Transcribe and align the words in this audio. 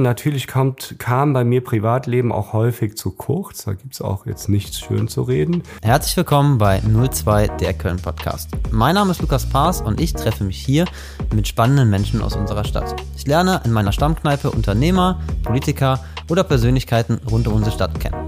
Natürlich 0.00 0.48
kommt, 0.48 0.94
kam 0.98 1.34
bei 1.34 1.44
mir 1.44 1.62
Privatleben 1.62 2.32
auch 2.32 2.54
häufig 2.54 2.96
zu 2.96 3.10
kurz. 3.10 3.64
Da 3.64 3.74
gibt 3.74 3.92
es 3.92 4.00
auch 4.00 4.24
jetzt 4.24 4.48
nichts 4.48 4.80
schön 4.80 5.08
zu 5.08 5.20
reden. 5.20 5.62
Herzlich 5.82 6.16
willkommen 6.16 6.56
bei 6.56 6.80
02, 6.80 7.48
der 7.48 7.74
Köln 7.74 7.98
Podcast. 7.98 8.48
Mein 8.70 8.94
Name 8.94 9.10
ist 9.10 9.20
Lukas 9.20 9.46
Paas 9.46 9.82
und 9.82 10.00
ich 10.00 10.14
treffe 10.14 10.44
mich 10.44 10.56
hier 10.56 10.86
mit 11.34 11.46
spannenden 11.48 11.90
Menschen 11.90 12.22
aus 12.22 12.34
unserer 12.34 12.64
Stadt. 12.64 12.96
Ich 13.14 13.26
lerne 13.26 13.60
in 13.66 13.72
meiner 13.72 13.92
Stammkneipe 13.92 14.50
Unternehmer, 14.50 15.20
Politiker 15.42 16.02
oder 16.30 16.44
Persönlichkeiten 16.44 17.20
rund 17.30 17.46
um 17.46 17.52
unsere 17.52 17.74
Stadt 17.74 18.00
kennen. 18.00 18.26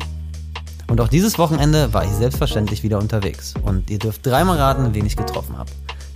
Und 0.89 1.00
auch 1.00 1.09
dieses 1.09 1.39
Wochenende 1.39 1.95
war 1.95 2.04
ich 2.04 2.11
selbstverständlich 2.11 2.82
wieder 2.82 2.98
unterwegs. 2.98 3.54
Und 3.62 3.89
ihr 3.89 3.98
dürft 3.98 4.27
dreimal 4.27 4.59
raten, 4.59 4.95
wen 4.95 5.07
ich 5.07 5.16
getroffen 5.16 5.57
habe. 5.57 5.70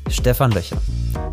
Stefan 0.08 0.52
Löcher. 0.52 0.76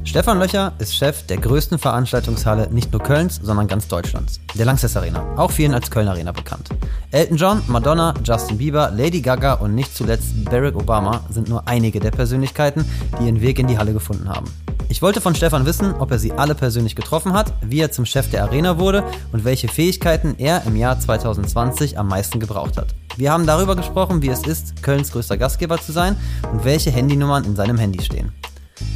Stefan 0.03 0.39
Löcher 0.39 0.73
ist 0.79 0.95
Chef 0.95 1.25
der 1.27 1.37
größten 1.37 1.77
Veranstaltungshalle 1.77 2.69
nicht 2.71 2.91
nur 2.91 3.01
Kölns, 3.01 3.39
sondern 3.41 3.67
ganz 3.67 3.87
Deutschlands, 3.87 4.39
der 4.55 4.65
Lanxess 4.65 4.97
Arena, 4.97 5.23
auch 5.37 5.51
vielen 5.51 5.75
als 5.75 5.91
Köln 5.91 6.07
Arena 6.07 6.31
bekannt. 6.31 6.69
Elton 7.11 7.37
John, 7.37 7.61
Madonna, 7.67 8.15
Justin 8.23 8.57
Bieber, 8.57 8.91
Lady 8.91 9.21
Gaga 9.21 9.53
und 9.53 9.75
nicht 9.75 9.95
zuletzt 9.95 10.45
Barack 10.45 10.75
Obama 10.75 11.21
sind 11.29 11.49
nur 11.49 11.67
einige 11.67 11.99
der 11.99 12.11
Persönlichkeiten, 12.11 12.83
die 13.19 13.25
ihren 13.25 13.41
Weg 13.41 13.59
in 13.59 13.67
die 13.67 13.77
Halle 13.77 13.93
gefunden 13.93 14.27
haben. 14.27 14.51
Ich 14.89 15.01
wollte 15.01 15.21
von 15.21 15.35
Stefan 15.35 15.65
wissen, 15.65 15.93
ob 15.93 16.11
er 16.11 16.19
sie 16.19 16.33
alle 16.33 16.55
persönlich 16.55 16.95
getroffen 16.95 17.33
hat, 17.33 17.53
wie 17.61 17.79
er 17.79 17.91
zum 17.91 18.05
Chef 18.05 18.29
der 18.29 18.43
Arena 18.43 18.79
wurde 18.79 19.03
und 19.31 19.45
welche 19.45 19.67
Fähigkeiten 19.67 20.35
er 20.39 20.63
im 20.65 20.75
Jahr 20.75 20.99
2020 20.99 21.97
am 21.97 22.07
meisten 22.07 22.39
gebraucht 22.39 22.77
hat. 22.77 22.95
Wir 23.17 23.31
haben 23.31 23.45
darüber 23.45 23.75
gesprochen, 23.75 24.23
wie 24.23 24.29
es 24.29 24.45
ist, 24.45 24.81
Kölns 24.81 25.11
größter 25.11 25.37
Gastgeber 25.37 25.79
zu 25.79 25.91
sein 25.91 26.17
und 26.51 26.65
welche 26.65 26.89
Handynummern 26.89 27.43
in 27.43 27.55
seinem 27.55 27.77
Handy 27.77 28.03
stehen. 28.03 28.31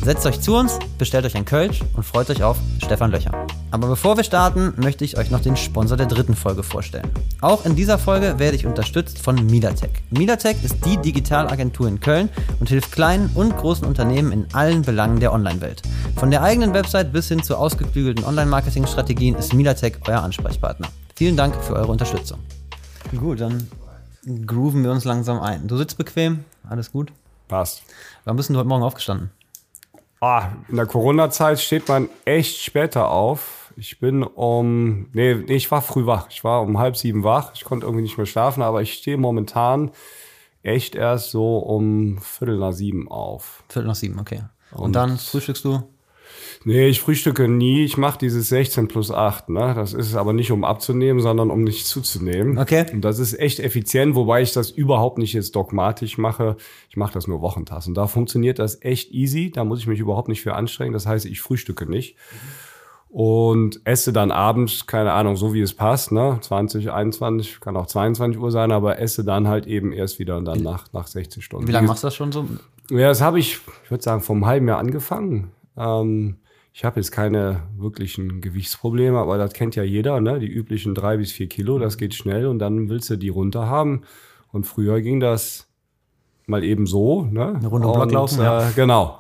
Setzt 0.04 0.26
euch 0.26 0.40
zu 0.42 0.56
uns, 0.56 0.80
bestellt 0.98 1.26
euch 1.26 1.36
ein 1.36 1.46
Kölsch 1.46 1.82
und 1.94 2.04
freut 2.04 2.30
euch 2.30 2.44
auf 2.44 2.58
Stefan 2.84 3.12
Löcher. 3.12 3.46
Aber 3.72 3.88
bevor 3.88 4.16
wir 4.16 4.24
starten, 4.24 4.74
möchte 4.78 5.04
ich 5.04 5.18
euch 5.18 5.30
noch 5.32 5.42
den 5.42 5.58
Sponsor 5.58 5.98
der 5.98 6.06
dritten 6.06 6.36
Folge 6.36 6.64
vorstellen. 6.64 7.10
Auch 7.42 7.66
in 7.66 7.76
dieser 7.76 7.98
Folge 8.00 8.40
werde 8.40 8.56
ich 8.56 8.66
unterstützt 8.66 9.20
von 9.20 9.36
Milatech. 9.46 9.92
Milatech 10.10 10.64
ist 10.64 10.86
die 10.86 10.98
Digitalagentur 10.98 11.88
in 11.88 12.00
Köln 12.00 12.30
und 12.60 12.70
hilft 12.70 12.92
kleinen 12.92 13.30
und 13.36 13.58
großen 13.58 13.86
Unternehmen 13.86 14.32
in 14.32 14.48
allen 14.54 14.82
Belangen 14.82 15.20
der 15.20 15.34
Online-Welt. 15.34 15.82
Von 16.16 16.32
der 16.32 16.42
eigenen 16.42 16.74
Website 16.74 17.12
bis 17.12 17.28
hin 17.28 17.44
zu 17.44 17.58
ausgeklügelten 17.58 18.24
Online-Marketing-Strategien 18.24 19.36
ist 19.36 19.54
Milatech 19.54 19.98
euer 20.08 20.22
Ansprechpartner. 20.22 20.88
Vielen 21.16 21.36
Dank 21.36 21.56
für 21.64 21.74
eure 21.74 21.92
Unterstützung. 21.92 22.40
Gut, 23.16 23.42
dann 23.42 23.68
grooven 24.46 24.84
wir 24.84 24.92
uns 24.92 25.04
langsam 25.04 25.40
ein. 25.40 25.68
Du 25.68 25.78
sitzt 25.78 25.98
bequem, 25.98 26.46
alles 26.68 26.92
gut? 26.92 27.12
Passt. 27.48 27.84
Wann 28.26 28.36
bist 28.36 28.50
du 28.50 28.56
heute 28.56 28.68
Morgen 28.68 28.84
aufgestanden? 28.84 29.32
Ah, 30.20 30.50
in 30.68 30.76
der 30.76 30.86
Corona-Zeit 30.86 31.60
steht 31.60 31.88
man 31.88 32.10
echt 32.26 32.58
später 32.58 33.12
auf. 33.12 33.74
Ich 33.76 34.00
bin 34.00 34.24
um, 34.24 35.10
nee, 35.14 35.36
nee, 35.36 35.56
ich 35.56 35.70
war 35.70 35.82
früh 35.84 36.08
wach. 36.08 36.28
Ich 36.32 36.44
war 36.44 36.62
um 36.64 36.80
halb 36.80 36.98
sieben 36.98 37.24
wach. 37.24 37.52
Ich 37.54 37.64
konnte 37.64 37.86
irgendwie 37.86 38.02
nicht 38.02 38.18
mehr 38.18 38.26
schlafen, 38.26 38.64
aber 38.64 38.82
ich 38.82 38.94
stehe 38.94 39.18
momentan 39.18 39.92
echt 40.64 40.96
erst 40.96 41.32
so 41.32 41.60
um 41.60 42.18
Viertel 42.20 42.58
nach 42.58 42.74
sieben 42.74 43.10
auf. 43.10 43.64
Viertel 43.70 43.88
nach 43.88 43.96
sieben, 43.96 44.20
okay. 44.20 44.44
Und, 44.72 44.86
Und 44.86 44.94
dann 44.94 45.18
frühstückst 45.18 45.64
du? 45.66 45.84
Nee, 46.66 46.88
ich 46.88 47.00
frühstücke 47.00 47.48
nie. 47.48 47.84
Ich 47.84 47.98
mache 47.98 48.20
dieses 48.20 48.50
16 48.50 48.88
plus 48.88 49.12
8. 49.12 49.50
Ne? 49.50 49.74
Das 49.76 49.94
ist 49.94 50.16
aber 50.16 50.34
nicht, 50.34 50.52
um 50.52 50.64
abzunehmen, 50.64 51.22
sondern 51.22 51.52
um 51.52 51.64
nicht 51.64 51.86
zuzunehmen. 51.88 52.58
Okay. 52.58 52.86
Und 52.92 53.02
das 53.02 53.20
ist 53.20 53.40
echt 53.40 53.60
effizient, 53.60 54.16
wobei 54.16 54.42
ich 54.42 54.54
das 54.54 54.72
überhaupt 54.72 55.18
nicht 55.18 55.34
jetzt 55.34 55.56
dogmatisch 55.56 56.18
mache. 56.18 56.58
Ich 56.90 56.98
mache 56.98 57.14
das 57.14 57.28
nur 57.28 57.42
Wochentags. 57.42 57.88
Und 57.88 57.96
da 57.96 58.08
funktioniert 58.08 58.60
das 58.60 58.82
echt 58.82 59.12
easy. 59.12 59.52
Da 59.52 59.64
muss 59.64 59.80
ich 59.80 59.88
mich 59.88 60.00
überhaupt 60.00 60.28
nicht 60.28 60.42
für 60.42 60.56
anstrengen. 60.56 60.94
Das 60.94 61.06
heißt, 61.06 61.26
ich 61.26 61.42
frühstücke 61.42 61.86
nicht. 61.86 62.16
Und 63.10 63.80
esse 63.86 64.12
dann 64.12 64.32
abends, 64.32 64.86
keine 64.86 65.14
Ahnung, 65.14 65.38
so 65.38 65.54
wie 65.54 65.62
es 65.62 65.74
passt, 65.74 66.12
ne? 66.12 66.40
20, 66.42 66.92
21, 66.92 67.62
kann 67.62 67.78
auch 67.78 67.88
22 67.88 68.40
Uhr 68.40 68.52
sein, 68.52 68.72
aber 68.72 69.00
esse 69.00 69.24
dann 69.24 69.48
halt 69.48 69.66
eben 69.66 69.94
erst 69.94 70.20
wieder 70.20 70.38
und 70.38 70.46
dann 70.46 70.62
nach, 70.62 70.92
nach 70.92 71.08
16 71.08 71.42
Stunden. 71.42 71.68
Wie 71.68 71.72
lange 71.72 71.88
machst 71.88 72.04
du 72.04 72.08
das 72.08 72.16
schon 72.16 72.34
so? 72.34 72.46
Ja, 72.90 73.08
das 73.08 73.22
habe 73.22 73.40
ich, 73.40 73.60
ich 73.86 73.92
würde 73.92 74.04
sagen, 74.04 74.22
vom 74.22 74.46
halben 74.46 74.68
Jahr 74.68 74.80
angefangen. 74.80 75.52
Ähm, 75.78 76.38
ich 76.78 76.86
habe 76.86 77.00
jetzt 77.00 77.12
keine 77.12 77.64
wirklichen 77.76 78.40
Gewichtsprobleme, 78.40 79.18
aber 79.18 79.40
das 79.40 79.54
kennt 79.54 79.76
ja 79.76 79.82
jeder, 79.82 80.22
ne? 80.22 80.38
Die 80.38 80.46
üblichen 80.46 80.94
drei 80.94 81.18
bis 81.18 81.32
vier 81.32 81.50
Kilo, 81.50 81.80
das 81.80 81.98
geht 81.98 82.14
schnell 82.14 82.46
und 82.46 82.60
dann 82.60 82.88
willst 82.88 83.10
du 83.10 83.16
die 83.16 83.30
runter 83.30 83.68
haben. 83.68 84.04
Und 84.52 84.68
früher 84.68 85.02
ging 85.02 85.20
das 85.20 85.68
mal 86.46 86.64
eben 86.64 86.86
so, 86.86 87.24
ne? 87.24 87.56
Eine 87.56 87.68
Runde 87.68 87.88
Block 87.88 88.12
laufen, 88.12 88.42
äh, 88.42 88.44
ja. 88.44 88.72
Genau. 88.76 89.18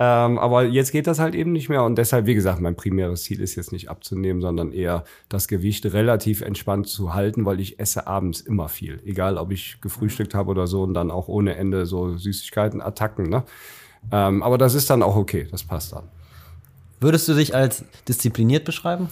Ähm, 0.00 0.36
aber 0.36 0.64
jetzt 0.64 0.90
geht 0.90 1.06
das 1.06 1.20
halt 1.20 1.36
eben 1.36 1.52
nicht 1.52 1.68
mehr. 1.68 1.84
Und 1.84 1.96
deshalb, 1.96 2.26
wie 2.26 2.34
gesagt, 2.34 2.60
mein 2.60 2.74
primäres 2.74 3.22
Ziel 3.22 3.40
ist 3.40 3.54
jetzt 3.54 3.70
nicht 3.70 3.88
abzunehmen, 3.88 4.42
sondern 4.42 4.72
eher 4.72 5.04
das 5.28 5.46
Gewicht 5.46 5.86
relativ 5.92 6.40
entspannt 6.40 6.88
zu 6.88 7.14
halten, 7.14 7.44
weil 7.44 7.60
ich 7.60 7.78
esse 7.78 8.08
abends 8.08 8.40
immer 8.40 8.68
viel. 8.68 9.00
Egal, 9.04 9.38
ob 9.38 9.52
ich 9.52 9.80
gefrühstückt 9.80 10.34
habe 10.34 10.50
oder 10.50 10.66
so 10.66 10.82
und 10.82 10.94
dann 10.94 11.12
auch 11.12 11.28
ohne 11.28 11.54
Ende 11.54 11.86
so 11.86 12.16
Süßigkeiten, 12.16 12.80
Attacken. 12.80 13.30
Ne? 13.30 13.44
Ähm, 14.10 14.42
aber 14.42 14.58
das 14.58 14.74
ist 14.74 14.90
dann 14.90 15.04
auch 15.04 15.14
okay, 15.14 15.46
das 15.48 15.62
passt 15.62 15.92
dann. 15.92 16.08
Würdest 17.00 17.26
du 17.28 17.34
dich 17.34 17.54
als 17.54 17.84
diszipliniert 18.06 18.66
beschreiben? 18.66 19.08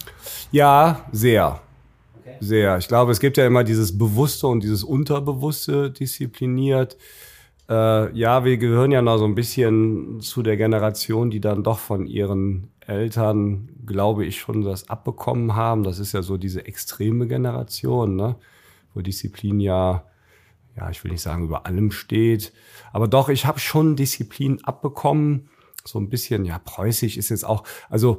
Ja, 0.53 1.07
sehr. 1.11 1.61
Okay. 2.21 2.37
Sehr. 2.41 2.77
Ich 2.77 2.87
glaube, 2.87 3.13
es 3.13 3.19
gibt 3.19 3.39
ja 3.39 3.47
immer 3.47 3.65
dieses 3.65 3.97
Bewusste 3.97 4.47
und 4.47 4.63
dieses 4.63 4.85
Unterbewusste 4.85 5.91
diszipliniert. 5.91 6.99
Äh, 7.67 8.15
ja, 8.15 8.45
wir 8.45 8.59
gehören 8.59 8.93
ja 8.93 9.01
noch 9.01 9.17
so 9.17 9.25
ein 9.25 9.35
bisschen 9.35 10.21
zu 10.21 10.43
der 10.43 10.59
Generation, 10.59 11.31
die 11.31 11.41
dann 11.41 11.65
doch 11.65 11.79
von 11.79 12.07
ihren 12.07 12.69
Eltern, 12.87 13.71
glaube 13.87 14.27
ich, 14.27 14.39
schon 14.39 14.63
das 14.63 14.91
abbekommen 14.91 15.55
haben. 15.57 15.83
Das 15.83 15.99
ist 15.99 16.13
ja 16.13 16.23
so 16.23 16.37
diese 16.37 16.67
extreme 16.67 17.27
Generation, 17.27 18.17
ne? 18.17 18.37
wo 18.93 19.01
Disziplin 19.01 19.61
ja, 19.61 20.05
ja, 20.77 20.91
ich 20.91 21.03
will 21.05 21.13
nicht 21.13 21.23
sagen, 21.23 21.45
über 21.45 21.65
allem 21.65 21.91
steht. 21.91 22.53
Aber 22.93 23.09
doch, 23.09 23.31
ich 23.31 23.47
habe 23.47 23.59
schon 23.59 23.97
Disziplin 23.97 24.63
abbekommen 24.65 25.49
so 25.89 25.99
ein 25.99 26.09
bisschen, 26.09 26.45
ja, 26.45 26.59
preußisch 26.59 27.17
ist 27.17 27.31
jetzt 27.31 27.45
auch, 27.45 27.65
also 27.89 28.19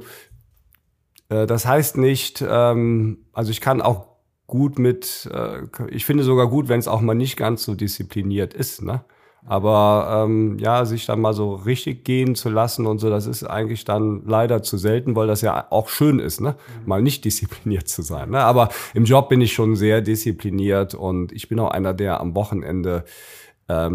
äh, 1.28 1.46
das 1.46 1.66
heißt 1.66 1.96
nicht, 1.96 2.44
ähm, 2.46 3.24
also 3.32 3.50
ich 3.50 3.60
kann 3.60 3.80
auch 3.80 4.06
gut 4.46 4.78
mit, 4.78 5.30
äh, 5.32 5.62
ich 5.90 6.04
finde 6.04 6.24
sogar 6.24 6.48
gut, 6.48 6.68
wenn 6.68 6.80
es 6.80 6.88
auch 6.88 7.00
mal 7.00 7.14
nicht 7.14 7.36
ganz 7.36 7.62
so 7.62 7.74
diszipliniert 7.74 8.52
ist, 8.52 8.82
ne? 8.82 9.04
Aber 9.46 10.26
ähm, 10.26 10.58
ja, 10.58 10.84
sich 10.84 11.06
dann 11.06 11.20
mal 11.20 11.32
so 11.32 11.54
richtig 11.54 12.04
gehen 12.04 12.34
zu 12.34 12.50
lassen 12.50 12.84
und 12.84 12.98
so, 12.98 13.08
das 13.08 13.26
ist 13.26 13.42
eigentlich 13.44 13.86
dann 13.86 14.22
leider 14.26 14.62
zu 14.62 14.76
selten, 14.76 15.16
weil 15.16 15.28
das 15.28 15.40
ja 15.40 15.66
auch 15.70 15.88
schön 15.88 16.18
ist, 16.18 16.40
ne? 16.40 16.56
Mal 16.84 17.00
nicht 17.00 17.24
diszipliniert 17.24 17.88
zu 17.88 18.02
sein. 18.02 18.30
Ne? 18.30 18.40
Aber 18.40 18.68
im 18.92 19.04
Job 19.04 19.28
bin 19.30 19.40
ich 19.40 19.52
schon 19.52 19.76
sehr 19.76 20.02
diszipliniert 20.02 20.94
und 20.94 21.32
ich 21.32 21.48
bin 21.48 21.58
auch 21.58 21.70
einer, 21.70 21.94
der 21.94 22.20
am 22.20 22.34
Wochenende 22.34 23.04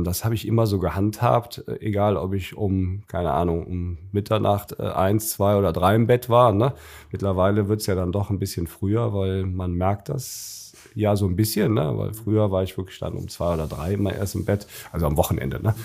das 0.03 0.24
habe 0.24 0.36
ich 0.36 0.47
immer 0.47 0.68
so 0.68 0.80
gehandhabt, 0.80 1.63
äh, 1.68 1.80
egal 1.81 2.18
ob 2.18 2.34
ich 2.34 2.56
um, 2.56 3.03
keine 3.08 3.31
Ahnung, 3.31 3.66
um 3.66 3.97
Mitternacht 4.12 4.80
äh, 4.80 4.84
eins, 4.84 5.31
zwei 5.31 5.58
oder 5.58 5.74
drei 5.74 5.96
im 5.96 6.08
Bett 6.08 6.30
war. 6.30 6.52
Ne? 6.52 6.74
Mittlerweile 7.12 7.68
wird's 7.68 7.85
ja 7.85 7.96
dann 7.96 8.12
doch 8.12 8.30
ein 8.30 8.40
bisschen 8.40 8.68
früher, 8.68 9.14
weil 9.14 9.46
man 9.46 9.74
merkt 9.74 10.09
das 10.09 10.74
ja 10.94 11.16
so 11.16 11.25
ein 11.25 11.35
bisschen, 11.35 11.74
ne? 11.74 11.97
weil 11.97 12.14
früher 12.14 12.52
war 12.52 12.64
ich 12.64 12.78
wirklich 12.78 13.00
dann 13.00 13.14
um 13.14 13.28
zwei 13.28 13.53
oder 13.53 13.68
drei 13.68 13.94
immer 13.94 14.14
erst 14.14 14.35
im 14.35 14.46
Bett, 14.46 14.68
also 14.91 15.08
am 15.08 15.18
Wochenende. 15.18 15.62
Ne? 15.62 15.75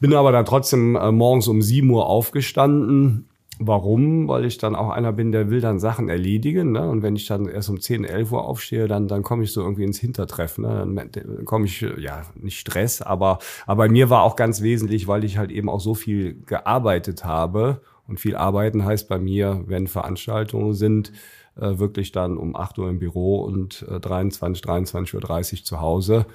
Bin 0.00 0.14
aber 0.14 0.32
dann 0.32 0.44
trotzdem 0.44 0.96
äh, 0.96 1.10
morgens 1.10 1.48
um 1.48 1.62
sieben 1.62 1.90
Uhr 1.90 2.06
aufgestanden 2.06 3.28
Warum? 3.60 4.28
Weil 4.28 4.44
ich 4.44 4.58
dann 4.58 4.76
auch 4.76 4.90
einer 4.90 5.12
bin, 5.12 5.32
der 5.32 5.50
will 5.50 5.60
dann 5.60 5.80
Sachen 5.80 6.08
erledigen. 6.08 6.72
Ne? 6.72 6.88
Und 6.88 7.02
wenn 7.02 7.16
ich 7.16 7.26
dann 7.26 7.48
erst 7.48 7.68
um 7.68 7.80
10, 7.80 8.04
11 8.04 8.30
Uhr 8.30 8.44
aufstehe, 8.44 8.86
dann, 8.86 9.08
dann 9.08 9.22
komme 9.22 9.42
ich 9.42 9.52
so 9.52 9.62
irgendwie 9.62 9.82
ins 9.82 9.98
Hintertreffen. 9.98 10.62
Ne? 10.62 11.08
Dann 11.10 11.44
komme 11.44 11.66
ich, 11.66 11.80
ja, 11.80 12.22
nicht 12.36 12.60
Stress, 12.60 13.02
aber, 13.02 13.40
aber 13.66 13.84
bei 13.84 13.88
mir 13.88 14.10
war 14.10 14.22
auch 14.22 14.36
ganz 14.36 14.62
wesentlich, 14.62 15.08
weil 15.08 15.24
ich 15.24 15.38
halt 15.38 15.50
eben 15.50 15.68
auch 15.68 15.80
so 15.80 15.94
viel 15.94 16.40
gearbeitet 16.46 17.24
habe. 17.24 17.80
Und 18.06 18.20
viel 18.20 18.36
arbeiten 18.36 18.84
heißt 18.84 19.08
bei 19.08 19.18
mir, 19.18 19.64
wenn 19.66 19.88
Veranstaltungen 19.88 20.74
sind, 20.74 21.12
äh, 21.56 21.78
wirklich 21.78 22.12
dann 22.12 22.36
um 22.36 22.54
8 22.54 22.78
Uhr 22.78 22.88
im 22.88 23.00
Büro 23.00 23.40
und 23.40 23.84
äh, 23.90 23.98
23, 23.98 24.64
23.30 24.64 25.52
Uhr 25.58 25.64
zu 25.64 25.80
Hause. 25.80 26.26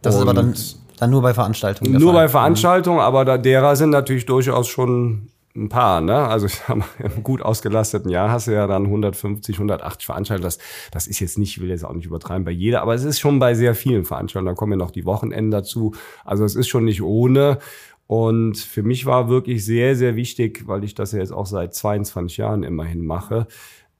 Das 0.00 0.14
und 0.14 0.22
ist 0.22 0.28
aber 0.28 0.34
dann, 0.34 0.54
dann 0.98 1.10
nur 1.10 1.20
bei 1.20 1.34
Veranstaltungen. 1.34 1.92
Nur 1.92 2.14
bei 2.14 2.28
Veranstaltungen, 2.28 3.00
aber 3.00 3.26
da, 3.26 3.36
derer 3.36 3.76
sind 3.76 3.90
natürlich 3.90 4.24
durchaus 4.24 4.68
schon 4.68 5.28
ein 5.56 5.68
paar, 5.68 6.00
ne? 6.00 6.16
Also 6.16 6.46
ich 6.46 6.54
sag 6.54 6.76
mal, 6.76 6.86
im 6.98 7.22
gut 7.22 7.42
ausgelasteten 7.42 8.10
Jahr 8.10 8.30
hast 8.30 8.46
du 8.46 8.52
ja 8.52 8.66
dann 8.66 8.86
150, 8.86 9.56
180 9.56 10.06
Veranstaltungen. 10.06 10.44
Das, 10.44 10.58
das 10.90 11.06
ist 11.06 11.20
jetzt 11.20 11.38
nicht, 11.38 11.56
ich 11.56 11.60
will 11.60 11.70
jetzt 11.70 11.84
auch 11.84 11.92
nicht 11.92 12.06
übertreiben 12.06 12.44
bei 12.44 12.50
jeder, 12.50 12.82
aber 12.82 12.94
es 12.94 13.04
ist 13.04 13.20
schon 13.20 13.38
bei 13.38 13.54
sehr 13.54 13.74
vielen 13.74 14.04
Veranstaltungen. 14.04 14.54
Da 14.54 14.58
kommen 14.58 14.72
ja 14.72 14.78
noch 14.78 14.90
die 14.90 15.04
Wochenenden 15.04 15.50
dazu. 15.50 15.94
Also 16.24 16.44
es 16.44 16.54
ist 16.54 16.68
schon 16.68 16.84
nicht 16.84 17.02
ohne. 17.02 17.58
Und 18.06 18.58
für 18.58 18.82
mich 18.82 19.06
war 19.06 19.28
wirklich 19.28 19.64
sehr, 19.64 19.94
sehr 19.94 20.16
wichtig, 20.16 20.66
weil 20.66 20.82
ich 20.82 20.94
das 20.94 21.12
ja 21.12 21.20
jetzt 21.20 21.32
auch 21.32 21.46
seit 21.46 21.74
22 21.74 22.38
Jahren 22.38 22.64
immerhin 22.64 23.04
mache. 23.04 23.46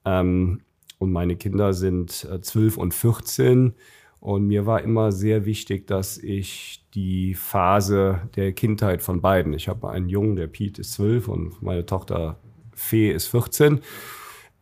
Ähm, 0.03 0.61
und 0.97 1.11
meine 1.11 1.35
Kinder 1.35 1.73
sind 1.73 2.27
äh, 2.31 2.41
12 2.41 2.77
und 2.77 2.93
14 2.93 3.73
und 4.19 4.45
mir 4.45 4.65
war 4.65 4.81
immer 4.83 5.11
sehr 5.11 5.45
wichtig, 5.45 5.87
dass 5.87 6.17
ich 6.17 6.80
die 6.93 7.35
Phase 7.35 8.21
der 8.35 8.53
Kindheit 8.53 9.01
von 9.01 9.21
beiden, 9.21 9.53
ich 9.53 9.67
habe 9.67 9.89
einen 9.89 10.09
Jungen, 10.09 10.35
der 10.35 10.47
Pete 10.47 10.81
ist 10.81 10.93
zwölf 10.93 11.27
und 11.27 11.61
meine 11.61 11.85
Tochter 11.85 12.37
Fee 12.73 13.11
ist 13.11 13.27
14, 13.27 13.81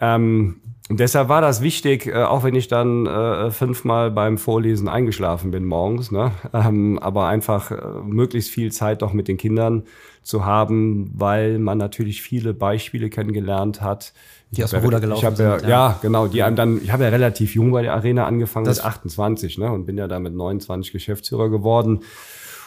Ähm, 0.01 0.61
deshalb 0.89 1.27
war 1.29 1.41
das 1.41 1.61
wichtig, 1.61 2.07
äh, 2.07 2.23
auch 2.23 2.43
wenn 2.43 2.55
ich 2.55 2.67
dann 2.67 3.05
äh, 3.05 3.51
fünfmal 3.51 4.11
beim 4.11 4.37
Vorlesen 4.37 4.87
eingeschlafen 4.87 5.51
bin 5.51 5.65
morgens, 5.65 6.11
ne? 6.11 6.31
ähm, 6.53 6.99
aber 6.99 7.27
einfach 7.27 7.71
äh, 7.71 8.01
möglichst 8.03 8.49
viel 8.49 8.71
Zeit 8.71 9.01
doch 9.01 9.13
mit 9.13 9.27
den 9.27 9.37
Kindern 9.37 9.83
zu 10.21 10.45
haben, 10.45 11.11
weil 11.13 11.59
man 11.59 11.77
natürlich 11.77 12.21
viele 12.21 12.53
Beispiele 12.53 13.09
kennengelernt 13.09 13.81
hat. 13.81 14.13
Die 14.51 14.63
aus 14.63 14.71
dem 14.71 14.83
Ruder 14.83 14.99
gelaufen 14.99 15.19
ich 15.19 15.25
hab 15.25 15.35
sind. 15.35 15.61
Ja, 15.63 15.69
ja, 15.69 15.99
genau. 16.01 16.27
Die 16.27 16.43
einem 16.43 16.55
dann, 16.55 16.81
ich 16.81 16.91
habe 16.91 17.03
ja 17.03 17.09
relativ 17.09 17.55
jung 17.55 17.71
bei 17.71 17.81
der 17.81 17.93
Arena 17.93 18.25
angefangen 18.25 18.65
das 18.65 18.77
mit 18.77 18.85
28, 18.85 19.57
ne? 19.57 19.71
Und 19.71 19.85
bin 19.85 19.97
ja 19.97 20.07
da 20.07 20.19
mit 20.19 20.33
29 20.33 20.91
Geschäftsführer 20.91 21.49
geworden 21.49 22.01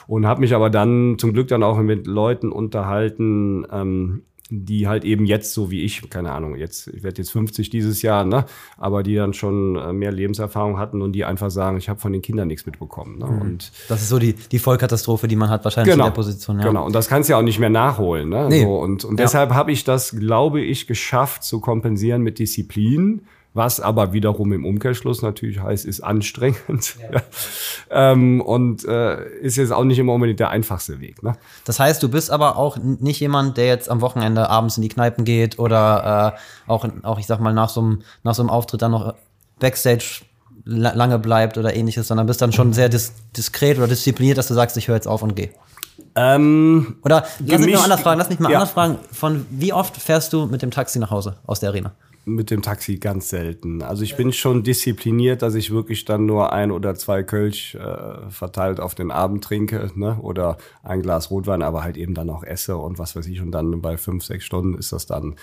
und 0.07 0.27
habe 0.27 0.41
mich 0.41 0.55
aber 0.55 0.71
dann 0.71 1.17
zum 1.19 1.33
Glück 1.33 1.49
dann 1.49 1.63
auch 1.63 1.79
mit 1.79 2.07
Leuten 2.07 2.53
unterhalten, 2.53 3.67
ähm, 3.71 4.23
die 4.55 4.87
halt 4.87 5.05
eben 5.05 5.25
jetzt 5.25 5.55
so 5.55 5.71
wie 5.71 5.83
ich, 5.83 6.09
keine 6.11 6.31
Ahnung, 6.33 6.57
jetzt, 6.57 6.89
ich 6.89 7.03
werde 7.03 7.19
jetzt 7.23 7.31
50 7.31 7.71
dieses 7.71 8.03
Jahr, 8.03 8.25
ne, 8.25 8.45
aber 8.77 9.03
die 9.03 9.15
dann 9.15 9.33
schon 9.33 9.77
äh, 9.77 9.93
mehr 9.93 10.13
Lebenserfahrung 10.13 10.79
hatten 10.79 11.01
und 11.01 11.13
die 11.13 11.25
einfach 11.25 11.51
sagen, 11.51 11.79
ich 11.79 11.89
habe 11.89 11.99
von 11.99 12.13
den 12.13 12.21
Kindern 12.21 12.49
nichts 12.49 12.67
mitbekommen. 12.67 13.19
Ne? 13.19 13.27
Mhm. 13.27 13.41
Und 13.41 13.73
das 13.89 14.03
ist 14.03 14.11
so 14.11 14.19
die, 14.19 14.35
die 14.35 14.59
Vollkatastrophe, 14.59 15.27
die 15.27 15.37
man 15.37 15.49
hat 15.49 15.65
wahrscheinlich 15.65 15.95
genau, 15.95 16.07
in 16.07 16.11
der 16.11 16.15
Position. 16.15 16.59
Ja. 16.59 16.67
Genau, 16.67 16.85
und 16.85 16.95
das 16.95 17.09
kannst 17.09 17.29
du 17.29 17.33
ja 17.33 17.39
auch 17.39 17.43
nicht 17.43 17.59
mehr 17.59 17.71
nachholen. 17.71 18.29
Ne? 18.29 18.49
Nee. 18.51 18.63
So, 18.63 18.79
und 18.79 19.05
und 19.05 19.19
ja. 19.19 19.25
deshalb 19.25 19.53
habe 19.53 19.73
ich 19.73 19.85
das, 19.85 20.15
glaube 20.19 20.61
ich, 20.61 20.87
geschafft 20.87 21.45
zu 21.45 21.61
kompensieren 21.61 22.23
mit 22.23 22.39
Disziplin 22.39 23.23
was 23.55 23.81
aber 23.81 24.13
wiederum 24.13 24.53
im 24.53 24.65
Umkehrschluss 24.65 25.21
natürlich 25.21 25.61
heißt, 25.61 25.85
ist 25.85 26.01
anstrengend. 26.01 26.97
Ja. 27.13 27.21
ähm, 28.13 28.41
und 28.41 28.85
äh, 28.87 29.29
ist 29.41 29.57
jetzt 29.57 29.73
auch 29.73 29.85
nicht 29.85 29.99
immer 29.99 30.15
unbedingt 30.15 30.41
der 30.41 30.51
einfachste 30.51 31.01
Weg. 31.01 31.23
Ne? 31.23 31.37
Das 31.65 31.79
heißt, 31.79 32.03
du 32.03 32.09
bist 32.09 32.31
aber 32.31 32.57
auch 32.57 32.79
nicht 32.79 33.21
jemand, 33.21 33.57
der 33.59 33.67
jetzt 33.67 33.91
am 33.91 34.01
Wochenende 34.01 34.49
abends 34.49 34.77
in 34.77 34.83
die 34.83 34.89
Kneipen 34.89 35.25
geht 35.25 35.59
oder 35.59 36.35
äh, 36.35 36.71
auch, 36.71 36.87
auch, 37.03 37.19
ich 37.19 37.27
sag 37.27 37.41
mal, 37.41 37.53
nach 37.53 37.69
so 37.69 37.81
einem, 37.81 38.03
nach 38.23 38.35
so 38.35 38.43
einem 38.43 38.51
Auftritt 38.51 38.81
dann 38.81 38.93
noch 38.93 39.15
Backstage 39.59 40.23
lange 40.65 41.19
bleibt 41.19 41.59
oder 41.59 41.75
ähnliches, 41.75 42.09
sondern 42.09 42.27
bist 42.27 42.41
dann 42.41 42.53
schon 42.53 42.73
sehr 42.73 42.89
dis 42.89 43.13
diskret 43.37 43.79
oder 43.79 43.89
diszipliniert, 43.89 44.39
dass 44.39 44.49
du 44.49 44.55
sagst, 44.55 44.77
ich 44.77 44.89
höre 44.89 44.95
jetzt 44.95 45.09
auf 45.09 45.23
und 45.23 45.35
gehe. 45.35 45.51
Ähm, 46.15 46.97
oder 47.05 47.25
lass 47.45 47.61
mich 47.61 47.75
mal 47.75 47.85
anders 47.85 48.01
fragen, 48.01 48.19
lass 48.19 48.29
mich 48.29 48.39
mal 48.39 48.51
ja. 48.51 48.59
anders 48.59 48.73
fragen, 48.73 48.99
von 49.13 49.47
wie 49.51 49.73
oft 49.73 49.97
fährst 49.97 50.33
du 50.33 50.47
mit 50.47 50.63
dem 50.63 50.71
Taxi 50.71 50.99
nach 50.99 51.11
Hause 51.11 51.37
aus 51.47 51.61
der 51.61 51.71
Arena? 51.71 51.93
Mit 52.25 52.51
dem 52.51 52.63
Taxi 52.63 52.99
ganz 52.99 53.31
selten. 53.31 53.83
Also 53.83 54.05
ich 54.05 54.17
bin 54.17 54.33
schon 54.33 54.63
diszipliniert, 54.63 55.43
dass 55.43 55.55
ich 55.55 55.73
wirklich 55.73 56.05
dann 56.05 56.25
nur 56.25 56.53
ein 56.53 56.71
oder 56.71 56.95
zwei 56.95 57.23
Kölsch 57.23 57.75
äh, 57.75 58.31
verteilt 58.31 58.79
auf 58.79 58.95
den 58.95 59.11
Abend 59.11 59.43
trinke, 59.43 59.91
ne? 59.97 60.19
Oder 60.23 60.57
ein 60.83 61.03
Glas 61.03 61.31
Rotwein, 61.31 61.63
aber 61.63 61.83
halt 61.83 61.97
eben 61.97 62.15
dann 62.15 62.31
auch 62.31 62.45
esse 62.45 62.77
und 62.77 62.99
was 62.99 63.17
weiß 63.17 63.27
ich. 63.27 63.41
Und 63.41 63.51
dann 63.51 63.81
bei 63.83 63.97
fünf, 63.97 64.25
sechs 64.25 64.45
Stunden 64.45 64.75
ist 64.75 64.93
das 64.93 65.07
dann. 65.07 65.35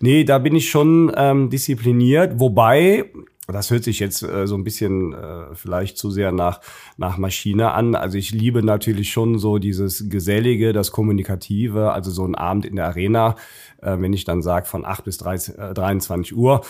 Nee, 0.00 0.24
da 0.24 0.38
bin 0.38 0.56
ich 0.56 0.68
schon 0.68 1.12
ähm, 1.16 1.48
diszipliniert. 1.48 2.40
Wobei, 2.40 3.10
das 3.52 3.70
hört 3.70 3.84
sich 3.84 4.00
jetzt 4.00 4.22
äh, 4.22 4.46
so 4.46 4.56
ein 4.56 4.64
bisschen 4.64 5.12
äh, 5.12 5.54
vielleicht 5.54 5.98
zu 5.98 6.10
sehr 6.10 6.32
nach, 6.32 6.60
nach 6.96 7.16
Maschine 7.16 7.72
an. 7.72 7.94
Also 7.94 8.18
ich 8.18 8.32
liebe 8.32 8.62
natürlich 8.62 9.10
schon 9.10 9.38
so 9.38 9.58
dieses 9.58 10.08
Gesellige, 10.08 10.72
das 10.72 10.90
Kommunikative, 10.90 11.92
also 11.92 12.10
so 12.10 12.24
ein 12.24 12.34
Abend 12.34 12.64
in 12.64 12.76
der 12.76 12.86
Arena, 12.86 13.36
äh, 13.80 13.96
wenn 13.98 14.12
ich 14.12 14.24
dann 14.24 14.42
sage 14.42 14.66
von 14.66 14.84
8 14.84 15.04
bis 15.04 15.18
30, 15.18 15.58
äh, 15.58 15.74
23 15.74 16.36
Uhr. 16.36 16.62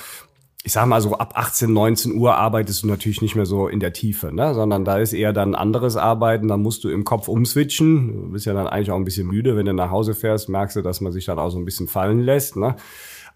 Ich 0.65 0.73
sag 0.73 0.87
mal 0.87 1.01
so, 1.01 1.17
ab 1.17 1.33
18, 1.37 1.73
19 1.73 2.17
Uhr 2.17 2.35
arbeitest 2.35 2.83
du 2.83 2.89
natürlich 2.89 3.23
nicht 3.23 3.37
mehr 3.37 3.47
so 3.47 3.69
in 3.69 3.79
der 3.79 3.93
Tiefe, 3.93 4.35
ne? 4.35 4.53
sondern 4.53 4.85
da 4.85 4.99
ist 4.99 5.13
eher 5.13 5.33
dann 5.33 5.55
anderes 5.55 5.97
Arbeiten, 5.97 6.49
da 6.49 6.57
musst 6.57 6.83
du 6.83 6.89
im 6.89 7.05
Kopf 7.05 7.29
umswitchen. 7.29 8.13
Du 8.13 8.33
bist 8.33 8.47
ja 8.47 8.53
dann 8.53 8.67
eigentlich 8.67 8.91
auch 8.91 8.97
ein 8.97 9.05
bisschen 9.05 9.29
müde, 9.29 9.57
wenn 9.57 9.67
du 9.67 9.73
nach 9.73 9.93
Hause 9.93 10.15
fährst, 10.15 10.49
merkst 10.49 10.77
du, 10.77 10.83
dass 10.83 11.01
man 11.01 11.13
sich 11.13 11.25
dann 11.25 11.39
auch 11.39 11.51
so 11.51 11.59
ein 11.59 11.65
bisschen 11.65 11.87
fallen 11.87 12.21
lässt. 12.21 12.57
Ne? 12.57 12.75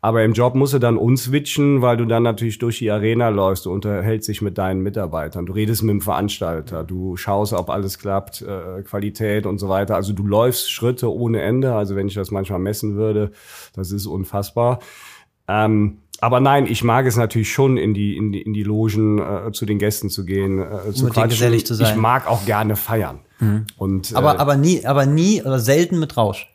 Aber 0.02 0.25
im 0.25 0.32
Job 0.32 0.55
musst 0.55 0.73
du 0.73 0.79
dann 0.79 0.97
unswitchen, 0.97 1.82
weil 1.82 1.99
du 1.99 2.06
dann 2.06 2.23
natürlich 2.23 2.58
durch 2.58 2.79
die 2.79 2.91
Arena 2.91 3.29
läufst, 3.29 3.67
du 3.67 3.73
unterhältst 3.73 4.29
dich 4.29 4.41
mit 4.41 4.56
deinen 4.56 4.81
Mitarbeitern, 4.81 5.44
du 5.44 5.52
redest 5.52 5.82
mit 5.82 5.91
dem 5.91 6.00
Veranstalter, 6.00 6.85
du 6.85 7.19
schaust, 7.19 7.52
ob 7.52 7.69
alles 7.69 7.99
klappt, 7.99 8.41
äh, 8.41 8.82
Qualität 8.82 9.44
und 9.44 9.58
so 9.58 9.69
weiter. 9.69 9.97
Also 9.97 10.14
du 10.14 10.26
läufst 10.26 10.73
Schritte 10.73 11.12
ohne 11.12 11.43
Ende. 11.43 11.75
Also 11.75 11.97
wenn 11.97 12.08
ich 12.08 12.14
das 12.14 12.31
manchmal 12.31 12.61
messen 12.61 12.94
würde, 12.94 13.32
das 13.75 13.93
ist 13.93 14.06
unfassbar. 14.06 14.79
Ähm, 15.49 15.99
aber 16.23 16.41
nein, 16.41 16.67
ich 16.67 16.82
mag 16.82 17.06
es 17.06 17.17
natürlich 17.17 17.52
schon, 17.52 17.76
in 17.76 17.93
die, 17.93 18.17
in 18.17 18.32
die, 18.32 18.41
in 18.43 18.55
die 18.55 18.62
Logen 18.62 19.19
äh, 19.19 19.52
zu 19.52 19.67
den 19.67 19.79
Gästen 19.79 20.08
zu 20.08 20.25
gehen, 20.25 20.61
äh, 20.61 20.93
zu 20.93 21.06
quatschen. 21.06 21.31
Gesellig 21.31 21.67
zu 21.67 21.75
sein. 21.75 21.88
Ich 21.88 21.97
mag 21.97 22.26
auch 22.26 22.47
gerne 22.47 22.76
feiern. 22.76 23.20
Mhm. 23.38 23.67
Und, 23.76 24.14
aber, 24.14 24.35
äh, 24.35 24.38
aber 24.38 24.56
nie, 24.56 24.85
aber 24.85 25.05
nie 25.05 25.43
oder 25.43 25.58
selten 25.58 25.99
mit 25.99 26.17
Rausch. 26.17 26.50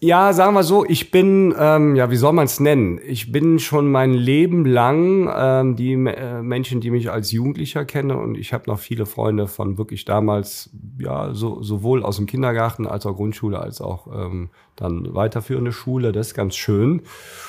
Ja, 0.00 0.34
sagen 0.34 0.52
wir 0.52 0.62
so, 0.62 0.84
ich 0.84 1.10
bin, 1.10 1.54
ähm, 1.58 1.96
ja, 1.96 2.10
wie 2.10 2.16
soll 2.16 2.34
man 2.34 2.44
es 2.44 2.60
nennen? 2.60 3.00
Ich 3.02 3.32
bin 3.32 3.58
schon 3.58 3.90
mein 3.90 4.12
Leben 4.12 4.66
lang 4.66 5.32
ähm, 5.34 5.74
die 5.74 5.92
äh, 5.94 6.42
Menschen, 6.42 6.82
die 6.82 6.90
mich 6.90 7.10
als 7.10 7.32
Jugendlicher 7.32 7.86
kennen 7.86 8.10
und 8.10 8.36
ich 8.36 8.52
habe 8.52 8.68
noch 8.68 8.78
viele 8.78 9.06
Freunde 9.06 9.46
von 9.46 9.78
wirklich 9.78 10.04
damals, 10.04 10.68
ja, 10.98 11.32
so, 11.32 11.62
sowohl 11.62 12.02
aus 12.02 12.16
dem 12.16 12.26
Kindergarten 12.26 12.86
als 12.86 13.06
auch 13.06 13.16
Grundschule 13.16 13.58
als 13.58 13.80
auch 13.80 14.06
ähm, 14.08 14.50
dann 14.76 15.14
weiterführende 15.14 15.72
Schule. 15.72 16.12
Das 16.12 16.28
ist 16.28 16.34
ganz 16.34 16.56
schön. 16.56 17.00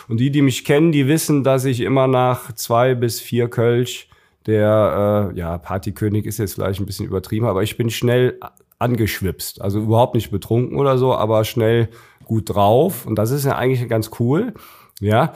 Und 0.08 0.22
die, 0.22 0.32
die 0.32 0.42
mich 0.42 0.64
kennen, 0.64 0.94
die 0.94 1.10
wissen, 1.10 1.44
dass 1.44 1.66
ich 1.66 1.82
immer 1.82 2.08
nach 2.08 2.54
zwei 2.54 2.96
bis 2.96 3.20
vier 3.20 3.50
Kölsch 3.50 4.08
der, 4.46 5.32
äh, 5.34 5.38
ja, 5.38 5.58
Partykönig 5.58 6.26
ist 6.26 6.38
jetzt 6.38 6.54
vielleicht 6.54 6.80
ein 6.80 6.86
bisschen 6.86 7.06
übertrieben, 7.08 7.46
aber 7.46 7.64
ich 7.64 7.76
bin 7.76 7.90
schnell 7.90 8.40
angeschwipst. 8.80 9.62
Also 9.62 9.80
überhaupt 9.80 10.16
nicht 10.16 10.32
betrunken 10.32 10.78
oder 10.78 10.98
so, 10.98 11.14
aber 11.14 11.44
schnell 11.44 11.90
gut 12.28 12.54
drauf. 12.54 13.06
Und 13.06 13.16
das 13.16 13.32
ist 13.32 13.46
ja 13.46 13.56
eigentlich 13.56 13.88
ganz 13.90 14.12
cool. 14.20 14.54
Ja, 15.00 15.34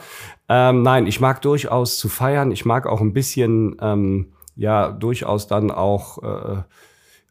ähm, 0.48 0.82
nein, 0.82 1.06
ich 1.06 1.20
mag 1.20 1.40
durchaus 1.42 1.96
zu 1.96 2.08
feiern. 2.08 2.50
Ich 2.50 2.64
mag 2.64 2.86
auch 2.86 3.00
ein 3.00 3.12
bisschen, 3.12 3.76
ähm, 3.80 4.32
ja, 4.56 4.90
durchaus 4.90 5.46
dann 5.46 5.70
auch 5.70 6.22
äh, 6.22 6.62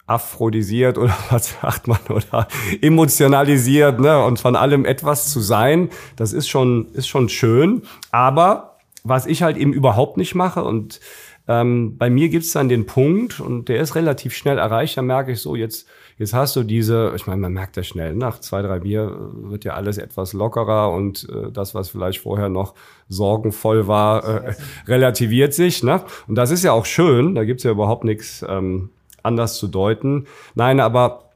aphrodisiert 0.08 0.98
oder 0.98 1.16
was 1.30 1.58
sagt 1.62 1.88
man 1.88 2.00
oder 2.10 2.48
emotionalisiert, 2.82 4.00
ne? 4.00 4.24
Und 4.24 4.40
von 4.40 4.56
allem 4.56 4.86
etwas 4.86 5.32
zu 5.32 5.40
sein, 5.40 5.90
das 6.16 6.34
ist 6.34 6.48
schon 6.48 6.88
ist 6.94 7.08
schon 7.08 7.30
schön. 7.30 7.84
Aber 8.12 8.78
was 9.04 9.26
ich 9.26 9.44
halt 9.44 9.58
eben 9.58 9.74
überhaupt 9.74 10.18
nicht 10.18 10.36
mache 10.36 10.64
und 10.64 11.00
ähm, 11.48 11.98
bei 11.98 12.10
mir 12.10 12.30
gibt's 12.30 12.52
dann 12.52 12.70
den 12.70 12.86
Punkt 12.86 13.40
und 13.40 13.68
der 13.68 13.82
ist 13.82 13.96
relativ 13.96 14.34
schnell 14.36 14.58
erreicht. 14.58 14.96
Da 14.98 15.02
merke 15.02 15.32
ich 15.32 15.42
so 15.42 15.56
jetzt 15.56 15.88
Jetzt 16.18 16.34
hast 16.34 16.56
du 16.56 16.64
diese, 16.64 17.14
ich 17.16 17.28
meine, 17.28 17.42
man 17.42 17.54
merkt 17.54 17.78
ja 17.78 17.84
schnell, 17.84 18.16
nach 18.16 18.40
zwei, 18.40 18.62
drei 18.62 18.80
Bier 18.80 19.16
wird 19.34 19.64
ja 19.64 19.74
alles 19.74 19.98
etwas 19.98 20.34
lockerer 20.34 20.92
und 20.92 21.28
äh, 21.30 21.52
das, 21.52 21.74
was 21.76 21.90
vielleicht 21.90 22.20
vorher 22.20 22.50
noch 22.50 22.74
sorgenvoll 23.10 23.88
war, 23.88 24.24
äh, 24.24 24.56
relativiert 24.88 25.54
sich. 25.54 25.84
Ne? 25.84 26.04
Und 26.28 26.36
das 26.36 26.52
ist 26.52 26.64
ja 26.64 26.72
auch 26.72 26.86
schön, 26.86 27.36
da 27.36 27.44
gibt's 27.44 27.64
ja 27.64 27.72
überhaupt 27.72 28.04
nichts 28.04 28.46
ähm, 28.48 28.90
anders 29.24 29.58
zu 29.58 29.68
deuten. 29.68 30.28
Nein, 30.56 30.80
aber 30.80 31.32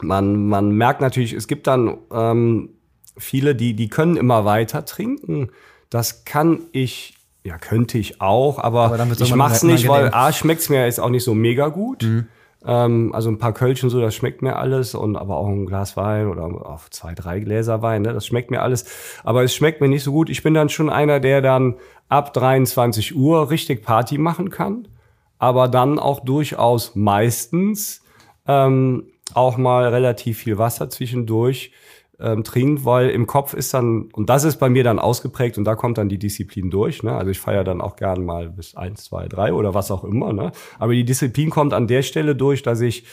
man, 0.00 0.46
man 0.46 0.70
merkt 0.72 1.00
natürlich, 1.00 1.32
es 1.32 1.46
gibt 1.46 1.66
dann 1.66 1.98
ähm, 2.12 2.70
viele, 3.16 3.54
die, 3.54 3.74
die 3.74 3.88
können 3.88 4.16
immer 4.16 4.44
weiter 4.44 4.84
trinken. 4.84 5.50
Das 5.90 6.24
kann 6.24 6.60
ich 6.72 7.14
ja, 7.42 7.56
könnte 7.56 7.96
ich 7.98 8.20
auch, 8.20 8.58
aber, 8.58 8.92
aber 8.92 9.06
ich 9.18 9.34
mach's 9.34 9.62
nicht, 9.62 9.88
weil 9.88 10.12
A, 10.12 10.32
schmeckt's 10.32 10.68
mir 10.68 10.84
jetzt 10.84 11.00
auch 11.00 11.08
nicht 11.08 11.24
so 11.24 11.34
mega 11.34 11.68
gut. 11.68 12.02
Mhm. 12.02 12.28
Ähm, 12.64 13.14
also 13.14 13.30
ein 13.30 13.38
paar 13.38 13.54
Kölchen 13.54 13.90
so, 13.90 14.00
das 14.00 14.14
schmeckt 14.14 14.42
mir 14.42 14.56
alles 14.56 14.94
und 14.94 15.16
aber 15.16 15.36
auch 15.36 15.48
ein 15.48 15.66
Glas 15.66 15.96
Wein 15.96 16.28
oder 16.28 16.44
auch 16.44 16.88
zwei, 16.90 17.14
drei 17.14 17.40
Gläser 17.40 17.82
Wein, 17.82 18.02
ne, 18.02 18.12
das 18.12 18.26
schmeckt 18.26 18.50
mir 18.50 18.62
alles. 18.62 18.84
Aber 19.24 19.42
es 19.42 19.54
schmeckt 19.54 19.80
mir 19.80 19.88
nicht 19.88 20.02
so 20.02 20.12
gut. 20.12 20.28
Ich 20.28 20.42
bin 20.42 20.54
dann 20.54 20.68
schon 20.68 20.90
einer, 20.90 21.20
der 21.20 21.40
dann 21.40 21.76
ab 22.08 22.32
23 22.32 23.16
Uhr 23.16 23.50
richtig 23.50 23.82
Party 23.82 24.18
machen 24.18 24.50
kann, 24.50 24.88
aber 25.38 25.68
dann 25.68 25.98
auch 25.98 26.20
durchaus 26.20 26.94
meistens 26.94 28.02
ähm, 28.46 29.06
auch 29.32 29.56
mal 29.56 29.86
relativ 29.88 30.38
viel 30.38 30.58
Wasser 30.58 30.90
zwischendurch 30.90 31.72
ähm, 32.20 32.44
trinkt, 32.44 32.84
weil 32.84 33.10
im 33.10 33.26
Kopf 33.26 33.54
ist 33.54 33.74
dann, 33.74 34.08
und 34.12 34.28
das 34.28 34.44
ist 34.44 34.56
bei 34.56 34.68
mir 34.68 34.84
dann 34.84 34.98
ausgeprägt 34.98 35.58
und 35.58 35.64
da 35.64 35.74
kommt 35.74 35.98
dann 35.98 36.08
die 36.08 36.18
Disziplin 36.18 36.70
durch. 36.70 37.02
Ne? 37.02 37.14
Also 37.14 37.30
ich 37.30 37.40
feiere 37.40 37.64
dann 37.64 37.80
auch 37.80 37.96
gern 37.96 38.24
mal 38.24 38.50
bis 38.50 38.76
eins, 38.76 39.04
zwei, 39.04 39.28
drei 39.28 39.52
oder 39.52 39.74
was 39.74 39.90
auch 39.90 40.04
immer. 40.04 40.32
Ne? 40.32 40.52
Aber 40.78 40.92
die 40.92 41.04
Disziplin 41.04 41.50
kommt 41.50 41.72
an 41.72 41.86
der 41.86 42.02
Stelle 42.02 42.36
durch, 42.36 42.62
dass 42.62 42.80
ich 42.80 43.04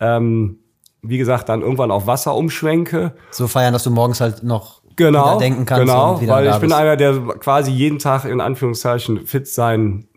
ähm, 0.00 0.58
wie 1.02 1.18
gesagt, 1.18 1.48
dann 1.48 1.62
irgendwann 1.62 1.90
auf 1.90 2.06
Wasser 2.06 2.34
umschwenke. 2.34 3.12
So 3.30 3.46
feiern, 3.46 3.72
dass 3.72 3.84
du 3.84 3.90
morgens 3.90 4.20
halt 4.20 4.42
noch 4.42 4.82
genau, 4.96 5.38
denken 5.38 5.64
kannst. 5.66 5.86
Genau, 5.86 6.20
weil 6.26 6.48
ich 6.48 6.56
bin 6.56 6.72
einer, 6.72 6.96
der 6.96 7.14
quasi 7.38 7.70
jeden 7.70 7.98
Tag 7.98 8.24
in 8.24 8.40
Anführungszeichen 8.40 9.26
fit 9.26 9.46
sein 9.46 10.08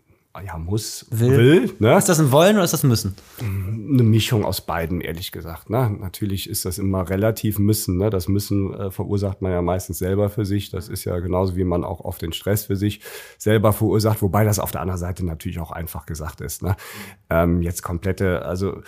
ja, 0.44 0.56
muss, 0.58 1.06
will. 1.10 1.36
will 1.36 1.74
ne? 1.80 1.98
Ist 1.98 2.08
das 2.08 2.20
ein 2.20 2.30
Wollen 2.30 2.54
oder 2.54 2.64
ist 2.64 2.72
das 2.72 2.84
ein 2.84 2.88
Müssen? 2.88 3.16
Eine 3.40 4.04
Mischung 4.04 4.44
aus 4.44 4.60
beiden, 4.60 5.00
ehrlich 5.00 5.32
gesagt. 5.32 5.70
Ne? 5.70 5.90
Natürlich 6.00 6.48
ist 6.48 6.64
das 6.64 6.78
immer 6.78 7.10
relativ 7.10 7.58
Müssen. 7.58 7.96
Ne? 7.96 8.10
Das 8.10 8.28
Müssen 8.28 8.72
äh, 8.72 8.90
verursacht 8.92 9.42
man 9.42 9.50
ja 9.50 9.60
meistens 9.60 9.98
selber 9.98 10.30
für 10.30 10.44
sich. 10.44 10.70
Das 10.70 10.88
ist 10.88 11.04
ja 11.04 11.18
genauso, 11.18 11.56
wie 11.56 11.64
man 11.64 11.82
auch 11.82 12.00
oft 12.00 12.22
den 12.22 12.32
Stress 12.32 12.66
für 12.66 12.76
sich 12.76 13.00
selber 13.38 13.72
verursacht. 13.72 14.22
Wobei 14.22 14.44
das 14.44 14.60
auf 14.60 14.70
der 14.70 14.82
anderen 14.82 15.00
Seite 15.00 15.26
natürlich 15.26 15.58
auch 15.58 15.72
einfach 15.72 16.06
gesagt 16.06 16.40
ist. 16.40 16.62
Ne? 16.62 16.76
Ähm, 17.28 17.60
jetzt 17.62 17.82
komplette, 17.82 18.42
also 18.44 18.82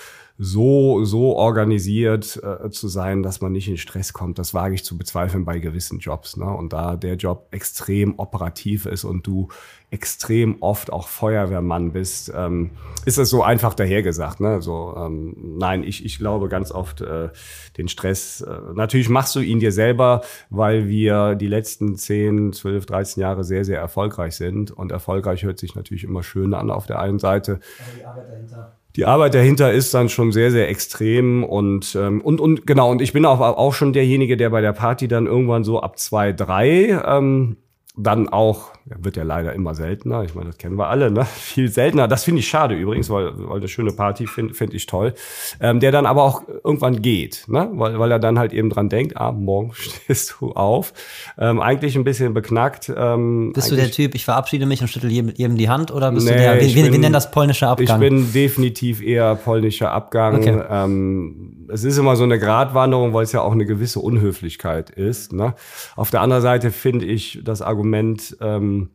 so, 0.45 1.05
so 1.05 1.37
organisiert 1.37 2.43
äh, 2.43 2.69
zu 2.71 2.89
sein, 2.89 3.23
dass 3.23 3.41
man 3.41 3.53
nicht 3.53 3.69
in 3.69 3.77
Stress 3.77 4.13
kommt, 4.13 4.41
das 4.41 4.53
wage 4.55 4.75
ich 4.75 4.85
zu 4.85 4.99
bezweifeln 4.99 5.45
bei 5.45 5.61
gewissen 5.61 6.01
Jobs. 6.01 6.37
Ne? 6.37 6.47
Und 6.47 6.73
da 6.73 6.97
der 6.97 7.15
Job 7.15 7.47
extrem 7.53 8.19
operativ 8.19 8.87
ist 8.87 9.05
und 9.05 9.25
du 9.25 9.49
extrem 9.93 10.61
oft 10.61 10.93
auch 10.93 11.07
Feuerwehrmann 11.07 11.93
bist, 11.93 12.33
ähm, 12.35 12.73
ist 13.05 13.19
es 13.19 13.31
so 13.31 13.45
einfach 13.45 13.75
dahergesagt. 13.75 14.41
Ne? 14.41 14.61
So, 14.61 14.97
ähm, 14.97 15.37
nein, 15.59 15.85
ich, 15.85 16.05
ich 16.05 16.19
glaube 16.19 16.49
ganz 16.49 16.73
oft 16.73 17.03
äh, 17.03 17.29
den 17.77 17.87
Stress. 17.87 18.41
Äh, 18.41 18.75
natürlich 18.75 19.09
machst 19.09 19.37
du 19.37 19.41
ihn 19.41 19.61
dir 19.61 19.71
selber, 19.71 20.23
weil 20.51 20.89
wir 20.89 21.37
die 21.37 21.47
letzten 21.47 21.95
10, 21.95 22.53
12, 22.53 22.87
13 22.87 23.21
Jahre 23.21 23.45
sehr, 23.45 23.65
sehr 23.65 23.79
erfolgreich 23.79 24.35
sind. 24.35 24.73
Und 24.73 24.91
erfolgreich 24.91 25.45
hört 25.45 25.61
sich 25.61 25.77
natürlich 25.77 26.03
immer 26.03 26.25
schön 26.25 26.53
an 26.53 26.73
auf 26.73 26.87
der 26.87 26.99
einen 26.99 27.21
Seite. 27.21 27.61
Aber 27.79 27.97
die 27.97 28.05
Arbeit 28.05 28.29
dahinter 28.29 28.72
die 28.97 29.07
Arbeit 29.07 29.35
dahinter 29.35 29.73
ist 29.73 29.95
dann 29.95 30.09
schon 30.09 30.33
sehr, 30.33 30.51
sehr 30.51 30.69
extrem 30.69 31.45
und, 31.45 31.95
ähm, 31.95 32.21
und, 32.21 32.41
und 32.41 32.67
genau, 32.67 32.91
und 32.91 33.01
ich 33.01 33.13
bin 33.13 33.25
auch, 33.25 33.41
auch 33.41 33.73
schon 33.73 33.93
derjenige, 33.93 34.37
der 34.37 34.51
bei 34.51 34.61
der 34.61 34.73
Party 34.73 35.09
dann 35.09 35.27
irgendwann 35.27 35.65
so 35.65 35.81
ab 35.81 35.99
zwei, 35.99 36.33
drei 36.33 37.01
ähm, 37.07 37.57
dann 37.95 38.31
auch, 38.31 38.71
wird 38.87 39.19
ja 39.19 39.23
leider 39.23 39.53
immer 39.53 39.75
seltener, 39.75 40.23
ich 40.23 40.35
meine, 40.35 40.49
das 40.49 40.57
kennen 40.57 40.79
wir 40.79 40.89
alle, 40.89 41.11
ne? 41.11 41.25
viel 41.35 41.69
seltener. 41.69 42.09
Das 42.09 42.25
finde 42.25 42.41
ich 42.41 42.49
schade 42.49 42.75
übrigens, 42.75 43.11
weil, 43.11 43.33
weil 43.37 43.59
eine 43.59 43.69
schöne 43.69 43.93
Party 43.93 44.27
finde 44.27 44.55
find 44.55 44.73
ich 44.73 44.87
toll. 44.87 45.13
Ähm, 45.61 45.79
der 45.79 45.93
dann 45.93 46.07
aber 46.07 46.23
auch 46.23 46.43
irgendwann 46.65 47.03
geht, 47.03 47.45
ne? 47.49 47.69
weil, 47.75 47.99
weil 47.99 48.11
er 48.11 48.19
dann 48.19 48.39
halt 48.39 48.55
eben 48.55 48.71
dran 48.71 48.89
denkt, 48.89 49.19
ah, 49.19 49.31
morgen 49.31 49.73
stehst 49.75 50.37
du 50.41 50.53
auf. 50.53 50.95
Ähm, 51.39 51.61
eigentlich 51.61 51.95
ein 51.95 52.05
bisschen 52.05 52.33
beknackt. 52.33 52.91
Ähm, 52.97 53.53
bist 53.55 53.71
du 53.71 53.77
der 53.77 53.91
Typ, 53.91 54.15
ich 54.15 54.25
verabschiede 54.25 54.65
mich 54.65 54.81
und 54.81 54.89
schüttel 54.89 55.11
jedem, 55.11 55.35
jedem 55.35 55.57
die 55.59 55.69
Hand 55.69 55.91
oder 55.91 56.11
bist 56.13 56.27
nee, 56.27 56.33
du 56.33 56.39
der, 56.39 56.61
wie, 56.63 56.73
bin, 56.73 56.93
wir 56.93 56.99
nennen 56.99 57.13
das 57.13 57.31
polnischer 57.31 57.69
Abgang? 57.69 58.03
Ich 58.03 58.09
bin 58.09 58.33
definitiv 58.33 59.03
eher 59.03 59.35
polnischer 59.35 59.93
Abgang. 59.93 60.37
Okay. 60.37 60.63
Ähm, 60.71 61.62
es 61.73 61.85
ist 61.85 61.99
immer 61.99 62.17
so 62.17 62.25
eine 62.25 62.39
Gratwanderung, 62.39 63.15
weil 63.15 63.25
es 63.25 63.33
ja 63.33 63.41
auch 63.41 63.53
eine 63.53 63.65
gewisse 63.65 64.01
Unhöflichkeit 64.01 64.91
ist. 64.91 65.33
Ne? 65.33 65.55
Auf 65.97 66.11
der 66.11 66.21
anderen 66.21 66.43
Seite 66.43 66.71
finde 66.71 67.07
ich 67.07 67.41
das 67.43 67.63
Argument 67.63 68.37
ähm, 68.41 68.91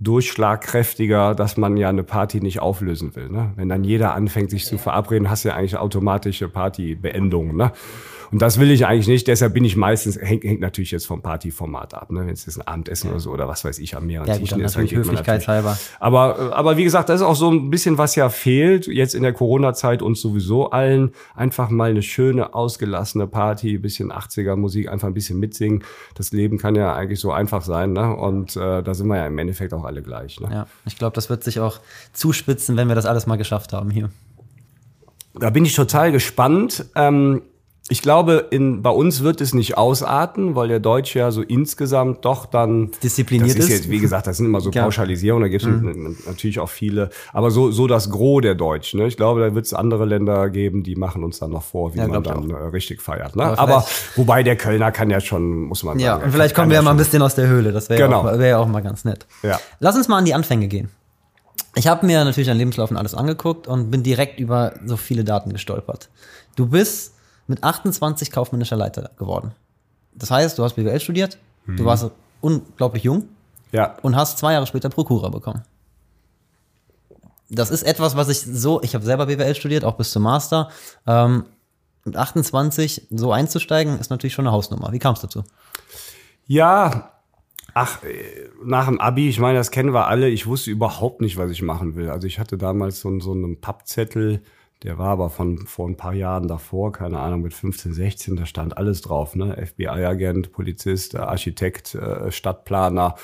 durchschlagkräftiger, 0.00 1.34
dass 1.34 1.56
man 1.56 1.76
ja 1.76 1.88
eine 1.88 2.02
Party 2.02 2.40
nicht 2.40 2.60
auflösen 2.60 3.16
will. 3.16 3.28
Ne? 3.28 3.52
Wenn 3.56 3.68
dann 3.68 3.84
jeder 3.84 4.14
anfängt, 4.14 4.50
sich 4.50 4.64
zu 4.64 4.78
verabreden, 4.78 5.30
hast 5.30 5.44
du 5.44 5.50
ja 5.50 5.56
eigentlich 5.56 5.76
automatische 5.76 6.48
Partybeendungen. 6.48 7.56
Ne? 7.56 7.72
Und 8.30 8.42
das 8.42 8.58
will 8.58 8.70
ich 8.70 8.86
eigentlich 8.86 9.08
nicht. 9.08 9.26
Deshalb 9.28 9.54
bin 9.54 9.64
ich 9.64 9.76
meistens, 9.76 10.18
hängt, 10.20 10.44
hängt 10.44 10.60
natürlich 10.60 10.90
jetzt 10.90 11.06
vom 11.06 11.22
Partyformat 11.22 11.94
ab. 11.94 12.10
Ne? 12.10 12.20
Wenn 12.20 12.32
es 12.32 12.46
jetzt 12.46 12.58
ein 12.58 12.66
Abendessen 12.66 13.10
oder 13.10 13.20
so 13.20 13.30
oder 13.30 13.48
was 13.48 13.64
weiß 13.64 13.78
ich 13.78 13.96
am 13.96 14.06
mehreren 14.06 14.28
ja, 14.28 14.36
Tischen 14.36 14.60
ist, 14.60 14.76
dann 14.76 14.86
geht 14.86 14.98
Höflichkeitshalber. 14.98 15.78
Aber, 16.00 16.56
aber 16.56 16.76
wie 16.76 16.84
gesagt, 16.84 17.08
das 17.08 17.20
ist 17.20 17.26
auch 17.26 17.36
so 17.36 17.50
ein 17.50 17.70
bisschen, 17.70 17.98
was 17.98 18.14
ja 18.16 18.28
fehlt, 18.28 18.86
jetzt 18.86 19.14
in 19.14 19.22
der 19.22 19.32
Corona-Zeit 19.32 20.02
uns 20.02 20.20
sowieso 20.20 20.70
allen. 20.70 21.12
Einfach 21.34 21.70
mal 21.70 21.90
eine 21.90 22.02
schöne, 22.02 22.54
ausgelassene 22.54 23.26
Party, 23.26 23.78
bisschen 23.78 24.12
80er 24.12 24.56
Musik, 24.56 24.88
einfach 24.88 25.08
ein 25.08 25.14
bisschen 25.14 25.38
mitsingen. 25.38 25.84
Das 26.14 26.32
Leben 26.32 26.58
kann 26.58 26.74
ja 26.74 26.94
eigentlich 26.94 27.20
so 27.20 27.32
einfach 27.32 27.62
sein. 27.62 27.92
Ne? 27.92 28.14
Und 28.14 28.56
äh, 28.56 28.82
da 28.82 28.94
sind 28.94 29.06
wir 29.08 29.16
ja 29.16 29.26
im 29.26 29.38
Endeffekt 29.38 29.72
auch 29.74 29.84
alle 29.84 30.02
gleich. 30.02 30.40
Ne? 30.40 30.48
Ja, 30.50 30.66
ich 30.84 30.96
glaube, 30.96 31.14
das 31.14 31.30
wird 31.30 31.44
sich 31.44 31.60
auch 31.60 31.80
zuspitzen, 32.12 32.76
wenn 32.76 32.88
wir 32.88 32.94
das 32.94 33.06
alles 33.06 33.26
mal 33.26 33.36
geschafft 33.36 33.72
haben 33.72 33.90
hier. 33.90 34.10
Da 35.38 35.50
bin 35.50 35.64
ich 35.64 35.74
total 35.74 36.12
gespannt. 36.12 36.86
Ähm, 36.94 37.42
ich 37.88 38.02
glaube, 38.02 38.46
in, 38.50 38.82
bei 38.82 38.90
uns 38.90 39.22
wird 39.22 39.40
es 39.40 39.54
nicht 39.54 39.78
ausarten, 39.78 40.56
weil 40.56 40.66
der 40.66 40.80
Deutsche 40.80 41.20
ja 41.20 41.30
so 41.30 41.42
insgesamt 41.42 42.24
doch 42.24 42.46
dann 42.46 42.90
diszipliniert 43.00 43.56
das 43.56 43.66
ist. 43.66 43.70
Jetzt, 43.70 43.90
wie 43.90 44.00
gesagt, 44.00 44.26
das 44.26 44.38
sind 44.38 44.46
immer 44.46 44.60
so 44.60 44.70
ja. 44.70 44.82
Pauschalisierungen, 44.82 45.44
da 45.44 45.48
gibt 45.48 45.62
es 45.62 45.68
mhm. 45.68 46.16
natürlich 46.26 46.58
auch 46.58 46.68
viele, 46.68 47.10
aber 47.32 47.52
so, 47.52 47.70
so 47.70 47.86
das 47.86 48.10
Gros 48.10 48.42
der 48.42 48.56
Deutschen. 48.56 49.00
Ne? 49.00 49.06
Ich 49.06 49.16
glaube, 49.16 49.40
da 49.40 49.54
wird 49.54 49.66
es 49.66 49.72
andere 49.72 50.04
Länder 50.04 50.50
geben, 50.50 50.82
die 50.82 50.96
machen 50.96 51.22
uns 51.22 51.38
dann 51.38 51.52
noch 51.52 51.62
vor, 51.62 51.94
wie 51.94 51.98
ja, 51.98 52.08
man 52.08 52.24
dann 52.24 52.50
äh, 52.50 52.54
richtig 52.54 53.00
feiert. 53.00 53.36
Ne? 53.36 53.44
Aber, 53.44 53.58
aber 53.58 53.86
wobei 54.16 54.42
der 54.42 54.56
Kölner 54.56 54.90
kann 54.90 55.08
ja 55.08 55.20
schon, 55.20 55.66
muss 55.66 55.84
man 55.84 56.00
ja, 56.00 56.12
sagen. 56.12 56.20
Ja, 56.20 56.26
und 56.26 56.32
vielleicht 56.32 56.56
kommen 56.56 56.70
wir 56.70 56.76
ja 56.76 56.82
mal 56.82 56.90
ein 56.90 56.96
bisschen 56.96 57.22
aus 57.22 57.36
der 57.36 57.46
Höhle, 57.46 57.70
das 57.70 57.88
wäre 57.88 58.02
genau. 58.02 58.26
ja, 58.26 58.38
wär 58.38 58.48
ja 58.48 58.58
auch 58.58 58.66
mal 58.66 58.82
ganz 58.82 59.04
nett. 59.04 59.26
Ja. 59.44 59.60
Lass 59.78 59.96
uns 59.96 60.08
mal 60.08 60.18
an 60.18 60.24
die 60.24 60.34
Anfänge 60.34 60.66
gehen. 60.66 60.88
Ich 61.76 61.86
habe 61.86 62.04
mir 62.04 62.24
natürlich 62.24 62.48
dein 62.48 62.56
Lebenslauf 62.56 62.90
und 62.90 62.96
alles 62.96 63.14
angeguckt 63.14 63.68
und 63.68 63.90
bin 63.90 64.02
direkt 64.02 64.40
über 64.40 64.72
so 64.84 64.96
viele 64.96 65.22
Daten 65.24 65.52
gestolpert. 65.52 66.08
Du 66.56 66.66
bist 66.66 67.15
mit 67.46 67.62
28 67.62 68.30
kaufmännischer 68.30 68.76
Leiter 68.76 69.10
geworden. 69.18 69.52
Das 70.14 70.30
heißt, 70.30 70.58
du 70.58 70.64
hast 70.64 70.74
BWL 70.74 71.00
studiert, 71.00 71.38
mhm. 71.66 71.76
du 71.76 71.84
warst 71.84 72.10
unglaublich 72.40 73.04
jung 73.04 73.28
ja. 73.72 73.96
und 74.02 74.16
hast 74.16 74.38
zwei 74.38 74.54
Jahre 74.54 74.66
später 74.66 74.88
Prokura 74.88 75.28
bekommen. 75.28 75.62
Das 77.48 77.70
ist 77.70 77.82
etwas, 77.82 78.16
was 78.16 78.28
ich 78.28 78.40
so, 78.40 78.82
ich 78.82 78.94
habe 78.94 79.04
selber 79.04 79.26
BWL 79.26 79.54
studiert, 79.54 79.84
auch 79.84 79.96
bis 79.96 80.10
zum 80.10 80.22
Master. 80.22 80.70
Ähm, 81.06 81.44
mit 82.04 82.16
28 82.16 83.08
so 83.10 83.32
einzusteigen, 83.32 83.98
ist 83.98 84.10
natürlich 84.10 84.34
schon 84.34 84.46
eine 84.46 84.52
Hausnummer. 84.52 84.92
Wie 84.92 84.98
kam 84.98 85.14
es 85.14 85.20
dazu? 85.20 85.44
Ja, 86.46 87.12
ach, 87.74 88.02
äh, 88.04 88.48
nach 88.64 88.86
dem 88.86 89.00
Abi, 89.00 89.28
ich 89.28 89.40
meine, 89.40 89.58
das 89.58 89.70
kennen 89.70 89.92
wir 89.92 90.06
alle. 90.06 90.28
Ich 90.28 90.46
wusste 90.46 90.70
überhaupt 90.70 91.20
nicht, 91.20 91.36
was 91.36 91.50
ich 91.50 91.62
machen 91.62 91.96
will. 91.96 92.08
Also 92.10 92.26
ich 92.26 92.38
hatte 92.38 92.56
damals 92.58 93.00
so, 93.00 93.20
so 93.20 93.32
einen 93.32 93.60
Pappzettel, 93.60 94.42
der 94.82 94.98
war 94.98 95.08
aber 95.08 95.30
von 95.30 95.66
vor 95.66 95.88
ein 95.88 95.96
paar 95.96 96.12
Jahren 96.12 96.48
davor, 96.48 96.92
keine 96.92 97.20
Ahnung, 97.20 97.42
mit 97.42 97.54
15, 97.54 97.94
16, 97.94 98.36
da 98.36 98.46
stand 98.46 98.76
alles 98.76 99.00
drauf, 99.00 99.34
ne? 99.34 99.56
FBI-Agent, 99.56 100.52
Polizist, 100.52 101.16
Architekt, 101.16 101.94
äh, 101.94 102.30
Stadtplaner, 102.30 103.14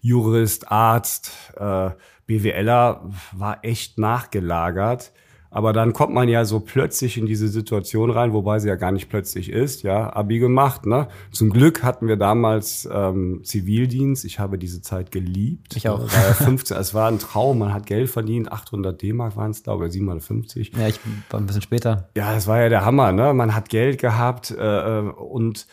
Jurist, 0.00 0.70
Arzt, 0.70 1.32
äh, 1.56 1.90
BWLer, 2.26 3.10
war 3.32 3.64
echt 3.64 3.98
nachgelagert. 3.98 5.12
Aber 5.52 5.74
dann 5.74 5.92
kommt 5.92 6.14
man 6.14 6.28
ja 6.28 6.46
so 6.46 6.60
plötzlich 6.60 7.18
in 7.18 7.26
diese 7.26 7.46
Situation 7.46 8.10
rein, 8.10 8.32
wobei 8.32 8.58
sie 8.58 8.68
ja 8.68 8.74
gar 8.74 8.90
nicht 8.90 9.10
plötzlich 9.10 9.50
ist, 9.50 9.82
ja, 9.82 10.10
Abi 10.16 10.38
gemacht, 10.38 10.86
ne? 10.86 11.08
Zum 11.30 11.50
Glück 11.50 11.82
hatten 11.82 12.08
wir 12.08 12.16
damals 12.16 12.88
ähm, 12.90 13.42
Zivildienst. 13.44 14.24
Ich 14.24 14.38
habe 14.38 14.56
diese 14.56 14.80
Zeit 14.80 15.10
geliebt. 15.12 15.76
Ich 15.76 15.90
auch. 15.90 16.00
War 16.00 16.26
ja 16.26 16.32
15, 16.32 16.76
es 16.78 16.94
war 16.94 17.08
ein 17.08 17.18
Traum, 17.18 17.58
man 17.58 17.74
hat 17.74 17.84
Geld 17.84 18.08
verdient, 18.08 18.50
800 18.50 19.00
D-Mark 19.00 19.36
waren 19.36 19.50
es, 19.50 19.62
glaube 19.62 19.86
ich, 19.86 19.92
750. 19.92 20.72
Ja, 20.74 20.88
ich 20.88 20.98
war 21.28 21.38
ein 21.38 21.46
bisschen 21.46 21.62
später. 21.62 22.08
Ja, 22.16 22.32
das 22.32 22.46
war 22.46 22.58
ja 22.58 22.70
der 22.70 22.86
Hammer, 22.86 23.12
ne? 23.12 23.34
Man 23.34 23.54
hat 23.54 23.68
Geld 23.68 24.00
gehabt 24.00 24.50
äh, 24.50 25.00
äh 25.00 25.02
und 25.02 25.66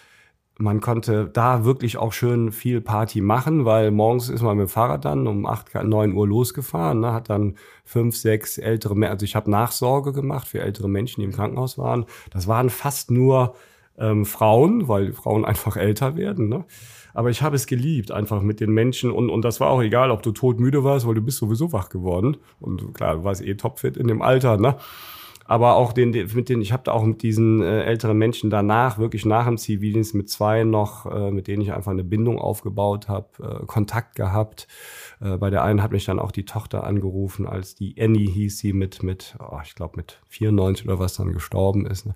man 0.61 0.81
konnte 0.81 1.29
da 1.31 1.63
wirklich 1.63 1.97
auch 1.97 2.11
schön 2.11 2.51
viel 2.51 2.81
Party 2.81 3.21
machen, 3.21 3.63
weil 3.63 3.91
morgens 3.91 4.27
ist 4.27 4.41
man 4.41 4.57
mit 4.57 4.67
dem 4.67 4.69
Fahrrad 4.69 5.05
dann 5.05 5.25
um 5.25 5.45
8, 5.45 5.83
9 5.83 6.13
Uhr 6.13 6.27
losgefahren, 6.27 6.99
ne, 6.99 7.13
hat 7.13 7.29
dann 7.29 7.55
fünf, 7.85 8.17
sechs 8.17 8.57
ältere, 8.57 9.09
also 9.09 9.23
ich 9.23 9.35
habe 9.35 9.49
Nachsorge 9.49 10.11
gemacht 10.11 10.47
für 10.47 10.59
ältere 10.59 10.89
Menschen, 10.89 11.21
die 11.21 11.25
im 11.25 11.31
Krankenhaus 11.31 11.77
waren. 11.77 12.05
Das 12.31 12.47
waren 12.47 12.69
fast 12.69 13.09
nur 13.09 13.55
ähm, 13.97 14.25
Frauen, 14.25 14.89
weil 14.89 15.13
Frauen 15.13 15.45
einfach 15.45 15.77
älter 15.77 16.17
werden. 16.17 16.49
Ne? 16.49 16.65
Aber 17.13 17.29
ich 17.29 17.41
habe 17.41 17.55
es 17.55 17.65
geliebt, 17.65 18.11
einfach 18.11 18.41
mit 18.41 18.59
den 18.59 18.71
Menschen. 18.71 19.11
Und, 19.11 19.29
und 19.29 19.43
das 19.43 19.61
war 19.61 19.69
auch 19.69 19.81
egal, 19.81 20.11
ob 20.11 20.23
du 20.23 20.31
todmüde 20.31 20.83
warst, 20.83 21.07
weil 21.07 21.15
du 21.15 21.21
bist 21.21 21.37
sowieso 21.37 21.71
wach 21.71 21.87
geworden. 21.87 22.37
Und 22.59 22.93
klar, 22.93 23.15
du 23.15 23.23
warst 23.23 23.41
eh 23.41 23.55
topfit 23.55 23.95
in 23.95 24.07
dem 24.07 24.21
Alter. 24.21 24.57
Ne? 24.57 24.75
Aber 25.49 25.77
auch 25.77 25.93
den, 25.93 26.11
mit 26.11 26.47
den, 26.47 26.61
ich 26.61 26.71
habe 26.71 26.83
da 26.83 26.91
auch 26.91 27.03
mit 27.03 27.23
diesen 27.23 27.63
äh, 27.63 27.81
älteren 27.81 28.19
Menschen 28.19 28.51
danach, 28.51 28.99
wirklich 28.99 29.25
nach 29.25 29.47
dem 29.47 29.57
Zivildienst 29.57 30.13
mit 30.13 30.29
zwei 30.29 30.63
noch, 30.63 31.07
äh, 31.07 31.31
mit 31.31 31.47
denen 31.47 31.63
ich 31.63 31.73
einfach 31.73 31.91
eine 31.91 32.03
Bindung 32.03 32.37
aufgebaut 32.37 33.07
habe, 33.09 33.29
äh, 33.41 33.65
Kontakt 33.65 34.15
gehabt. 34.15 34.67
Bei 35.21 35.49
der 35.49 35.65
einen 35.65 35.83
hat 35.83 35.91
mich 35.91 36.05
dann 36.05 36.17
auch 36.17 36.31
die 36.31 36.45
Tochter 36.45 36.85
angerufen, 36.85 37.45
als 37.45 37.75
die 37.75 37.93
Annie 37.99 38.29
hieß 38.29 38.57
sie 38.57 38.71
mit, 38.71 39.03
mit, 39.03 39.35
oh, 39.39 39.59
ich 39.61 39.75
glaube 39.75 39.97
mit 39.97 40.21
94 40.29 40.85
oder 40.85 40.97
was 40.97 41.15
dann 41.15 41.33
gestorben 41.33 41.85
ist. 41.85 42.05
Ne? 42.05 42.15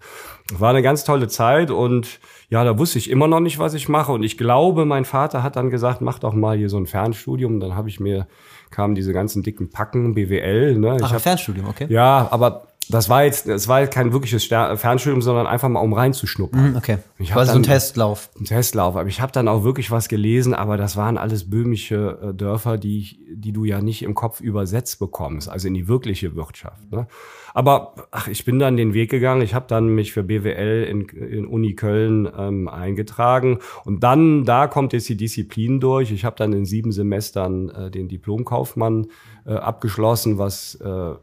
War 0.58 0.70
eine 0.70 0.82
ganz 0.82 1.04
tolle 1.04 1.28
Zeit 1.28 1.70
und 1.70 2.22
ja, 2.50 2.64
da 2.64 2.80
wusste 2.80 3.00
ich 3.00 3.10
immer 3.10 3.28
noch 3.28 3.42
nicht, 3.42 3.60
was 3.60 3.74
ich 3.74 3.90
mache. 3.90 4.14
Und 4.14 4.24
ich 4.24 4.38
glaube, 4.38 4.86
mein 4.86 5.04
Vater 5.04 5.44
hat 5.44 5.58
dann 5.58 5.70
gesagt, 5.70 6.00
mach 6.00 6.20
doch 6.20 6.34
mal 6.34 6.56
hier 6.56 6.70
so 6.70 6.78
ein 6.78 6.86
Fernstudium. 6.86 7.60
Dann 7.60 7.76
habe 7.76 7.90
ich 7.90 8.00
mir 8.00 8.26
kamen 8.74 8.96
diese 8.96 9.14
ganzen 9.14 9.44
dicken 9.44 9.70
Packen 9.70 10.16
BWL. 10.16 10.78
Ne? 10.78 10.98
Ach, 11.00 11.08
ich 11.08 11.14
hab, 11.14 11.22
Fernstudium, 11.22 11.68
okay. 11.68 11.88
Ja, 11.90 12.28
aber 12.32 12.68
das 12.90 13.10
war 13.10 13.24
jetzt, 13.24 13.48
das 13.48 13.68
war 13.68 13.86
kein 13.88 14.14
wirkliches 14.14 14.46
Fernstudium, 14.46 15.22
sondern 15.22 15.48
einfach 15.48 15.70
mal 15.70 15.80
um 15.80 15.94
reinzuschnuppern. 15.94 16.72
Mhm, 16.72 16.76
okay. 16.76 16.98
Ich 17.18 17.32
Quasi 17.32 17.52
so 17.52 17.58
ein 17.58 17.64
Testlauf. 17.64 18.30
Ein 18.40 18.46
Testlauf. 18.46 18.96
Aber 18.96 19.08
ich 19.08 19.22
habe 19.22 19.32
dann 19.32 19.48
auch 19.48 19.64
wirklich 19.64 19.92
was 19.92 20.10
gelesen, 20.10 20.54
aber 20.54 20.78
das 20.78 20.98
waren 20.98 21.18
alles 21.18 21.50
böhmische 21.50 22.20
äh, 22.22 22.34
Dörfer, 22.34 22.78
die, 22.78 23.20
die 23.34 23.52
du 23.52 23.64
ja 23.64 23.82
nicht 23.82 24.04
im 24.04 24.16
Kopf 24.16 24.42
übersetzt 24.42 25.00
bekommst, 25.00 25.50
also 25.50 25.68
in 25.68 25.74
die 25.74 25.88
wirkliche 25.88 26.36
Wirtschaft. 26.36 26.92
Ne? 26.92 27.08
Aber 27.54 27.94
ach, 28.12 28.28
ich 28.28 28.46
bin 28.46 28.60
dann 28.60 28.78
den 28.78 28.94
Weg 28.94 29.12
gegangen. 29.12 29.42
Ich 29.42 29.54
habe 29.54 29.66
dann 29.68 29.88
mich 29.88 30.12
für 30.12 30.24
BWL 30.24 30.84
in, 30.90 31.08
in 31.10 31.46
Uni 31.46 31.76
Köln 31.76 32.28
ähm, 32.36 32.68
eingetragen 32.68 33.60
und 33.86 34.04
dann 34.04 34.44
da 34.46 34.68
kommt 34.68 34.94
jetzt 34.94 35.08
die 35.08 35.18
Disziplin 35.18 35.80
durch. 35.80 36.12
Ich 36.12 36.26
habe 36.26 36.36
dann 36.36 36.52
in 36.54 36.66
sieben 36.66 36.92
Semestern 36.92 37.70
äh, 37.70 37.92
den 37.92 38.08
Diplomkaufmann 38.08 39.08
äh, 39.46 39.54
abgeschlossen, 39.54 40.38
was 40.38 40.76
äh, 40.76 41.14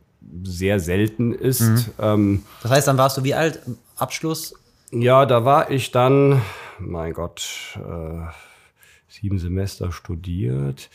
sehr 0.43 0.81
selten 0.81 1.33
ist. 1.33 1.61
Mhm. 1.61 1.85
Ähm, 1.99 2.45
das 2.63 2.71
heißt, 2.73 2.89
dann 2.89 2.99
warst 2.99 3.17
du 3.17 3.25
wie 3.25 3.35
alt? 3.35 3.61
Abschluss? 3.97 4.55
Ja, 4.93 5.27
da 5.27 5.45
war 5.45 5.71
ich 5.71 5.91
dann, 5.91 6.41
mein 6.79 7.13
Gott, 7.13 7.77
äh, 7.77 8.33
sieben 9.09 9.39
Semester 9.39 9.93
studiert. 9.93 10.91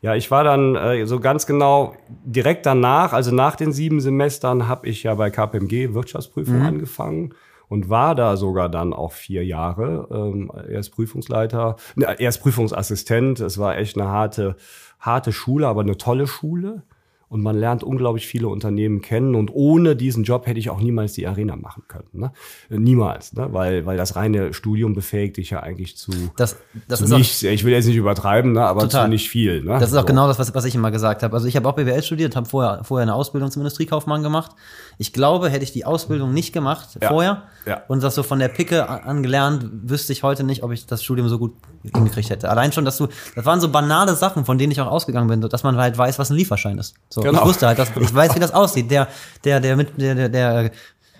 Ja, 0.00 0.14
ich 0.14 0.30
war 0.30 0.44
dann 0.44 0.76
äh, 0.76 1.06
so 1.06 1.18
ganz 1.18 1.46
genau 1.46 1.96
direkt 2.06 2.66
danach, 2.66 3.12
also 3.12 3.34
nach 3.34 3.56
den 3.56 3.72
sieben 3.72 4.00
Semestern, 4.00 4.68
habe 4.68 4.86
ich 4.86 5.02
ja 5.02 5.14
bei 5.14 5.30
KPMG 5.30 5.94
Wirtschaftsprüfung 5.94 6.60
mhm. 6.60 6.66
angefangen 6.66 7.34
und 7.68 7.90
war 7.90 8.14
da 8.14 8.36
sogar 8.36 8.68
dann 8.68 8.92
auch 8.92 9.12
vier 9.12 9.44
Jahre. 9.44 10.08
Ähm, 10.10 10.50
erst 10.68 10.92
Prüfungsleiter, 10.92 11.76
ne, 11.96 12.16
erst 12.18 12.42
Prüfungsassistent. 12.42 13.40
Es 13.40 13.58
war 13.58 13.76
echt 13.76 13.98
eine 13.98 14.08
harte, 14.08 14.56
harte 15.00 15.32
Schule, 15.32 15.66
aber 15.66 15.80
eine 15.80 15.96
tolle 15.96 16.26
Schule 16.26 16.82
und 17.28 17.42
man 17.42 17.56
lernt 17.56 17.82
unglaublich 17.82 18.26
viele 18.26 18.48
Unternehmen 18.48 19.02
kennen. 19.02 19.34
Und 19.34 19.50
ohne 19.52 19.96
diesen 19.96 20.24
Job 20.24 20.46
hätte 20.46 20.58
ich 20.58 20.70
auch 20.70 20.80
niemals 20.80 21.12
die 21.12 21.26
Arena 21.26 21.56
machen 21.56 21.82
können. 21.86 22.08
Ne? 22.12 22.32
Niemals, 22.70 23.34
ne? 23.34 23.48
weil, 23.52 23.84
weil 23.84 23.96
das 23.96 24.16
reine 24.16 24.54
Studium 24.54 24.94
befähigt 24.94 25.36
dich 25.36 25.50
ja 25.50 25.60
eigentlich 25.60 25.96
zu, 25.96 26.10
das, 26.36 26.56
das 26.88 27.00
zu 27.00 27.04
ist 27.04 27.10
nichts. 27.10 27.42
Ich 27.42 27.64
will 27.64 27.72
jetzt 27.72 27.86
nicht 27.86 27.96
übertreiben, 27.96 28.52
ne? 28.52 28.64
aber 28.64 28.82
total. 28.82 29.04
zu 29.04 29.10
nicht 29.10 29.28
viel. 29.28 29.62
Ne? 29.62 29.78
Das 29.78 29.90
ist 29.90 29.96
auch 29.96 30.02
so. 30.02 30.06
genau 30.06 30.26
das, 30.26 30.38
was, 30.38 30.54
was 30.54 30.64
ich 30.64 30.74
immer 30.74 30.90
gesagt 30.90 31.22
habe. 31.22 31.34
Also 31.34 31.46
ich 31.46 31.56
habe 31.56 31.68
auch 31.68 31.74
BWL 31.74 32.02
studiert, 32.02 32.34
habe 32.34 32.48
vorher, 32.48 32.82
vorher 32.84 33.02
eine 33.02 33.14
Ausbildung 33.14 33.50
zum 33.50 33.60
Industriekaufmann 33.60 34.22
gemacht. 34.22 34.52
Ich 34.96 35.12
glaube, 35.12 35.50
hätte 35.50 35.64
ich 35.64 35.72
die 35.72 35.84
Ausbildung 35.84 36.32
nicht 36.32 36.52
gemacht 36.52 36.98
ja. 37.00 37.08
vorher 37.08 37.42
ja. 37.66 37.82
und 37.88 38.02
das 38.02 38.14
so 38.14 38.22
von 38.22 38.38
der 38.38 38.48
Picke 38.48 38.88
an 38.88 39.22
gelernt, 39.22 39.68
wüsste 39.82 40.12
ich 40.12 40.22
heute 40.22 40.44
nicht, 40.44 40.62
ob 40.62 40.72
ich 40.72 40.86
das 40.86 41.04
Studium 41.04 41.28
so 41.28 41.38
gut 41.38 41.52
hingekriegt 41.94 42.30
hätte. 42.30 42.50
Allein 42.50 42.72
schon, 42.72 42.84
dass 42.84 42.98
du, 42.98 43.08
das 43.34 43.44
waren 43.44 43.60
so 43.60 43.68
banale 43.68 44.14
Sachen, 44.14 44.44
von 44.44 44.58
denen 44.58 44.72
ich 44.72 44.80
auch 44.80 44.86
ausgegangen 44.86 45.28
bin, 45.28 45.40
dass 45.40 45.62
man 45.62 45.76
halt 45.76 45.96
weiß, 45.96 46.18
was 46.18 46.30
ein 46.30 46.36
Lieferschein 46.36 46.78
ist. 46.78 46.94
So, 47.08 47.22
genau. 47.22 47.40
Ich 47.40 47.46
wusste 47.46 47.66
halt, 47.66 47.78
dass, 47.78 47.90
ich 47.96 48.14
weiß, 48.14 48.34
wie 48.34 48.40
das 48.40 48.52
aussieht. 48.52 48.90
Der, 48.90 49.08
der, 49.44 49.60
der 49.60 49.76
mit, 49.76 50.00
der, 50.00 50.14
der, 50.14 50.28
der 50.28 50.70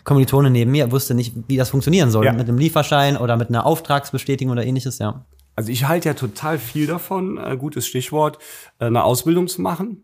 Kommilitone 0.04 0.50
neben 0.50 0.70
mir 0.70 0.90
wusste 0.90 1.14
nicht, 1.14 1.34
wie 1.48 1.56
das 1.56 1.70
funktionieren 1.70 2.10
soll. 2.10 2.24
Ja. 2.24 2.32
Mit 2.32 2.48
einem 2.48 2.58
Lieferschein 2.58 3.16
oder 3.16 3.36
mit 3.36 3.48
einer 3.48 3.66
Auftragsbestätigung 3.66 4.52
oder 4.52 4.64
ähnliches, 4.64 4.98
ja. 4.98 5.24
Also 5.54 5.72
ich 5.72 5.88
halte 5.88 6.08
ja 6.08 6.14
total 6.14 6.58
viel 6.58 6.86
davon, 6.86 7.36
äh, 7.36 7.56
gutes 7.56 7.86
Stichwort, 7.86 8.38
äh, 8.78 8.86
eine 8.86 9.02
Ausbildung 9.04 9.48
zu 9.48 9.60
machen. 9.60 10.02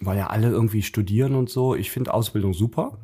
Weil 0.00 0.18
ja 0.18 0.26
alle 0.26 0.50
irgendwie 0.50 0.82
studieren 0.82 1.34
und 1.34 1.48
so. 1.48 1.74
Ich 1.74 1.90
finde 1.90 2.12
Ausbildung 2.12 2.52
super. 2.52 2.98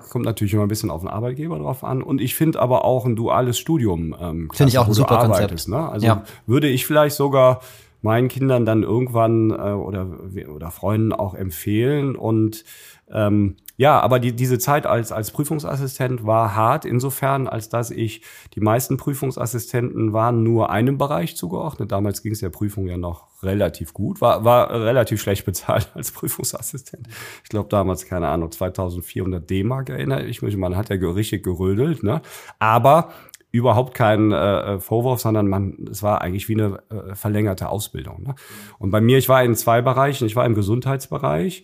Ja. 0.00 0.08
Kommt 0.10 0.24
natürlich 0.24 0.54
immer 0.54 0.62
ein 0.62 0.68
bisschen 0.68 0.90
auf 0.90 1.00
den 1.00 1.08
Arbeitgeber 1.08 1.58
drauf 1.58 1.84
an. 1.84 2.02
Und 2.02 2.20
ich 2.20 2.34
finde 2.34 2.60
aber 2.60 2.84
auch 2.84 3.04
ein 3.04 3.16
duales 3.16 3.58
Studium. 3.58 4.14
Ähm, 4.20 4.50
Finde 4.52 4.70
ich 4.70 4.78
auch 4.78 4.86
ein 4.86 4.94
super 4.94 5.18
Konzept. 5.18 5.68
Ne? 5.68 5.88
Also 5.88 6.06
ja. 6.06 6.24
würde 6.46 6.68
ich 6.68 6.86
vielleicht 6.86 7.16
sogar 7.16 7.60
meinen 8.02 8.28
Kindern 8.28 8.66
dann 8.66 8.82
irgendwann 8.82 9.50
äh, 9.50 9.54
oder, 9.72 10.06
oder 10.54 10.70
Freunden 10.70 11.12
auch 11.12 11.34
empfehlen. 11.34 12.16
Und 12.16 12.64
ähm, 13.10 13.56
ja, 13.76 13.98
aber 14.00 14.20
die, 14.20 14.36
diese 14.36 14.58
Zeit 14.58 14.86
als, 14.86 15.10
als 15.10 15.32
Prüfungsassistent 15.32 16.24
war 16.24 16.54
hart, 16.54 16.84
insofern, 16.84 17.48
als 17.48 17.68
dass 17.68 17.90
ich, 17.90 18.22
die 18.54 18.60
meisten 18.60 18.96
Prüfungsassistenten 18.96 20.12
waren 20.12 20.44
nur 20.44 20.70
einem 20.70 20.96
Bereich 20.96 21.36
zugeordnet. 21.36 21.90
Damals 21.90 22.22
ging 22.22 22.32
es 22.32 22.40
der 22.40 22.50
Prüfung 22.50 22.86
ja 22.86 22.96
noch 22.96 23.42
relativ 23.42 23.92
gut, 23.92 24.20
war, 24.20 24.44
war 24.44 24.70
relativ 24.70 25.20
schlecht 25.20 25.44
bezahlt 25.44 25.90
als 25.94 26.12
Prüfungsassistent. 26.12 27.08
Ich 27.42 27.48
glaube 27.48 27.68
damals, 27.68 28.06
keine 28.06 28.28
Ahnung, 28.28 28.52
2400 28.52 29.48
D-Mark 29.48 29.88
erinnere 29.88 30.24
ich 30.24 30.40
mich. 30.40 30.56
Man 30.56 30.76
hat 30.76 30.90
ja 30.90 30.96
richtig 30.96 31.42
gerödelt, 31.42 32.04
ne? 32.04 32.22
Aber 32.60 33.10
überhaupt 33.50 33.94
kein 33.94 34.32
äh, 34.32 34.80
Vorwurf, 34.80 35.20
sondern 35.20 35.48
man, 35.48 35.86
es 35.88 36.02
war 36.02 36.22
eigentlich 36.22 36.48
wie 36.48 36.54
eine 36.54 36.82
äh, 36.90 37.14
verlängerte 37.14 37.68
Ausbildung. 37.68 38.24
Ne? 38.24 38.34
Und 38.78 38.90
bei 38.90 39.00
mir, 39.00 39.16
ich 39.16 39.28
war 39.28 39.44
in 39.44 39.54
zwei 39.54 39.80
Bereichen. 39.80 40.26
Ich 40.26 40.34
war 40.34 40.44
im 40.44 40.56
Gesundheitsbereich. 40.56 41.62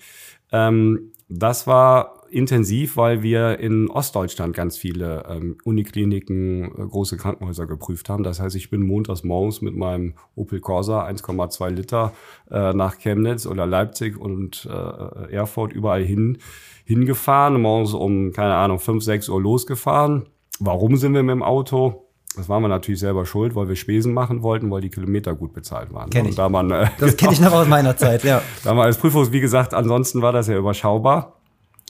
Ähm, 0.53 1.11
das 1.31 1.69
war 1.69 2.25
intensiv, 2.29 2.97
weil 2.97 3.23
wir 3.23 3.61
in 3.61 3.89
Ostdeutschland 3.89 4.55
ganz 4.55 4.77
viele 4.77 5.25
ähm, 5.29 5.59
Unikliniken, 5.65 6.65
äh, 6.65 6.87
große 6.87 7.17
Krankenhäuser 7.17 7.67
geprüft 7.67 8.09
haben. 8.09 8.25
Das 8.25 8.41
heißt, 8.41 8.57
ich 8.57 8.69
bin 8.69 8.87
montags 8.87 9.23
morgens 9.23 9.63
mit 9.63 9.77
meinem 9.77 10.15
Opel 10.35 10.61
Corsa 10.61 11.07
1,2 11.07 11.71
Liter 11.71 12.13
äh, 12.51 12.73
nach 12.73 12.99
Chemnitz 12.99 13.47
oder 13.47 13.65
Leipzig 13.65 14.19
und 14.19 14.69
äh, 14.71 15.33
Erfurt 15.33 15.73
überall 15.73 16.05
hin 16.05 16.39
hingefahren. 16.85 17.61
Morgens 17.61 17.95
um, 17.95 18.33
keine 18.33 18.55
Ahnung, 18.55 18.81
5, 18.81 19.03
6 19.03 19.29
Uhr 19.29 19.41
losgefahren. 19.41 20.27
Warum 20.59 20.97
sind 20.97 21.15
wir 21.15 21.23
mit 21.23 21.33
dem 21.33 21.45
Auto? 21.45 22.10
Das 22.37 22.49
waren 22.49 22.63
wir 22.63 22.69
natürlich 22.69 23.01
selber 23.01 23.27
schuld, 23.27 23.55
weil 23.57 23.69
wir 23.69 23.77
Spesen 23.77 24.15
machen 24.15 24.43
wollten, 24.43 24.71
weil 24.71 24.81
die 24.81 24.89
Kilometer 24.89 25.35
gut 25.35 25.53
bezahlt 25.53 25.93
waren. 25.93 26.11
Kenn 26.11 26.27
ich. 26.27 26.37
Da 26.37 26.49
man, 26.49 26.71
äh, 26.71 26.87
das 26.99 27.17
kenne 27.17 27.33
ich 27.33 27.41
noch 27.41 27.53
aus 27.53 27.67
meiner 27.67 27.97
Zeit, 27.97 28.23
ja. 28.23 28.43
da 28.65 28.77
war 28.77 28.85
als 28.85 28.99
Prüfung, 28.99 29.33
wie 29.33 29.41
gesagt, 29.41 29.75
ansonsten 29.75 30.23
war 30.23 30.33
das 30.33 30.47
ja 30.47 30.57
überschaubar. 30.57 31.41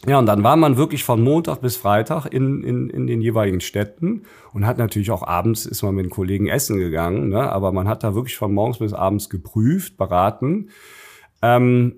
Ja, 0.07 0.19
und 0.19 0.25
dann 0.25 0.43
war 0.43 0.57
man 0.57 0.79
wirklich 0.79 1.05
von 1.05 1.23
Montag 1.23 1.61
bis 1.61 1.77
Freitag 1.77 2.25
in, 2.25 2.65
in, 2.65 2.89
in 2.89 3.07
den 3.07 3.21
jeweiligen 3.21 3.61
Städten 3.61 4.23
und 4.55 4.67
hat 4.67 4.79
natürlich 4.79 5.11
auch 5.11 5.23
abends, 5.23 5.67
ist 5.67 5.83
man 5.83 5.95
mit 5.95 6.07
den 6.07 6.11
Kollegen 6.11 6.47
essen 6.47 6.79
gegangen, 6.79 7.29
ne? 7.29 7.53
aber 7.53 7.71
man 7.71 7.87
hat 7.87 8.03
da 8.03 8.15
wirklich 8.15 8.39
von 8.39 8.55
morgens 8.55 8.79
bis 8.79 8.95
abends 8.95 9.29
geprüft, 9.29 9.99
beraten. 9.99 10.71
Ähm, 11.43 11.97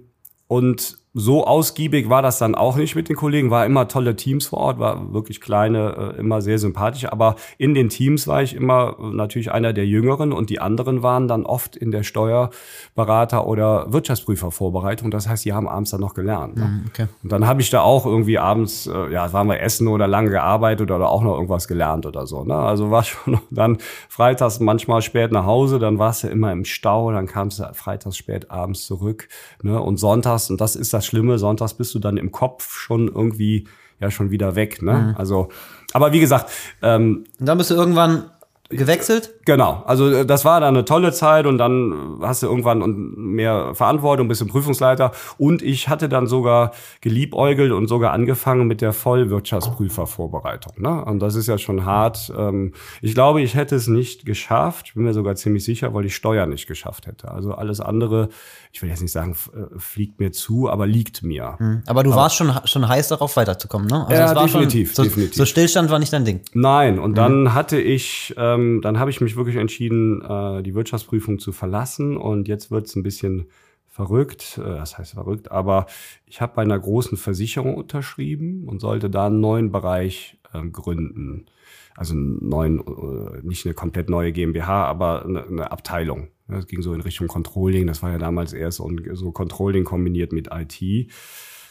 und 0.49 0.99
so 1.15 1.47
ausgiebig 1.47 2.09
war 2.09 2.23
das 2.23 2.39
dann 2.39 2.55
auch 2.55 2.77
nicht 2.77 2.95
mit 2.95 3.11
den 3.11 3.17
Kollegen, 3.17 3.51
war 3.51 3.67
immer 3.67 3.87
tolle 3.87 4.17
Teams 4.17 4.47
vor 4.47 4.61
Ort, 4.61 4.79
war 4.79 5.13
wirklich 5.13 5.43
kleine, 5.43 6.15
äh, 6.17 6.19
immer 6.19 6.41
sehr 6.41 6.59
sympathisch, 6.59 7.05
aber 7.05 7.37
in 7.59 7.75
den 7.75 7.91
Teams 7.91 8.27
war 8.27 8.43
ich 8.43 8.55
immer 8.55 8.97
natürlich 8.99 9.53
einer 9.53 9.75
der 9.75 9.87
Jüngeren 9.87 10.33
und 10.33 10.49
die 10.49 10.61
anderen 10.61 11.03
waren 11.03 11.29
dann 11.29 11.45
oft 11.45 11.77
in 11.77 11.91
der 11.91 12.03
Steuerberater- 12.03 13.47
oder 13.47 13.93
Wirtschaftsprüfervorbereitung, 13.93 15.11
das 15.11 15.29
heißt, 15.29 15.45
die 15.45 15.53
haben 15.53 15.69
abends 15.69 15.91
dann 15.91 16.01
noch 16.01 16.15
gelernt. 16.15 16.57
Ne? 16.57 16.65
Mhm, 16.65 16.85
okay. 16.89 17.07
Und 17.23 17.31
dann 17.31 17.47
habe 17.47 17.61
ich 17.61 17.69
da 17.69 17.83
auch 17.83 18.07
irgendwie 18.07 18.39
abends, 18.39 18.87
äh, 18.87 19.13
ja, 19.13 19.31
waren 19.35 19.49
wir 19.49 19.61
essen 19.61 19.89
oder 19.89 20.09
lange 20.09 20.31
gearbeitet 20.31 20.91
oder 20.91 21.11
auch 21.11 21.23
noch 21.23 21.35
irgendwas 21.35 21.69
gelernt 21.69 22.07
oder 22.07 22.27
so. 22.27 22.45
Ne? 22.45 22.55
Also 22.55 22.91
war 22.91 23.05
schon 23.05 23.39
dann 23.51 23.77
freitags 24.09 24.61
manchmal 24.61 25.03
spät 25.03 25.31
nach 25.31 25.45
Hause, 25.45 25.79
dann 25.79 25.99
warst 25.99 26.25
du 26.25 26.29
immer 26.29 26.53
im 26.53 26.65
Stau, 26.65 27.13
dann 27.13 27.27
kamst 27.27 27.59
du 27.59 27.65
freitags 27.75 28.17
spät 28.17 28.51
abends 28.51 28.87
zurück 28.87 29.29
ne? 29.63 29.79
und 29.79 29.99
sonntags 29.99 30.49
und 30.49 30.59
das 30.59 30.75
ist 30.75 30.95
das 30.95 31.02
das 31.03 31.07
Schlimme, 31.09 31.39
sonntags 31.39 31.75
bist 31.75 31.95
du 31.95 31.99
dann 31.99 32.17
im 32.17 32.33
Kopf 32.33 32.79
schon 32.79 33.09
irgendwie 33.09 33.67
ja 34.01 34.11
schon 34.11 34.31
wieder 34.31 34.55
weg. 34.57 34.83
Ne? 34.83 34.93
Mhm. 34.93 35.15
Also, 35.17 35.49
aber 35.93 36.13
wie 36.13 36.21
gesagt. 36.21 36.51
Ähm, 36.83 37.25
und 37.39 37.47
dann 37.47 37.59
bist 37.59 37.71
du 37.71 37.75
irgendwann 37.75 38.31
gewechselt? 38.69 39.42
Genau, 39.45 39.83
also 39.87 40.09
äh, 40.11 40.27
das 40.27 40.45
war 40.45 40.61
dann 40.61 40.75
eine 40.75 40.85
tolle 40.85 41.13
Zeit 41.13 41.47
und 41.47 41.59
dann 41.59 42.19
hast 42.23 42.43
du 42.43 42.47
irgendwann 42.47 43.15
mehr 43.17 43.75
Verantwortung, 43.75 44.29
bist 44.29 44.41
du 44.41 44.47
Prüfungsleiter 44.47 45.13
und 45.39 45.63
ich 45.63 45.89
hatte 45.89 46.09
dann 46.09 46.27
sogar 46.27 46.73
geliebäugelt 47.01 47.73
und 47.73 47.89
sogar 47.89 48.13
angefangen 48.13 48.67
mit 48.67 48.81
der 48.81 48.93
Vollwirtschaftsprüfervorbereitung. 48.93 50.75
Ne? 50.77 51.05
Und 51.05 51.21
das 51.21 51.35
ist 51.35 51.49
ja 51.49 51.59
schon 51.59 51.85
hart. 51.85 52.33
Ähm, 52.37 52.73
ich 53.01 53.15
glaube, 53.15 53.43
ich 53.43 53.55
hätte 53.55 53.75
es 53.75 53.89
nicht 53.89 54.25
geschafft, 54.25 54.95
bin 54.95 55.05
mir 55.05 55.15
sogar 55.15 55.35
ziemlich 55.35 55.65
sicher, 55.65 55.93
weil 55.93 56.05
ich 56.05 56.15
Steuer 56.15 56.47
nicht 56.47 56.67
geschafft 56.67 57.07
hätte. 57.07 57.31
Also 57.31 57.53
alles 57.55 57.81
andere, 57.81 58.29
ich 58.73 58.81
will 58.83 58.91
jetzt 58.91 59.03
nicht 59.03 59.13
sagen, 59.13 59.37
äh, 59.55 59.79
fliegt 59.79 60.21
mir 60.21 60.31
zu, 60.31 60.71
aber 60.71 60.87
liegt 60.87 61.23
mir. 61.23 61.57
Hm. 61.59 61.83
Aber 61.87 62.05
du 62.05 62.13
aber, 62.13 62.23
warst 62.23 62.37
schon, 62.37 62.53
schon 62.65 62.87
heiß 62.87 63.09
darauf 63.09 63.37
weiterzukommen, 63.37 63.89
ne? 63.89 64.07
Also 64.07 64.15
ja, 64.15 64.35
definitiv, 64.35 64.89
schon, 64.89 64.97
so, 64.97 65.03
definitiv. 65.05 65.35
So 65.35 65.45
Stillstand 65.47 65.91
war 65.91 65.99
nicht 65.99 66.13
dein 66.13 66.25
Ding. 66.25 66.43
Nein, 66.53 66.99
und 66.99 67.17
dann 67.17 67.43
mhm. 67.43 67.55
hatte 67.55 67.81
ich, 67.81 68.35
ähm, 68.37 68.81
dann 68.83 68.99
habe 68.99 69.11
ich 69.11 69.21
mich 69.21 69.32
wirklich 69.37 69.57
entschieden, 69.57 70.23
äh, 70.23 70.63
die 70.63 70.75
Wirtschaftsprüfung 70.75 71.39
zu 71.39 71.53
verlassen 71.53 72.17
und 72.17 72.49
jetzt 72.49 72.71
wird 72.71 72.87
es 72.87 72.97
ein 72.97 73.03
bisschen 73.03 73.47
verrückt, 73.87 74.59
äh, 74.59 74.63
das 74.63 74.99
heißt 74.99 75.13
verrückt, 75.13 75.51
aber 75.51 75.87
ich 76.27 76.41
habe 76.41 76.55
bei 76.55 76.63
einer 76.63 76.79
großen 76.79 77.19
Versicherung 77.19 77.75
unterschrieben 77.75 78.67
und 78.67 78.81
sollte 78.81 79.11
da 79.11 79.27
einen 79.27 79.41
neuen 79.41 79.71
Bereich 79.71 80.39
äh, 80.53 80.67
gründen. 80.67 81.47
Also 81.95 82.15
einen 82.15 82.49
neuen, 82.49 82.81
äh, 82.81 83.43
nicht 83.43 83.67
eine 83.67 83.75
komplett 83.75 84.09
neue 84.09 84.33
GmbH, 84.33 84.87
aber 84.87 85.25
eine, 85.25 85.45
eine 85.45 85.71
Abteilung. 85.71 86.29
Das 86.49 86.67
ging 86.67 86.83
so 86.83 86.95
in 86.95 87.03
Richtung 87.03 87.29
Controlling. 87.29 87.87
Das 87.87 88.03
war 88.03 88.11
ja 88.11 88.19
damals 88.19 88.53
erst 88.53 88.83
so 89.13 89.33
Controlling 89.33 89.85
kombiniert 89.85 90.33
mit 90.33 90.49
IT. 90.51 91.11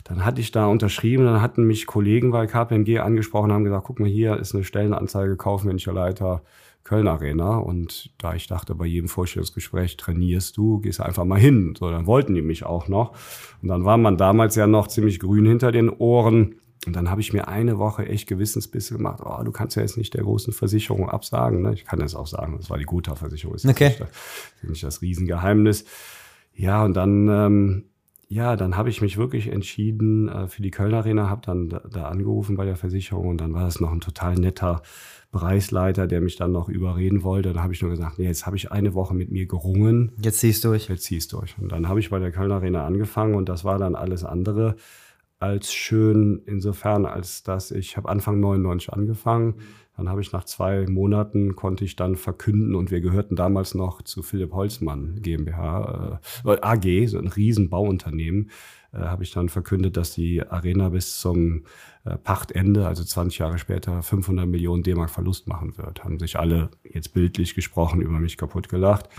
Dann 0.04 0.26
hatte 0.26 0.42
ich 0.42 0.52
da 0.52 0.66
unterschrieben, 0.68 1.26
dann 1.26 1.42
hatten 1.42 1.64
mich 1.66 1.86
Kollegen 1.86 2.32
bei 2.32 2.48
KPMG 2.48 3.00
angesprochen, 3.00 3.52
haben 3.52 3.64
gesagt, 3.64 3.86
guck 3.86 4.00
mal, 4.00 4.10
hier 4.10 4.38
ist 4.38 4.56
eine 4.56 4.64
Stellenanzeige, 4.64 5.38
kaufmännischer 5.38 5.94
Leiter 5.94 6.44
Köln 6.84 7.08
Arena. 7.08 7.58
Und 7.58 8.12
da 8.18 8.34
ich 8.34 8.48
dachte, 8.48 8.76
bei 8.76 8.86
jedem 8.86 9.10
Vorstellungsgespräch 9.10 9.98
trainierst 9.98 10.58
du, 10.58 10.80
gehst 10.80 11.02
einfach 11.02 11.26
mal 11.26 11.40
hin. 11.40 11.76
So, 11.78 11.90
dann 11.92 12.06
wollten 12.06 12.34
die 12.36 12.42
mich 12.42 12.64
auch 12.64 12.88
noch. 12.88 13.12
Und 13.62 13.70
dann 13.70 13.86
war 13.86 13.98
man 13.98 14.18
damals 14.18 14.56
ja 14.56 14.68
noch 14.68 14.88
ziemlich 14.88 15.20
grün 15.20 15.46
hinter 15.46 15.72
den 15.72 15.90
Ohren. 15.90 16.56
Und 16.88 16.96
dann 16.96 17.12
habe 17.12 17.22
ich 17.22 17.32
mir 17.32 17.48
eine 17.48 17.78
Woche 17.78 18.08
echt 18.08 18.28
Gewissensbisse 18.28 18.96
gemacht. 18.96 19.22
Oh, 19.24 19.44
du 19.44 19.52
kannst 19.52 19.76
ja 19.76 19.84
jetzt 19.84 19.98
nicht 19.98 20.16
der 20.16 20.24
großen 20.24 20.52
Versicherung 20.52 21.10
absagen. 21.10 21.62
Ne? 21.62 21.74
Ich 21.74 21.86
kann 21.86 22.02
es 22.02 22.16
auch 22.16 22.26
sagen, 22.26 22.58
das 22.58 22.72
war 22.72 22.80
die 22.80 22.86
Guthaar-Versicherung. 22.86 23.56
Ist 23.56 23.68
okay. 23.68 23.90
nicht, 23.90 24.00
das, 24.00 24.10
nicht 24.64 24.84
das 24.84 25.02
Riesengeheimnis. 25.02 25.86
Ja, 26.56 26.84
und 26.84 26.96
dann, 26.96 27.30
ähm, 27.30 27.84
ja, 28.32 28.56
dann 28.56 28.78
habe 28.78 28.90
ich 28.90 29.02
mich 29.02 29.18
wirklich 29.18 29.50
entschieden 29.50 30.30
äh, 30.30 30.48
für 30.48 30.62
die 30.62 30.72
Köln 30.72 30.94
Arena, 30.94 31.30
habe 31.30 31.42
dann 31.46 31.68
da, 31.68 31.80
da 31.80 32.04
angerufen 32.06 32.56
bei 32.56 32.64
der 32.64 32.78
Versicherung 32.78 33.28
und 33.28 33.42
dann 33.42 33.54
war 33.54 33.66
das 33.66 33.82
noch 33.82 33.92
ein 33.92 34.00
total 34.00 34.36
netter 34.36 34.84
Bereichsleiter, 35.34 36.08
der 36.08 36.22
mich 36.22 36.38
dann 36.38 36.54
noch 36.54 36.70
überreden 36.70 37.24
wollte. 37.24 37.52
Dann 37.52 37.62
habe 37.62 37.74
ich 37.74 37.82
nur 37.82 37.92
gesagt, 37.92 38.20
nee, 38.20 38.26
jetzt 38.26 38.46
habe 38.46 38.56
ich 38.56 38.72
eine 38.72 38.94
Woche 38.94 39.14
mit 39.14 39.32
mir 39.32 39.48
gerungen. 39.48 40.14
Jetzt 40.24 40.40
ziehst 40.40 40.64
du 40.64 40.70
durch. 40.70 40.88
Jetzt 40.88 41.04
ziehst 41.04 41.34
du 41.34 41.40
durch. 41.40 41.58
Und 41.60 41.74
dann 41.74 41.90
habe 41.90 42.00
ich 42.00 42.10
bei 42.10 42.20
der 42.20 42.32
Köln 42.32 42.54
Arena 42.54 42.86
angefangen 42.86 43.36
und 43.36 43.50
das 43.50 43.66
war 43.66 43.78
dann 43.78 43.96
alles 43.96 44.24
andere 44.24 44.78
als 45.40 45.74
schön 45.74 46.42
insofern, 46.46 47.06
als 47.06 47.44
dass 47.44 47.72
ich 47.72 47.98
habe 47.98 48.08
Anfang 48.08 48.40
99 48.40 48.94
angefangen. 48.94 49.56
Dann 49.98 50.10
habe 50.10 50.22
ich 50.22 50.32
nach 50.32 50.46
zwei 50.46 50.86
Monaten 50.88 51.56
konnte 51.56 51.84
ich 51.84 51.96
dann 51.96 52.16
verkünden 52.16 52.76
und 52.76 52.92
wir 52.92 53.02
gehörten 53.02 53.36
damals 53.36 53.76
noch 53.76 54.02
zu 54.02 54.24
Philipp 54.24 54.54
Holzmann 54.54 55.22
GmbH, 55.22 56.20
äh, 56.46 56.58
AG, 56.62 57.08
so 57.08 57.18
ein 57.18 57.28
Riesenbauunternehmen, 57.28 58.50
äh, 58.94 59.00
habe 59.00 59.24
ich 59.24 59.32
dann 59.32 59.50
verkündet, 59.50 59.98
dass 59.98 60.14
die 60.14 60.42
Arena 60.42 60.90
bis 60.90 61.20
zum 61.20 61.66
äh, 62.06 62.18
Pachtende, 62.18 62.88
also 62.88 63.04
20 63.04 63.40
Jahre 63.40 63.58
später, 63.58 64.02
500 64.02 64.48
Millionen 64.48 64.84
D-Mark 64.84 65.10
Verlust 65.10 65.48
machen 65.48 65.78
wird. 65.78 66.04
Haben 66.04 66.20
sich 66.20 66.40
alle 66.40 66.72
jetzt 66.84 67.14
bildlich 67.14 67.54
gesprochen 67.54 68.02
über 68.02 68.20
mich 68.20 68.38
kaputt 68.38 68.70
gelacht. 68.70 69.10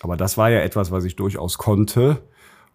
Aber 0.00 0.16
das 0.16 0.36
war 0.36 0.50
ja 0.50 0.60
etwas, 0.60 0.90
was 0.90 1.04
ich 1.04 1.16
durchaus 1.16 1.58
konnte 1.58 2.22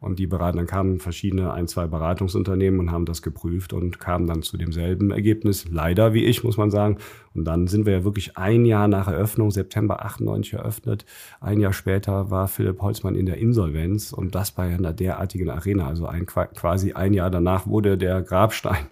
und 0.02 0.18
die 0.18 0.28
beraten, 0.28 0.58
dann 0.58 0.66
kamen 0.66 1.00
verschiedene, 1.00 1.52
ein, 1.52 1.68
zwei 1.68 1.86
Beratungsunternehmen 1.86 2.80
und 2.80 2.92
haben 2.92 3.06
das 3.06 3.22
geprüft 3.22 3.74
und 3.74 4.00
kamen 4.00 4.28
dann 4.28 4.44
zu 4.44 4.58
demselben 4.58 5.12
Ergebnis. 5.12 5.66
Leider, 5.70 6.14
wie 6.14 6.24
ich, 6.24 6.44
muss 6.44 6.56
man 6.56 6.72
sagen. 6.72 6.98
Und 7.34 7.44
dann 7.46 7.68
sind 7.68 7.86
wir 7.86 7.94
ja 7.94 8.04
wirklich 8.06 8.38
ein 8.38 8.66
Jahr 8.66 8.88
nach 8.88 9.08
Eröffnung, 9.08 9.52
September 9.52 10.06
98 10.06 10.54
eröffnet. 10.54 11.06
Ein 11.42 11.60
Jahr 11.60 11.74
später 11.74 12.32
war 12.32 12.48
Philipp 12.48 12.82
Holzmann 12.82 13.16
in 13.16 13.26
der 13.26 13.38
Insolvenz 13.38 14.14
und 14.14 14.36
das 14.36 14.52
bei 14.52 14.74
einer 14.74 14.94
derartigen 14.94 15.50
Arena. 15.50 15.88
Also 15.88 16.06
ein, 16.06 16.26
quasi 16.26 16.94
ein 16.94 17.14
Jahr 17.14 17.30
danach 17.30 17.68
wurde 17.68 17.98
der 17.98 18.22
Grabstein 18.22 18.86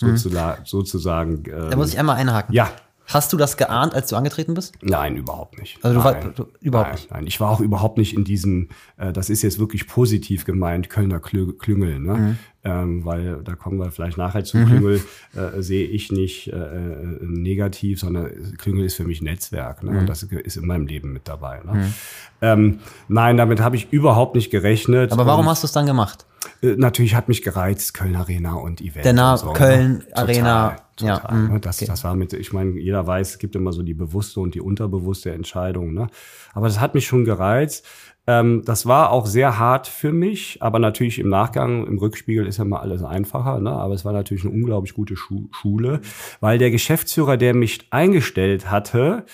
mhm. 0.00 0.16
sozusagen. 0.16 0.62
sozusagen 0.64 1.42
ähm, 1.46 1.70
da 1.70 1.76
muss 1.76 1.92
ich 1.92 1.98
einmal 1.98 2.16
einhaken. 2.16 2.54
Ja. 2.54 2.70
Hast 3.10 3.32
du 3.32 3.36
das 3.36 3.56
geahnt, 3.56 3.92
als 3.92 4.08
du 4.08 4.16
angetreten 4.16 4.54
bist? 4.54 4.74
Nein, 4.82 5.16
überhaupt 5.16 5.58
nicht. 5.58 5.84
Also 5.84 5.98
du 5.98 6.04
nein, 6.04 6.24
war, 6.24 6.30
du, 6.32 6.46
überhaupt 6.60 6.90
nein, 6.90 6.94
nicht. 6.94 7.10
Nein, 7.10 7.26
ich 7.26 7.40
war 7.40 7.50
auch 7.50 7.58
überhaupt 7.58 7.98
nicht 7.98 8.14
in 8.14 8.22
diesem, 8.22 8.68
äh, 8.98 9.12
das 9.12 9.30
ist 9.30 9.42
jetzt 9.42 9.58
wirklich 9.58 9.88
positiv 9.88 10.44
gemeint, 10.44 10.90
Kölner 10.90 11.18
Klü 11.18 11.52
Klüngel, 11.54 11.98
ne? 11.98 12.14
Mhm. 12.14 12.38
Ähm, 12.62 13.04
weil 13.06 13.42
da 13.42 13.54
kommen 13.54 13.78
wir 13.78 13.90
vielleicht 13.90 14.18
nachher 14.18 14.44
zu 14.44 14.58
mhm. 14.58 14.66
Klüngel, 14.66 15.02
äh, 15.34 15.60
sehe 15.60 15.86
ich 15.86 16.12
nicht 16.12 16.52
äh, 16.52 16.56
äh 16.56 17.18
negativ, 17.22 17.98
sondern 17.98 18.30
Klüngel 18.58 18.84
ist 18.84 18.94
für 18.94 19.04
mich 19.04 19.22
Netzwerk 19.22 19.82
ne? 19.82 19.90
Mhm. 19.92 19.98
und 19.98 20.06
das 20.06 20.22
ist 20.22 20.56
in 20.56 20.66
meinem 20.66 20.86
Leben 20.86 21.12
mit 21.12 21.26
dabei. 21.26 21.62
Ne? 21.64 21.72
Mhm. 21.72 21.94
Ähm, 22.42 22.80
nein, 23.08 23.36
damit 23.36 23.60
habe 23.60 23.74
ich 23.74 23.92
überhaupt 23.92 24.36
nicht 24.36 24.50
gerechnet. 24.50 25.10
Aber 25.10 25.26
warum 25.26 25.48
hast 25.48 25.64
du 25.64 25.66
es 25.66 25.72
dann 25.72 25.86
gemacht? 25.86 26.26
Äh, 26.62 26.76
natürlich 26.76 27.14
hat 27.14 27.28
mich 27.28 27.42
gereizt, 27.42 27.94
Köln 27.94 28.14
Arena 28.14 28.54
und 28.54 28.80
Event. 28.80 29.04
Der 29.04 29.14
Name 29.14 29.38
so? 29.38 29.52
Köln 29.52 30.04
ne? 30.08 30.16
Arena. 30.16 30.76
Total, 31.00 31.36
ja, 31.36 31.48
ne? 31.48 31.60
das, 31.60 31.78
okay. 31.78 31.86
das 31.86 32.04
war 32.04 32.14
mit, 32.14 32.32
ich 32.32 32.52
meine, 32.52 32.78
jeder 32.78 33.06
weiß, 33.06 33.30
es 33.30 33.38
gibt 33.38 33.56
immer 33.56 33.72
so 33.72 33.82
die 33.82 33.94
bewusste 33.94 34.40
und 34.40 34.54
die 34.54 34.60
unterbewusste 34.60 35.32
Entscheidung. 35.32 35.94
Ne? 35.94 36.08
Aber 36.52 36.66
das 36.66 36.80
hat 36.80 36.94
mich 36.94 37.06
schon 37.06 37.24
gereizt. 37.24 37.86
Ähm, 38.26 38.62
das 38.64 38.86
war 38.86 39.10
auch 39.10 39.26
sehr 39.26 39.58
hart 39.58 39.88
für 39.88 40.12
mich, 40.12 40.58
aber 40.60 40.78
natürlich 40.78 41.18
im 41.18 41.28
Nachgang, 41.28 41.86
im 41.86 41.98
Rückspiegel 41.98 42.46
ist 42.46 42.58
ja 42.58 42.64
mal 42.64 42.80
alles 42.80 43.02
einfacher. 43.02 43.60
Ne? 43.60 43.70
Aber 43.70 43.94
es 43.94 44.04
war 44.04 44.12
natürlich 44.12 44.44
eine 44.44 44.52
unglaublich 44.52 44.94
gute 44.94 45.16
Schu 45.16 45.48
Schule, 45.52 46.00
weil 46.40 46.58
der 46.58 46.70
Geschäftsführer, 46.70 47.36
der 47.36 47.54
mich 47.54 47.88
eingestellt 47.90 48.70
hatte, 48.70 49.24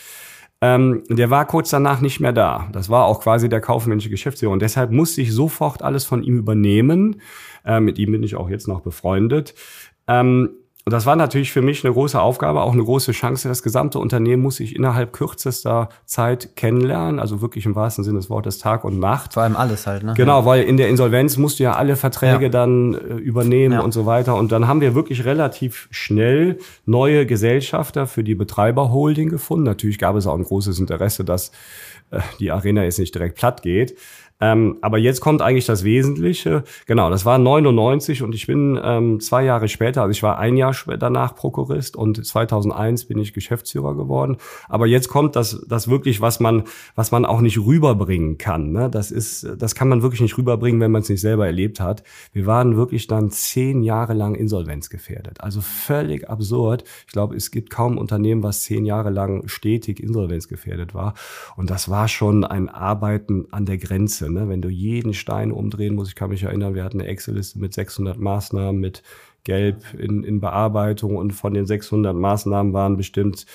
ähm, 0.62 1.02
der 1.10 1.30
war 1.30 1.46
kurz 1.46 1.70
danach 1.70 2.00
nicht 2.00 2.20
mehr 2.20 2.32
da. 2.32 2.68
Das 2.72 2.88
war 2.88 3.04
auch 3.04 3.20
quasi 3.20 3.48
der 3.48 3.60
kaufmännische 3.60 4.08
Geschäftsführer. 4.08 4.52
Und 4.52 4.62
deshalb 4.62 4.90
musste 4.90 5.20
ich 5.20 5.32
sofort 5.32 5.82
alles 5.82 6.04
von 6.04 6.22
ihm 6.22 6.38
übernehmen. 6.38 7.20
Äh, 7.64 7.80
mit 7.80 7.98
ihm 7.98 8.12
bin 8.12 8.22
ich 8.22 8.36
auch 8.36 8.48
jetzt 8.48 8.66
noch 8.66 8.80
befreundet. 8.80 9.54
Ähm, 10.08 10.50
und 10.88 10.92
das 10.92 11.04
war 11.04 11.16
natürlich 11.16 11.50
für 11.50 11.62
mich 11.62 11.84
eine 11.84 11.92
große 11.92 12.20
Aufgabe, 12.20 12.60
auch 12.60 12.72
eine 12.72 12.84
große 12.84 13.10
Chance. 13.10 13.48
Das 13.48 13.64
gesamte 13.64 13.98
Unternehmen 13.98 14.40
muss 14.40 14.60
ich 14.60 14.76
innerhalb 14.76 15.12
kürzester 15.12 15.88
Zeit 16.04 16.54
kennenlernen, 16.54 17.18
also 17.18 17.40
wirklich 17.40 17.66
im 17.66 17.74
wahrsten 17.74 18.04
Sinne 18.04 18.20
des 18.20 18.30
Wortes 18.30 18.58
Tag 18.58 18.84
und 18.84 19.00
Nacht. 19.00 19.34
Vor 19.34 19.42
allem 19.42 19.56
alles 19.56 19.88
halt, 19.88 20.04
ne? 20.04 20.14
Genau, 20.16 20.44
weil 20.44 20.62
in 20.62 20.76
der 20.76 20.88
Insolvenz 20.88 21.38
musst 21.38 21.58
du 21.58 21.64
ja 21.64 21.72
alle 21.72 21.96
Verträge 21.96 22.44
ja. 22.44 22.48
dann 22.50 22.94
äh, 22.94 23.14
übernehmen 23.14 23.74
ja. 23.74 23.80
und 23.80 23.90
so 23.90 24.06
weiter. 24.06 24.36
Und 24.36 24.52
dann 24.52 24.68
haben 24.68 24.80
wir 24.80 24.94
wirklich 24.94 25.24
relativ 25.24 25.88
schnell 25.90 26.60
neue 26.84 27.26
Gesellschafter 27.26 28.06
für 28.06 28.22
die 28.22 28.36
Betreiberholding 28.36 29.28
gefunden. 29.28 29.64
Natürlich 29.64 29.98
gab 29.98 30.14
es 30.14 30.28
auch 30.28 30.36
ein 30.36 30.44
großes 30.44 30.78
Interesse, 30.78 31.24
dass 31.24 31.50
äh, 32.12 32.20
die 32.38 32.52
Arena 32.52 32.84
jetzt 32.84 33.00
nicht 33.00 33.12
direkt 33.12 33.36
platt 33.36 33.62
geht. 33.62 33.96
Ähm, 34.40 34.78
aber 34.82 34.98
jetzt 34.98 35.20
kommt 35.20 35.40
eigentlich 35.40 35.66
das 35.66 35.84
Wesentliche. 35.84 36.64
Genau, 36.86 37.08
das 37.10 37.24
war 37.24 37.38
99 37.38 38.22
und 38.22 38.34
ich 38.34 38.46
bin 38.46 38.78
ähm, 38.82 39.20
zwei 39.20 39.44
Jahre 39.44 39.68
später, 39.68 40.02
also 40.02 40.10
ich 40.10 40.22
war 40.22 40.38
ein 40.38 40.56
Jahr 40.56 40.74
danach 40.98 41.34
Prokurist 41.34 41.96
und 41.96 42.24
2001 42.24 43.06
bin 43.06 43.18
ich 43.18 43.32
Geschäftsführer 43.32 43.94
geworden. 43.94 44.36
Aber 44.68 44.86
jetzt 44.86 45.08
kommt 45.08 45.36
das, 45.36 45.64
das 45.68 45.88
wirklich, 45.88 46.20
was 46.20 46.40
man, 46.40 46.64
was 46.94 47.12
man 47.12 47.24
auch 47.24 47.40
nicht 47.40 47.58
rüberbringen 47.58 48.36
kann. 48.36 48.72
Ne? 48.72 48.90
Das 48.90 49.10
ist, 49.10 49.46
das 49.58 49.74
kann 49.74 49.88
man 49.88 50.02
wirklich 50.02 50.20
nicht 50.20 50.36
rüberbringen, 50.36 50.80
wenn 50.80 50.90
man 50.90 51.02
es 51.02 51.08
nicht 51.08 51.20
selber 51.20 51.46
erlebt 51.46 51.80
hat. 51.80 52.02
Wir 52.32 52.46
waren 52.46 52.76
wirklich 52.76 53.06
dann 53.06 53.30
zehn 53.30 53.82
Jahre 53.82 54.12
lang 54.12 54.34
insolvenzgefährdet. 54.34 55.40
Also 55.40 55.60
völlig 55.62 56.28
absurd. 56.28 56.84
Ich 57.06 57.12
glaube, 57.12 57.36
es 57.36 57.50
gibt 57.50 57.70
kaum 57.70 57.96
Unternehmen, 57.96 58.42
was 58.42 58.62
zehn 58.62 58.84
Jahre 58.84 59.10
lang 59.10 59.48
stetig 59.48 60.00
insolvenzgefährdet 60.00 60.94
war. 60.94 61.14
Und 61.56 61.70
das 61.70 61.88
war 61.88 62.08
schon 62.08 62.44
ein 62.44 62.68
Arbeiten 62.68 63.46
an 63.50 63.64
der 63.64 63.78
Grenze. 63.78 64.25
Excel, 64.26 64.30
ne? 64.30 64.48
wenn 64.48 64.62
du 64.62 64.68
jeden 64.68 65.14
Stein 65.14 65.52
umdrehen 65.52 65.94
musst. 65.94 66.10
Ich 66.10 66.14
kann 66.14 66.30
mich 66.30 66.42
erinnern, 66.42 66.74
wir 66.74 66.84
hatten 66.84 67.00
eine 67.00 67.08
Excel-Liste 67.08 67.58
mit 67.58 67.74
600 67.74 68.18
Maßnahmen, 68.18 68.80
mit 68.80 69.02
Gelb 69.44 69.82
in, 69.98 70.24
in 70.24 70.40
Bearbeitung 70.40 71.16
und 71.16 71.32
von 71.32 71.54
den 71.54 71.66
600 71.66 72.14
Maßnahmen 72.14 72.72
waren 72.72 72.96
bestimmt 72.96 73.46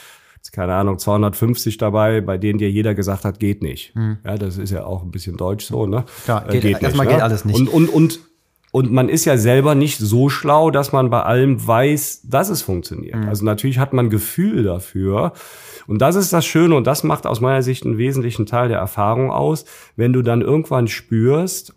keine 0.51 0.73
Ahnung, 0.73 0.97
250 0.97 1.77
dabei, 1.77 2.19
bei 2.19 2.37
denen 2.37 2.57
dir 2.57 2.69
jeder 2.69 2.95
gesagt 2.95 3.25
hat, 3.25 3.39
geht 3.39 3.61
nicht. 3.61 3.93
Hm. 3.93 4.17
Ja, 4.25 4.37
das 4.37 4.57
ist 4.57 4.71
ja 4.71 4.83
auch 4.83 5.03
ein 5.03 5.11
bisschen 5.11 5.37
deutsch 5.37 5.65
so, 5.65 5.85
ne? 5.85 6.03
Klar, 6.25 6.49
äh, 6.49 6.53
geht, 6.53 6.63
geht 6.63 6.81
erstmal 6.81 7.05
ne? 7.05 7.13
geht 7.13 7.21
alles 7.21 7.45
nicht. 7.45 7.57
Und, 7.57 7.69
und, 7.69 7.87
und, 7.87 8.19
und 8.71 8.91
man 8.91 9.07
ist 9.07 9.23
ja 9.25 9.37
selber 9.37 9.75
nicht 9.75 9.99
so 9.99 10.29
schlau, 10.29 10.71
dass 10.71 10.91
man 10.91 11.11
bei 11.11 11.21
allem 11.21 11.65
weiß, 11.65 12.23
dass 12.23 12.49
es 12.49 12.63
funktioniert. 12.63 13.15
Hm. 13.15 13.29
Also 13.29 13.45
natürlich 13.45 13.77
hat 13.77 13.93
man 13.93 14.09
Gefühl 14.09 14.63
dafür. 14.63 15.31
Und 15.87 16.01
das 16.01 16.15
ist 16.15 16.33
das 16.33 16.45
Schöne 16.45 16.75
und 16.75 16.87
das 16.87 17.03
macht 17.03 17.25
aus 17.25 17.41
meiner 17.41 17.63
Sicht 17.63 17.85
einen 17.85 17.97
wesentlichen 17.97 18.45
Teil 18.45 18.69
der 18.69 18.79
Erfahrung 18.79 19.31
aus, 19.31 19.65
wenn 19.95 20.13
du 20.13 20.21
dann 20.21 20.41
irgendwann 20.41 20.87
spürst, 20.87 21.73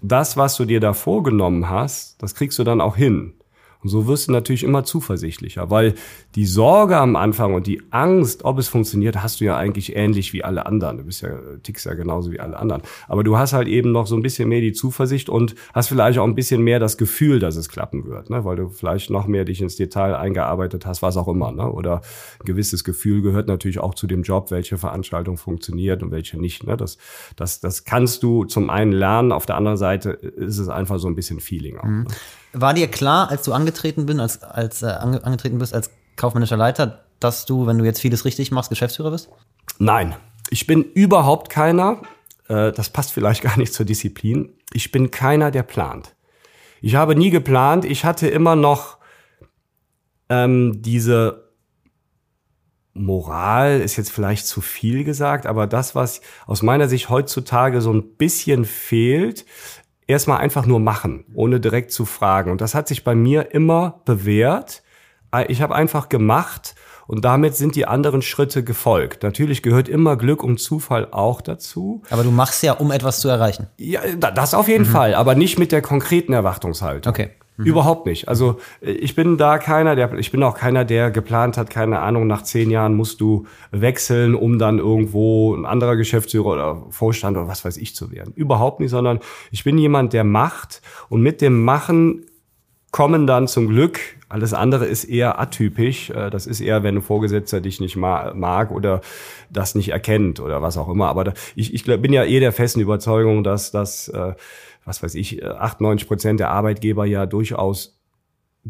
das, 0.00 0.36
was 0.36 0.56
du 0.56 0.64
dir 0.64 0.80
da 0.80 0.92
vorgenommen 0.92 1.68
hast, 1.68 2.22
das 2.22 2.34
kriegst 2.34 2.58
du 2.58 2.64
dann 2.64 2.80
auch 2.80 2.96
hin. 2.96 3.34
Und 3.82 3.90
so 3.90 4.08
wirst 4.08 4.28
du 4.28 4.32
natürlich 4.32 4.64
immer 4.64 4.82
zuversichtlicher, 4.84 5.70
weil 5.70 5.94
die 6.34 6.46
Sorge 6.46 6.96
am 6.96 7.14
Anfang 7.14 7.54
und 7.54 7.66
die 7.66 7.80
Angst, 7.90 8.44
ob 8.44 8.58
es 8.58 8.68
funktioniert, 8.68 9.22
hast 9.22 9.40
du 9.40 9.44
ja 9.44 9.56
eigentlich 9.56 9.94
ähnlich 9.94 10.32
wie 10.32 10.42
alle 10.42 10.66
anderen. 10.66 10.98
Du 10.98 11.04
bist 11.04 11.22
ja, 11.22 11.30
tickst 11.62 11.86
ja 11.86 11.94
genauso 11.94 12.32
wie 12.32 12.40
alle 12.40 12.58
anderen. 12.58 12.82
Aber 13.06 13.22
du 13.22 13.38
hast 13.38 13.52
halt 13.52 13.68
eben 13.68 13.92
noch 13.92 14.08
so 14.08 14.16
ein 14.16 14.22
bisschen 14.22 14.48
mehr 14.48 14.60
die 14.60 14.72
Zuversicht 14.72 15.28
und 15.28 15.54
hast 15.72 15.88
vielleicht 15.88 16.18
auch 16.18 16.26
ein 16.26 16.34
bisschen 16.34 16.62
mehr 16.62 16.80
das 16.80 16.98
Gefühl, 16.98 17.38
dass 17.38 17.54
es 17.54 17.68
klappen 17.68 18.06
wird, 18.06 18.30
ne? 18.30 18.44
weil 18.44 18.56
du 18.56 18.68
vielleicht 18.68 19.10
noch 19.10 19.28
mehr 19.28 19.44
dich 19.44 19.60
ins 19.60 19.76
Detail 19.76 20.16
eingearbeitet 20.16 20.84
hast, 20.84 21.00
was 21.02 21.16
auch 21.16 21.28
immer. 21.28 21.52
Ne? 21.52 21.70
Oder 21.70 22.00
ein 22.40 22.46
gewisses 22.46 22.82
Gefühl 22.82 23.22
gehört 23.22 23.46
natürlich 23.46 23.78
auch 23.78 23.94
zu 23.94 24.08
dem 24.08 24.22
Job, 24.22 24.50
welche 24.50 24.76
Veranstaltung 24.76 25.36
funktioniert 25.36 26.02
und 26.02 26.10
welche 26.10 26.38
nicht. 26.38 26.66
Ne? 26.66 26.76
Das, 26.76 26.98
das, 27.36 27.60
das 27.60 27.84
kannst 27.84 28.24
du 28.24 28.44
zum 28.44 28.70
einen 28.70 28.90
lernen, 28.90 29.30
auf 29.30 29.46
der 29.46 29.56
anderen 29.56 29.78
Seite 29.78 30.10
ist 30.10 30.58
es 30.58 30.68
einfach 30.68 30.98
so 30.98 31.06
ein 31.06 31.14
bisschen 31.14 31.38
Feeling 31.38 31.78
auch. 31.78 31.84
Mhm. 31.84 32.02
Ne? 32.02 32.06
War 32.52 32.74
dir 32.74 32.88
klar, 32.88 33.30
als 33.30 33.42
du 33.42 33.52
angetreten 33.52 34.06
bist, 34.06 34.20
als, 34.20 34.42
als 34.42 34.82
äh, 34.82 34.86
ange, 34.86 35.24
angetreten 35.24 35.58
bist 35.58 35.74
als 35.74 35.90
kaufmännischer 36.16 36.56
Leiter, 36.56 37.04
dass 37.20 37.46
du, 37.46 37.66
wenn 37.66 37.78
du 37.78 37.84
jetzt 37.84 38.00
vieles 38.00 38.24
richtig 38.24 38.50
machst, 38.50 38.70
Geschäftsführer 38.70 39.10
bist? 39.10 39.28
Nein, 39.78 40.16
ich 40.50 40.66
bin 40.66 40.82
überhaupt 40.82 41.50
keiner. 41.50 42.02
Äh, 42.48 42.72
das 42.72 42.90
passt 42.90 43.12
vielleicht 43.12 43.42
gar 43.48 43.56
nicht 43.58 43.72
zur 43.72 43.86
Disziplin. 43.86 44.52
Ich 44.72 44.90
bin 44.92 45.10
keiner, 45.10 45.50
der 45.50 45.62
plant. 45.62 46.14
Ich 46.80 46.94
habe 46.94 47.14
nie 47.14 47.30
geplant. 47.30 47.84
Ich 47.84 48.04
hatte 48.04 48.28
immer 48.28 48.56
noch 48.56 48.98
ähm, 50.28 50.80
diese 50.82 51.48
Moral 52.94 53.80
ist 53.80 53.96
jetzt 53.96 54.10
vielleicht 54.10 54.46
zu 54.46 54.60
viel 54.60 55.04
gesagt, 55.04 55.46
aber 55.46 55.66
das, 55.66 55.94
was 55.94 56.20
aus 56.46 56.62
meiner 56.62 56.88
Sicht 56.88 57.08
heutzutage 57.08 57.80
so 57.80 57.92
ein 57.92 58.16
bisschen 58.16 58.64
fehlt, 58.64 59.46
erstmal 60.08 60.38
einfach 60.38 60.66
nur 60.66 60.80
machen, 60.80 61.24
ohne 61.34 61.60
direkt 61.60 61.92
zu 61.92 62.04
fragen. 62.04 62.50
Und 62.50 62.60
das 62.60 62.74
hat 62.74 62.88
sich 62.88 63.04
bei 63.04 63.14
mir 63.14 63.54
immer 63.54 64.00
bewährt. 64.04 64.82
Ich 65.46 65.62
habe 65.62 65.74
einfach 65.74 66.08
gemacht 66.08 66.74
und 67.06 67.24
damit 67.24 67.54
sind 67.54 67.76
die 67.76 67.86
anderen 67.86 68.22
Schritte 68.22 68.64
gefolgt. 68.64 69.22
Natürlich 69.22 69.62
gehört 69.62 69.88
immer 69.88 70.16
Glück 70.16 70.42
und 70.42 70.58
Zufall 70.58 71.08
auch 71.10 71.40
dazu. 71.42 72.02
Aber 72.10 72.24
du 72.24 72.30
machst 72.30 72.62
ja, 72.62 72.72
um 72.72 72.90
etwas 72.90 73.20
zu 73.20 73.28
erreichen. 73.28 73.68
Ja, 73.76 74.00
das 74.16 74.54
auf 74.54 74.68
jeden 74.68 74.84
mhm. 74.84 74.90
Fall, 74.90 75.14
aber 75.14 75.34
nicht 75.34 75.58
mit 75.58 75.70
der 75.70 75.82
konkreten 75.82 76.32
Erwartungshaltung. 76.32 77.10
Okay. 77.10 77.30
Mhm. 77.58 77.66
Überhaupt 77.66 78.06
nicht. 78.06 78.28
Also 78.28 78.56
ich 78.80 79.16
bin 79.16 79.36
da 79.36 79.58
keiner, 79.58 79.96
der, 79.96 80.14
ich 80.14 80.30
bin 80.30 80.42
auch 80.44 80.56
keiner, 80.56 80.84
der 80.84 81.10
geplant 81.10 81.56
hat, 81.56 81.70
keine 81.70 81.98
Ahnung, 81.98 82.26
nach 82.28 82.42
zehn 82.42 82.70
Jahren 82.70 82.94
musst 82.94 83.20
du 83.20 83.46
wechseln, 83.72 84.36
um 84.36 84.60
dann 84.60 84.78
irgendwo 84.78 85.54
ein 85.54 85.66
anderer 85.66 85.96
Geschäftsführer 85.96 86.46
oder 86.46 86.82
Vorstand 86.90 87.36
oder 87.36 87.48
was 87.48 87.64
weiß 87.64 87.76
ich 87.76 87.96
zu 87.96 88.12
werden. 88.12 88.32
Überhaupt 88.36 88.78
nicht, 88.78 88.90
sondern 88.90 89.18
ich 89.50 89.64
bin 89.64 89.76
jemand, 89.76 90.12
der 90.12 90.22
macht 90.22 90.82
und 91.08 91.20
mit 91.20 91.40
dem 91.40 91.64
Machen 91.64 92.24
kommen 92.92 93.26
dann 93.26 93.48
zum 93.48 93.68
Glück. 93.68 93.98
Alles 94.28 94.54
andere 94.54 94.86
ist 94.86 95.04
eher 95.04 95.40
atypisch. 95.40 96.10
Äh, 96.10 96.30
das 96.30 96.46
ist 96.46 96.60
eher, 96.60 96.84
wenn 96.84 96.96
ein 96.96 97.02
Vorgesetzter 97.02 97.60
dich 97.60 97.80
nicht 97.80 97.96
mag 97.96 98.70
oder 98.70 99.00
das 99.50 99.74
nicht 99.74 99.88
erkennt 99.88 100.38
oder 100.38 100.62
was 100.62 100.76
auch 100.76 100.88
immer. 100.88 101.08
Aber 101.08 101.32
ich, 101.56 101.74
ich 101.74 101.84
bin 101.84 102.12
ja 102.12 102.24
eh 102.24 102.38
der 102.38 102.52
festen 102.52 102.80
Überzeugung, 102.80 103.42
dass 103.42 103.72
das 103.72 104.08
äh, 104.08 104.34
was 104.88 105.02
weiß 105.02 105.14
ich, 105.14 105.44
98 105.44 106.08
Prozent 106.08 106.40
der 106.40 106.50
Arbeitgeber 106.50 107.04
ja 107.04 107.26
durchaus 107.26 108.00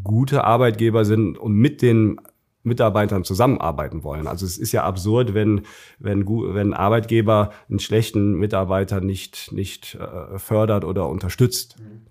gute 0.02 0.44
Arbeitgeber 0.44 1.04
sind 1.04 1.38
und 1.38 1.54
mit 1.54 1.80
den 1.80 2.20
Mitarbeitern 2.62 3.24
zusammenarbeiten 3.24 4.02
wollen. 4.02 4.26
Also 4.26 4.44
es 4.44 4.58
ist 4.58 4.72
ja 4.72 4.84
absurd, 4.84 5.32
wenn, 5.32 5.62
wenn, 5.98 6.26
wenn 6.26 6.74
Arbeitgeber 6.74 7.52
einen 7.68 7.78
schlechten 7.78 8.34
Mitarbeiter 8.34 9.00
nicht, 9.00 9.52
nicht 9.52 9.94
äh, 9.94 10.38
fördert 10.38 10.84
oder 10.84 11.08
unterstützt. 11.08 11.76
Mhm. 11.78 12.07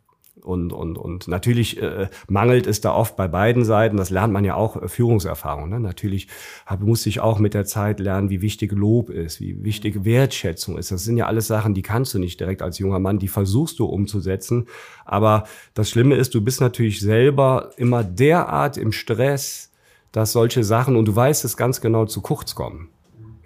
Und, 0.47 0.71
und, 0.71 0.97
und 0.97 1.27
natürlich 1.27 1.81
äh, 1.81 2.07
mangelt 2.29 2.67
es 2.67 2.79
da 2.79 2.93
oft 2.93 3.17
bei 3.17 3.27
beiden 3.27 3.65
Seiten. 3.65 3.97
Das 3.97 4.09
lernt 4.09 4.31
man 4.31 4.45
ja 4.45 4.55
auch 4.55 4.81
äh, 4.81 4.87
Führungserfahrung. 4.87 5.67
Ne? 5.67 5.79
Natürlich 5.81 6.29
hab, 6.65 6.81
muss 6.81 7.05
ich 7.05 7.19
auch 7.19 7.37
mit 7.39 7.53
der 7.53 7.65
Zeit 7.65 7.99
lernen, 7.99 8.29
wie 8.29 8.41
wichtig 8.41 8.71
Lob 8.71 9.09
ist, 9.09 9.41
wie 9.41 9.61
wichtig 9.65 10.05
Wertschätzung 10.05 10.77
ist. 10.77 10.89
Das 10.89 11.03
sind 11.03 11.17
ja 11.17 11.25
alles 11.25 11.47
Sachen, 11.47 11.73
die 11.73 11.81
kannst 11.81 12.13
du 12.13 12.19
nicht 12.19 12.39
direkt 12.39 12.61
als 12.61 12.79
junger 12.79 12.99
Mann, 12.99 13.19
die 13.19 13.27
versuchst 13.27 13.77
du 13.79 13.85
umzusetzen. 13.85 14.67
Aber 15.03 15.43
das 15.73 15.89
Schlimme 15.89 16.15
ist, 16.15 16.33
du 16.33 16.39
bist 16.41 16.61
natürlich 16.61 17.01
selber 17.01 17.71
immer 17.75 18.05
derart 18.05 18.77
im 18.77 18.93
Stress, 18.93 19.73
dass 20.13 20.31
solche 20.31 20.63
Sachen, 20.63 20.95
und 20.95 21.09
du 21.09 21.15
weißt 21.15 21.43
es 21.43 21.57
ganz 21.57 21.81
genau, 21.81 22.05
zu 22.05 22.21
kurz 22.21 22.55
kommen. 22.55 22.87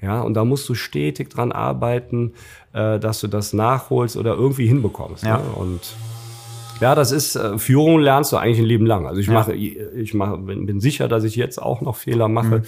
Ja, 0.02 0.22
und 0.22 0.36
da 0.36 0.46
musst 0.46 0.70
du 0.70 0.76
stetig 0.76 1.30
dran 1.30 1.52
arbeiten, 1.52 2.34
äh, 2.74 3.00
dass 3.00 3.22
du 3.22 3.28
das 3.28 3.54
nachholst 3.54 4.18
oder 4.18 4.34
irgendwie 4.34 4.68
hinbekommst. 4.68 5.24
Ja. 5.24 5.38
Ne? 5.38 5.44
Und 5.56 5.82
ja, 6.82 6.96
das 6.96 7.12
ist 7.12 7.36
äh, 7.36 7.58
Führung 7.58 8.00
lernst 8.00 8.32
du 8.32 8.38
eigentlich 8.38 8.60
ein 8.60 8.66
Leben 8.66 8.86
lang. 8.86 9.08
Also 9.08 9.22
ich 9.22 9.28
ja. 9.28 9.34
mache, 9.34 9.54
ich 9.54 10.14
mache, 10.14 10.38
bin, 10.38 10.66
bin 10.66 10.80
sicher, 10.80 11.08
dass 11.08 11.24
ich 11.24 11.36
jetzt 11.36 11.62
auch 11.62 11.82
noch 11.82 11.96
Fehler 11.96 12.28
mache. 12.28 12.60
Mhm. 12.60 12.64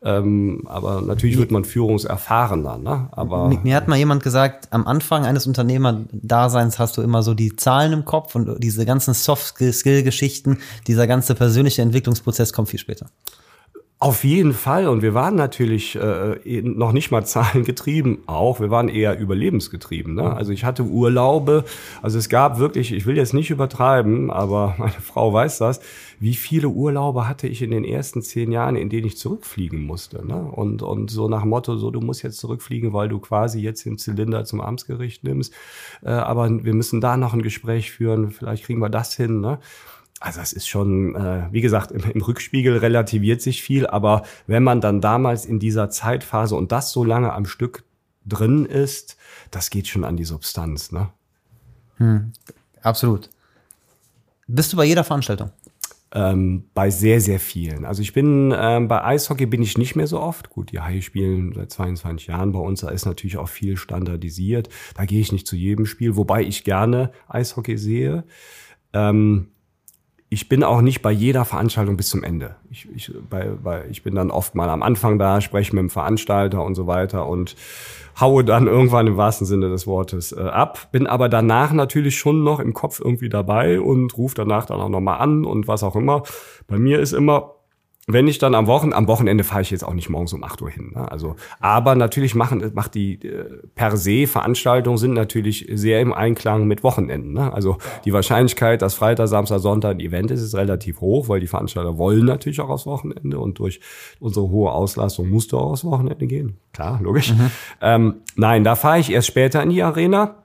Ähm, 0.00 0.62
aber 0.66 1.00
natürlich 1.00 1.38
wird 1.38 1.50
man 1.50 1.64
führungserfahrener. 1.64 2.78
Ne? 2.78 3.08
Aber 3.10 3.48
mir, 3.48 3.58
mir 3.64 3.74
hat 3.74 3.88
mal 3.88 3.96
jemand 3.96 4.22
gesagt, 4.22 4.68
am 4.70 4.86
Anfang 4.86 5.26
eines 5.26 5.46
Unternehmerdaseins 5.46 6.78
hast 6.78 6.96
du 6.96 7.02
immer 7.02 7.22
so 7.22 7.34
die 7.34 7.56
Zahlen 7.56 7.92
im 7.92 8.04
Kopf 8.04 8.36
und 8.36 8.62
diese 8.62 8.86
ganzen 8.86 9.12
Soft-Skill-Geschichten, 9.12 10.58
dieser 10.86 11.08
ganze 11.08 11.34
persönliche 11.34 11.82
Entwicklungsprozess 11.82 12.52
kommt 12.52 12.68
viel 12.68 12.78
später. 12.78 13.06
Auf 14.00 14.22
jeden 14.22 14.52
Fall. 14.52 14.86
Und 14.86 15.02
wir 15.02 15.12
waren 15.12 15.34
natürlich 15.34 15.96
äh, 15.96 16.62
noch 16.62 16.92
nicht 16.92 17.10
mal 17.10 17.24
zahlengetrieben 17.26 18.18
auch. 18.26 18.60
Wir 18.60 18.70
waren 18.70 18.88
eher 18.88 19.18
überlebensgetrieben. 19.18 20.14
Ne? 20.14 20.32
Also 20.32 20.52
ich 20.52 20.64
hatte 20.64 20.84
Urlaube. 20.84 21.64
Also 22.00 22.16
es 22.16 22.28
gab 22.28 22.60
wirklich, 22.60 22.92
ich 22.92 23.06
will 23.06 23.16
jetzt 23.16 23.34
nicht 23.34 23.50
übertreiben, 23.50 24.30
aber 24.30 24.76
meine 24.78 24.92
Frau 24.92 25.32
weiß 25.32 25.58
das, 25.58 25.80
wie 26.20 26.34
viele 26.34 26.68
Urlaube 26.68 27.26
hatte 27.26 27.48
ich 27.48 27.60
in 27.60 27.72
den 27.72 27.84
ersten 27.84 28.22
zehn 28.22 28.52
Jahren, 28.52 28.76
in 28.76 28.88
denen 28.88 29.08
ich 29.08 29.16
zurückfliegen 29.16 29.82
musste. 29.82 30.24
Ne? 30.24 30.36
Und, 30.36 30.82
und 30.82 31.10
so 31.10 31.28
nach 31.28 31.44
Motto, 31.44 31.76
so 31.76 31.90
du 31.90 32.00
musst 32.00 32.22
jetzt 32.22 32.38
zurückfliegen, 32.38 32.92
weil 32.92 33.08
du 33.08 33.18
quasi 33.18 33.60
jetzt 33.60 33.84
den 33.84 33.98
Zylinder 33.98 34.44
zum 34.44 34.60
Amtsgericht 34.60 35.24
nimmst. 35.24 35.52
Äh, 36.04 36.10
aber 36.10 36.48
wir 36.64 36.74
müssen 36.74 37.00
da 37.00 37.16
noch 37.16 37.34
ein 37.34 37.42
Gespräch 37.42 37.90
führen, 37.90 38.30
vielleicht 38.30 38.62
kriegen 38.64 38.80
wir 38.80 38.90
das 38.90 39.16
hin. 39.16 39.40
Ne? 39.40 39.58
Also 40.20 40.40
es 40.40 40.52
ist 40.52 40.68
schon, 40.68 41.14
äh, 41.14 41.46
wie 41.52 41.60
gesagt, 41.60 41.92
im, 41.92 42.02
im, 42.10 42.20
Rückspiegel 42.20 42.78
relativiert 42.78 43.40
sich 43.40 43.62
viel, 43.62 43.86
aber 43.86 44.22
wenn 44.46 44.64
man 44.64 44.80
dann 44.80 45.00
damals 45.00 45.46
in 45.46 45.60
dieser 45.60 45.90
Zeitphase 45.90 46.56
und 46.56 46.72
das 46.72 46.90
so 46.90 47.04
lange 47.04 47.32
am 47.32 47.46
Stück 47.46 47.84
drin 48.26 48.66
ist, 48.66 49.16
das 49.50 49.70
geht 49.70 49.86
schon 49.86 50.04
an 50.04 50.16
die 50.16 50.24
Substanz, 50.24 50.90
ne? 50.90 51.10
Hm, 51.96 52.32
absolut. 52.82 53.30
Bist 54.48 54.72
du 54.72 54.76
bei 54.76 54.84
jeder 54.84 55.04
Veranstaltung? 55.04 55.50
Ähm, 56.10 56.64
bei 56.72 56.88
sehr, 56.88 57.20
sehr 57.20 57.38
vielen. 57.38 57.84
Also 57.84 58.00
ich 58.00 58.14
bin, 58.14 58.54
ähm, 58.56 58.88
bei 58.88 59.04
Eishockey 59.04 59.44
bin 59.44 59.62
ich 59.62 59.76
nicht 59.76 59.94
mehr 59.94 60.06
so 60.06 60.20
oft. 60.20 60.48
Gut, 60.48 60.72
die 60.72 60.80
Haie 60.80 61.02
spielen 61.02 61.52
seit 61.54 61.70
22 61.70 62.28
Jahren 62.28 62.52
bei 62.52 62.58
uns, 62.58 62.80
da 62.80 62.88
ist 62.88 63.04
natürlich 63.04 63.36
auch 63.36 63.48
viel 63.48 63.76
standardisiert. 63.76 64.70
Da 64.94 65.04
gehe 65.04 65.20
ich 65.20 65.32
nicht 65.32 65.46
zu 65.46 65.54
jedem 65.54 65.84
Spiel, 65.84 66.16
wobei 66.16 66.42
ich 66.42 66.64
gerne 66.64 67.12
Eishockey 67.28 67.76
sehe. 67.76 68.24
Ähm, 68.94 69.48
ich 70.30 70.48
bin 70.48 70.62
auch 70.62 70.82
nicht 70.82 71.00
bei 71.00 71.10
jeder 71.10 71.44
Veranstaltung 71.44 71.96
bis 71.96 72.08
zum 72.08 72.22
Ende. 72.22 72.56
Ich, 72.70 72.86
ich, 72.94 73.12
bei, 73.30 73.48
bei, 73.62 73.86
ich 73.90 74.02
bin 74.02 74.14
dann 74.14 74.30
oft 74.30 74.54
mal 74.54 74.68
am 74.68 74.82
Anfang 74.82 75.18
da, 75.18 75.40
spreche 75.40 75.74
mit 75.74 75.82
dem 75.82 75.90
Veranstalter 75.90 76.62
und 76.62 76.74
so 76.74 76.86
weiter 76.86 77.26
und 77.26 77.56
haue 78.20 78.44
dann 78.44 78.66
irgendwann 78.66 79.06
im 79.06 79.16
wahrsten 79.16 79.46
Sinne 79.46 79.70
des 79.70 79.86
Wortes 79.86 80.32
äh, 80.32 80.40
ab. 80.40 80.88
Bin 80.92 81.06
aber 81.06 81.30
danach 81.30 81.72
natürlich 81.72 82.18
schon 82.18 82.44
noch 82.44 82.60
im 82.60 82.74
Kopf 82.74 83.00
irgendwie 83.00 83.30
dabei 83.30 83.80
und 83.80 84.18
rufe 84.18 84.34
danach 84.34 84.66
dann 84.66 84.80
auch 84.80 84.90
nochmal 84.90 85.20
an 85.20 85.46
und 85.46 85.66
was 85.66 85.82
auch 85.82 85.96
immer. 85.96 86.24
Bei 86.66 86.78
mir 86.78 87.00
ist 87.00 87.12
immer, 87.12 87.54
wenn 88.10 88.26
ich 88.26 88.38
dann 88.38 88.54
am 88.54 88.66
Wochen, 88.66 88.94
am 88.94 89.06
Wochenende 89.06 89.44
fahre 89.44 89.60
ich 89.60 89.70
jetzt 89.70 89.84
auch 89.84 89.92
nicht 89.92 90.08
morgens 90.08 90.32
um 90.32 90.42
8 90.42 90.62
Uhr 90.62 90.70
hin. 90.70 90.92
Ne? 90.94 91.10
Also, 91.10 91.36
aber 91.60 91.94
natürlich 91.94 92.34
machen, 92.34 92.70
macht 92.74 92.94
die 92.94 93.22
äh, 93.22 93.60
per 93.74 93.98
se 93.98 94.26
Veranstaltungen 94.26 94.96
sind 94.96 95.12
natürlich 95.12 95.66
sehr 95.70 96.00
im 96.00 96.14
Einklang 96.14 96.66
mit 96.66 96.82
Wochenenden. 96.82 97.34
Ne? 97.34 97.52
Also 97.52 97.76
die 98.06 98.14
Wahrscheinlichkeit, 98.14 98.80
dass 98.80 98.94
Freitag, 98.94 99.28
Samstag, 99.28 99.60
Sonntag 99.60 99.96
ein 99.96 100.00
Event 100.00 100.30
ist, 100.30 100.40
ist 100.40 100.54
relativ 100.54 101.02
hoch, 101.02 101.28
weil 101.28 101.40
die 101.40 101.46
Veranstalter 101.46 101.98
wollen 101.98 102.24
natürlich 102.24 102.60
auch 102.62 102.70
aufs 102.70 102.86
Wochenende 102.86 103.38
und 103.38 103.58
durch 103.58 103.80
unsere 104.20 104.48
hohe 104.48 104.72
Auslastung 104.72 105.28
musst 105.28 105.52
du 105.52 105.58
auch 105.58 105.72
aufs 105.72 105.84
Wochenende 105.84 106.26
gehen. 106.26 106.56
Klar, 106.72 107.00
logisch. 107.02 107.34
Mhm. 107.34 107.50
Ähm, 107.82 108.14
nein, 108.36 108.64
da 108.64 108.74
fahre 108.74 109.00
ich 109.00 109.12
erst 109.12 109.28
später 109.28 109.62
in 109.62 109.68
die 109.68 109.82
Arena. 109.82 110.44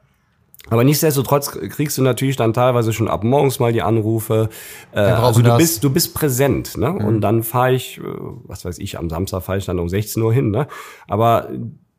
Aber 0.70 0.84
nichtsdestotrotz 0.84 1.52
kriegst 1.52 1.98
du 1.98 2.02
natürlich 2.02 2.38
dann 2.38 2.54
teilweise 2.54 2.94
schon 2.94 3.10
ab 3.10 3.24
morgens 3.24 3.60
mal 3.60 3.74
die 3.74 3.82
Anrufe. 3.82 4.50
Äh, 4.94 5.00
also 5.00 5.42
du 5.42 5.48
das. 5.48 5.58
bist, 5.58 5.84
du 5.84 5.90
bist 5.90 6.14
präsent, 6.14 6.78
ne? 6.78 6.90
Mhm. 6.90 7.06
Und 7.06 7.22
dann 7.22 7.44
fahre 7.44 7.74
ich, 7.74 7.98
äh, 7.98 8.04
was 8.46 8.64
weiß 8.64 8.80
ich, 8.80 8.98
am 8.98 9.10
Samstag 9.10 9.44
fahre 9.44 9.58
ich 9.58 9.66
dann 9.66 9.80
um 9.80 9.90
16 9.90 10.24
Uhr 10.24 10.34
hin, 10.34 10.52
ne? 10.52 10.68
Aber 11.08 11.50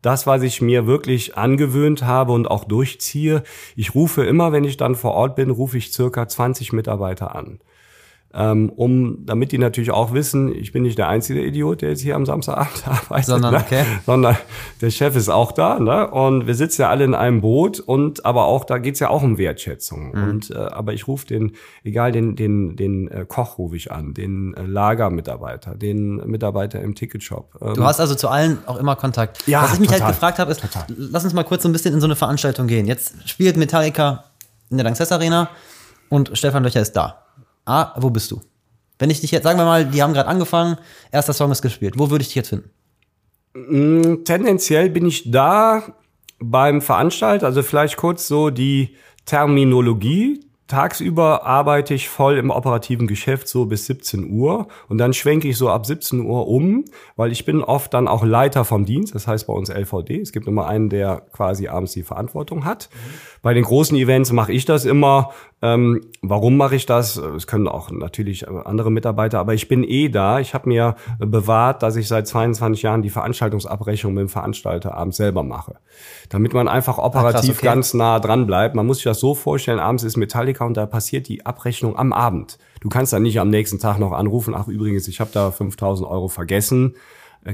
das, 0.00 0.27
was 0.27 0.42
ich 0.42 0.61
mir 0.61 0.87
wirklich 0.87 1.37
angewöhnt 1.37 2.05
habe 2.05 2.33
und 2.33 2.50
auch 2.50 2.64
durchziehe, 2.64 3.42
ich 3.77 3.94
rufe 3.94 4.24
immer, 4.24 4.53
wenn 4.53 4.64
ich 4.64 4.77
dann 4.77 4.94
vor 4.94 5.12
Ort 5.12 5.37
bin, 5.37 5.50
rufe 5.50 5.79
ich 5.79 5.92
circa 5.92 6.27
20 6.27 6.72
Mitarbeiter 6.72 7.35
an 7.35 7.61
ähm, 8.37 8.70
um, 8.70 9.25
damit 9.27 9.53
die 9.53 9.59
natürlich 9.59 9.92
auch 9.92 10.12
wissen, 10.12 10.53
ich 10.53 10.73
bin 10.73 10.83
nicht 10.83 10.99
der 10.99 11.09
einzige 11.09 11.44
Idiot, 11.44 11.83
der 11.83 11.90
jetzt 11.90 12.01
hier 12.01 12.16
am 12.16 12.27
Samstagabend 12.27 12.83
arbeitet, 12.87 13.27
sondern, 13.27 13.55
ne? 13.55 13.61
okay. 13.61 13.85
sondern 14.05 14.37
der 14.81 14.90
Chef 14.90 15.14
ist 15.14 15.29
auch 15.29 15.53
da, 15.53 15.79
ne? 15.79 16.11
Und 16.11 16.49
wir 16.49 16.55
sitzen 16.57 16.83
ja 16.83 16.90
alle 16.90 17.05
in 17.05 17.14
einem 17.14 17.40
Boot 17.40 17.79
und 17.79 18.27
aber 18.27 18.47
auch 18.47 18.64
da 18.64 18.79
geht's 18.79 18.99
ja 18.99 19.09
auch 19.09 19.23
um 19.23 19.38
Wertschätzung. 19.38 20.12
Mhm. 20.12 20.31
Und 20.31 20.51
äh, 20.51 20.55
aber 20.55 20.92
ich 20.94 21.07
rufe 21.07 21.27
den, 21.27 21.53
egal 21.85 22.11
den 22.11 22.35
den 22.35 22.75
den 22.75 23.09
äh, 23.09 23.25
Koch 23.27 23.59
rufe 23.59 23.77
ich 23.77 23.92
an, 23.92 24.14
den 24.14 24.55
äh, 24.55 24.62
Lagermitarbeiter, 24.62 25.77
den 25.77 26.16
Mitarbeiter 26.29 26.81
im 26.81 26.97
Ticketshop. 26.97 27.57
Ähm, 27.62 27.75
du 27.75 27.85
hast 27.85 28.01
also 28.01 28.16
zu 28.16 28.29
allen 28.29 28.59
auch 28.66 28.79
immer 28.79 28.97
Kontakt. 28.97 29.47
Ja, 29.47 29.62
Was 29.62 29.75
ich 29.75 29.81
mich 29.81 29.90
halt 29.90 30.01
total, 30.01 30.07
halt 30.07 30.16
gefragt 30.16 30.38
habe, 30.40 30.51
ist, 30.51 30.61
total. 30.61 30.87
lass 30.88 31.23
uns 31.23 31.35
mal 31.35 31.44
kurz 31.44 31.62
so 31.62 31.68
ein 31.68 31.73
bisschen 31.73 31.94
in 31.94 32.01
so 32.01 32.07
eine 32.07 32.16
Veranstaltung 32.16 32.66
gehen. 32.66 32.87
Jetzt 32.87 33.29
spielt 33.29 33.57
Metallica 33.57 34.25
in 34.70 34.79
der 34.79 34.85
Lanxess 34.85 35.12
Arena 35.12 35.51
und 36.09 36.37
Stefan 36.37 36.64
Löcher 36.64 36.81
ist 36.81 36.94
da. 36.94 37.23
Ah, 37.64 37.94
wo 37.96 38.11
bist 38.11 38.31
du? 38.31 38.40
Wenn 38.98 39.11
ich 39.11 39.20
dich 39.20 39.31
jetzt, 39.31 39.44
sagen 39.44 39.59
wir 39.59 39.64
mal, 39.64 39.85
die 39.85 40.03
haben 40.03 40.12
gerade 40.12 40.29
angefangen, 40.29 40.77
erster 41.11 41.33
Song 41.33 41.50
ist 41.50 41.62
gespielt. 41.62 41.94
Wo 41.98 42.11
würde 42.11 42.22
ich 42.22 42.29
dich 42.29 42.37
jetzt 42.37 42.50
finden? 42.50 42.70
Mm, 43.55 44.24
tendenziell 44.24 44.90
bin 44.90 45.07
ich 45.07 45.31
da 45.31 45.83
beim 46.38 46.83
Veranstalter, 46.83 47.46
also 47.46 47.62
vielleicht 47.62 47.96
kurz 47.96 48.29
so 48.29 48.50
die 48.50 48.96
Terminologie. 49.24 50.43
Tagsüber 50.66 51.44
arbeite 51.44 51.92
ich 51.92 52.09
voll 52.09 52.38
im 52.38 52.50
operativen 52.50 53.07
Geschäft 53.07 53.48
so 53.48 53.66
bis 53.66 53.85
17 53.85 54.31
Uhr 54.31 54.68
und 54.88 54.96
dann 54.96 55.12
schwenke 55.12 55.46
ich 55.46 55.59
so 55.59 55.68
ab 55.68 55.85
17 55.85 56.20
Uhr 56.20 56.48
um, 56.48 56.87
weil 57.16 57.33
ich 57.33 57.44
bin 57.44 57.62
oft 57.62 57.92
dann 57.92 58.09
auch 58.09 58.24
Leiter 58.24 58.64
vom 58.64 58.87
Dienst, 58.87 59.14
das 59.14 59.27
heißt 59.27 59.46
bei 59.46 59.53
uns 59.53 59.68
LVD. 59.68 60.20
Es 60.20 60.33
gibt 60.33 60.46
immer 60.46 60.66
einen, 60.66 60.88
der 60.88 61.22
quasi 61.33 61.68
abends 61.68 61.92
die 61.92 62.03
Verantwortung 62.03 62.64
hat. 62.64 62.88
Mhm. 62.92 63.35
Bei 63.42 63.53
den 63.53 63.64
großen 63.64 63.94
Events 63.98 64.33
mache 64.33 64.53
ich 64.53 64.64
das 64.64 64.87
immer. 64.87 65.33
Ähm, 65.61 66.00
warum 66.22 66.57
mache 66.57 66.77
ich 66.77 66.87
das? 66.87 67.16
Es 67.16 67.46
können 67.46 67.68
auch 67.68 67.90
natürlich 67.90 68.48
andere 68.48 68.90
Mitarbeiter, 68.90 69.38
aber 69.38 69.53
ich 69.53 69.68
bin 69.68 69.85
eh 69.85 70.09
da. 70.09 70.40
Ich 70.40 70.55
habe 70.55 70.68
mir 70.68 70.96
bewahrt, 71.18 71.83
dass 71.83 71.96
ich 71.96 72.09
seit 72.09 72.27
22 72.27 72.83
Jahren 72.83 73.03
die 73.03 73.11
Veranstaltungsabrechnung 73.11 74.14
mit 74.14 74.22
dem 74.22 74.29
Veranstalter 74.31 74.94
abends 74.94 75.18
selber 75.18 75.42
mache. 75.42 75.74
Damit 76.31 76.55
man 76.55 76.68
einfach 76.68 76.96
operativ 76.96 77.27
Ach, 77.27 77.44
krass, 77.44 77.50
okay. 77.50 77.66
ganz 77.66 77.92
nah 77.92 78.18
dran 78.18 78.46
bleibt. 78.46 78.74
Man 78.74 78.87
muss 78.87 78.98
sich 78.98 79.05
das 79.05 79.20
so 79.20 79.35
vorstellen, 79.35 79.79
abends 79.79 80.05
ist 80.05 80.16
Metallica 80.55 80.64
und 80.64 80.77
da 80.77 80.87
passiert 80.87 81.29
die 81.29 81.45
Abrechnung 81.45 81.99
am 81.99 82.12
Abend. 82.12 82.59
Du 82.81 82.88
kannst 82.88 83.12
dann 83.12 83.23
nicht 83.23 83.40
am 83.40 83.51
nächsten 83.51 83.79
Tag 83.79 83.99
noch 83.99 84.12
anrufen, 84.12 84.55
ach 84.55 84.69
übrigens, 84.69 85.09
ich 85.09 85.21
habe 85.21 85.31
da 85.33 85.51
5000 85.51 86.09
Euro 86.09 86.29
vergessen 86.29 86.95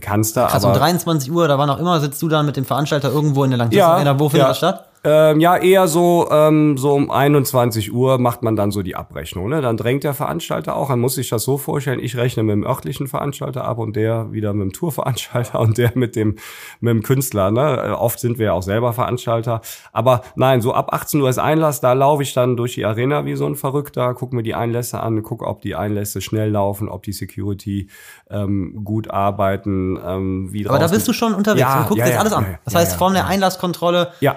kannst 0.01 0.37
da. 0.37 0.47
Krass, 0.47 0.65
aber 0.65 0.75
um 0.75 0.79
23 0.79 1.33
Uhr, 1.33 1.49
da 1.49 1.59
war 1.59 1.67
noch 1.67 1.81
immer, 1.81 1.99
sitzt 1.99 2.23
du 2.23 2.29
dann 2.29 2.47
mit 2.47 2.57
dem 2.57 2.65
Veranstalter 2.65 3.11
irgendwo 3.11 3.43
in 3.43 3.51
der 3.51 3.59
Langzeit 3.59 3.77
ja, 3.77 4.19
Wo 4.21 4.29
findet 4.29 4.45
ja. 4.45 4.49
das 4.49 4.59
statt? 4.59 4.89
Ähm, 5.03 5.41
ja, 5.41 5.57
eher 5.57 5.89
so, 5.89 6.29
ähm, 6.31 6.77
so 6.77 6.93
um 6.93 7.11
21 7.11 7.91
Uhr 7.91 8.19
macht 8.19 8.43
man 8.43 8.55
dann 8.55 8.71
so 8.71 8.83
die 8.83 8.97
Abrechnung. 8.97 9.49
Ne? 9.49 9.63
Dann 9.63 9.79
drängt 9.79 10.05
der 10.05 10.13
Veranstalter 10.13 10.77
auch. 10.77 10.91
Man 10.91 11.01
muss 11.01 11.15
sich 11.15 11.31
das 11.31 11.43
so 11.43 11.57
vorstellen, 11.57 12.01
ich 12.01 12.17
rechne 12.17 12.43
mit 12.43 12.53
dem 12.53 12.67
örtlichen 12.67 13.07
Veranstalter 13.07 13.65
ab 13.65 13.79
und 13.79 13.97
der 13.97 14.31
wieder 14.33 14.53
mit 14.53 14.63
dem 14.63 14.73
Tourveranstalter 14.75 15.59
und 15.61 15.79
der 15.79 15.93
mit 15.95 16.17
dem, 16.17 16.37
mit 16.81 16.93
dem 16.93 17.03
Künstler. 17.03 17.51
Ne? 17.51 17.83
Äh, 17.83 17.91
oft 17.93 18.21
sind 18.21 18.39
wir 18.39 18.47
ja 18.47 18.53
auch 18.53 18.63
selber 18.63 18.93
Veranstalter. 18.93 19.63
Aber 19.93 20.21
nein, 20.37 20.61
so 20.61 20.75
ab 20.75 20.93
18 20.93 21.19
Uhr 21.23 21.31
ist 21.31 21.39
Einlass, 21.39 21.81
da 21.81 21.95
laufe 21.95 22.23
ich 22.23 22.35
dann 22.35 22.59
durch 22.59 22.75
die 22.75 22.85
Arena 22.85 23.25
wie 23.25 23.37
so 23.37 23.47
ein 23.47 23.57
Verrückter, 23.57 24.13
gucke 24.13 24.37
mir 24.37 24.43
die 24.43 24.55
Einlässe 24.55 25.01
an, 25.01 25.23
gucke, 25.23 25.47
ob 25.47 25.63
die 25.63 25.77
Einlässe 25.77 26.21
schnell 26.21 26.51
laufen, 26.51 26.91
ob 26.91 27.05
die 27.05 27.13
Security 27.13 27.89
ähm, 28.29 28.83
gut 28.85 29.11
arbeiten. 29.11 29.99
Ähm, 30.05 30.53
wie 30.53 30.69
Aber 30.69 30.79
da 30.79 30.89
bist 30.89 31.09
du 31.09 31.15
schon 31.15 31.33
unterwegs 31.33 31.63
ja, 31.63 31.81
und 31.81 31.89
guckst 31.89 32.01
ja, 32.01 32.07
jetzt 32.07 32.21
alles 32.21 32.33
an. 32.35 32.59
Das 32.67 32.75
heißt, 32.75 32.93
ja, 32.93 32.99
von 32.99 33.15
der 33.15 33.27
Einlasskontrolle 33.27 34.13
ja 34.21 34.37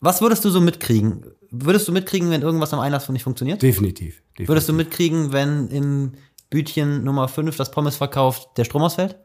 was 0.00 0.20
würdest 0.20 0.44
du 0.44 0.50
so 0.50 0.60
mitkriegen? 0.60 1.24
Würdest 1.50 1.88
du 1.88 1.92
mitkriegen, 1.92 2.30
wenn 2.30 2.42
irgendwas 2.42 2.72
am 2.72 2.80
Einlass 2.80 3.08
nicht 3.08 3.22
funktioniert? 3.22 3.62
Definitiv. 3.62 4.22
definitiv. 4.22 4.48
Würdest 4.48 4.68
du 4.68 4.72
mitkriegen, 4.72 5.32
wenn 5.32 5.68
im 5.68 6.12
Bütchen 6.50 7.04
Nummer 7.04 7.28
5 7.28 7.56
das 7.56 7.70
Pommes 7.70 7.96
verkauft, 7.96 8.48
der 8.56 8.64
Strom 8.64 8.82
ausfällt? 8.82 9.16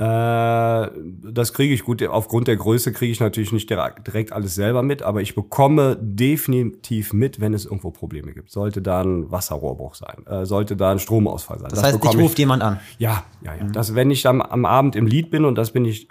Äh, 0.00 0.90
das 1.30 1.52
kriege 1.52 1.74
ich 1.74 1.84
gut. 1.84 2.02
Aufgrund 2.02 2.48
der 2.48 2.56
Größe 2.56 2.90
kriege 2.90 3.12
ich 3.12 3.20
natürlich 3.20 3.52
nicht 3.52 3.68
direkt 3.68 4.32
alles 4.32 4.54
selber 4.54 4.82
mit, 4.82 5.02
aber 5.02 5.20
ich 5.20 5.34
bekomme 5.34 5.98
definitiv 6.00 7.12
mit, 7.12 7.38
wenn 7.38 7.52
es 7.52 7.66
irgendwo 7.66 7.90
Probleme 7.90 8.32
gibt. 8.32 8.50
Sollte 8.50 8.80
da 8.80 9.02
ein 9.02 9.30
Wasserrohrbruch 9.30 9.94
sein, 9.94 10.26
äh, 10.26 10.46
sollte 10.46 10.74
da 10.74 10.92
ein 10.92 11.00
Stromausfall 11.00 11.58
sein. 11.58 11.68
Das, 11.68 11.82
das 11.82 11.92
heißt, 11.92 12.04
ich 12.04 12.18
ruft 12.18 12.38
jemand 12.38 12.62
an. 12.62 12.80
Ja, 12.98 13.24
ja, 13.42 13.54
ja. 13.54 13.64
Mhm. 13.64 13.72
Das, 13.72 13.94
wenn 13.94 14.10
ich 14.10 14.26
am, 14.26 14.40
am 14.40 14.64
Abend 14.64 14.96
im 14.96 15.06
Lied 15.06 15.30
bin 15.30 15.44
und 15.44 15.56
das 15.56 15.72
bin 15.72 15.84
ich 15.84 16.08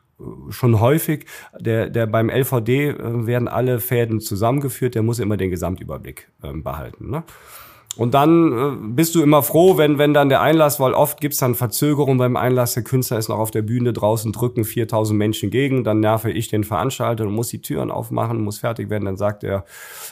schon 0.50 0.80
häufig, 0.80 1.26
der, 1.60 1.90
der 1.90 2.08
beim 2.08 2.30
LVD 2.30 2.90
äh, 2.90 3.28
werden 3.28 3.48
alle 3.48 3.80
Fäden 3.80 4.20
zusammengeführt, 4.20 4.96
der 4.96 5.04
muss 5.04 5.20
immer 5.20 5.38
den 5.38 5.50
Gesamtüberblick 5.50 6.30
äh, 6.44 6.54
behalten. 6.54 7.10
Ne? 7.10 7.24
Und 7.98 8.14
dann 8.14 8.54
äh, 8.54 8.78
bist 8.94 9.16
du 9.16 9.22
immer 9.22 9.44
froh, 9.44 9.78
wenn, 9.78 9.98
wenn 9.98 10.14
dann 10.14 10.30
der 10.30 10.42
Einlass, 10.42 10.80
weil 10.80 10.94
oft 10.94 11.20
gibt's 11.20 11.40
dann 11.40 11.56
Verzögerungen 11.56 12.18
beim 12.18 12.38
Einlass, 12.38 12.74
der 12.74 12.84
Künstler 12.84 13.18
ist 13.18 13.30
noch 13.30 13.40
auf 13.40 13.52
der 13.52 13.64
Bühne 13.64 13.94
draußen, 13.94 14.32
drücken 14.32 14.64
4000 14.64 15.18
Menschen 15.18 15.50
gegen, 15.50 15.84
dann 15.84 16.00
nerve 16.00 16.32
ich 16.32 16.48
den 16.48 16.64
Veranstalter 16.64 17.26
und 17.26 17.34
muss 17.34 17.50
die 17.50 17.62
Türen 17.62 17.92
aufmachen, 17.92 18.42
muss 18.42 18.60
fertig 18.60 18.90
werden, 18.90 19.06
dann 19.06 19.18
sagt 19.18 19.44
er, 19.44 19.66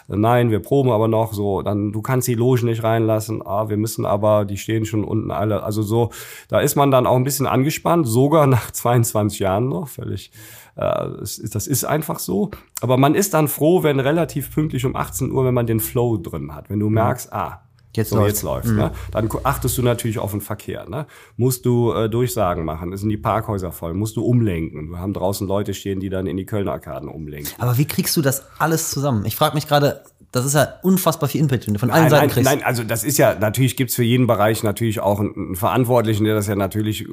nein, 0.07 0.51
wir 0.51 0.59
proben 0.59 0.89
aber 0.89 1.07
noch, 1.07 1.33
so, 1.33 1.61
dann, 1.61 1.91
du 1.91 2.01
kannst 2.01 2.27
die 2.27 2.35
Logen 2.35 2.65
nicht 2.65 2.83
reinlassen, 2.83 3.41
ah, 3.45 3.69
wir 3.69 3.77
müssen 3.77 4.05
aber, 4.05 4.45
die 4.45 4.57
stehen 4.57 4.85
schon 4.85 5.03
unten 5.03 5.31
alle, 5.31 5.63
also 5.63 5.81
so, 5.81 6.09
da 6.49 6.59
ist 6.59 6.75
man 6.75 6.91
dann 6.91 7.05
auch 7.05 7.15
ein 7.15 7.23
bisschen 7.23 7.47
angespannt, 7.47 8.07
sogar 8.07 8.47
nach 8.47 8.71
22 8.71 9.39
Jahren 9.39 9.69
noch, 9.69 9.87
völlig, 9.87 10.31
äh, 10.75 11.09
das 11.19 11.67
ist 11.67 11.85
einfach 11.85 12.19
so. 12.19 12.51
Aber 12.81 12.97
man 12.97 13.15
ist 13.15 13.33
dann 13.33 13.47
froh, 13.47 13.83
wenn 13.83 13.99
relativ 13.99 14.53
pünktlich 14.53 14.85
um 14.85 14.95
18 14.95 15.31
Uhr, 15.31 15.45
wenn 15.45 15.53
man 15.53 15.67
den 15.67 15.79
Flow 15.79 16.17
drin 16.17 16.53
hat, 16.53 16.69
wenn 16.69 16.79
du 16.79 16.89
merkst, 16.89 17.33
ah, 17.33 17.61
Jetzt 17.97 18.12
so, 18.12 18.17
läuft. 18.17 18.29
jetzt 18.29 18.43
läuft's. 18.43 18.69
Mhm. 18.69 18.77
Ne? 18.77 18.91
Dann 19.12 19.29
achtest 19.43 19.77
du 19.77 19.81
natürlich 19.81 20.19
auf 20.19 20.31
den 20.31 20.41
Verkehr. 20.41 20.88
Ne? 20.89 21.07
Musst 21.36 21.65
du 21.65 21.91
äh, 21.91 22.10
Durchsagen 22.10 22.63
machen, 22.63 22.95
sind 22.95 23.10
die 23.10 23.17
Parkhäuser 23.17 23.71
voll, 23.71 23.93
musst 23.93 24.15
du 24.15 24.23
umlenken. 24.23 24.91
Wir 24.91 24.99
haben 24.99 25.13
draußen 25.13 25.47
Leute 25.47 25.73
stehen, 25.73 25.99
die 25.99 26.10
dann 26.10 26.27
in 26.27 26.38
die 26.38 26.45
Kölner 26.45 26.71
Arkaden 26.71 27.10
umlenken. 27.10 27.51
Aber 27.57 27.77
wie 27.77 27.86
kriegst 27.86 28.15
du 28.15 28.21
das 28.21 28.45
alles 28.60 28.91
zusammen? 28.91 29.25
Ich 29.25 29.36
frage 29.36 29.55
mich 29.55 29.67
gerade, 29.67 30.03
das 30.31 30.45
ist 30.45 30.53
ja 30.53 30.75
unfassbar 30.83 31.29
viel 31.29 31.41
Input, 31.41 31.65
den 31.65 31.73
du 31.73 31.79
von 31.79 31.89
allen 31.89 32.03
nein, 32.03 32.12
Seiten 32.12 32.29
kriegst. 32.29 32.49
Nein, 32.49 32.63
also 32.63 32.83
das 32.83 33.03
ist 33.03 33.17
ja, 33.17 33.36
natürlich 33.36 33.75
gibt's 33.75 33.95
für 33.95 34.03
jeden 34.03 34.27
Bereich 34.27 34.63
natürlich 34.63 34.99
auch 34.99 35.19
einen, 35.19 35.33
einen 35.36 35.55
Verantwortlichen, 35.55 36.25
der 36.25 36.36
das 36.36 36.47
ja 36.47 36.55
natürlich 36.55 37.07
äh, 37.07 37.12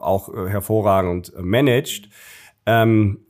auch 0.00 0.32
äh, 0.34 0.48
hervorragend 0.48 1.32
äh, 1.34 1.42
managt. 1.42 2.08
Ähm, 2.66 3.25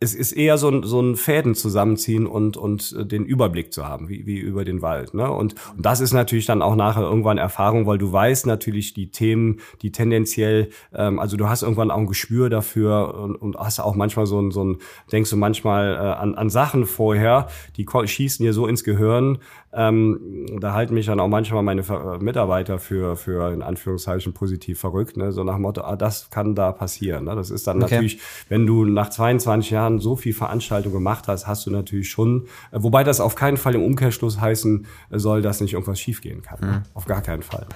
es 0.00 0.14
ist 0.14 0.32
eher 0.32 0.58
so 0.58 0.68
ein, 0.68 0.84
so 0.84 1.00
ein 1.00 1.16
Fäden 1.16 1.56
zusammenziehen 1.56 2.26
und, 2.26 2.56
und 2.56 2.94
äh, 2.96 3.04
den 3.04 3.24
Überblick 3.24 3.72
zu 3.72 3.86
haben, 3.86 4.08
wie, 4.08 4.26
wie 4.26 4.38
über 4.38 4.64
den 4.64 4.80
Wald. 4.80 5.12
Ne? 5.12 5.28
Und, 5.28 5.56
und 5.76 5.84
das 5.84 6.00
ist 6.00 6.12
natürlich 6.12 6.46
dann 6.46 6.62
auch 6.62 6.76
nachher 6.76 7.02
irgendwann 7.02 7.38
Erfahrung, 7.38 7.86
weil 7.86 7.98
du 7.98 8.12
weißt 8.12 8.46
natürlich 8.46 8.94
die 8.94 9.10
Themen, 9.10 9.58
die 9.82 9.90
tendenziell, 9.90 10.70
ähm, 10.94 11.18
also 11.18 11.36
du 11.36 11.48
hast 11.48 11.62
irgendwann 11.62 11.90
auch 11.90 11.98
ein 11.98 12.06
Gespür 12.06 12.48
dafür 12.48 13.14
und, 13.14 13.34
und 13.36 13.56
hast 13.56 13.80
auch 13.80 13.96
manchmal 13.96 14.26
so 14.26 14.40
ein, 14.40 14.52
so 14.52 14.64
ein 14.64 14.78
denkst 15.10 15.30
du 15.30 15.36
manchmal 15.36 15.94
äh, 15.94 15.98
an, 15.98 16.36
an 16.36 16.48
Sachen 16.48 16.86
vorher, 16.86 17.48
die 17.76 17.86
schießen 18.04 18.44
dir 18.44 18.52
so 18.52 18.68
ins 18.68 18.84
Gehirn. 18.84 19.38
Ähm, 19.70 20.46
da 20.60 20.72
halten 20.72 20.94
mich 20.94 21.06
dann 21.06 21.20
auch 21.20 21.28
manchmal 21.28 21.62
meine 21.62 21.82
Mitarbeiter 22.20 22.78
für, 22.78 23.16
für 23.16 23.52
in 23.52 23.62
Anführungszeichen 23.62 24.32
positiv 24.32 24.80
verrückt, 24.80 25.18
ne? 25.18 25.30
so 25.30 25.44
nach 25.44 25.54
dem 25.54 25.62
Motto, 25.62 25.82
ah, 25.82 25.96
das 25.96 26.30
kann 26.30 26.54
da 26.54 26.72
passieren. 26.72 27.24
Ne? 27.24 27.34
Das 27.34 27.50
ist 27.50 27.66
dann 27.66 27.82
okay. 27.82 27.96
natürlich, 27.96 28.20
wenn 28.48 28.66
du 28.66 28.86
nach 28.86 29.10
22 29.10 29.70
Jahren 29.70 29.98
so 29.98 30.16
viel 30.16 30.32
Veranstaltung 30.32 30.92
gemacht 30.92 31.28
hast, 31.28 31.46
hast 31.46 31.66
du 31.66 31.70
natürlich 31.70 32.08
schon, 32.08 32.46
äh, 32.70 32.78
wobei 32.80 33.04
das 33.04 33.20
auf 33.20 33.34
keinen 33.34 33.58
Fall 33.58 33.74
im 33.74 33.82
Umkehrschluss 33.82 34.40
heißen 34.40 34.86
soll, 35.10 35.42
dass 35.42 35.60
nicht 35.60 35.74
irgendwas 35.74 36.00
schiefgehen 36.00 36.40
kann. 36.40 36.58
Mhm. 36.60 36.82
Auf 36.94 37.04
gar 37.04 37.20
keinen 37.20 37.42
Fall. 37.42 37.66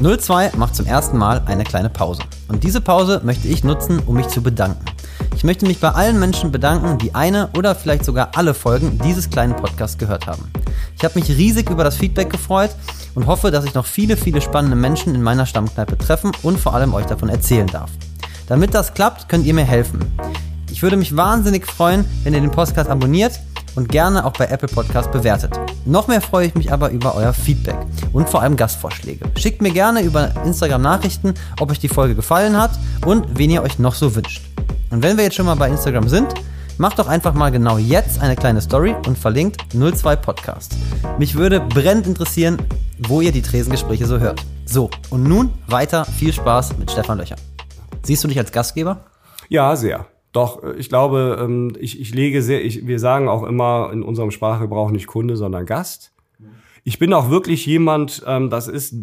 02 0.00 0.52
macht 0.56 0.74
zum 0.74 0.86
ersten 0.86 1.18
Mal 1.18 1.42
eine 1.46 1.64
kleine 1.64 1.88
Pause. 1.88 2.22
Und 2.48 2.64
diese 2.64 2.80
Pause 2.80 3.20
möchte 3.24 3.48
ich 3.48 3.64
nutzen, 3.64 4.00
um 4.06 4.16
mich 4.16 4.28
zu 4.28 4.42
bedanken. 4.42 4.84
Ich 5.34 5.44
möchte 5.44 5.66
mich 5.66 5.80
bei 5.80 5.90
allen 5.90 6.20
Menschen 6.20 6.52
bedanken, 6.52 6.98
die 6.98 7.14
eine 7.14 7.48
oder 7.56 7.74
vielleicht 7.74 8.04
sogar 8.04 8.30
alle 8.34 8.54
Folgen 8.54 8.98
dieses 9.04 9.30
kleinen 9.30 9.56
Podcasts 9.56 9.98
gehört 9.98 10.26
haben. 10.26 10.50
Ich 10.96 11.04
habe 11.04 11.18
mich 11.18 11.28
riesig 11.28 11.68
über 11.70 11.84
das 11.84 11.96
Feedback 11.96 12.30
gefreut 12.30 12.70
und 13.14 13.26
hoffe, 13.26 13.50
dass 13.50 13.64
ich 13.64 13.74
noch 13.74 13.86
viele, 13.86 14.16
viele 14.16 14.40
spannende 14.40 14.76
Menschen 14.76 15.14
in 15.14 15.22
meiner 15.22 15.46
Stammkneipe 15.46 15.98
treffen 15.98 16.32
und 16.42 16.60
vor 16.60 16.74
allem 16.74 16.94
euch 16.94 17.06
davon 17.06 17.28
erzählen 17.28 17.66
darf. 17.66 17.90
Damit 18.46 18.74
das 18.74 18.94
klappt, 18.94 19.28
könnt 19.28 19.46
ihr 19.46 19.54
mir 19.54 19.64
helfen. 19.64 20.00
Ich 20.70 20.82
würde 20.82 20.96
mich 20.96 21.16
wahnsinnig 21.16 21.66
freuen, 21.66 22.04
wenn 22.24 22.34
ihr 22.34 22.40
den 22.40 22.50
Podcast 22.50 22.88
abonniert 22.88 23.40
und 23.74 23.88
gerne 23.88 24.24
auch 24.24 24.32
bei 24.32 24.46
Apple 24.46 24.68
Podcast 24.68 25.10
bewertet. 25.12 25.58
Noch 25.84 26.08
mehr 26.08 26.20
freue 26.20 26.46
ich 26.46 26.54
mich 26.54 26.72
aber 26.72 26.90
über 26.90 27.14
euer 27.14 27.32
Feedback 27.32 27.78
und 28.12 28.28
vor 28.28 28.42
allem 28.42 28.56
Gastvorschläge. 28.56 29.26
Schickt 29.36 29.62
mir 29.62 29.72
gerne 29.72 30.02
über 30.02 30.30
Instagram 30.44 30.82
Nachrichten, 30.82 31.34
ob 31.58 31.70
euch 31.70 31.78
die 31.78 31.88
Folge 31.88 32.14
gefallen 32.14 32.56
hat 32.56 32.72
und 33.04 33.38
wen 33.38 33.50
ihr 33.50 33.62
euch 33.62 33.78
noch 33.78 33.94
so 33.94 34.14
wünscht. 34.14 34.42
Und 34.92 35.02
wenn 35.02 35.16
wir 35.16 35.24
jetzt 35.24 35.36
schon 35.36 35.46
mal 35.46 35.54
bei 35.54 35.70
Instagram 35.70 36.06
sind, 36.06 36.34
macht 36.76 36.98
doch 36.98 37.08
einfach 37.08 37.32
mal 37.32 37.48
genau 37.48 37.78
jetzt 37.78 38.20
eine 38.20 38.36
kleine 38.36 38.60
Story 38.60 38.94
und 39.06 39.16
verlinkt 39.16 39.64
02 39.72 40.16
Podcast. 40.16 40.76
Mich 41.18 41.34
würde 41.34 41.60
brennend 41.60 42.06
interessieren, 42.06 42.58
wo 42.98 43.22
ihr 43.22 43.32
die 43.32 43.40
Tresengespräche 43.40 44.04
so 44.04 44.18
hört. 44.18 44.44
So, 44.66 44.90
und 45.08 45.22
nun 45.22 45.48
weiter 45.66 46.04
viel 46.04 46.30
Spaß 46.30 46.76
mit 46.76 46.90
Stefan 46.90 47.16
Löcher. 47.16 47.36
Siehst 48.02 48.22
du 48.22 48.28
dich 48.28 48.38
als 48.38 48.52
Gastgeber? 48.52 49.06
Ja, 49.48 49.76
sehr. 49.76 50.08
Doch, 50.32 50.62
äh, 50.62 50.74
ich 50.74 50.90
glaube, 50.90 51.38
ähm, 51.40 51.72
ich, 51.80 51.98
ich 51.98 52.14
lege 52.14 52.42
sehr, 52.42 52.62
ich, 52.62 52.86
wir 52.86 52.98
sagen 52.98 53.30
auch 53.30 53.44
immer 53.44 53.88
in 53.94 54.02
unserem 54.02 54.30
Sprachgebrauch 54.30 54.90
nicht 54.90 55.06
Kunde, 55.06 55.36
sondern 55.36 55.64
Gast. 55.64 56.12
Ich 56.84 56.98
bin 56.98 57.14
auch 57.14 57.30
wirklich 57.30 57.64
jemand, 57.64 58.22
ähm, 58.26 58.50
das 58.50 58.68
ist 58.68 58.94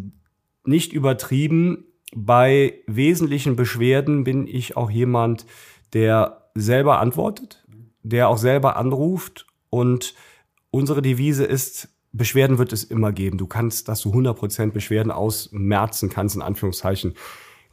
nicht 0.66 0.94
übertrieben. 0.94 1.86
Bei 2.16 2.76
wesentlichen 2.86 3.56
Beschwerden 3.56 4.24
bin 4.24 4.46
ich 4.46 4.78
auch 4.78 4.92
jemand, 4.92 5.46
der 5.94 6.50
selber 6.56 7.00
antwortet, 7.00 7.66
der 8.04 8.30
auch 8.30 8.38
selber 8.38 8.78
anruft 8.78 9.46
und 9.70 10.14
unsere 10.72 11.02
Devise 11.02 11.46
ist, 11.46 11.90
Beschwerden 12.12 12.58
wird 12.58 12.74
es 12.74 12.84
immer 12.84 13.12
geben. 13.12 13.38
Du 13.38 13.46
kannst, 13.46 13.88
dass 13.88 14.02
du 14.02 14.12
100% 14.12 14.72
Beschwerden 14.72 15.12
ausmerzen 15.12 16.10
kannst, 16.10 16.36
in 16.36 16.42
Anführungszeichen 16.42 17.14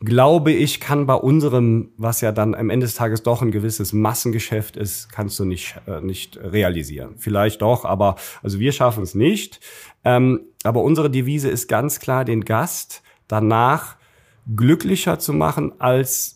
glaube 0.00 0.52
ich, 0.52 0.81
kann 0.81 1.07
bei 1.07 1.14
unserem, 1.14 1.90
was 1.96 2.20
ja 2.20 2.33
dann 2.33 2.55
am 2.55 2.70
Ende 2.70 2.85
des 2.87 2.94
Tages 2.94 3.22
doch 3.22 3.40
ein 3.40 3.50
gewisses 3.50 3.92
Massengeschäft 3.92 4.76
ist, 4.76 5.11
kannst 5.11 5.38
du 5.38 5.44
nicht, 5.44 5.76
äh, 5.87 6.00
nicht 6.00 6.37
realisieren. 6.37 7.14
Vielleicht 7.16 7.62
doch, 7.62 7.85
aber 7.85 8.16
also 8.42 8.59
wir 8.61 8.72
schaffen 8.72 9.02
es 9.02 9.14
nicht. 9.14 9.61
Ähm, 10.05 10.40
aber 10.64 10.83
unsere 10.83 11.11
Devise 11.11 11.48
ist 11.48 11.68
ganz 11.68 11.98
klar, 11.98 12.24
den 12.24 12.44
Gast 12.44 13.02
danach 13.26 13.96
glücklicher 14.55 15.18
zu 15.18 15.33
machen, 15.33 15.81
als 15.81 16.36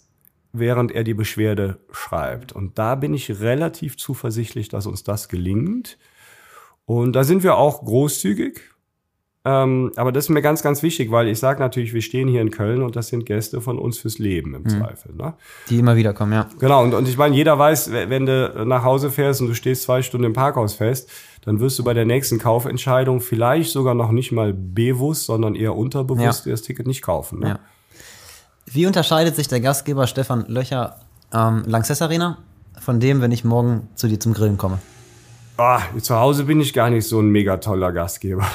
während 0.52 0.92
er 0.92 1.04
die 1.04 1.14
Beschwerde 1.14 1.78
schreibt. 1.92 2.52
Und 2.52 2.78
da 2.78 2.94
bin 2.94 3.14
ich 3.14 3.40
relativ 3.40 3.96
zuversichtlich, 3.96 4.68
dass 4.68 4.86
uns 4.86 5.04
das 5.04 5.28
gelingt. 5.28 5.98
Und 6.86 7.12
da 7.12 7.24
sind 7.24 7.42
wir 7.42 7.56
auch 7.56 7.84
großzügig. 7.84 8.60
Ähm, 9.42 9.90
aber 9.96 10.12
das 10.12 10.24
ist 10.24 10.28
mir 10.28 10.42
ganz, 10.42 10.62
ganz 10.62 10.82
wichtig, 10.82 11.10
weil 11.10 11.26
ich 11.28 11.38
sage 11.38 11.60
natürlich, 11.60 11.94
wir 11.94 12.02
stehen 12.02 12.28
hier 12.28 12.42
in 12.42 12.50
Köln 12.50 12.82
und 12.82 12.94
das 12.94 13.08
sind 13.08 13.24
Gäste 13.24 13.62
von 13.62 13.78
uns 13.78 13.96
fürs 13.98 14.18
Leben 14.18 14.54
im 14.54 14.64
mhm. 14.64 14.68
Zweifel. 14.68 15.14
Ne? 15.14 15.32
Die 15.70 15.78
immer 15.78 15.96
wieder 15.96 16.12
kommen, 16.12 16.32
ja. 16.32 16.46
Genau, 16.58 16.84
und, 16.84 16.92
und 16.92 17.08
ich 17.08 17.16
meine, 17.16 17.34
jeder 17.34 17.58
weiß, 17.58 17.90
wenn 17.90 18.26
du 18.26 18.66
nach 18.66 18.84
Hause 18.84 19.10
fährst 19.10 19.40
und 19.40 19.46
du 19.46 19.54
stehst 19.54 19.84
zwei 19.84 20.02
Stunden 20.02 20.26
im 20.26 20.32
Parkhaus 20.34 20.74
fest, 20.74 21.10
dann 21.42 21.58
wirst 21.58 21.78
du 21.78 21.84
bei 21.84 21.94
der 21.94 22.04
nächsten 22.04 22.38
Kaufentscheidung 22.38 23.20
vielleicht 23.20 23.70
sogar 23.70 23.94
noch 23.94 24.10
nicht 24.10 24.30
mal 24.30 24.52
bewusst, 24.52 25.24
sondern 25.24 25.54
eher 25.54 25.74
unterbewusst 25.74 26.44
ja. 26.44 26.52
das 26.52 26.60
Ticket 26.60 26.86
nicht 26.86 27.00
kaufen. 27.00 27.40
Ne? 27.40 27.48
Ja. 27.48 27.60
Wie 28.72 28.86
unterscheidet 28.86 29.34
sich 29.34 29.48
der 29.48 29.60
Gastgeber 29.60 30.06
Stefan 30.06 30.44
Löcher 30.46 31.00
ähm, 31.32 31.64
Lanxess 31.66 32.02
Arena 32.02 32.38
von 32.78 33.00
dem, 33.00 33.20
wenn 33.20 33.32
ich 33.32 33.42
morgen 33.42 33.88
zu 33.96 34.06
dir 34.06 34.20
zum 34.20 34.32
Grillen 34.32 34.58
komme? 34.58 34.78
Oh, 35.62 35.98
zu 35.98 36.16
Hause 36.16 36.44
bin 36.44 36.58
ich 36.58 36.72
gar 36.72 36.88
nicht 36.88 37.06
so 37.06 37.20
ein 37.20 37.28
mega 37.28 37.58
toller 37.58 37.92
Gastgeber. 37.92 38.46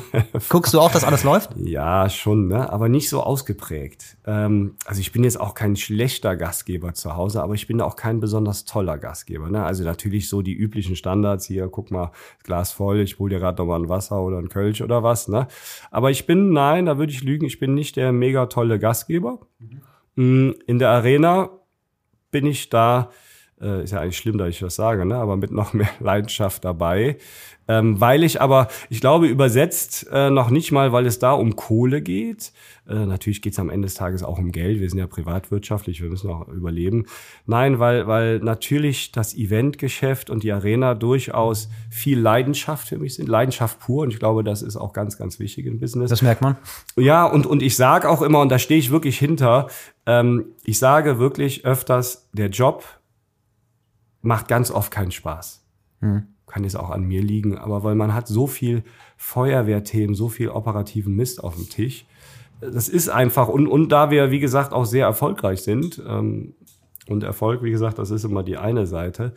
Guckst 0.48 0.72
du 0.72 0.80
auch, 0.80 0.90
dass 0.90 1.04
alles 1.04 1.22
läuft? 1.22 1.50
Ja, 1.56 2.08
schon, 2.08 2.48
ne? 2.48 2.72
aber 2.72 2.88
nicht 2.88 3.10
so 3.10 3.22
ausgeprägt. 3.22 4.16
Ähm, 4.26 4.76
also 4.86 4.98
ich 5.02 5.12
bin 5.12 5.24
jetzt 5.24 5.38
auch 5.38 5.52
kein 5.52 5.76
schlechter 5.76 6.36
Gastgeber 6.36 6.94
zu 6.94 7.16
Hause, 7.16 7.42
aber 7.42 7.52
ich 7.52 7.66
bin 7.66 7.82
auch 7.82 7.96
kein 7.96 8.18
besonders 8.18 8.64
toller 8.64 8.96
Gastgeber. 8.96 9.50
Ne? 9.50 9.62
Also 9.62 9.84
natürlich 9.84 10.30
so 10.30 10.40
die 10.40 10.54
üblichen 10.54 10.96
Standards 10.96 11.44
hier, 11.44 11.68
guck 11.68 11.90
mal, 11.90 12.12
Glas 12.44 12.72
voll, 12.72 13.00
ich 13.00 13.18
hol 13.18 13.28
dir 13.28 13.40
gerade 13.40 13.60
noch 13.60 13.66
mal 13.66 13.80
ein 13.80 13.90
Wasser 13.90 14.22
oder 14.22 14.38
ein 14.38 14.48
Kölsch 14.48 14.80
oder 14.80 15.02
was. 15.02 15.28
Ne? 15.28 15.48
Aber 15.90 16.10
ich 16.10 16.24
bin, 16.24 16.54
nein, 16.54 16.86
da 16.86 16.96
würde 16.96 17.12
ich 17.12 17.22
lügen, 17.22 17.44
ich 17.44 17.58
bin 17.58 17.74
nicht 17.74 17.96
der 17.96 18.10
mega 18.10 18.46
tolle 18.46 18.78
Gastgeber. 18.78 19.40
Mhm. 20.14 20.54
In 20.66 20.78
der 20.78 20.88
Arena 20.88 21.50
bin 22.30 22.46
ich 22.46 22.70
da 22.70 23.10
ist 23.60 23.92
ja 23.92 24.00
eigentlich 24.00 24.18
schlimm, 24.18 24.38
dass 24.38 24.48
ich 24.48 24.58
das 24.58 24.74
sage, 24.74 25.04
ne? 25.04 25.16
aber 25.16 25.36
mit 25.36 25.50
noch 25.50 25.72
mehr 25.74 25.90
Leidenschaft 26.00 26.64
dabei. 26.64 27.18
Ähm, 27.66 27.98
weil 28.00 28.24
ich 28.24 28.40
aber, 28.42 28.68
ich 28.90 29.00
glaube, 29.00 29.26
übersetzt 29.26 30.06
äh, 30.12 30.28
noch 30.28 30.50
nicht 30.50 30.70
mal, 30.70 30.92
weil 30.92 31.06
es 31.06 31.18
da 31.18 31.32
um 31.32 31.56
Kohle 31.56 32.02
geht. 32.02 32.52
Äh, 32.86 33.06
natürlich 33.06 33.40
geht 33.40 33.54
es 33.54 33.58
am 33.58 33.70
Ende 33.70 33.86
des 33.86 33.94
Tages 33.94 34.22
auch 34.22 34.38
um 34.38 34.52
Geld. 34.52 34.80
Wir 34.80 34.90
sind 34.90 34.98
ja 34.98 35.06
privatwirtschaftlich, 35.06 36.02
wir 36.02 36.10
müssen 36.10 36.30
auch 36.30 36.46
überleben. 36.48 37.06
Nein, 37.46 37.78
weil, 37.78 38.06
weil 38.06 38.38
natürlich 38.40 39.12
das 39.12 39.34
Eventgeschäft 39.34 40.28
und 40.28 40.42
die 40.42 40.52
Arena 40.52 40.94
durchaus 40.94 41.70
viel 41.90 42.18
Leidenschaft 42.20 42.88
für 42.88 42.98
mich 42.98 43.14
sind. 43.14 43.28
Leidenschaft 43.28 43.80
pur. 43.80 44.02
Und 44.02 44.12
ich 44.12 44.18
glaube, 44.18 44.44
das 44.44 44.60
ist 44.60 44.76
auch 44.76 44.92
ganz, 44.92 45.16
ganz 45.16 45.38
wichtig 45.38 45.64
im 45.64 45.80
Business. 45.80 46.10
Das 46.10 46.20
merkt 46.20 46.42
man. 46.42 46.56
Ja, 46.96 47.24
und, 47.24 47.46
und 47.46 47.62
ich 47.62 47.76
sage 47.76 48.10
auch 48.10 48.20
immer, 48.20 48.40
und 48.40 48.50
da 48.50 48.58
stehe 48.58 48.78
ich 48.78 48.90
wirklich 48.90 49.18
hinter, 49.18 49.68
ähm, 50.04 50.46
ich 50.64 50.78
sage 50.78 51.18
wirklich 51.18 51.64
öfters, 51.64 52.28
der 52.34 52.50
Job 52.50 52.84
macht 54.24 54.48
ganz 54.48 54.70
oft 54.70 54.90
keinen 54.90 55.10
Spaß. 55.10 55.62
Hm. 56.00 56.26
Kann 56.46 56.64
jetzt 56.64 56.76
auch 56.76 56.90
an 56.90 57.04
mir 57.04 57.22
liegen, 57.22 57.56
aber 57.56 57.84
weil 57.84 57.94
man 57.94 58.14
hat 58.14 58.28
so 58.28 58.46
viel 58.46 58.84
Feuerwehrthemen, 59.16 60.14
so 60.14 60.28
viel 60.28 60.50
operativen 60.50 61.14
Mist 61.14 61.42
auf 61.42 61.54
dem 61.56 61.68
Tisch. 61.68 62.06
Das 62.60 62.88
ist 62.88 63.08
einfach, 63.08 63.48
und, 63.48 63.66
und 63.66 63.90
da 63.90 64.10
wir, 64.10 64.30
wie 64.30 64.40
gesagt, 64.40 64.72
auch 64.72 64.84
sehr 64.84 65.06
erfolgreich 65.06 65.62
sind, 65.62 66.02
ähm, 66.06 66.54
und 67.06 67.22
Erfolg, 67.22 67.62
wie 67.62 67.70
gesagt, 67.70 67.98
das 67.98 68.10
ist 68.10 68.24
immer 68.24 68.42
die 68.42 68.56
eine 68.56 68.86
Seite. 68.86 69.34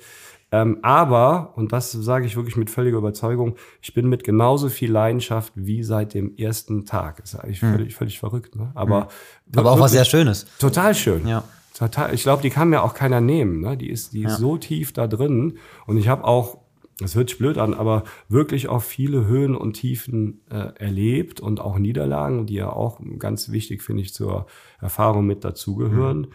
Ähm, 0.52 0.78
aber, 0.82 1.52
und 1.58 1.74
das 1.74 1.92
sage 1.92 2.26
ich 2.26 2.38
wirklich 2.38 2.56
mit 2.56 2.70
völliger 2.70 2.98
Überzeugung, 2.98 3.58
ich 3.82 3.94
bin 3.94 4.08
mit 4.08 4.24
genauso 4.24 4.70
viel 4.70 4.90
Leidenschaft 4.90 5.52
wie 5.56 5.84
seit 5.84 6.14
dem 6.14 6.38
ersten 6.38 6.86
Tag. 6.86 7.20
ist 7.20 7.36
eigentlich 7.36 7.62
hm. 7.62 7.74
völlig, 7.74 7.96
völlig 7.96 8.20
verrückt, 8.20 8.56
ne? 8.56 8.72
Aber, 8.74 9.02
hm. 9.02 9.60
aber 9.60 9.72
auch 9.72 9.80
was 9.82 9.92
sehr 9.92 10.06
Schönes. 10.06 10.48
Total 10.58 10.96
schön. 10.96 11.28
Ja. 11.28 11.44
Total, 11.78 12.12
ich 12.12 12.24
glaube, 12.24 12.42
die 12.42 12.50
kann 12.50 12.70
mir 12.70 12.82
auch 12.82 12.96
keiner 12.96 13.22
nehmen. 13.22 13.62
Ne? 13.62 13.78
Die 13.78 13.90
ist, 13.90 14.14
die 14.14 14.24
ist 14.24 14.32
ja. 14.32 14.38
so 14.38 14.58
tief 14.58 14.94
da 14.94 15.06
drin. 15.06 15.60
Und 15.86 15.98
ich 15.98 16.08
habe 16.08 16.24
auch, 16.24 16.58
das 17.00 17.14
hört 17.14 17.30
sich 17.30 17.38
blöd 17.38 17.60
an, 17.60 17.76
aber 17.76 18.04
wirklich 18.30 18.68
auch 18.68 18.82
viele 18.82 19.28
Höhen 19.28 19.56
und 19.56 19.74
Tiefen 19.74 20.42
äh, 20.50 20.72
erlebt 20.80 21.40
und 21.40 21.60
auch 21.60 21.78
Niederlagen, 21.78 22.48
die 22.48 22.56
ja 22.56 22.72
auch 22.72 23.00
ganz 23.20 23.52
wichtig, 23.52 23.84
finde 23.84 24.02
ich, 24.02 24.12
zur 24.12 24.48
Erfahrung 24.82 25.28
mit 25.28 25.44
dazugehören. 25.44 26.22
Mhm. 26.22 26.28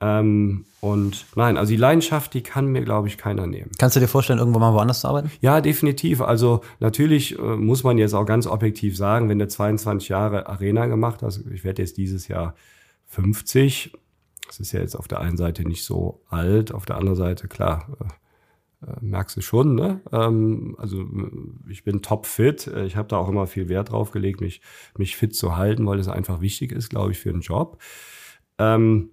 Ähm, 0.00 0.64
und 0.80 1.26
nein, 1.34 1.56
also 1.56 1.70
die 1.70 1.76
Leidenschaft, 1.76 2.32
die 2.32 2.42
kann 2.42 2.66
mir, 2.66 2.82
glaube 2.82 3.08
ich, 3.08 3.18
keiner 3.18 3.48
nehmen. 3.48 3.72
Kannst 3.78 3.96
du 3.96 4.00
dir 4.00 4.06
vorstellen, 4.06 4.38
irgendwann 4.38 4.60
mal 4.60 4.74
woanders 4.74 5.00
zu 5.00 5.08
arbeiten? 5.08 5.30
Ja, 5.40 5.60
definitiv. 5.60 6.20
Also 6.20 6.60
natürlich 6.78 7.36
äh, 7.36 7.42
muss 7.42 7.82
man 7.82 7.98
jetzt 7.98 8.14
auch 8.14 8.26
ganz 8.26 8.46
objektiv 8.46 8.96
sagen, 8.96 9.28
wenn 9.28 9.40
du 9.40 9.48
22 9.48 10.08
Jahre 10.08 10.46
Arena 10.46 10.86
gemacht 10.86 11.22
hast, 11.24 11.44
ich 11.52 11.64
werde 11.64 11.82
jetzt 11.82 11.96
dieses 11.96 12.28
Jahr 12.28 12.54
50, 13.06 13.92
das 14.46 14.60
ist 14.60 14.72
ja 14.72 14.80
jetzt 14.80 14.96
auf 14.96 15.08
der 15.08 15.20
einen 15.20 15.36
Seite 15.36 15.66
nicht 15.66 15.84
so 15.84 16.22
alt, 16.28 16.72
auf 16.72 16.86
der 16.86 16.96
anderen 16.96 17.16
Seite, 17.16 17.48
klar, 17.48 17.96
äh, 18.00 18.04
äh, 18.86 18.96
merkst 19.00 19.36
du 19.36 19.40
schon, 19.40 19.74
ne? 19.74 20.00
Ähm, 20.12 20.76
also 20.78 21.02
äh, 21.02 21.70
ich 21.70 21.84
bin 21.84 22.02
topfit. 22.02 22.66
Äh, 22.66 22.84
ich 22.84 22.96
habe 22.96 23.08
da 23.08 23.16
auch 23.16 23.28
immer 23.28 23.46
viel 23.46 23.68
Wert 23.68 23.90
drauf 23.92 24.10
gelegt, 24.10 24.40
mich, 24.40 24.60
mich 24.96 25.16
fit 25.16 25.34
zu 25.34 25.56
halten, 25.56 25.86
weil 25.86 25.98
es 25.98 26.08
einfach 26.08 26.40
wichtig 26.40 26.72
ist, 26.72 26.90
glaube 26.90 27.12
ich, 27.12 27.18
für 27.18 27.30
einen 27.30 27.40
Job. 27.40 27.80
Ähm, 28.58 29.10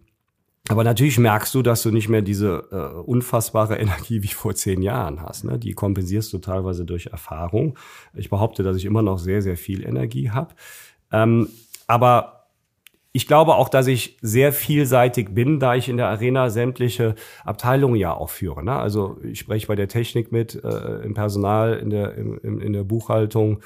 aber 0.70 0.84
natürlich 0.84 1.18
merkst 1.18 1.54
du, 1.56 1.62
dass 1.62 1.82
du 1.82 1.92
nicht 1.92 2.08
mehr 2.08 2.22
diese 2.22 2.68
äh, 2.72 3.00
unfassbare 3.00 3.78
Energie 3.80 4.24
wie 4.24 4.28
vor 4.28 4.56
zehn 4.56 4.82
Jahren 4.82 5.22
hast. 5.22 5.44
Ne? 5.44 5.58
Die 5.58 5.74
kompensierst 5.74 6.32
du 6.34 6.40
teilweise 6.40 6.86
durch 6.86 7.08
Erfahrung. 7.08 7.78
Ich 8.14 8.30
behaupte, 8.30 8.64
dass 8.64 8.78
ich 8.78 8.86
immer 8.86 9.02
noch 9.02 9.20
sehr, 9.20 9.42
sehr 9.42 9.58
viel 9.58 9.86
Energie 9.86 10.32
habe. 10.32 10.54
Ähm, 11.12 11.50
aber 11.88 12.41
ich 13.14 13.28
glaube 13.28 13.55
auch, 13.55 13.68
dass 13.68 13.88
ich 13.88 14.18
sehr 14.22 14.53
vielseitig 14.53 15.34
bin, 15.34 15.59
da 15.59 15.76
ich 15.76 15.89
in 15.89 15.97
der 15.97 16.07
Arena 16.07 16.49
sämtliche 16.49 17.16
Abteilungen 17.43 17.95
ja 17.95 18.14
auch 18.14 18.30
führe. 18.30 18.64
Ne? 18.64 18.74
Also 18.74 19.18
ich 19.24 19.39
spreche 19.39 19.68
bei 19.68 19.76
der 19.76 19.89
Technik 19.89 20.32
mit, 20.32 20.55
äh, 20.64 21.01
im 21.03 21.14
Personal, 21.14 21.74
in 21.74 21.89
der, 21.89 22.16
im, 22.16 22.62
in 22.62 22.72
der 22.72 22.84
Buchhaltung, 22.84 23.62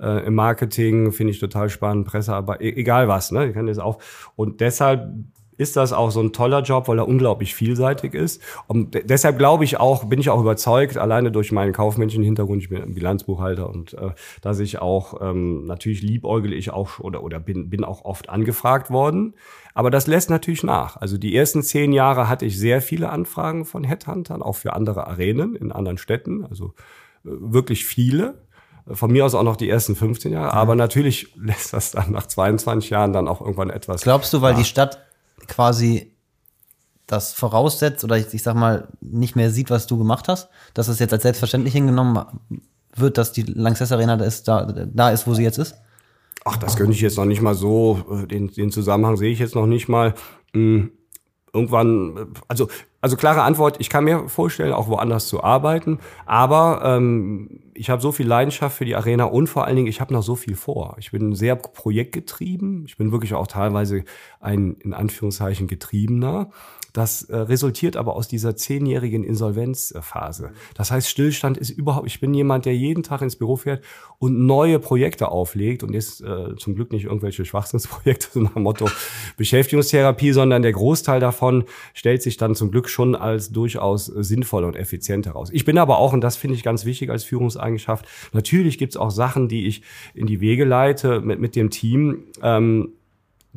äh, 0.00 0.26
im 0.26 0.34
Marketing, 0.34 1.12
finde 1.12 1.32
ich 1.32 1.40
total 1.40 1.68
spannend, 1.68 2.06
Pressearbeit, 2.06 2.62
e-, 2.62 2.72
egal 2.72 3.08
was, 3.08 3.32
ne? 3.32 3.48
Ich 3.48 3.54
kann 3.54 3.66
das 3.66 3.78
auch. 3.78 3.98
Und 4.34 4.60
deshalb 4.60 5.08
ist 5.56 5.76
das 5.76 5.92
auch 5.92 6.10
so 6.10 6.20
ein 6.20 6.32
toller 6.32 6.62
Job, 6.62 6.88
weil 6.88 6.98
er 6.98 7.08
unglaublich 7.08 7.54
vielseitig 7.54 8.14
ist. 8.14 8.42
Und 8.66 8.98
deshalb 9.08 9.38
glaube 9.38 9.64
ich 9.64 9.78
auch, 9.78 10.04
bin 10.04 10.20
ich 10.20 10.30
auch 10.30 10.40
überzeugt, 10.40 10.96
alleine 10.96 11.32
durch 11.32 11.52
meinen 11.52 11.72
kaufmännischen 11.72 12.22
Hintergrund, 12.22 12.62
ich 12.62 12.68
bin 12.68 12.94
Bilanzbuchhalter 12.94 13.68
und 13.68 13.94
äh, 13.94 14.10
dass 14.40 14.58
ich 14.60 14.80
auch 14.80 15.20
ähm, 15.20 15.66
natürlich 15.66 16.02
liebäugel 16.02 16.52
ich 16.52 16.70
auch 16.70 17.00
oder 17.00 17.22
oder 17.22 17.40
bin 17.40 17.70
bin 17.70 17.84
auch 17.84 18.04
oft 18.04 18.28
angefragt 18.28 18.90
worden, 18.90 19.34
aber 19.74 19.90
das 19.90 20.06
lässt 20.06 20.30
natürlich 20.30 20.62
nach. 20.62 20.96
Also 20.96 21.18
die 21.18 21.34
ersten 21.34 21.62
zehn 21.62 21.92
Jahre 21.92 22.28
hatte 22.28 22.46
ich 22.46 22.58
sehr 22.58 22.82
viele 22.82 23.10
Anfragen 23.10 23.64
von 23.64 23.84
Headhuntern, 23.84 24.42
auch 24.42 24.56
für 24.56 24.72
andere 24.72 25.06
Arenen 25.06 25.56
in 25.56 25.72
anderen 25.72 25.98
Städten, 25.98 26.44
also 26.44 26.74
äh, 27.24 27.30
wirklich 27.30 27.84
viele. 27.84 28.46
Von 28.88 29.10
mir 29.10 29.24
aus 29.24 29.34
auch 29.34 29.42
noch 29.42 29.56
die 29.56 29.68
ersten 29.68 29.96
15 29.96 30.32
Jahre, 30.32 30.54
aber 30.54 30.76
natürlich 30.76 31.32
lässt 31.36 31.72
das 31.72 31.90
dann 31.90 32.12
nach 32.12 32.26
22 32.26 32.90
Jahren 32.90 33.12
dann 33.12 33.26
auch 33.26 33.40
irgendwann 33.40 33.70
etwas. 33.70 34.02
Glaubst 34.02 34.32
du, 34.32 34.42
weil 34.42 34.52
nach. 34.52 34.60
die 34.60 34.64
Stadt 34.64 35.06
quasi 35.48 36.12
das 37.06 37.32
voraussetzt 37.32 38.04
oder 38.04 38.18
ich, 38.18 38.32
ich 38.34 38.42
sag 38.42 38.54
mal 38.56 38.88
nicht 39.00 39.36
mehr 39.36 39.50
sieht, 39.50 39.70
was 39.70 39.86
du 39.86 39.96
gemacht 39.96 40.28
hast, 40.28 40.48
dass 40.74 40.88
es 40.88 40.98
jetzt 40.98 41.12
als 41.12 41.22
selbstverständlich 41.22 41.72
hingenommen 41.72 42.24
wird, 42.94 43.18
dass 43.18 43.32
die 43.32 43.42
Lanxess 43.42 43.92
Arena 43.92 44.16
da 44.16 44.24
ist, 44.24 44.48
da, 44.48 44.64
da 44.64 45.10
ist, 45.10 45.26
wo 45.26 45.34
sie 45.34 45.42
jetzt 45.42 45.58
ist? 45.58 45.76
Ach, 46.44 46.56
das 46.56 46.76
könnte 46.76 46.92
ich 46.92 47.00
jetzt 47.00 47.16
noch 47.16 47.24
nicht 47.24 47.42
mal 47.42 47.54
so, 47.54 48.04
äh, 48.10 48.26
den, 48.26 48.48
den 48.48 48.70
Zusammenhang 48.70 49.16
sehe 49.16 49.32
ich 49.32 49.38
jetzt 49.38 49.54
noch 49.54 49.66
nicht 49.66 49.88
mal. 49.88 50.14
Irgendwann, 51.56 52.34
also, 52.48 52.68
also 53.00 53.16
klare 53.16 53.42
Antwort, 53.42 53.76
ich 53.78 53.88
kann 53.88 54.04
mir 54.04 54.28
vorstellen, 54.28 54.74
auch 54.74 54.88
woanders 54.88 55.26
zu 55.26 55.42
arbeiten, 55.42 56.00
aber 56.26 56.82
ähm, 56.84 57.60
ich 57.72 57.88
habe 57.88 58.02
so 58.02 58.12
viel 58.12 58.26
Leidenschaft 58.26 58.76
für 58.76 58.84
die 58.84 58.94
Arena 58.94 59.24
und 59.24 59.46
vor 59.46 59.64
allen 59.64 59.76
Dingen, 59.76 59.88
ich 59.88 60.02
habe 60.02 60.12
noch 60.12 60.22
so 60.22 60.36
viel 60.36 60.54
vor. 60.54 60.96
Ich 60.98 61.12
bin 61.12 61.34
sehr 61.34 61.56
projektgetrieben, 61.56 62.84
ich 62.84 62.98
bin 62.98 63.10
wirklich 63.10 63.32
auch 63.32 63.46
teilweise 63.46 64.04
ein, 64.40 64.76
in 64.80 64.92
Anführungszeichen, 64.92 65.66
Getriebener. 65.66 66.50
Das 66.96 67.24
äh, 67.24 67.36
resultiert 67.36 67.94
aber 67.94 68.16
aus 68.16 68.26
dieser 68.26 68.56
zehnjährigen 68.56 69.22
Insolvenzphase. 69.22 70.52
Das 70.72 70.90
heißt, 70.90 71.10
Stillstand 71.10 71.58
ist 71.58 71.68
überhaupt, 71.68 72.06
ich 72.06 72.20
bin 72.20 72.32
jemand, 72.32 72.64
der 72.64 72.74
jeden 72.74 73.02
Tag 73.02 73.20
ins 73.20 73.36
Büro 73.36 73.56
fährt 73.56 73.84
und 74.18 74.46
neue 74.46 74.78
Projekte 74.78 75.28
auflegt 75.28 75.82
und 75.82 75.92
jetzt 75.92 76.22
äh, 76.22 76.56
zum 76.56 76.74
Glück 76.74 76.92
nicht 76.92 77.04
irgendwelche 77.04 77.44
Schwachsinnsprojekte 77.44 78.28
so 78.32 78.40
nach 78.40 78.54
dem 78.54 78.62
Motto 78.62 78.88
Beschäftigungstherapie, 79.36 80.32
sondern 80.32 80.62
der 80.62 80.72
Großteil 80.72 81.20
davon 81.20 81.64
stellt 81.92 82.22
sich 82.22 82.38
dann 82.38 82.54
zum 82.54 82.70
Glück 82.70 82.88
schon 82.88 83.14
als 83.14 83.50
durchaus 83.50 84.06
sinnvoll 84.06 84.64
und 84.64 84.74
effizient 84.74 85.26
heraus. 85.26 85.50
Ich 85.52 85.66
bin 85.66 85.76
aber 85.76 85.98
auch, 85.98 86.14
und 86.14 86.22
das 86.22 86.36
finde 86.36 86.54
ich 86.56 86.62
ganz 86.62 86.86
wichtig 86.86 87.10
als 87.10 87.24
Führungseigenschaft, 87.24 88.06
natürlich 88.32 88.78
gibt 88.78 88.94
es 88.94 88.96
auch 88.96 89.10
Sachen, 89.10 89.48
die 89.48 89.66
ich 89.66 89.82
in 90.14 90.26
die 90.26 90.40
Wege 90.40 90.64
leite 90.64 91.20
mit, 91.20 91.40
mit 91.40 91.56
dem 91.56 91.68
Team, 91.68 92.24
ähm, 92.42 92.92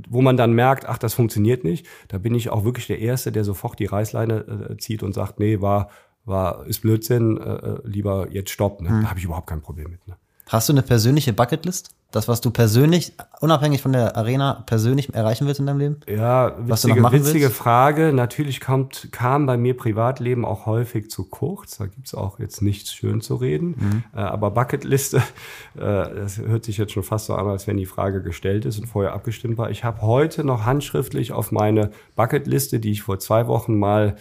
wo 0.09 0.21
man 0.21 0.37
dann 0.37 0.53
merkt, 0.53 0.87
ach, 0.87 0.97
das 0.97 1.13
funktioniert 1.13 1.63
nicht, 1.63 1.87
da 2.07 2.17
bin 2.17 2.35
ich 2.35 2.49
auch 2.49 2.63
wirklich 2.63 2.87
der 2.87 2.99
Erste, 2.99 3.31
der 3.31 3.43
sofort 3.43 3.79
die 3.79 3.85
Reißleine 3.85 4.69
äh, 4.69 4.77
zieht 4.77 5.03
und 5.03 5.13
sagt, 5.13 5.39
nee, 5.39 5.61
war, 5.61 5.89
war, 6.25 6.65
ist 6.65 6.81
Blödsinn, 6.81 7.37
äh, 7.37 7.41
äh 7.41 7.81
lieber 7.83 8.31
jetzt 8.31 8.51
stopp. 8.51 8.81
Ne? 8.81 8.89
Hm. 8.89 9.01
Da 9.01 9.09
habe 9.09 9.19
ich 9.19 9.25
überhaupt 9.25 9.47
kein 9.47 9.61
Problem 9.61 9.91
mit. 9.91 10.07
Ne? 10.07 10.17
Hast 10.49 10.67
du 10.67 10.73
eine 10.73 10.81
persönliche 10.81 11.31
Bucketlist? 11.31 11.91
Das, 12.09 12.27
was 12.27 12.41
du 12.41 12.49
persönlich, 12.49 13.13
unabhängig 13.39 13.83
von 13.83 13.93
der 13.93 14.17
Arena, 14.17 14.63
persönlich 14.65 15.13
erreichen 15.13 15.45
willst 15.45 15.59
in 15.59 15.67
deinem 15.67 15.77
Leben? 15.77 15.97
Ja, 16.07 16.55
witzige, 16.57 17.03
witzige 17.11 17.45
willst? 17.45 17.55
Frage. 17.55 18.11
Natürlich 18.13 18.59
kommt, 18.59 19.09
kam 19.11 19.45
bei 19.45 19.57
mir 19.57 19.77
Privatleben 19.77 20.45
auch 20.45 20.65
häufig 20.65 21.11
zu 21.11 21.25
kurz. 21.25 21.77
Da 21.77 21.85
gibt's 21.85 22.15
auch 22.15 22.39
jetzt 22.39 22.63
nichts 22.63 22.91
schön 22.91 23.21
zu 23.21 23.35
reden. 23.35 23.75
Mhm. 23.77 24.03
Äh, 24.15 24.21
aber 24.21 24.49
Bucketliste, 24.49 25.17
äh, 25.75 25.81
das 25.81 26.39
hört 26.39 26.65
sich 26.65 26.79
jetzt 26.79 26.93
schon 26.93 27.03
fast 27.03 27.27
so 27.27 27.35
an, 27.35 27.45
als 27.47 27.67
wenn 27.67 27.77
die 27.77 27.85
Frage 27.85 28.23
gestellt 28.23 28.65
ist 28.65 28.79
und 28.79 28.87
vorher 28.87 29.13
abgestimmt 29.13 29.59
war. 29.59 29.69
Ich 29.69 29.83
habe 29.83 30.01
heute 30.01 30.43
noch 30.43 30.65
handschriftlich 30.65 31.31
auf 31.31 31.51
meine 31.51 31.91
Bucketliste, 32.15 32.79
die 32.79 32.89
ich 32.89 33.03
vor 33.03 33.19
zwei 33.19 33.45
Wochen 33.45 33.77
mal 33.77 34.15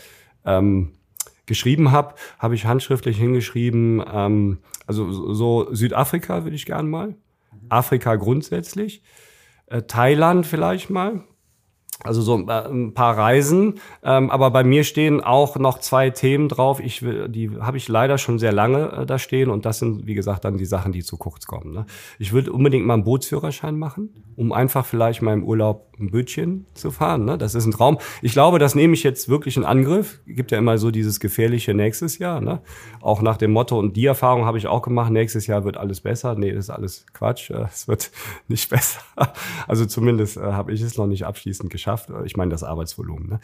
ähm, 0.44 0.92
geschrieben 1.46 1.90
habe, 1.90 2.14
habe 2.38 2.54
ich 2.54 2.66
handschriftlich 2.66 3.16
hingeschrieben, 3.16 4.04
ähm, 4.12 4.58
also 4.88 5.34
so 5.34 5.72
Südafrika 5.74 6.44
würde 6.44 6.56
ich 6.56 6.66
gern 6.66 6.88
mal, 6.88 7.14
Afrika 7.68 8.16
grundsätzlich, 8.16 9.02
äh, 9.66 9.82
Thailand 9.82 10.46
vielleicht 10.46 10.88
mal, 10.88 11.24
also 12.04 12.22
so 12.22 12.38
äh, 12.38 12.68
ein 12.68 12.94
paar 12.94 13.18
Reisen, 13.18 13.80
ähm, 14.04 14.30
aber 14.30 14.50
bei 14.50 14.62
mir 14.62 14.84
stehen 14.84 15.20
auch 15.20 15.56
noch 15.56 15.80
zwei 15.80 16.10
Themen 16.10 16.48
drauf. 16.48 16.78
Ich 16.78 17.02
will, 17.02 17.28
die 17.28 17.50
habe 17.60 17.76
ich 17.76 17.88
leider 17.88 18.18
schon 18.18 18.38
sehr 18.38 18.52
lange 18.52 18.92
äh, 18.92 19.06
da 19.06 19.18
stehen 19.18 19.50
und 19.50 19.66
das 19.66 19.80
sind 19.80 20.06
wie 20.06 20.14
gesagt 20.14 20.44
dann 20.44 20.58
die 20.58 20.64
Sachen, 20.64 20.92
die 20.92 21.02
zu 21.02 21.16
kurz 21.16 21.46
kommen. 21.46 21.72
Ne? 21.72 21.86
Ich 22.20 22.32
würde 22.32 22.52
unbedingt 22.52 22.86
mal 22.86 22.94
einen 22.94 23.04
Bootsführerschein 23.04 23.76
machen, 23.76 24.10
um 24.36 24.52
einfach 24.52 24.86
vielleicht 24.86 25.22
mal 25.22 25.32
im 25.32 25.42
Urlaub 25.42 25.88
ein 25.98 26.10
Bötchen 26.12 26.66
zu 26.74 26.92
fahren. 26.92 27.24
Ne? 27.24 27.36
Das 27.36 27.56
ist 27.56 27.66
ein 27.66 27.72
Traum. 27.72 27.98
Ich 28.22 28.32
glaube, 28.32 28.60
das 28.60 28.76
nehme 28.76 28.94
ich 28.94 29.02
jetzt 29.02 29.28
wirklich 29.28 29.56
in 29.56 29.64
Angriff. 29.64 30.20
Gibt 30.26 30.52
ja 30.52 30.58
immer 30.58 30.78
so 30.78 30.92
dieses 30.92 31.18
gefährliche 31.18 31.74
nächstes 31.74 32.18
Jahr. 32.18 32.40
Ne? 32.40 32.60
Auch 33.00 33.22
nach 33.22 33.36
dem 33.36 33.50
Motto 33.50 33.76
und 33.76 33.96
die 33.96 34.06
Erfahrung 34.06 34.44
habe 34.44 34.58
ich 34.58 34.68
auch 34.68 34.82
gemacht. 34.82 35.10
Nächstes 35.10 35.48
Jahr 35.48 35.64
wird 35.64 35.76
alles 35.76 36.00
besser. 36.00 36.36
Nee, 36.36 36.52
das 36.52 36.66
ist 36.66 36.70
alles 36.70 37.06
Quatsch. 37.12 37.50
Äh, 37.50 37.64
es 37.64 37.88
wird 37.88 38.12
nicht 38.48 38.70
besser. 38.70 39.00
Also 39.66 39.86
zumindest 39.86 40.36
äh, 40.36 40.42
habe 40.42 40.72
ich 40.72 40.80
es 40.80 40.96
noch 40.96 41.08
nicht 41.08 41.26
abschließend 41.26 41.70
geschafft 41.70 41.87
geschafft. 41.88 42.10
Ich 42.24 42.36
meine 42.36 42.50
das 42.50 42.62
Arbeitsvolumen. 42.62 43.28
Ne? 43.28 43.40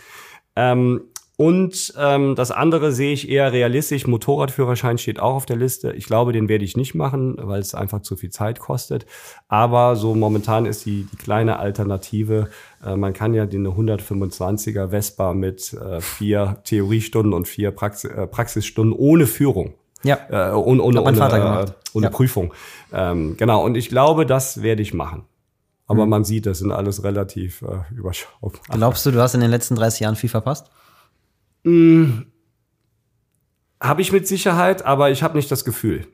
Ähm, 0.57 1.03
Und 1.37 1.93
ähm, 1.99 2.37
das 2.37 2.53
andere 2.53 2.93
sehe 2.93 3.13
ich 3.13 3.29
eher 3.29 3.53
realistisch. 3.53 4.07
Motorradführerschein 4.07 4.99
steht 4.99 5.19
auch 5.19 5.35
auf 5.35 5.47
der 5.47 5.57
Liste. 5.57 5.91
Ich 5.93 6.07
glaube, 6.07 6.33
den 6.33 6.49
werde 6.49 6.65
ich 6.65 6.77
nicht 6.77 6.95
machen, 6.95 7.37
weil 7.41 7.59
es 7.61 7.75
einfach 7.75 8.03
zu 8.03 8.15
viel 8.15 8.31
Zeit 8.31 8.61
kostet. 8.61 9.05
Aber 9.49 9.97
so 9.97 10.15
momentan 10.15 10.65
ist 10.65 10.87
die, 10.87 11.09
die 11.11 11.17
kleine 11.17 11.59
Alternative. 11.59 12.51
Äh, 12.87 12.95
man 12.97 13.15
kann 13.15 13.35
ja 13.35 13.47
den 13.47 13.67
125er 13.67 14.91
Vespa 14.91 15.35
mit 15.35 15.73
äh, 15.73 16.01
vier 16.01 16.59
Theoriestunden 16.63 17.33
und 17.33 17.49
vier 17.49 17.73
Praxis, 17.73 18.11
äh, 18.13 18.29
Praxisstunden 18.29 18.93
ohne 18.97 19.27
Führung. 19.27 19.75
Ja. 20.05 20.19
Äh, 20.31 20.55
ohne 20.55 20.83
ohne, 20.83 21.03
ohne, 21.03 21.19
äh, 21.19 21.67
ohne 21.95 22.05
Ja. 22.07 22.11
Prüfung. 22.11 22.53
Ähm, 22.93 23.37
genau. 23.37 23.65
Und 23.65 23.77
ich 23.77 23.89
glaube, 23.89 24.25
das 24.25 24.63
werde 24.63 24.83
ich 24.83 24.95
machen. 24.95 25.25
Aber 25.87 26.05
Mhm. 26.05 26.11
man 26.11 26.24
sieht, 26.24 26.47
das 26.47 26.59
sind 26.61 26.72
alles 26.72 27.05
relativ 27.05 27.62
äh, 27.62 27.95
überschaubar. 27.95 28.61
Glaubst 28.70 29.05
du, 29.07 29.11
du 29.11 29.20
hast 29.20 29.35
in 29.35 29.41
den 29.41 29.51
letzten 29.51 29.74
30 29.76 30.01
Jahren 30.01 30.16
viel 30.16 30.30
verpasst? 30.30 30.70
Habe 33.80 34.01
ich 34.03 34.12
mit 34.12 34.26
Sicherheit, 34.26 34.85
aber 34.85 35.11
ich 35.11 35.22
habe 35.22 35.37
nicht 35.37 35.51
das 35.51 35.64
Gefühl. 35.64 36.07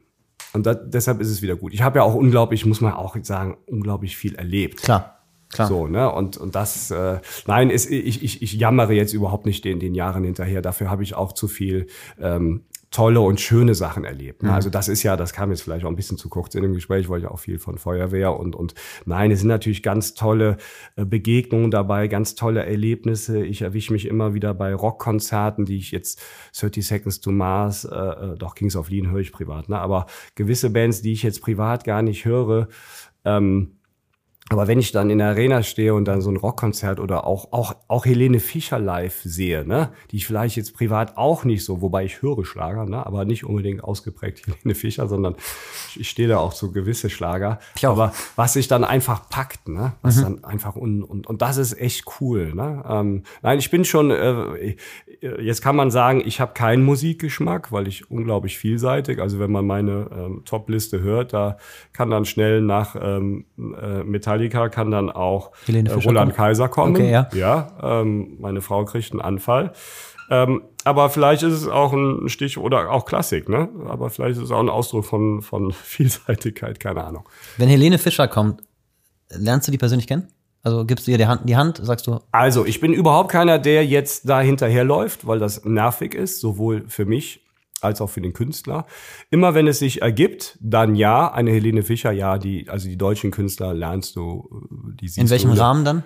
Und 0.53 0.67
da, 0.67 0.75
deshalb 0.75 1.21
ist 1.21 1.29
es 1.31 1.43
wieder 1.43 1.57
gut. 1.57 1.73
Ich 1.73 1.83
habe 1.83 2.01
ja 2.01 2.05
auch 2.05 2.15
unglaublich, 2.15 2.67
muss 2.67 2.81
man 2.81 2.93
auch 2.93 3.17
sagen, 3.23 3.57
unglaublich 3.67 4.17
viel 4.17 4.35
erlebt. 4.35 4.83
Klar, 4.83 5.21
klar. 5.53 5.69
So, 5.69 5.87
ne? 5.87 6.11
Und, 6.13 6.37
und 6.37 6.55
das, 6.57 6.91
äh, 6.91 7.21
nein, 7.47 7.71
ist, 7.71 7.89
ich, 7.91 8.23
ich, 8.25 8.43
ich 8.43 8.53
jammere 8.55 8.93
jetzt 8.95 9.13
überhaupt 9.13 9.47
nicht 9.47 9.65
den, 9.65 9.79
den 9.79 9.95
Jahren 9.95 10.25
hinterher. 10.25 10.63
Dafür 10.63 10.91
habe 10.91 11.05
ich 11.05 11.15
auch 11.15 11.33
zu 11.33 11.47
viel 11.47 11.87
ähm, 12.21 12.65
tolle 12.91 13.21
und 13.21 13.41
schöne 13.41 13.77
Sachen 13.77 14.05
erlebt. 14.05 14.43
Ne? 14.43 14.53
Also 14.53 14.69
das 14.69 14.89
ist 14.89 15.05
ja, 15.05 15.17
das 15.17 15.33
kam 15.33 15.51
jetzt 15.51 15.63
vielleicht 15.63 15.85
auch 15.85 15.89
ein 15.89 15.97
bisschen 15.97 16.19
zu 16.19 16.29
kurz 16.29 16.57
in 16.57 16.63
dem 16.63 16.75
Gespräch, 16.75 17.09
weil 17.09 17.21
ich 17.21 17.27
auch 17.27 17.39
viel 17.39 17.59
von 17.61 17.79
Feuerwehr 17.79 18.37
und, 18.37 18.57
und 18.57 18.75
nein, 19.05 19.31
es 19.31 19.41
sind 19.41 19.49
natürlich 19.49 19.83
ganz 19.85 20.15
tolle 20.15 20.57
äh, 20.97 21.05
Begegnungen 21.05 21.71
dabei, 21.71 22.09
ganz 22.09 22.35
tolle 22.35 22.65
Erlebnisse. 22.65 23.45
Ich 23.45 23.63
erwische 23.63 23.93
mich 23.93 24.07
immer 24.07 24.35
wieder 24.35 24.55
bei 24.55 24.75
Rockkonzerten, 24.75 25.65
die 25.67 25.77
ich 25.77 25.93
jetzt 25.93 26.21
30 26.59 26.85
Seconds 26.85 27.21
to 27.21 27.31
Mars, 27.31 27.85
äh, 27.85 27.95
äh, 27.95 28.37
doch 28.37 28.57
Kings 28.57 28.75
of 28.75 28.91
Lean 28.91 29.11
höre 29.11 29.21
ich 29.21 29.31
privat, 29.31 29.69
ne? 29.69 29.79
aber 29.79 30.07
gewisse 30.35 30.71
Bands, 30.71 31.01
die 31.01 31.13
ich 31.13 31.23
jetzt 31.23 31.43
privat 31.43 31.85
gar 31.85 32.03
nicht 32.03 32.25
höre, 32.25 32.69
ähm, 33.25 33.80
aber 34.51 34.67
wenn 34.67 34.81
ich 34.81 34.91
dann 34.91 35.11
in 35.11 35.19
der 35.19 35.29
Arena 35.29 35.63
stehe 35.63 35.95
und 35.95 36.07
dann 36.07 36.21
so 36.21 36.29
ein 36.29 36.37
Rockkonzert 36.37 36.99
oder 36.99 37.25
auch, 37.25 37.53
auch, 37.53 37.77
auch 37.87 38.05
Helene 38.05 38.41
Fischer 38.41 38.81
live 38.81 39.21
sehe, 39.23 39.65
ne, 39.65 39.91
die 40.11 40.17
ich 40.17 40.27
vielleicht 40.27 40.57
jetzt 40.57 40.75
privat 40.75 41.17
auch 41.17 41.45
nicht 41.45 41.65
so, 41.65 41.81
wobei 41.81 42.05
ich 42.05 42.21
höre 42.21 42.45
Schlager, 42.45 42.85
ne, 42.85 43.07
aber 43.07 43.25
nicht 43.25 43.45
unbedingt 43.45 43.85
ausgeprägt 43.85 44.45
Helene 44.47 44.75
Fischer, 44.75 45.07
sondern 45.07 45.37
ich 45.95 46.11
stehe 46.11 46.27
da 46.27 46.39
auch 46.39 46.53
zu 46.53 46.73
gewisse 46.73 47.11
Schlager. 47.11 47.61
Ich 47.77 47.87
auch. 47.87 47.93
Aber 47.93 48.13
was 48.35 48.55
sich 48.55 48.67
dann 48.67 48.83
einfach 48.83 49.29
packt, 49.31 49.69
ne, 49.69 49.93
was 50.03 50.21
dann 50.21 50.43
einfach 50.43 50.75
und, 50.75 51.05
und, 51.05 51.29
und 51.29 51.43
das 51.43 51.57
ist 51.57 51.79
echt 51.79 52.05
cool, 52.21 52.53
ne. 52.53 52.85
Ähm, 52.89 53.23
nein, 53.43 53.61
ich 53.61 53.71
bin 53.71 53.85
schon, 53.85 54.11
äh, 54.11 54.75
jetzt 55.21 55.63
kann 55.63 55.77
man 55.77 55.93
sagen, 55.93 56.23
ich 56.25 56.41
habe 56.41 56.55
keinen 56.55 56.83
Musikgeschmack, 56.83 57.71
weil 57.71 57.87
ich 57.87 58.11
unglaublich 58.11 58.59
vielseitig, 58.59 59.21
also 59.21 59.39
wenn 59.39 59.53
man 59.53 59.65
meine 59.65 60.11
ähm, 60.13 60.43
Top-Liste 60.45 61.01
hört, 61.03 61.35
da 61.35 61.57
kann 61.93 62.11
dann 62.11 62.25
schnell 62.25 62.63
nach 62.63 62.97
ähm, 63.01 63.45
äh, 63.57 64.03
Metallica 64.41 64.69
kann 64.69 64.91
dann 64.91 65.11
auch 65.11 65.53
Helene 65.67 65.91
äh, 65.91 65.95
Fischer 65.95 66.09
Roland? 66.09 66.35
Kaiser 66.35 66.69
kommen. 66.69 66.97
Okay, 66.97 67.11
ja. 67.11 67.29
ja 67.35 67.73
ähm, 67.83 68.37
meine 68.41 68.61
Frau 68.61 68.85
kriegt 68.85 69.13
einen 69.13 69.21
Anfall. 69.21 69.73
Ähm, 70.31 70.63
aber 70.85 71.11
vielleicht 71.11 71.43
ist 71.43 71.55
es 71.55 71.69
auch 71.69 71.93
ein 71.93 72.29
Stich 72.29 72.57
oder 72.57 72.91
auch 72.91 73.05
Klassik, 73.05 73.49
ne? 73.49 73.69
Aber 73.89 74.11
vielleicht 74.11 74.39
ist 74.39 74.45
es 74.45 74.51
auch 74.51 74.61
ein 74.61 74.69
Ausdruck 74.69 75.05
von, 75.05 75.43
von 75.43 75.73
Vielseitigkeit, 75.85 76.81
keine 76.81 77.05
Ahnung. 77.05 77.29
Wenn 77.59 77.69
Helene 77.69 77.99
Fischer 77.99 78.29
kommt, 78.29 78.63
lernst 79.29 79.69
du 79.69 79.73
die 79.73 79.79
persönlich 79.79 80.07
kennen? 80.07 80.29
Also 80.63 80.85
gibst 80.85 81.07
du 81.07 81.11
ihr 81.11 81.19
die 81.19 81.27
Hand, 81.27 81.49
die 81.49 81.57
Hand 81.57 81.81
sagst 81.83 82.07
du, 82.07 82.21
Also, 82.33 82.67
ich 82.67 82.81
bin 82.81 82.93
überhaupt 82.93 83.31
keiner, 83.31 83.59
der 83.59 83.85
jetzt 83.87 84.29
da 84.29 84.41
hinterherläuft, 84.41 85.27
weil 85.27 85.39
das 85.39 85.65
nervig 85.65 86.15
ist, 86.15 86.41
sowohl 86.41 86.85
für 86.87 87.07
mich 87.07 87.41
als 87.83 88.01
auch 88.01 88.11
für 88.11 88.21
den 88.21 88.33
Künstler. 88.33 88.87
Immer 89.31 89.55
wenn 89.55 89.67
es 89.67 89.79
sich 89.79 90.03
ergibt, 90.03 90.59
dann 90.61 90.95
ja, 90.95 91.33
eine 91.33 91.51
Helene 91.51 91.83
Fischer, 91.83 92.13
ja, 92.13 92.39
die, 92.39 92.69
also 92.69 92.89
die 92.89 92.99
deutschen 92.99 93.31
Künstler 93.31 93.75
lernst 93.75 94.17
du, 94.17 94.49
äh, 94.53 94.97
die 95.01 95.09
siehst 95.09 95.19
in 95.19 95.31
welchem 95.31 95.55
du. 95.55 95.61
Rahmen 95.61 95.85
dann? 95.85 96.05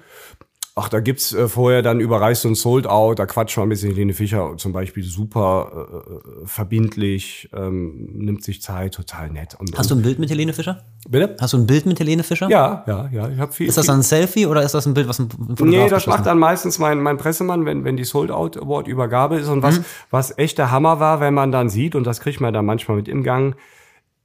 Ach, 0.77 0.89
da 0.89 0.99
gibt's 0.99 1.33
äh, 1.33 1.47
vorher 1.47 1.83
dann 1.83 2.01
überreißt 2.01 2.47
und 2.47 2.57
Sold 2.57 2.89
Out, 2.89 3.21
da 3.21 3.27
quatscht 3.27 3.57
man 3.59 3.67
ein 3.67 3.69
bisschen 3.69 3.91
Helene 3.93 4.13
Fischer 4.13 4.55
zum 4.57 4.73
Beispiel 4.73 5.05
super 5.05 5.87
äh, 6.05 6.47
verbindlich, 6.47 7.49
ähm, 7.55 8.09
nimmt 8.13 8.43
sich 8.43 8.61
Zeit, 8.61 8.95
total 8.95 9.31
nett. 9.31 9.55
Und, 9.57 9.79
Hast 9.79 9.93
du 9.93 9.95
ein 9.95 10.03
Bild 10.03 10.19
mit 10.19 10.31
Helene 10.31 10.53
Fischer? 10.53 10.85
bitte? 11.09 11.37
Hast 11.41 11.53
du 11.53 11.59
ein 11.59 11.67
Bild 11.69 11.87
mit 11.87 12.01
Helene 12.01 12.25
Fischer? 12.25 12.49
Ja, 12.49 12.83
ja, 12.89 13.09
ja, 13.13 13.29
ich 13.29 13.39
habe 13.39 13.53
viel. 13.53 13.69
Ist 13.69 13.79
das 13.79 13.87
dann 13.87 14.01
ein 14.01 14.03
Selfie 14.03 14.47
oder 14.47 14.63
ist 14.65 14.75
das 14.75 14.85
ein 14.87 14.95
Bild, 14.95 15.07
was 15.07 15.21
ein 15.21 15.29
Fotograf 15.31 15.61
Nee, 15.65 15.89
das 15.89 16.09
macht 16.09 16.27
dann 16.27 16.41
meistens 16.41 16.81
mein, 16.81 17.01
mein 17.01 17.19
Pressemann, 17.19 17.65
wenn, 17.67 17.85
wenn 17.85 17.97
die 17.97 18.03
Sold 18.05 18.33
Out 18.33 18.57
Award 18.57 18.89
Übergabe 18.89 19.37
ist. 19.37 19.47
Und 19.49 19.63
was, 19.63 19.79
Mhm. 19.79 19.85
was 20.11 20.37
echt 20.39 20.59
der 20.59 20.73
Hammer 20.73 20.99
war, 20.99 21.21
wenn 21.21 21.35
man 21.35 21.53
dann 21.53 21.69
sieht, 21.69 21.95
und 21.95 22.05
das 22.05 22.19
kriegt 22.19 22.41
man 22.41 22.53
dann 22.53 22.67
manchmal 22.67 22.97
mit 22.97 23.07
im 23.07 23.23
Gang, 23.23 23.55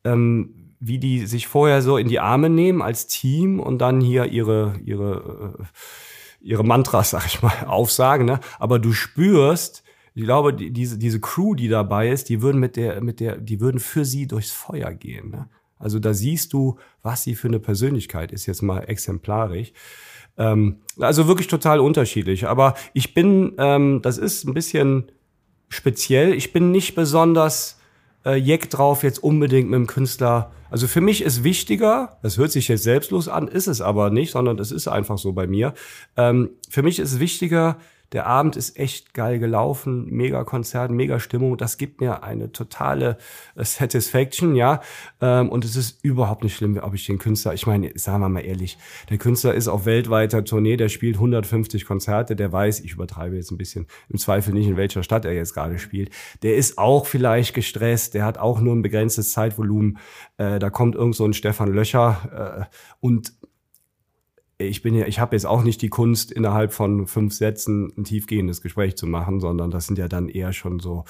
ähm, 0.04 0.56
wie 0.80 0.98
die 0.98 1.28
sich 1.28 1.46
vorher 1.48 1.84
so 1.84 1.98
in 1.98 2.08
die 2.08 2.20
Arme 2.20 2.50
nehmen 2.50 2.82
als 2.82 3.06
Team 3.06 3.60
und 3.60 3.78
dann 3.80 4.02
hier 4.02 4.26
ihre, 4.26 4.74
ihre, 4.84 5.56
äh, 5.60 5.64
ihre 6.42 6.64
Mantras, 6.64 7.12
sag 7.12 7.26
ich 7.26 7.42
mal, 7.42 7.54
aufsagen. 7.68 8.26
Ne? 8.26 8.40
Aber 8.60 8.80
du 8.80 8.94
spürst, 8.94 9.84
ich 10.14 10.24
glaube, 10.24 10.54
die, 10.54 10.72
diese, 10.72 10.98
diese 10.98 11.20
Crew, 11.20 11.56
die 11.56 11.68
dabei 11.68 12.10
ist, 12.10 12.30
die 12.30 12.42
würden 12.42 12.60
mit 12.60 12.76
der, 12.76 13.02
mit 13.02 13.20
der, 13.20 13.38
die 13.38 13.60
würden 13.60 13.80
für 13.80 14.06
sie 14.06 14.28
durchs 14.28 14.52
Feuer 14.52 14.92
gehen. 14.94 15.30
Ne? 15.32 15.50
Also 15.78 16.00
da 16.00 16.14
siehst 16.14 16.54
du, 16.54 16.78
was 17.02 17.24
sie 17.24 17.36
für 17.36 17.48
eine 17.48 17.60
Persönlichkeit 17.60 18.32
ist, 18.32 18.46
jetzt 18.46 18.62
mal 18.62 18.82
exemplarisch. 18.82 19.72
Ähm, 20.38 20.82
also 21.00 21.28
wirklich 21.28 21.48
total 21.48 21.80
unterschiedlich. 21.80 22.48
Aber 22.48 22.76
ich 22.94 23.14
bin, 23.14 23.54
ähm, 23.58 24.02
das 24.02 24.18
ist 24.18 24.46
ein 24.46 24.54
bisschen 24.54 25.12
speziell. 25.70 26.34
Ich 26.34 26.52
bin 26.52 26.72
nicht 26.72 26.96
besonders 26.96 27.79
äh, 28.26 28.36
jeck 28.36 28.70
drauf, 28.70 29.04
jetzt 29.04 29.24
unbedingt 29.24 29.70
mit 29.70 29.78
dem 29.78 29.88
Künstler. 29.88 30.52
Also 30.70 30.88
für 30.88 31.02
mich 31.02 31.24
ist 31.24 31.44
wichtiger, 31.44 32.18
das 32.22 32.38
hört 32.38 32.52
sich 32.52 32.68
jetzt 32.68 32.84
selbstlos 32.84 33.28
an, 33.28 33.48
ist 33.48 33.68
es 33.68 33.82
aber 33.82 34.10
nicht, 34.10 34.32
sondern 34.32 34.58
das 34.58 34.72
ist 34.72 34.88
einfach 34.88 35.18
so 35.18 35.34
bei 35.34 35.48
mir. 35.48 35.74
Ähm, 36.16 36.52
für 36.70 36.84
mich 36.84 37.00
ist 37.00 37.20
wichtiger, 37.20 37.78
der 38.12 38.26
Abend 38.26 38.56
ist 38.56 38.78
echt 38.78 39.14
geil 39.14 39.40
gelaufen, 39.40 40.08
mega 40.10 40.44
Konzert, 40.44 40.92
mega 40.92 41.20
Stimmung. 41.20 41.58
Das 41.58 41.78
gibt 41.78 42.02
mir 42.02 42.24
eine 42.24 42.52
totale 42.52 43.18
äh, 43.56 43.64
Satisfaction, 43.64 44.56
ja. 44.56 44.82
Ähm, 45.22 45.50
und 45.50 45.66
es 45.66 45.76
ist 45.76 46.04
überhaupt 46.04 46.44
nicht 46.44 46.56
schlimm, 46.56 46.78
ob 46.82 46.94
ich 46.96 47.06
den 47.06 47.20
Künstler, 47.20 47.54
ich 47.54 47.68
meine, 47.68 47.92
sagen 47.96 48.22
wir 48.22 48.30
mal 48.30 48.42
ehrlich, 48.42 48.78
der 49.10 49.18
Künstler 49.18 49.54
ist 49.54 49.68
auf 49.68 49.86
weltweiter 49.86 50.44
Tournee, 50.44 50.78
der 50.78 50.90
spielt 50.90 51.16
150 51.16 51.86
Konzerte, 51.86 52.36
der 52.36 52.52
weiß, 52.52 52.80
ich 52.82 52.94
übertreibe 52.94 53.36
jetzt 53.36 53.52
ein 53.52 53.58
bisschen, 53.58 53.86
im 54.10 54.18
Zweifel 54.18 54.54
nicht, 54.54 54.68
in 54.68 54.78
welcher 54.78 55.04
Stadt 55.04 55.26
er 55.26 55.34
jetzt 55.34 55.54
gerade 55.54 55.78
spielt. 55.78 56.10
Der 56.42 56.56
ist 56.56 56.78
auch 56.78 57.06
vielleicht 57.06 57.54
gestresst, 57.54 58.14
der 58.14 58.26
hat 58.26 58.38
auch 58.38 58.60
nur 58.60 58.76
ein 58.76 58.82
begrenztes 58.82 59.32
Zeitvolumen. 59.32 59.98
Äh, 60.38 60.60
da 60.60 60.70
kommt 60.70 60.96
irgend 60.96 61.16
so 61.16 61.26
ein 61.26 61.34
Stefan 61.34 61.72
Löcher 61.72 62.68
äh, 62.70 62.76
und 63.00 63.34
ich 64.60 64.82
bin 64.82 64.94
ja, 64.94 65.08
ich 65.08 65.20
habe 65.20 65.36
jetzt 65.36 65.46
auch 65.46 65.64
nicht 65.64 65.82
die 65.82 65.90
Kunst, 65.90 66.32
innerhalb 66.32 66.74
von 66.74 67.08
fünf 67.08 67.34
Sätzen 67.34 67.92
ein 67.98 68.04
tiefgehendes 68.04 68.62
Gespräch 68.62 68.98
zu 68.98 69.08
machen, 69.08 69.40
sondern 69.40 69.72
das 69.72 69.88
sind 69.88 69.98
ja 69.98 70.08
dann 70.08 70.30
eher 70.30 70.54
schon 70.54 70.80
so 70.80 71.06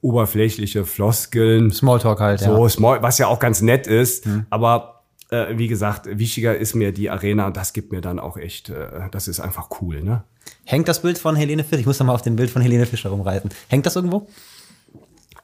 oberflächliche 0.00 0.84
Floskeln. 0.84 1.70
Smalltalk 1.70 2.20
halt, 2.20 2.40
So, 2.40 2.64
ja. 2.64 2.68
small, 2.68 3.02
was 3.02 3.18
ja 3.18 3.28
auch 3.28 3.38
ganz 3.38 3.62
nett 3.62 3.86
ist, 3.86 4.26
aber 4.50 5.04
äh, 5.30 5.56
wie 5.56 5.68
gesagt, 5.68 6.06
wichtiger 6.18 6.56
ist 6.56 6.74
mir 6.74 6.92
die 6.92 7.08
Arena 7.08 7.46
und 7.46 7.56
das 7.56 7.72
gibt 7.72 7.92
mir 7.92 8.00
dann 8.00 8.18
auch 8.18 8.36
echt, 8.36 8.68
äh, 8.68 9.08
das 9.12 9.28
ist 9.28 9.38
einfach 9.38 9.68
cool, 9.80 10.02
ne? 10.02 10.24
Hängt 10.64 10.88
das 10.88 11.02
Bild 11.02 11.18
von 11.18 11.36
Helene 11.36 11.62
Fischer? 11.62 11.78
Ich 11.78 11.86
muss 11.86 11.98
da 11.98 12.04
mal 12.04 12.14
auf 12.14 12.22
dem 12.22 12.34
Bild 12.34 12.50
von 12.50 12.62
Helene 12.62 12.86
Fischer 12.86 13.10
rumreiten. 13.10 13.50
Hängt 13.68 13.86
das 13.86 13.94
irgendwo? 13.94 14.26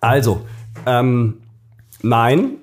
Also, 0.01 0.45
ähm, 0.87 1.41
nein. 2.03 2.59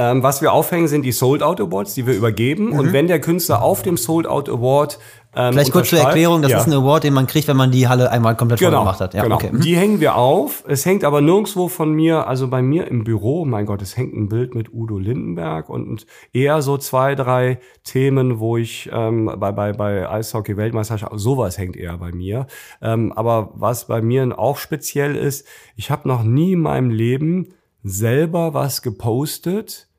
Ähm, 0.00 0.22
was 0.22 0.40
wir 0.40 0.54
aufhängen, 0.54 0.88
sind 0.88 1.02
die 1.02 1.12
Sold 1.12 1.42
Out 1.42 1.60
Awards, 1.60 1.92
die 1.92 2.06
wir 2.06 2.14
übergeben. 2.16 2.72
Und 2.72 2.94
wenn 2.94 3.06
der 3.06 3.20
Künstler 3.20 3.60
auf 3.60 3.82
dem 3.82 3.98
Sold 3.98 4.26
Out 4.26 4.48
Award 4.48 4.98
ähm, 5.36 5.52
Vielleicht 5.52 5.72
kurz 5.72 5.90
zur 5.90 5.98
Erklärung, 6.00 6.40
das 6.42 6.50
Ja. 6.50 6.58
ist 6.58 6.66
ein 6.66 6.72
Award, 6.72 7.04
den 7.04 7.12
man 7.14 7.26
kriegt, 7.26 7.46
wenn 7.48 7.56
man 7.56 7.70
die 7.70 7.86
Halle 7.86 8.10
einmal 8.10 8.34
komplett 8.34 8.58
voll 8.60 8.68
Genau, 8.70 8.80
gemacht 8.80 8.98
hat. 9.00 9.12
Ja, 9.14 9.22
genau. 9.22 9.34
okay. 9.36 9.50
Mhm. 9.52 9.60
Die 9.60 9.76
hängen 9.76 10.00
wir 10.00 10.16
auf. 10.16 10.64
Es 10.66 10.86
hängt 10.86 11.04
aber 11.04 11.20
nirgendwo 11.20 11.68
von 11.68 11.92
mir, 11.92 12.26
also 12.26 12.48
bei 12.48 12.62
mir 12.62 12.88
im 12.88 13.04
Büro, 13.04 13.44
mein 13.44 13.66
Gott, 13.66 13.82
es 13.82 13.96
hängt 13.96 14.14
ein 14.14 14.28
Bild 14.30 14.54
mit 14.54 14.72
Udo 14.72 14.98
Lindenberg 14.98 15.68
und 15.68 16.06
eher 16.32 16.62
so 16.62 16.78
zwei, 16.78 17.14
drei 17.14 17.60
Themen, 17.84 18.40
wo 18.40 18.56
ich 18.56 18.88
ähm, 18.92 19.30
bei, 19.36 19.52
bei, 19.52 19.72
bei 19.74 20.08
Eishockey-Weltmeisterschaft, 20.10 21.12
sowas 21.16 21.58
hängt 21.58 21.76
eher 21.76 21.98
bei 21.98 22.10
mir. 22.10 22.46
Ähm, 22.82 23.12
aber 23.12 23.50
was 23.54 23.86
bei 23.86 24.00
mir 24.02 24.36
auch 24.38 24.56
speziell 24.56 25.14
ist, 25.14 25.46
ich 25.76 25.90
habe 25.90 26.08
noch 26.08 26.22
nie 26.24 26.54
in 26.54 26.60
meinem 26.60 26.90
Leben 26.90 27.48
selber 27.84 28.52
was 28.52 28.82
gepostet, 28.82 29.89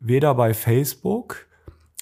weder 0.00 0.34
bei 0.34 0.54
Facebook 0.54 1.46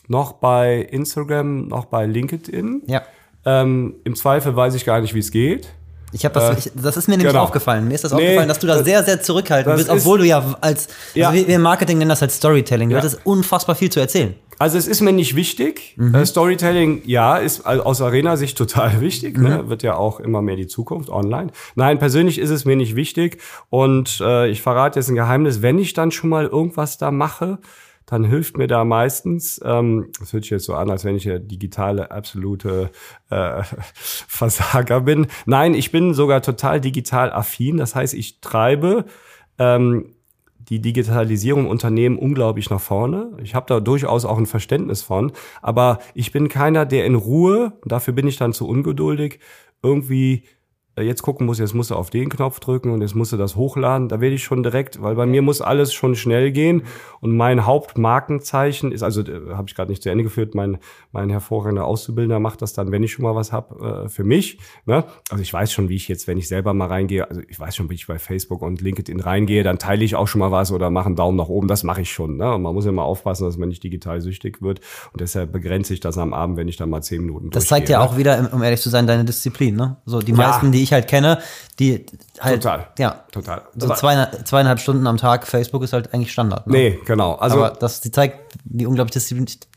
noch 0.06 0.32
bei 0.34 0.76
Instagram 0.90 1.68
noch 1.68 1.84
bei 1.86 2.06
LinkedIn. 2.06 2.82
Ja. 2.86 3.02
Ähm, 3.44 3.96
Im 4.04 4.14
Zweifel 4.16 4.56
weiß 4.56 4.74
ich 4.74 4.84
gar 4.84 5.00
nicht, 5.00 5.14
wie 5.14 5.18
es 5.18 5.30
geht. 5.30 5.68
Ich 6.10 6.24
habe 6.24 6.32
das, 6.40 6.64
ich, 6.66 6.72
das 6.74 6.96
ist 6.96 7.06
mir 7.08 7.18
nämlich 7.18 7.32
genau. 7.34 7.44
aufgefallen. 7.44 7.86
Mir 7.86 7.94
ist 7.94 8.02
das 8.04 8.12
Nee, 8.12 8.22
aufgefallen, 8.22 8.48
dass 8.48 8.58
du 8.58 8.66
da 8.66 8.76
das- 8.76 8.84
sehr, 8.86 9.04
sehr 9.04 9.20
zurückhaltend 9.20 9.76
bist, 9.76 9.90
obwohl 9.90 10.18
ist- 10.20 10.24
du 10.24 10.28
ja 10.28 10.56
als, 10.62 10.88
Ja. 11.12 11.28
also 11.28 11.38
wir 11.40 11.46
wir 11.48 11.56
im 11.56 11.60
Marketing 11.62 11.98
nennen 11.98 12.08
das 12.08 12.22
halt 12.22 12.30
Storytelling. 12.32 12.88
Du 12.88 12.94
Ja. 12.94 13.02
hattest 13.02 13.20
unfassbar 13.26 13.76
viel 13.76 13.90
zu 13.90 14.00
erzählen. 14.00 14.34
Also 14.58 14.78
es 14.78 14.88
ist 14.88 15.02
mir 15.02 15.12
nicht 15.12 15.36
wichtig. 15.36 15.94
Mhm. 15.98 16.14
Äh, 16.14 16.24
Storytelling, 16.24 17.02
ja, 17.04 17.36
ist 17.36 17.66
aus 17.66 18.00
Arena-Sicht 18.00 18.56
total 18.58 19.02
wichtig. 19.02 19.36
Ne? 19.36 19.48
Mhm. 19.50 19.56
Ne? 19.56 19.68
Wird 19.68 19.82
ja 19.82 19.96
auch 19.96 20.18
immer 20.18 20.40
mehr 20.40 20.56
die 20.56 20.66
Zukunft 20.66 21.10
online. 21.10 21.50
Nein, 21.74 21.98
persönlich 21.98 22.38
ist 22.38 22.50
es 22.50 22.64
mir 22.64 22.74
nicht 22.76 22.96
wichtig. 22.96 23.42
Und 23.68 24.18
äh, 24.22 24.48
ich 24.48 24.62
verrate 24.62 24.98
jetzt 24.98 25.10
ein 25.10 25.14
Geheimnis, 25.14 25.60
wenn 25.60 25.78
ich 25.78 25.92
dann 25.92 26.10
schon 26.10 26.30
mal 26.30 26.46
irgendwas 26.46 26.96
da 26.96 27.10
mache, 27.10 27.58
dann 28.08 28.24
hilft 28.24 28.56
mir 28.56 28.66
da 28.66 28.84
meistens, 28.84 29.60
ähm, 29.62 30.10
das 30.18 30.32
hört 30.32 30.44
sich 30.44 30.50
jetzt 30.50 30.64
so 30.64 30.74
an, 30.74 30.90
als 30.90 31.04
wenn 31.04 31.14
ich 31.14 31.24
der 31.24 31.38
digitale 31.38 32.10
absolute 32.10 32.90
äh, 33.28 33.62
Versager 33.94 35.02
bin. 35.02 35.26
Nein, 35.44 35.74
ich 35.74 35.92
bin 35.92 36.14
sogar 36.14 36.40
total 36.40 36.80
digital 36.80 37.30
affin. 37.30 37.76
Das 37.76 37.94
heißt, 37.94 38.14
ich 38.14 38.40
treibe 38.40 39.04
ähm, 39.58 40.14
die 40.58 40.80
Digitalisierung 40.80 41.66
Unternehmen 41.66 42.18
unglaublich 42.18 42.70
nach 42.70 42.80
vorne. 42.80 43.36
Ich 43.42 43.54
habe 43.54 43.66
da 43.68 43.78
durchaus 43.78 44.24
auch 44.24 44.38
ein 44.38 44.46
Verständnis 44.46 45.02
von. 45.02 45.32
Aber 45.60 45.98
ich 46.14 46.32
bin 46.32 46.48
keiner, 46.48 46.86
der 46.86 47.04
in 47.04 47.14
Ruhe, 47.14 47.74
dafür 47.84 48.14
bin 48.14 48.26
ich 48.26 48.38
dann 48.38 48.54
zu 48.54 48.66
ungeduldig, 48.66 49.38
irgendwie 49.82 50.44
jetzt 51.02 51.22
gucken 51.22 51.46
muss, 51.46 51.58
jetzt 51.58 51.74
muss 51.74 51.90
er 51.90 51.96
auf 51.96 52.10
den 52.10 52.28
Knopf 52.28 52.60
drücken 52.60 52.90
und 52.90 53.00
jetzt 53.00 53.14
muss 53.14 53.32
er 53.32 53.38
das 53.38 53.56
hochladen. 53.56 54.08
Da 54.08 54.20
werde 54.20 54.34
ich 54.34 54.44
schon 54.44 54.62
direkt, 54.62 55.02
weil 55.02 55.14
bei 55.14 55.26
mir 55.26 55.42
muss 55.42 55.60
alles 55.60 55.92
schon 55.92 56.14
schnell 56.14 56.52
gehen. 56.52 56.82
Und 57.20 57.36
mein 57.36 57.66
Hauptmarkenzeichen 57.66 58.92
ist, 58.92 59.02
also 59.02 59.22
äh, 59.22 59.54
habe 59.54 59.68
ich 59.68 59.74
gerade 59.74 59.90
nicht 59.90 60.02
zu 60.02 60.10
Ende 60.10 60.24
geführt, 60.24 60.54
mein, 60.54 60.78
mein 61.12 61.30
hervorragender 61.30 61.84
Auszubildender 61.84 62.38
macht 62.38 62.62
das 62.62 62.72
dann, 62.72 62.92
wenn 62.92 63.02
ich 63.02 63.12
schon 63.12 63.24
mal 63.24 63.34
was 63.34 63.52
habe, 63.52 64.04
äh, 64.04 64.08
für 64.08 64.24
mich. 64.24 64.58
Ne? 64.86 65.04
Also 65.30 65.42
ich 65.42 65.52
weiß 65.52 65.72
schon, 65.72 65.88
wie 65.88 65.96
ich 65.96 66.08
jetzt, 66.08 66.26
wenn 66.26 66.38
ich 66.38 66.48
selber 66.48 66.74
mal 66.74 66.86
reingehe, 66.86 67.28
also 67.28 67.42
ich 67.48 67.58
weiß 67.58 67.76
schon, 67.76 67.90
wie 67.90 67.94
ich 67.94 68.06
bei 68.06 68.18
Facebook 68.18 68.62
und 68.62 68.80
LinkedIn 68.80 69.20
reingehe, 69.20 69.62
dann 69.62 69.78
teile 69.78 70.04
ich 70.04 70.16
auch 70.16 70.28
schon 70.28 70.38
mal 70.38 70.50
was 70.50 70.72
oder 70.72 70.90
mache 70.90 71.06
einen 71.06 71.16
Daumen 71.16 71.36
nach 71.36 71.48
oben. 71.48 71.68
Das 71.68 71.84
mache 71.84 72.02
ich 72.02 72.12
schon. 72.12 72.36
Ne? 72.36 72.54
Und 72.54 72.62
man 72.62 72.74
muss 72.74 72.84
ja 72.84 72.92
mal 72.92 73.02
aufpassen, 73.02 73.44
dass 73.44 73.56
man 73.56 73.68
nicht 73.68 73.82
digital 73.82 74.20
süchtig 74.20 74.62
wird. 74.62 74.80
Und 75.12 75.20
deshalb 75.20 75.52
begrenze 75.52 75.94
ich 75.94 76.00
das 76.00 76.18
am 76.18 76.32
Abend, 76.32 76.56
wenn 76.56 76.68
ich 76.68 76.76
dann 76.76 76.90
mal 76.90 77.02
zehn 77.02 77.22
Minuten 77.22 77.50
Das 77.50 77.66
zeigt 77.66 77.88
ja 77.88 77.98
ne? 77.98 78.04
auch 78.04 78.16
wieder, 78.16 78.50
um 78.52 78.62
ehrlich 78.62 78.80
zu 78.80 78.90
sein, 78.90 79.06
deine 79.06 79.24
Disziplin. 79.24 79.76
Ne? 79.76 79.96
So 80.04 80.20
die 80.20 80.32
meisten, 80.32 80.66
ja. 80.66 80.72
die 80.72 80.82
ich 80.82 80.87
halt 80.92 81.08
kenne, 81.08 81.38
die 81.78 82.06
halt. 82.40 82.62
Total. 82.62 82.88
Ja. 82.98 83.24
Total. 83.32 83.62
So 83.76 83.92
zweieinhalb, 83.94 84.46
zweieinhalb 84.46 84.80
Stunden 84.80 85.06
am 85.06 85.16
Tag 85.16 85.46
Facebook 85.46 85.82
ist 85.82 85.92
halt 85.92 86.12
eigentlich 86.12 86.32
Standard. 86.32 86.66
Ne? 86.66 86.72
Nee, 86.72 86.98
genau. 87.04 87.34
Also, 87.34 87.64
Aber 87.64 87.76
das 87.76 88.00
zeigt, 88.00 88.56
wie 88.64 88.86
unglaublich 88.86 89.24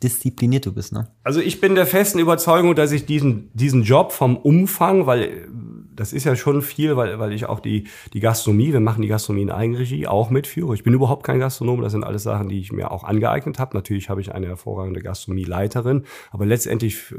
diszipliniert 0.01 0.66
du 0.66 0.74
bist, 0.74 0.93
ne? 0.93 1.07
Also 1.24 1.39
ich 1.39 1.62
bin 1.62 1.76
der 1.76 1.86
festen 1.86 2.20
Überzeugung, 2.20 2.76
dass 2.76 2.91
ich 2.91 3.05
diesen, 3.05 3.51
diesen 3.53 3.84
Job 3.84 4.12
vom 4.12 4.38
Umfang, 4.38 5.05
weil 5.05 5.47
das 5.95 6.13
ist 6.13 6.23
ja 6.23 6.35
schon 6.35 6.61
viel, 6.61 6.95
weil, 6.95 7.19
weil 7.19 7.33
ich 7.33 7.45
auch 7.45 7.59
die, 7.59 7.87
die 8.13 8.19
Gastronomie, 8.19 8.73
wir 8.73 8.79
machen 8.79 9.01
die 9.01 9.07
Gastronomie 9.07 9.43
in 9.43 9.51
Eigenregie, 9.51 10.07
auch 10.07 10.29
mitführe. 10.29 10.73
Ich 10.73 10.83
bin 10.83 10.93
überhaupt 10.93 11.25
kein 11.25 11.39
Gastronom, 11.39 11.81
das 11.81 11.91
sind 11.91 12.03
alles 12.03 12.23
Sachen, 12.23 12.49
die 12.49 12.59
ich 12.59 12.71
mir 12.71 12.91
auch 12.91 13.03
angeeignet 13.03 13.59
habe. 13.59 13.75
Natürlich 13.75 14.09
habe 14.09 14.21
ich 14.21 14.33
eine 14.33 14.47
hervorragende 14.47 15.01
Gastronomieleiterin, 15.01 16.03
aber 16.31 16.45
letztendlich 16.45 17.11
äh, 17.11 17.15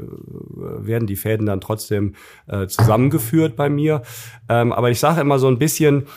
werden 0.85 1.07
die 1.07 1.15
Fäden 1.15 1.45
dann 1.45 1.61
trotzdem 1.61 2.15
äh, 2.47 2.67
zusammengeführt 2.67 3.55
bei 3.55 3.69
mir. 3.69 4.01
Ähm, 4.49 4.71
aber 4.73 4.89
ich 4.89 4.99
sage 4.99 5.21
immer 5.21 5.39
so 5.39 5.47
ein 5.47 5.59
bisschen, 5.59 6.07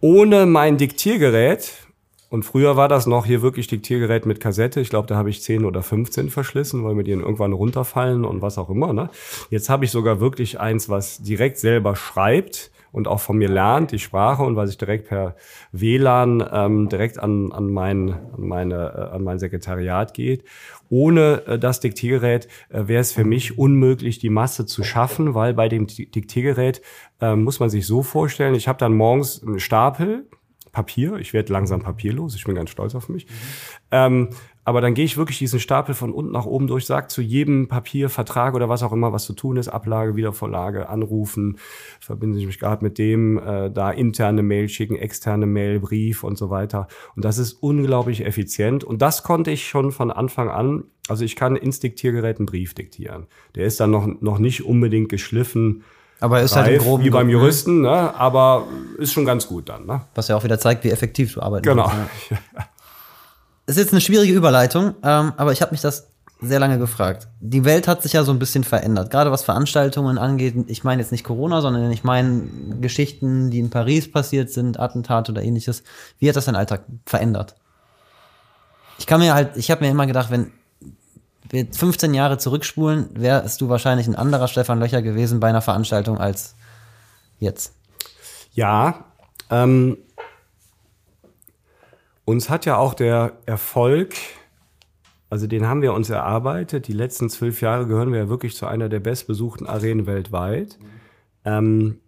ohne 0.00 0.46
mein 0.46 0.76
Diktiergerät, 0.76 1.85
und 2.36 2.42
früher 2.42 2.76
war 2.76 2.88
das 2.88 3.06
noch 3.06 3.24
hier 3.24 3.40
wirklich 3.40 3.66
Diktiergerät 3.66 4.26
mit 4.26 4.40
Kassette. 4.40 4.82
Ich 4.82 4.90
glaube, 4.90 5.06
da 5.06 5.16
habe 5.16 5.30
ich 5.30 5.40
10 5.40 5.64
oder 5.64 5.82
15 5.82 6.28
verschlissen, 6.28 6.84
weil 6.84 6.94
mir 6.94 7.02
die 7.02 7.12
irgendwann 7.12 7.54
runterfallen 7.54 8.26
und 8.26 8.42
was 8.42 8.58
auch 8.58 8.68
immer. 8.68 8.92
Ne? 8.92 9.08
Jetzt 9.48 9.70
habe 9.70 9.86
ich 9.86 9.90
sogar 9.90 10.20
wirklich 10.20 10.60
eins, 10.60 10.90
was 10.90 11.22
direkt 11.22 11.56
selber 11.56 11.96
schreibt 11.96 12.70
und 12.92 13.08
auch 13.08 13.20
von 13.20 13.38
mir 13.38 13.48
lernt, 13.48 13.90
die 13.90 13.98
Sprache 13.98 14.42
und 14.42 14.54
was 14.54 14.68
ich 14.68 14.76
direkt 14.76 15.08
per 15.08 15.34
WLAN 15.72 16.46
ähm, 16.52 16.90
direkt 16.90 17.18
an, 17.18 17.52
an, 17.52 17.72
mein, 17.72 18.12
an, 18.12 18.46
meine, 18.46 18.74
äh, 18.74 19.14
an 19.14 19.24
mein 19.24 19.38
Sekretariat 19.38 20.12
geht. 20.12 20.44
Ohne 20.90 21.42
äh, 21.46 21.58
das 21.58 21.80
Diktiergerät 21.80 22.48
äh, 22.68 22.86
wäre 22.86 23.00
es 23.00 23.12
für 23.12 23.24
mich 23.24 23.56
unmöglich, 23.56 24.18
die 24.18 24.28
Masse 24.28 24.66
zu 24.66 24.84
schaffen, 24.84 25.34
weil 25.34 25.54
bei 25.54 25.70
dem 25.70 25.86
Diktiergerät 25.86 26.82
äh, 27.22 27.34
muss 27.34 27.60
man 27.60 27.70
sich 27.70 27.86
so 27.86 28.02
vorstellen, 28.02 28.54
ich 28.54 28.68
habe 28.68 28.78
dann 28.78 28.94
morgens 28.94 29.42
einen 29.42 29.58
Stapel, 29.58 30.26
Papier. 30.76 31.16
Ich 31.16 31.32
werde 31.32 31.54
langsam 31.54 31.80
papierlos. 31.80 32.34
Ich 32.34 32.44
bin 32.44 32.54
ganz 32.54 32.68
stolz 32.68 32.94
auf 32.94 33.08
mich. 33.08 33.24
Mhm. 33.24 33.30
Ähm, 33.92 34.28
aber 34.62 34.82
dann 34.82 34.92
gehe 34.92 35.06
ich 35.06 35.16
wirklich 35.16 35.38
diesen 35.38 35.58
Stapel 35.58 35.94
von 35.94 36.12
unten 36.12 36.32
nach 36.32 36.44
oben 36.44 36.66
durch, 36.66 36.84
sage 36.84 37.08
zu 37.08 37.22
jedem 37.22 37.66
Papier, 37.66 38.10
Vertrag 38.10 38.54
oder 38.54 38.68
was 38.68 38.82
auch 38.82 38.92
immer, 38.92 39.10
was 39.10 39.24
zu 39.24 39.32
tun 39.32 39.56
ist, 39.56 39.68
Ablage, 39.68 40.16
Wiedervorlage, 40.16 40.90
anrufen, 40.90 41.56
verbinde 41.98 42.38
ich 42.38 42.44
mich 42.44 42.58
gerade 42.58 42.84
mit 42.84 42.98
dem, 42.98 43.38
äh, 43.38 43.70
da 43.70 43.90
interne 43.90 44.42
Mail 44.42 44.68
schicken, 44.68 44.96
externe 44.96 45.46
Mail, 45.46 45.80
Brief 45.80 46.24
und 46.24 46.36
so 46.36 46.50
weiter. 46.50 46.88
Und 47.14 47.24
das 47.24 47.38
ist 47.38 47.54
unglaublich 47.54 48.26
effizient. 48.26 48.84
Und 48.84 49.00
das 49.00 49.22
konnte 49.22 49.50
ich 49.52 49.66
schon 49.66 49.92
von 49.92 50.10
Anfang 50.10 50.50
an. 50.50 50.84
Also 51.08 51.24
ich 51.24 51.36
kann 51.36 51.56
ins 51.56 51.80
Diktiergerät 51.80 52.36
einen 52.36 52.44
Brief 52.44 52.74
diktieren. 52.74 53.28
Der 53.54 53.64
ist 53.64 53.80
dann 53.80 53.92
noch, 53.92 54.06
noch 54.20 54.38
nicht 54.38 54.66
unbedingt 54.66 55.08
geschliffen 55.08 55.84
aber 56.20 56.40
ist 56.40 56.56
halt 56.56 56.68
im 56.68 56.82
groben 56.82 57.04
wie 57.04 57.10
beim 57.10 57.28
Juristen, 57.28 57.82
ne? 57.82 58.14
aber 58.14 58.66
ist 58.98 59.12
schon 59.12 59.24
ganz 59.24 59.46
gut 59.46 59.68
dann. 59.68 59.86
Ne? 59.86 60.00
Was 60.14 60.28
ja 60.28 60.36
auch 60.36 60.44
wieder 60.44 60.58
zeigt, 60.58 60.84
wie 60.84 60.90
effektiv 60.90 61.34
du 61.34 61.42
arbeitest. 61.42 61.68
Genau. 61.68 61.90
Ja. 62.30 62.38
ist 63.66 63.76
jetzt 63.78 63.92
eine 63.92 64.00
schwierige 64.00 64.32
Überleitung, 64.32 64.94
ähm, 65.02 65.32
aber 65.36 65.52
ich 65.52 65.60
habe 65.60 65.72
mich 65.72 65.80
das 65.80 66.08
sehr 66.40 66.58
lange 66.58 66.78
gefragt. 66.78 67.28
Die 67.40 67.64
Welt 67.64 67.88
hat 67.88 68.02
sich 68.02 68.12
ja 68.12 68.22
so 68.22 68.30
ein 68.30 68.38
bisschen 68.38 68.64
verändert, 68.64 69.10
gerade 69.10 69.30
was 69.30 69.42
Veranstaltungen 69.42 70.18
angeht. 70.18 70.54
Ich 70.66 70.84
meine 70.84 71.00
jetzt 71.00 71.12
nicht 71.12 71.24
Corona, 71.24 71.60
sondern 71.60 71.90
ich 71.90 72.04
meine 72.04 72.42
Geschichten, 72.80 73.50
die 73.50 73.58
in 73.58 73.70
Paris 73.70 74.10
passiert 74.10 74.50
sind, 74.50 74.78
Attentate 74.78 75.32
oder 75.32 75.42
ähnliches. 75.42 75.82
Wie 76.18 76.28
hat 76.28 76.36
das 76.36 76.44
deinen 76.44 76.56
Alltag 76.56 76.84
verändert? 77.06 77.56
Ich 78.98 79.06
kann 79.06 79.20
mir 79.20 79.34
halt, 79.34 79.56
ich 79.56 79.70
habe 79.70 79.84
mir 79.84 79.90
immer 79.90 80.06
gedacht, 80.06 80.30
wenn 80.30 80.52
wir 81.50 81.66
15 81.70 82.14
Jahre 82.14 82.38
zurückspulen, 82.38 83.08
wärst 83.14 83.60
du 83.60 83.68
wahrscheinlich 83.68 84.06
ein 84.06 84.16
anderer 84.16 84.48
Stefan 84.48 84.78
Löcher 84.78 85.02
gewesen 85.02 85.40
bei 85.40 85.48
einer 85.48 85.62
Veranstaltung 85.62 86.18
als 86.18 86.54
jetzt. 87.38 87.74
Ja, 88.52 89.04
ähm, 89.50 89.98
uns 92.24 92.50
hat 92.50 92.66
ja 92.66 92.76
auch 92.76 92.94
der 92.94 93.34
Erfolg, 93.46 94.14
also 95.30 95.46
den 95.46 95.66
haben 95.66 95.82
wir 95.82 95.92
uns 95.92 96.10
erarbeitet. 96.10 96.88
Die 96.88 96.92
letzten 96.92 97.30
zwölf 97.30 97.60
Jahre 97.60 97.86
gehören 97.86 98.12
wir 98.12 98.20
ja 98.20 98.28
wirklich 98.28 98.56
zu 98.56 98.66
einer 98.66 98.88
der 98.88 99.00
bestbesuchten 99.00 99.66
Arenen 99.66 100.06
weltweit. 100.06 100.78
Ähm, 101.44 102.00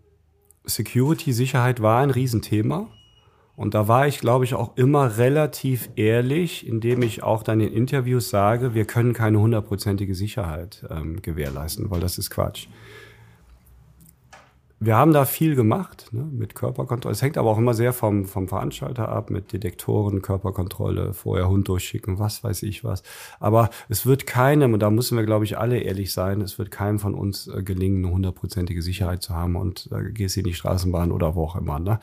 Security, 0.64 1.32
Sicherheit 1.32 1.80
war 1.80 2.02
ein 2.02 2.10
Riesenthema. 2.10 2.88
Und 3.58 3.74
da 3.74 3.88
war 3.88 4.06
ich, 4.06 4.20
glaube 4.20 4.44
ich, 4.44 4.54
auch 4.54 4.76
immer 4.76 5.18
relativ 5.18 5.90
ehrlich, 5.96 6.64
indem 6.64 7.02
ich 7.02 7.24
auch 7.24 7.42
dann 7.42 7.58
in 7.58 7.72
Interviews 7.72 8.30
sage, 8.30 8.72
wir 8.72 8.84
können 8.84 9.14
keine 9.14 9.40
hundertprozentige 9.40 10.14
Sicherheit 10.14 10.86
ähm, 10.88 11.20
gewährleisten, 11.22 11.90
weil 11.90 11.98
das 11.98 12.18
ist 12.18 12.30
Quatsch 12.30 12.68
wir 14.80 14.96
haben 14.96 15.12
da 15.12 15.24
viel 15.24 15.56
gemacht 15.56 16.08
ne, 16.12 16.22
mit 16.22 16.54
Körperkontrolle. 16.54 17.12
Es 17.12 17.22
hängt 17.22 17.36
aber 17.36 17.50
auch 17.50 17.58
immer 17.58 17.74
sehr 17.74 17.92
vom, 17.92 18.26
vom 18.26 18.46
Veranstalter 18.46 19.08
ab, 19.08 19.28
mit 19.30 19.52
Detektoren, 19.52 20.22
Körperkontrolle, 20.22 21.14
vorher 21.14 21.48
Hund 21.48 21.66
durchschicken, 21.66 22.18
was 22.20 22.44
weiß 22.44 22.62
ich 22.62 22.84
was. 22.84 23.02
Aber 23.40 23.70
es 23.88 24.06
wird 24.06 24.26
keinem, 24.26 24.74
und 24.74 24.80
da 24.80 24.90
müssen 24.90 25.18
wir, 25.18 25.24
glaube 25.24 25.44
ich, 25.44 25.58
alle 25.58 25.78
ehrlich 25.78 26.12
sein, 26.12 26.40
es 26.40 26.58
wird 26.58 26.70
keinem 26.70 27.00
von 27.00 27.14
uns 27.14 27.48
äh, 27.48 27.62
gelingen, 27.62 28.04
eine 28.04 28.14
hundertprozentige 28.14 28.82
Sicherheit 28.82 29.22
zu 29.22 29.34
haben 29.34 29.56
und 29.56 29.88
äh, 29.92 30.12
gehst 30.12 30.36
in 30.36 30.44
die 30.44 30.54
Straßenbahn 30.54 31.10
oder 31.10 31.34
wo 31.34 31.44
auch 31.44 31.56
immer. 31.56 31.80
Ne? 31.80 31.98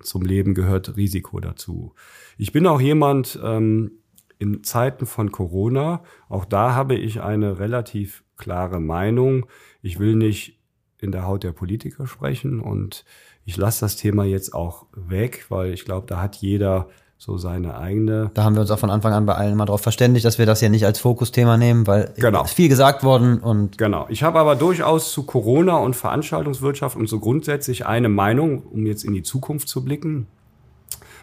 Zum 0.00 0.22
Leben 0.22 0.54
gehört 0.54 0.96
Risiko 0.96 1.40
dazu. 1.40 1.94
Ich 2.38 2.52
bin 2.52 2.66
auch 2.66 2.80
jemand, 2.80 3.40
ähm, 3.42 3.92
in 4.38 4.64
Zeiten 4.64 5.04
von 5.04 5.30
Corona, 5.30 6.02
auch 6.30 6.46
da 6.46 6.74
habe 6.74 6.94
ich 6.94 7.20
eine 7.20 7.58
relativ 7.58 8.24
klare 8.38 8.80
Meinung. 8.80 9.44
Ich 9.82 9.98
will 9.98 10.16
nicht 10.16 10.59
in 11.02 11.12
der 11.12 11.26
Haut 11.26 11.42
der 11.42 11.52
Politiker 11.52 12.06
sprechen. 12.06 12.60
Und 12.60 13.04
ich 13.44 13.56
lasse 13.56 13.80
das 13.80 13.96
Thema 13.96 14.24
jetzt 14.24 14.54
auch 14.54 14.86
weg, 14.94 15.46
weil 15.48 15.72
ich 15.72 15.84
glaube, 15.84 16.06
da 16.06 16.20
hat 16.20 16.36
jeder 16.36 16.88
so 17.20 17.36
seine 17.36 17.76
eigene. 17.76 18.30
Da 18.32 18.44
haben 18.44 18.54
wir 18.54 18.62
uns 18.62 18.70
auch 18.70 18.78
von 18.78 18.88
Anfang 18.88 19.12
an 19.12 19.26
bei 19.26 19.34
allen 19.34 19.54
mal 19.54 19.66
darauf 19.66 19.82
verständigt, 19.82 20.24
dass 20.24 20.38
wir 20.38 20.46
das 20.46 20.62
ja 20.62 20.70
nicht 20.70 20.86
als 20.86 20.98
Fokusthema 21.00 21.58
nehmen, 21.58 21.86
weil 21.86 22.14
genau. 22.16 22.44
ist 22.44 22.54
viel 22.54 22.70
gesagt 22.70 23.04
worden 23.04 23.40
und. 23.40 23.76
Genau. 23.76 24.06
Ich 24.08 24.22
habe 24.22 24.38
aber 24.38 24.56
durchaus 24.56 25.12
zu 25.12 25.24
Corona 25.24 25.76
und 25.76 25.94
Veranstaltungswirtschaft 25.94 26.96
und 26.96 27.08
so 27.08 27.20
grundsätzlich 27.20 27.84
eine 27.84 28.08
Meinung, 28.08 28.62
um 28.62 28.86
jetzt 28.86 29.04
in 29.04 29.12
die 29.12 29.22
Zukunft 29.22 29.68
zu 29.68 29.84
blicken. 29.84 30.28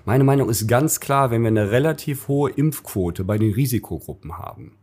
Meine 0.05 0.23
Meinung 0.23 0.49
ist 0.49 0.67
ganz 0.67 0.99
klar, 0.99 1.31
wenn 1.31 1.41
wir 1.41 1.49
eine 1.49 1.71
relativ 1.71 2.27
hohe 2.27 2.51
Impfquote 2.51 3.23
bei 3.23 3.39
den 3.39 3.53
Risikogruppen 3.53 4.37
haben, 4.37 4.77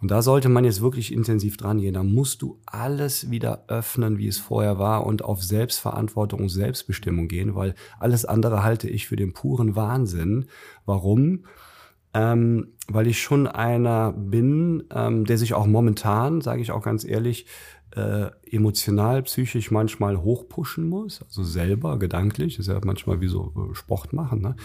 und 0.00 0.10
da 0.10 0.22
sollte 0.22 0.48
man 0.48 0.64
jetzt 0.64 0.80
wirklich 0.80 1.12
intensiv 1.12 1.56
dran 1.56 1.78
gehen. 1.78 1.94
Da 1.94 2.04
musst 2.04 2.42
du 2.42 2.60
alles 2.66 3.30
wieder 3.30 3.64
öffnen, 3.68 4.18
wie 4.18 4.28
es 4.28 4.38
vorher 4.38 4.78
war 4.78 5.04
und 5.04 5.24
auf 5.24 5.42
Selbstverantwortung 5.42 6.40
und 6.40 6.48
Selbstbestimmung 6.48 7.26
gehen, 7.26 7.54
weil 7.54 7.74
alles 7.98 8.24
andere 8.24 8.62
halte 8.62 8.88
ich 8.88 9.08
für 9.08 9.16
den 9.16 9.32
puren 9.32 9.74
Wahnsinn. 9.74 10.46
Warum? 10.86 11.44
Ähm, 12.14 12.68
weil 12.86 13.06
ich 13.06 13.20
schon 13.20 13.46
einer 13.46 14.12
bin, 14.12 14.84
ähm, 14.94 15.24
der 15.24 15.36
sich 15.36 15.54
auch 15.54 15.66
momentan, 15.66 16.40
sage 16.40 16.62
ich 16.62 16.70
auch 16.70 16.82
ganz 16.82 17.04
ehrlich, 17.04 17.46
äh, 17.96 18.30
emotional, 18.50 19.22
psychisch 19.22 19.70
manchmal 19.70 20.18
hochpushen 20.18 20.88
muss, 20.88 21.22
also 21.22 21.42
selber, 21.42 21.98
gedanklich, 21.98 22.58
ist 22.58 22.68
ja 22.68 22.78
manchmal 22.84 23.20
wie 23.20 23.28
so 23.28 23.52
äh, 23.56 23.74
Sport 23.74 24.12
machen, 24.12 24.40
ne? 24.40 24.56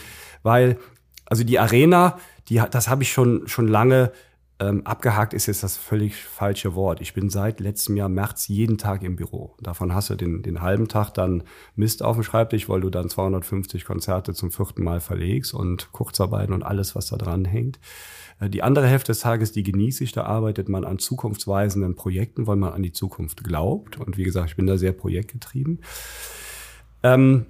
weil 0.43 0.77
also 1.25 1.43
die 1.43 1.57
Arena, 1.57 2.17
die, 2.49 2.61
das 2.69 2.89
habe 2.89 3.03
ich 3.03 3.11
schon, 3.11 3.47
schon 3.47 3.67
lange 3.67 4.11
ähm, 4.59 4.85
abgehakt 4.85 5.33
ist 5.33 5.47
jetzt 5.47 5.63
das 5.63 5.77
völlig 5.77 6.15
falsche 6.15 6.75
Wort. 6.75 7.01
Ich 7.01 7.13
bin 7.13 7.29
seit 7.29 7.59
letztem 7.59 7.97
Jahr 7.97 8.09
März 8.09 8.47
jeden 8.47 8.77
Tag 8.77 9.03
im 9.03 9.15
Büro. 9.15 9.55
Davon 9.59 9.93
hast 9.93 10.09
du 10.09 10.15
den, 10.15 10.43
den 10.43 10.61
halben 10.61 10.87
Tag 10.87 11.11
dann 11.11 11.43
Mist 11.75 12.03
auf 12.03 12.15
dem 12.15 12.23
Schreibtisch, 12.23 12.69
weil 12.69 12.81
du 12.81 12.89
dann 12.89 13.09
250 13.09 13.83
Konzerte 13.83 14.33
zum 14.33 14.51
vierten 14.51 14.83
Mal 14.83 14.99
verlegst 14.99 15.53
und 15.53 15.91
Kurzarbeiten 15.91 16.53
und 16.53 16.63
alles, 16.63 16.95
was 16.95 17.07
da 17.07 17.17
dran 17.17 17.45
hängt. 17.45 17.79
Äh, 18.39 18.49
die 18.49 18.61
andere 18.61 18.87
Hälfte 18.87 19.11
des 19.11 19.21
Tages, 19.21 19.51
die 19.51 19.63
genieße 19.63 20.03
ich, 20.03 20.11
da 20.11 20.23
arbeitet 20.23 20.69
man 20.69 20.85
an 20.85 20.99
zukunftsweisenden 20.99 21.95
Projekten, 21.95 22.45
weil 22.45 22.57
man 22.57 22.73
an 22.73 22.83
die 22.83 22.93
Zukunft 22.93 23.43
glaubt. 23.43 23.97
Und 23.99 24.17
wie 24.17 24.23
gesagt, 24.23 24.49
ich 24.49 24.55
bin 24.55 24.67
da 24.67 24.77
sehr 24.77 24.93
projektgetrieben. 24.93 25.81
Ähm, 27.01 27.47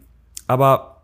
aber 0.47 1.01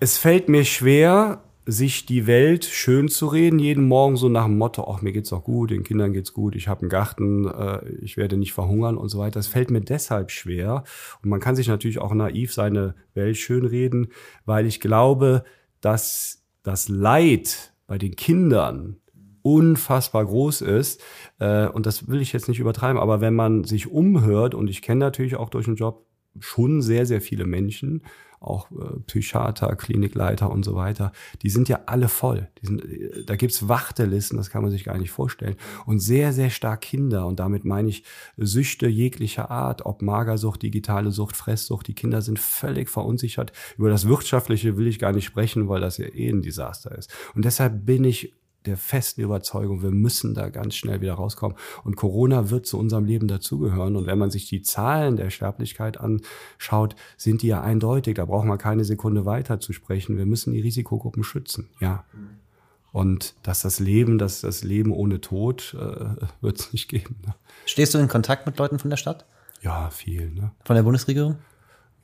es 0.00 0.18
fällt 0.18 0.48
mir 0.48 0.64
schwer, 0.64 1.43
sich 1.66 2.04
die 2.04 2.26
Welt 2.26 2.64
schön 2.64 3.08
zu 3.08 3.26
reden, 3.26 3.58
jeden 3.58 3.88
Morgen 3.88 4.16
so 4.16 4.28
nach 4.28 4.44
dem 4.44 4.58
Motto, 4.58 4.86
ach, 4.86 5.00
mir 5.00 5.12
geht's 5.12 5.30
doch 5.30 5.44
gut, 5.44 5.70
den 5.70 5.82
Kindern 5.82 6.12
geht's 6.12 6.34
gut, 6.34 6.56
ich 6.56 6.68
habe 6.68 6.82
einen 6.82 6.90
Garten, 6.90 7.46
äh, 7.46 7.88
ich 8.02 8.16
werde 8.16 8.36
nicht 8.36 8.52
verhungern 8.52 8.96
und 8.98 9.08
so 9.08 9.18
weiter. 9.18 9.38
Das 9.38 9.46
fällt 9.46 9.70
mir 9.70 9.80
deshalb 9.80 10.30
schwer. 10.30 10.84
Und 11.22 11.30
man 11.30 11.40
kann 11.40 11.56
sich 11.56 11.68
natürlich 11.68 11.98
auch 11.98 12.12
naiv 12.12 12.52
seine 12.52 12.94
Welt 13.14 13.36
schön 13.36 13.64
reden, 13.64 14.08
weil 14.44 14.66
ich 14.66 14.80
glaube, 14.80 15.44
dass 15.80 16.44
das 16.62 16.88
Leid 16.88 17.72
bei 17.86 17.98
den 17.98 18.16
Kindern 18.16 18.96
unfassbar 19.42 20.24
groß 20.24 20.62
ist. 20.62 21.02
Äh, 21.38 21.68
und 21.68 21.86
das 21.86 22.08
will 22.08 22.20
ich 22.20 22.32
jetzt 22.32 22.48
nicht 22.48 22.60
übertreiben, 22.60 23.00
aber 23.00 23.20
wenn 23.20 23.34
man 23.34 23.64
sich 23.64 23.90
umhört, 23.90 24.54
und 24.54 24.68
ich 24.68 24.82
kenne 24.82 25.00
natürlich 25.00 25.36
auch 25.36 25.48
durch 25.48 25.66
den 25.66 25.76
Job 25.76 26.06
schon 26.40 26.82
sehr, 26.82 27.06
sehr 27.06 27.20
viele 27.20 27.46
Menschen, 27.46 28.02
auch 28.44 28.70
äh, 28.70 29.00
Psychiater, 29.06 29.74
Klinikleiter 29.76 30.50
und 30.50 30.64
so 30.64 30.74
weiter, 30.74 31.12
die 31.42 31.50
sind 31.50 31.68
ja 31.68 31.80
alle 31.86 32.08
voll. 32.08 32.48
Sind, 32.62 32.84
äh, 32.84 33.24
da 33.24 33.36
gibt's 33.36 33.68
Wartelisten, 33.68 34.36
das 34.36 34.50
kann 34.50 34.62
man 34.62 34.70
sich 34.70 34.84
gar 34.84 34.98
nicht 34.98 35.10
vorstellen. 35.10 35.56
Und 35.86 36.00
sehr, 36.00 36.32
sehr 36.32 36.50
stark 36.50 36.82
Kinder. 36.82 37.26
Und 37.26 37.40
damit 37.40 37.64
meine 37.64 37.88
ich 37.88 38.04
Süchte 38.36 38.86
jeglicher 38.86 39.50
Art, 39.50 39.86
ob 39.86 40.02
Magersucht, 40.02 40.62
digitale 40.62 41.10
Sucht, 41.10 41.36
Fresssucht. 41.36 41.88
Die 41.88 41.94
Kinder 41.94 42.22
sind 42.22 42.38
völlig 42.38 42.88
verunsichert. 42.88 43.52
Über 43.78 43.90
das 43.90 44.06
Wirtschaftliche 44.06 44.76
will 44.76 44.86
ich 44.86 44.98
gar 44.98 45.12
nicht 45.12 45.24
sprechen, 45.24 45.68
weil 45.68 45.80
das 45.80 45.98
ja 45.98 46.06
eh 46.06 46.28
ein 46.28 46.42
Desaster 46.42 46.96
ist. 46.96 47.12
Und 47.34 47.44
deshalb 47.44 47.84
bin 47.86 48.04
ich 48.04 48.34
der 48.66 48.76
festen 48.76 49.20
Überzeugung, 49.20 49.82
wir 49.82 49.90
müssen 49.90 50.34
da 50.34 50.48
ganz 50.48 50.74
schnell 50.74 51.00
wieder 51.00 51.14
rauskommen. 51.14 51.56
Und 51.84 51.96
Corona 51.96 52.50
wird 52.50 52.66
zu 52.66 52.78
unserem 52.78 53.04
Leben 53.04 53.28
dazugehören. 53.28 53.96
Und 53.96 54.06
wenn 54.06 54.18
man 54.18 54.30
sich 54.30 54.48
die 54.48 54.62
Zahlen 54.62 55.16
der 55.16 55.30
Sterblichkeit 55.30 55.98
anschaut, 55.98 56.96
sind 57.16 57.42
die 57.42 57.48
ja 57.48 57.60
eindeutig. 57.62 58.14
Da 58.14 58.24
braucht 58.24 58.46
man 58.46 58.58
keine 58.58 58.84
Sekunde 58.84 59.26
weiter 59.26 59.60
zu 59.60 59.72
sprechen. 59.72 60.16
Wir 60.16 60.26
müssen 60.26 60.52
die 60.52 60.60
Risikogruppen 60.60 61.24
schützen. 61.24 61.68
Ja. 61.80 62.04
Und 62.92 63.34
dass 63.42 63.62
das 63.62 63.80
Leben, 63.80 64.18
dass 64.18 64.40
das 64.40 64.62
Leben 64.62 64.92
ohne 64.92 65.20
Tod 65.20 65.76
äh, 65.78 66.26
wird 66.40 66.60
es 66.60 66.72
nicht 66.72 66.88
geben. 66.88 67.16
Ne? 67.26 67.34
Stehst 67.66 67.92
du 67.92 67.98
in 67.98 68.08
Kontakt 68.08 68.46
mit 68.46 68.56
Leuten 68.56 68.78
von 68.78 68.88
der 68.88 68.96
Stadt? 68.96 69.26
Ja, 69.62 69.90
viel. 69.90 70.30
Ne? 70.30 70.52
Von 70.64 70.76
der 70.76 70.84
Bundesregierung? 70.84 71.36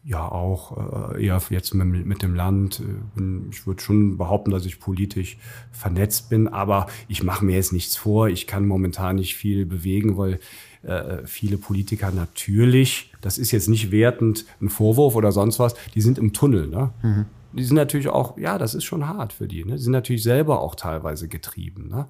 Ja 0.03 0.27
auch 0.27 1.15
äh, 1.15 1.27
eher 1.27 1.41
jetzt 1.51 1.75
mit, 1.75 2.07
mit 2.07 2.23
dem 2.23 2.35
Land. 2.35 2.81
Äh, 2.81 3.23
ich 3.51 3.67
würde 3.67 3.83
schon 3.83 4.17
behaupten, 4.17 4.51
dass 4.51 4.65
ich 4.65 4.81
politisch 4.81 5.39
vernetzt 5.73 6.31
bin, 6.31 6.49
aber 6.49 6.87
ich 7.09 7.23
mache 7.23 7.45
mir 7.45 7.57
jetzt 7.57 7.73
nichts 7.73 7.97
vor. 7.97 8.29
Ich 8.29 8.47
kann 8.47 8.67
momentan 8.67 9.17
nicht 9.17 9.37
viel 9.37 9.67
bewegen, 9.67 10.17
weil 10.17 10.41
äh, 10.83 11.27
viele 11.27 11.59
Politiker 11.59 12.11
natürlich, 12.11 13.13
das 13.21 13.37
ist 13.37 13.51
jetzt 13.51 13.69
nicht 13.69 13.91
wertend 13.91 14.47
ein 14.63 14.71
Vorwurf 14.71 15.15
oder 15.15 15.33
sonst 15.33 15.59
was, 15.59 15.75
die 15.95 16.01
sind 16.01 16.17
im 16.17 16.33
Tunnel. 16.33 16.67
Ne? 16.67 16.91
Mhm. 17.03 17.27
Die 17.53 17.65
sind 17.65 17.77
natürlich 17.77 18.09
auch, 18.09 18.39
ja, 18.39 18.59
das 18.59 18.75
ist 18.75 18.85
schon 18.85 19.07
hart 19.07 19.33
für 19.33 19.49
die. 19.49 19.65
Ne? 19.65 19.73
Die 19.73 19.83
sind 19.83 19.93
natürlich 19.93 20.23
selber 20.23 20.61
auch 20.61 20.77
teilweise 20.77 21.29
getrieben. 21.29 21.89
Ne? 21.89 22.07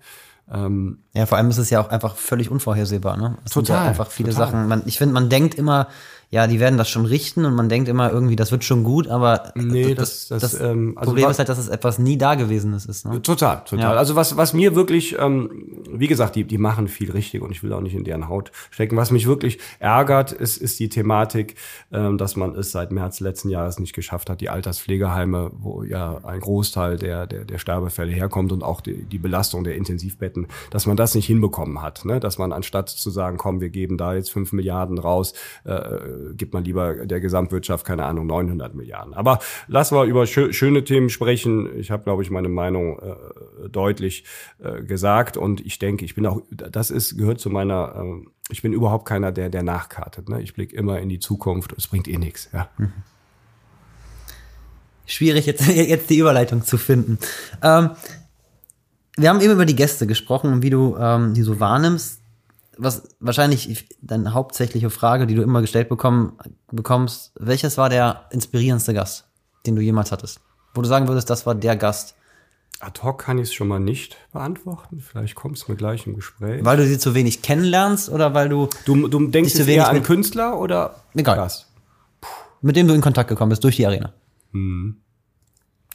Ähm, 0.52 0.98
ja, 1.12 1.26
vor 1.26 1.38
allem 1.38 1.48
ist 1.48 1.58
es 1.58 1.70
ja 1.70 1.80
auch 1.80 1.88
einfach 1.88 2.14
völlig 2.14 2.50
unvorhersehbar. 2.50 3.16
Ne? 3.16 3.38
Es 3.44 3.52
total. 3.52 3.84
Ja 3.84 3.90
einfach 3.90 4.10
viele 4.10 4.30
total. 4.30 4.46
Sachen. 4.46 4.68
Man, 4.68 4.82
ich 4.86 4.98
finde, 4.98 5.14
man 5.14 5.30
denkt 5.30 5.54
immer, 5.54 5.88
ja, 6.32 6.46
die 6.46 6.60
werden 6.60 6.78
das 6.78 6.88
schon 6.88 7.06
richten 7.06 7.44
und 7.44 7.56
man 7.56 7.68
denkt 7.68 7.88
immer 7.88 8.12
irgendwie, 8.12 8.36
das 8.36 8.52
wird 8.52 8.62
schon 8.62 8.84
gut, 8.84 9.08
aber 9.08 9.52
nee, 9.56 9.94
das, 9.94 10.28
das, 10.28 10.40
das, 10.42 10.52
das 10.52 10.60
ähm, 10.60 10.92
also 10.96 11.10
Problem 11.10 11.28
ist 11.28 11.38
halt, 11.38 11.48
dass 11.48 11.58
es 11.58 11.68
etwas 11.68 11.98
nie 11.98 12.16
Dagewesenes 12.16 12.86
ist. 12.86 13.04
Ne? 13.04 13.20
Total, 13.20 13.64
total. 13.64 13.94
Ja. 13.94 13.98
Also 13.98 14.14
was, 14.14 14.36
was 14.36 14.52
mir 14.52 14.76
wirklich, 14.76 15.16
ähm, 15.18 15.82
wie 15.92 16.06
gesagt, 16.06 16.36
die, 16.36 16.44
die 16.44 16.58
machen 16.58 16.86
viel 16.86 17.10
richtig 17.10 17.42
und 17.42 17.50
ich 17.50 17.64
will 17.64 17.72
auch 17.72 17.80
nicht 17.80 17.96
in 17.96 18.04
deren 18.04 18.28
Haut 18.28 18.52
stecken. 18.70 18.96
Was 18.96 19.10
mich 19.10 19.26
wirklich 19.26 19.58
ärgert, 19.80 20.30
ist, 20.30 20.56
ist 20.58 20.78
die 20.78 20.88
Thematik, 20.88 21.56
ähm, 21.90 22.16
dass 22.16 22.36
man 22.36 22.54
es 22.54 22.70
seit 22.70 22.92
März 22.92 23.18
letzten 23.18 23.48
Jahres 23.48 23.80
nicht 23.80 23.92
geschafft 23.92 24.30
hat, 24.30 24.40
die 24.40 24.50
Alterspflegeheime, 24.50 25.50
wo 25.58 25.82
ja 25.82 26.20
ein 26.22 26.38
Großteil 26.38 26.96
der, 26.96 27.26
der, 27.26 27.44
der 27.44 27.58
Sterbefälle 27.58 28.12
herkommt 28.12 28.52
und 28.52 28.62
auch 28.62 28.82
die, 28.82 29.02
die 29.02 29.18
Belastung 29.18 29.64
der 29.64 29.74
Intensivbetten, 29.74 30.46
dass 30.70 30.86
man 30.86 30.96
das 30.96 31.16
nicht 31.16 31.26
hinbekommen 31.26 31.82
hat. 31.82 32.04
Ne? 32.04 32.20
Dass 32.20 32.38
man 32.38 32.52
anstatt 32.52 32.88
zu 32.88 33.10
sagen, 33.10 33.36
komm, 33.36 33.60
wir 33.60 33.70
geben 33.70 33.98
da 33.98 34.14
jetzt 34.14 34.30
fünf 34.30 34.52
Milliarden 34.52 34.98
raus, 34.98 35.34
äh, 35.64 36.19
gibt 36.34 36.52
man 36.54 36.64
lieber 36.64 37.06
der 37.06 37.20
Gesamtwirtschaft, 37.20 37.86
keine 37.86 38.04
Ahnung, 38.04 38.26
900 38.26 38.74
Milliarden. 38.74 39.14
Aber 39.14 39.38
lass 39.68 39.90
mal 39.90 40.08
über 40.08 40.26
schö 40.26 40.52
schöne 40.52 40.84
Themen 40.84 41.10
sprechen. 41.10 41.68
Ich 41.78 41.90
habe, 41.90 42.04
glaube 42.04 42.22
ich, 42.22 42.30
meine 42.30 42.48
Meinung 42.48 42.98
äh, 42.98 43.68
deutlich 43.68 44.24
äh, 44.58 44.82
gesagt 44.82 45.36
und 45.36 45.64
ich 45.64 45.78
denke, 45.78 46.04
ich 46.04 46.14
bin 46.14 46.26
auch, 46.26 46.42
das 46.50 46.90
ist, 46.90 47.16
gehört 47.16 47.40
zu 47.40 47.50
meiner, 47.50 47.94
äh, 47.96 48.28
ich 48.50 48.62
bin 48.62 48.72
überhaupt 48.72 49.06
keiner, 49.06 49.32
der, 49.32 49.48
der 49.48 49.62
nachkartet. 49.62 50.28
Ne? 50.28 50.42
Ich 50.42 50.54
blicke 50.54 50.74
immer 50.74 51.00
in 51.00 51.08
die 51.08 51.18
Zukunft. 51.18 51.72
Es 51.76 51.86
bringt 51.86 52.08
eh 52.08 52.18
nichts. 52.18 52.50
Ja. 52.52 52.68
Mhm. 52.78 52.92
Schwierig, 55.06 55.46
jetzt, 55.46 55.66
jetzt 55.68 56.10
die 56.10 56.18
Überleitung 56.18 56.64
zu 56.64 56.78
finden. 56.78 57.18
Ähm, 57.62 57.90
wir 59.16 59.28
haben 59.28 59.40
eben 59.40 59.52
über 59.52 59.66
die 59.66 59.76
Gäste 59.76 60.06
gesprochen 60.06 60.52
und 60.52 60.62
wie 60.62 60.70
du 60.70 60.96
ähm, 60.96 61.34
die 61.34 61.42
so 61.42 61.60
wahrnimmst 61.60 62.19
was 62.82 63.02
wahrscheinlich 63.20 63.88
deine 64.00 64.32
hauptsächliche 64.32 64.90
Frage, 64.90 65.26
die 65.26 65.34
du 65.34 65.42
immer 65.42 65.60
gestellt 65.60 65.88
bekommen, 65.88 66.38
bekommst, 66.70 67.32
welches 67.38 67.78
war 67.78 67.88
der 67.88 68.26
inspirierendste 68.30 68.94
Gast, 68.94 69.26
den 69.66 69.76
du 69.76 69.82
jemals 69.82 70.12
hattest? 70.12 70.40
Wo 70.74 70.82
du 70.82 70.88
sagen 70.88 71.08
würdest, 71.08 71.28
das 71.30 71.46
war 71.46 71.54
der 71.54 71.76
Gast. 71.76 72.14
Ad 72.80 73.02
hoc 73.02 73.18
kann 73.18 73.36
ich 73.38 73.48
es 73.48 73.54
schon 73.54 73.68
mal 73.68 73.80
nicht 73.80 74.16
beantworten. 74.32 75.00
Vielleicht 75.00 75.34
kommt 75.34 75.58
es 75.58 75.68
mir 75.68 75.76
gleich 75.76 76.06
im 76.06 76.14
Gespräch. 76.14 76.64
Weil 76.64 76.78
du 76.78 76.86
sie 76.86 76.98
zu 76.98 77.14
wenig 77.14 77.42
kennenlernst 77.42 78.08
oder 78.08 78.32
weil 78.32 78.48
du. 78.48 78.68
Du, 78.86 79.08
du 79.08 79.26
denkst 79.26 79.52
zu 79.52 79.66
wenig 79.66 79.84
an 79.84 80.02
Künstler 80.02 80.58
oder 80.58 80.96
Egal. 81.14 81.36
Gast? 81.36 81.66
Mit 82.62 82.76
dem 82.76 82.88
du 82.88 82.94
in 82.94 83.02
Kontakt 83.02 83.28
gekommen 83.28 83.50
bist 83.50 83.64
durch 83.64 83.76
die 83.76 83.86
Arena. 83.86 84.12
Hm. 84.52 84.96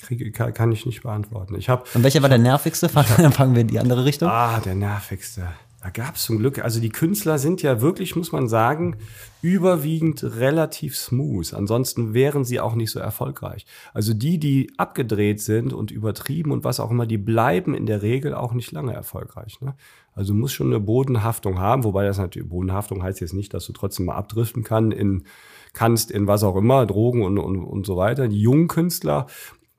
Kriege, 0.02 0.32
kann, 0.32 0.54
kann, 0.54 0.72
ich 0.72 0.86
nicht 0.86 1.02
beantworten. 1.02 1.56
Ich 1.56 1.70
hab, 1.70 1.94
Und 1.96 2.04
welcher 2.04 2.22
war 2.22 2.30
der 2.30 2.38
nervigste? 2.38 2.88
Dann 2.88 3.32
fangen 3.32 3.56
wir 3.56 3.62
in 3.62 3.68
die 3.68 3.80
andere 3.80 4.06
Richtung. 4.06 4.30
Ah, 4.30 4.60
der 4.60 4.76
nervigste. 4.76 5.48
Da 5.86 5.92
gab 5.92 6.16
es 6.16 6.24
zum 6.24 6.40
Glück, 6.40 6.58
also 6.58 6.80
die 6.80 6.90
Künstler 6.90 7.38
sind 7.38 7.62
ja 7.62 7.80
wirklich, 7.80 8.16
muss 8.16 8.32
man 8.32 8.48
sagen, 8.48 8.96
überwiegend 9.44 10.24
relativ 10.24 10.98
smooth. 10.98 11.54
Ansonsten 11.54 12.16
wären 12.16 12.44
sie 12.44 12.60
auch 12.60 12.74
nicht 12.74 12.90
so 12.90 13.00
erfolgreich. 13.00 13.68
Also 13.94 14.16
die, 14.16 14.40
die 14.40 14.72
abgedreht 14.78 15.42
sind 15.42 15.74
und 15.74 15.92
übertrieben 15.92 16.52
und 16.52 16.64
was 16.64 16.80
auch 16.80 16.90
immer, 16.90 17.06
die 17.06 17.20
bleiben 17.20 17.76
in 17.76 17.86
der 17.86 18.02
Regel 18.02 18.34
auch 18.34 18.54
nicht 18.54 18.72
lange 18.72 18.94
erfolgreich. 18.96 19.62
Ne? 19.62 19.76
Also 20.16 20.34
muss 20.34 20.54
schon 20.54 20.68
eine 20.74 20.80
Bodenhaftung 20.80 21.60
haben, 21.60 21.84
wobei 21.84 22.04
das 22.04 22.18
natürlich, 22.18 22.50
Bodenhaftung 22.50 23.04
heißt 23.04 23.22
jetzt 23.22 23.36
nicht, 23.36 23.54
dass 23.54 23.68
du 23.68 23.74
trotzdem 23.74 24.08
mal 24.08 24.16
abdriften 24.16 24.64
kann 24.64 24.92
in, 24.92 25.26
kannst 25.74 26.10
in 26.10 26.26
was 26.26 26.44
auch 26.44 26.56
immer, 26.56 26.88
Drogen 26.88 27.22
und, 27.22 27.38
und, 27.38 27.64
und 27.64 27.86
so 27.86 27.96
weiter. 27.96 28.28
Die 28.28 28.42
jungen 28.42 28.68
Künstler, 28.68 29.28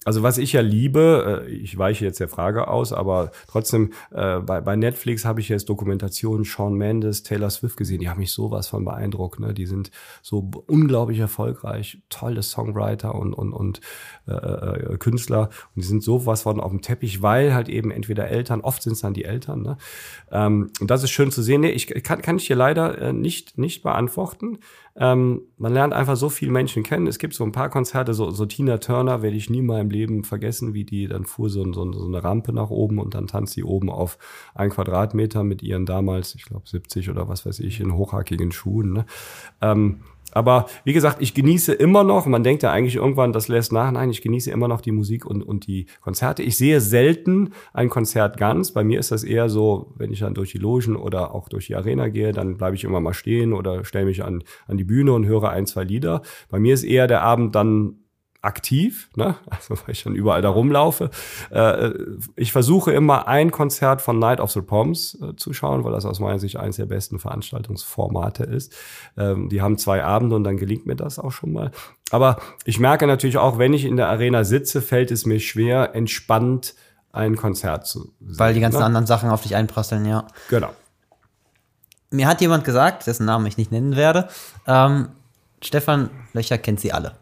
also 0.06 0.22
was 0.22 0.38
ich 0.38 0.52
ja 0.52 0.60
liebe, 0.60 1.44
äh, 1.48 1.50
ich 1.50 1.76
weiche 1.76 2.04
jetzt 2.04 2.20
der 2.20 2.28
Frage 2.28 2.68
aus, 2.68 2.92
aber 2.92 3.32
trotzdem, 3.48 3.92
äh, 4.12 4.38
bei, 4.38 4.76
Netflix 4.76 5.24
habe 5.24 5.40
ich 5.40 5.48
jetzt 5.48 5.68
Dokumentationen 5.68 6.44
Sean 6.44 6.74
Mendes, 6.74 7.24
Taylor 7.24 7.50
Swift 7.50 7.76
gesehen, 7.76 7.98
die 7.98 8.08
haben 8.08 8.20
mich 8.20 8.32
sowas 8.32 8.68
von 8.68 8.84
beeindruckt. 8.84 9.40
Ne? 9.40 9.52
Die 9.52 9.66
sind 9.66 9.90
so 10.22 10.48
unglaublich 10.68 11.18
erfolgreich, 11.18 11.98
tolle 12.08 12.44
Songwriter 12.44 13.16
und, 13.16 13.34
und, 13.34 13.52
und 13.52 13.80
äh, 14.28 14.32
äh, 14.32 14.96
Künstler 14.98 15.50
und 15.74 15.82
die 15.82 15.88
sind 15.88 16.04
sowas 16.04 16.42
von 16.42 16.60
auf 16.60 16.70
dem 16.70 16.82
Teppich, 16.82 17.20
weil 17.20 17.52
halt 17.52 17.68
eben 17.68 17.90
entweder 17.90 18.28
Eltern, 18.28 18.60
oft 18.60 18.84
sind 18.84 18.92
es 18.92 19.00
dann 19.00 19.12
die 19.12 19.24
Eltern. 19.24 19.62
Ne? 19.62 19.76
Ähm, 20.30 20.70
und 20.80 20.88
das 20.88 21.02
ist 21.02 21.10
schön 21.10 21.32
zu 21.32 21.42
sehen. 21.42 21.62
Nee, 21.62 21.70
ich 21.70 21.88
kann, 22.04 22.22
kann 22.22 22.36
ich 22.36 22.46
dir 22.46 22.54
leider 22.54 23.12
nicht, 23.12 23.58
nicht 23.58 23.82
beantworten. 23.82 24.58
Ähm, 24.98 25.42
man 25.58 25.74
lernt 25.74 25.92
einfach 25.92 26.16
so 26.16 26.30
viele 26.30 26.52
Menschen 26.52 26.82
kennen. 26.82 27.06
Es 27.06 27.18
gibt 27.18 27.34
so 27.34 27.44
ein 27.44 27.52
paar 27.52 27.68
Konzerte, 27.68 28.14
so, 28.14 28.30
so 28.30 28.46
Tina 28.46 28.78
Turner 28.78 29.20
werde 29.20 29.36
ich 29.36 29.50
nie 29.50 29.60
mal 29.60 29.80
im 29.80 29.90
Leben 29.90 30.24
vergessen, 30.24 30.72
wie 30.72 30.84
die 30.84 31.06
dann 31.06 31.26
fuhr 31.26 31.50
so, 31.50 31.70
so, 31.72 31.92
so 31.92 32.06
eine 32.06 32.24
Rampe 32.24 32.52
nach 32.52 32.70
oben 32.70 32.98
und 32.98 33.14
dann 33.14 33.26
tanzt 33.26 33.52
sie 33.54 33.64
oben 33.64 33.90
auf 33.90 34.18
ein 34.54 34.70
Quadratmeter 34.70 35.44
mit 35.44 35.62
ihren 35.62 35.84
damals, 35.84 36.34
ich 36.34 36.44
glaube 36.44 36.68
70 36.68 37.10
oder 37.10 37.28
was 37.28 37.44
weiß 37.44 37.60
ich, 37.60 37.80
in 37.80 37.94
hochhackigen 37.94 38.52
Schuhen. 38.52 38.92
Ne? 38.94 39.06
Ähm, 39.60 40.00
aber 40.36 40.66
wie 40.84 40.92
gesagt, 40.92 41.22
ich 41.22 41.32
genieße 41.32 41.72
immer 41.72 42.04
noch, 42.04 42.26
man 42.26 42.44
denkt 42.44 42.62
ja 42.62 42.70
eigentlich 42.70 42.96
irgendwann, 42.96 43.32
das 43.32 43.48
lässt 43.48 43.72
nach, 43.72 43.90
nein, 43.90 44.10
ich 44.10 44.20
genieße 44.20 44.50
immer 44.50 44.68
noch 44.68 44.82
die 44.82 44.92
Musik 44.92 45.24
und, 45.24 45.42
und 45.42 45.66
die 45.66 45.86
Konzerte. 46.02 46.42
Ich 46.42 46.58
sehe 46.58 46.82
selten 46.82 47.54
ein 47.72 47.88
Konzert 47.88 48.36
ganz. 48.36 48.72
Bei 48.72 48.84
mir 48.84 49.00
ist 49.00 49.12
das 49.12 49.24
eher 49.24 49.48
so, 49.48 49.94
wenn 49.96 50.12
ich 50.12 50.18
dann 50.20 50.34
durch 50.34 50.52
die 50.52 50.58
Logen 50.58 50.94
oder 50.94 51.34
auch 51.34 51.48
durch 51.48 51.68
die 51.68 51.74
Arena 51.74 52.08
gehe, 52.08 52.32
dann 52.32 52.58
bleibe 52.58 52.76
ich 52.76 52.84
immer 52.84 53.00
mal 53.00 53.14
stehen 53.14 53.54
oder 53.54 53.86
stelle 53.86 54.04
mich 54.04 54.24
an, 54.24 54.44
an 54.66 54.76
die 54.76 54.84
Bühne 54.84 55.14
und 55.14 55.24
höre 55.24 55.48
ein, 55.48 55.64
zwei 55.64 55.84
Lieder. 55.84 56.20
Bei 56.50 56.58
mir 56.58 56.74
ist 56.74 56.84
eher 56.84 57.06
der 57.06 57.22
Abend 57.22 57.54
dann 57.54 58.05
aktiv, 58.46 59.10
ne? 59.16 59.34
also 59.50 59.74
weil 59.74 59.92
ich 59.92 60.04
dann 60.04 60.14
überall 60.14 60.40
da 60.40 60.48
rumlaufe. 60.48 61.10
Äh, 61.50 61.90
ich 62.36 62.52
versuche 62.52 62.92
immer 62.92 63.28
ein 63.28 63.50
Konzert 63.50 64.00
von 64.00 64.18
Night 64.18 64.40
of 64.40 64.50
the 64.52 64.62
Proms 64.62 65.18
äh, 65.20 65.36
zu 65.36 65.52
schauen, 65.52 65.84
weil 65.84 65.92
das 65.92 66.06
aus 66.06 66.20
meiner 66.20 66.38
Sicht 66.38 66.56
eines 66.56 66.76
der 66.76 66.86
besten 66.86 67.18
Veranstaltungsformate 67.18 68.44
ist. 68.44 68.72
Ähm, 69.18 69.48
die 69.48 69.60
haben 69.60 69.76
zwei 69.76 70.04
Abende 70.04 70.36
und 70.36 70.44
dann 70.44 70.56
gelingt 70.56 70.86
mir 70.86 70.96
das 70.96 71.18
auch 71.18 71.32
schon 71.32 71.52
mal. 71.52 71.72
Aber 72.10 72.38
ich 72.64 72.78
merke 72.78 73.06
natürlich 73.06 73.36
auch, 73.36 73.58
wenn 73.58 73.74
ich 73.74 73.84
in 73.84 73.96
der 73.96 74.08
Arena 74.08 74.44
sitze, 74.44 74.80
fällt 74.80 75.10
es 75.10 75.26
mir 75.26 75.40
schwer, 75.40 75.94
entspannt 75.94 76.74
ein 77.12 77.36
Konzert 77.36 77.86
zu 77.86 78.12
sehen. 78.20 78.38
Weil 78.38 78.54
die 78.54 78.60
ganzen 78.60 78.78
ne? 78.78 78.84
anderen 78.84 79.06
Sachen 79.06 79.30
auf 79.30 79.42
dich 79.42 79.56
einprasseln, 79.56 80.06
ja. 80.06 80.26
Genau. 80.48 80.70
Mir 82.10 82.28
hat 82.28 82.40
jemand 82.40 82.64
gesagt, 82.64 83.06
dessen 83.08 83.26
Namen 83.26 83.46
ich 83.46 83.56
nicht 83.56 83.72
nennen 83.72 83.96
werde, 83.96 84.28
ähm, 84.66 85.08
Stefan 85.60 86.10
Löcher 86.32 86.58
kennt 86.58 86.78
sie 86.78 86.92
alle 86.92 87.16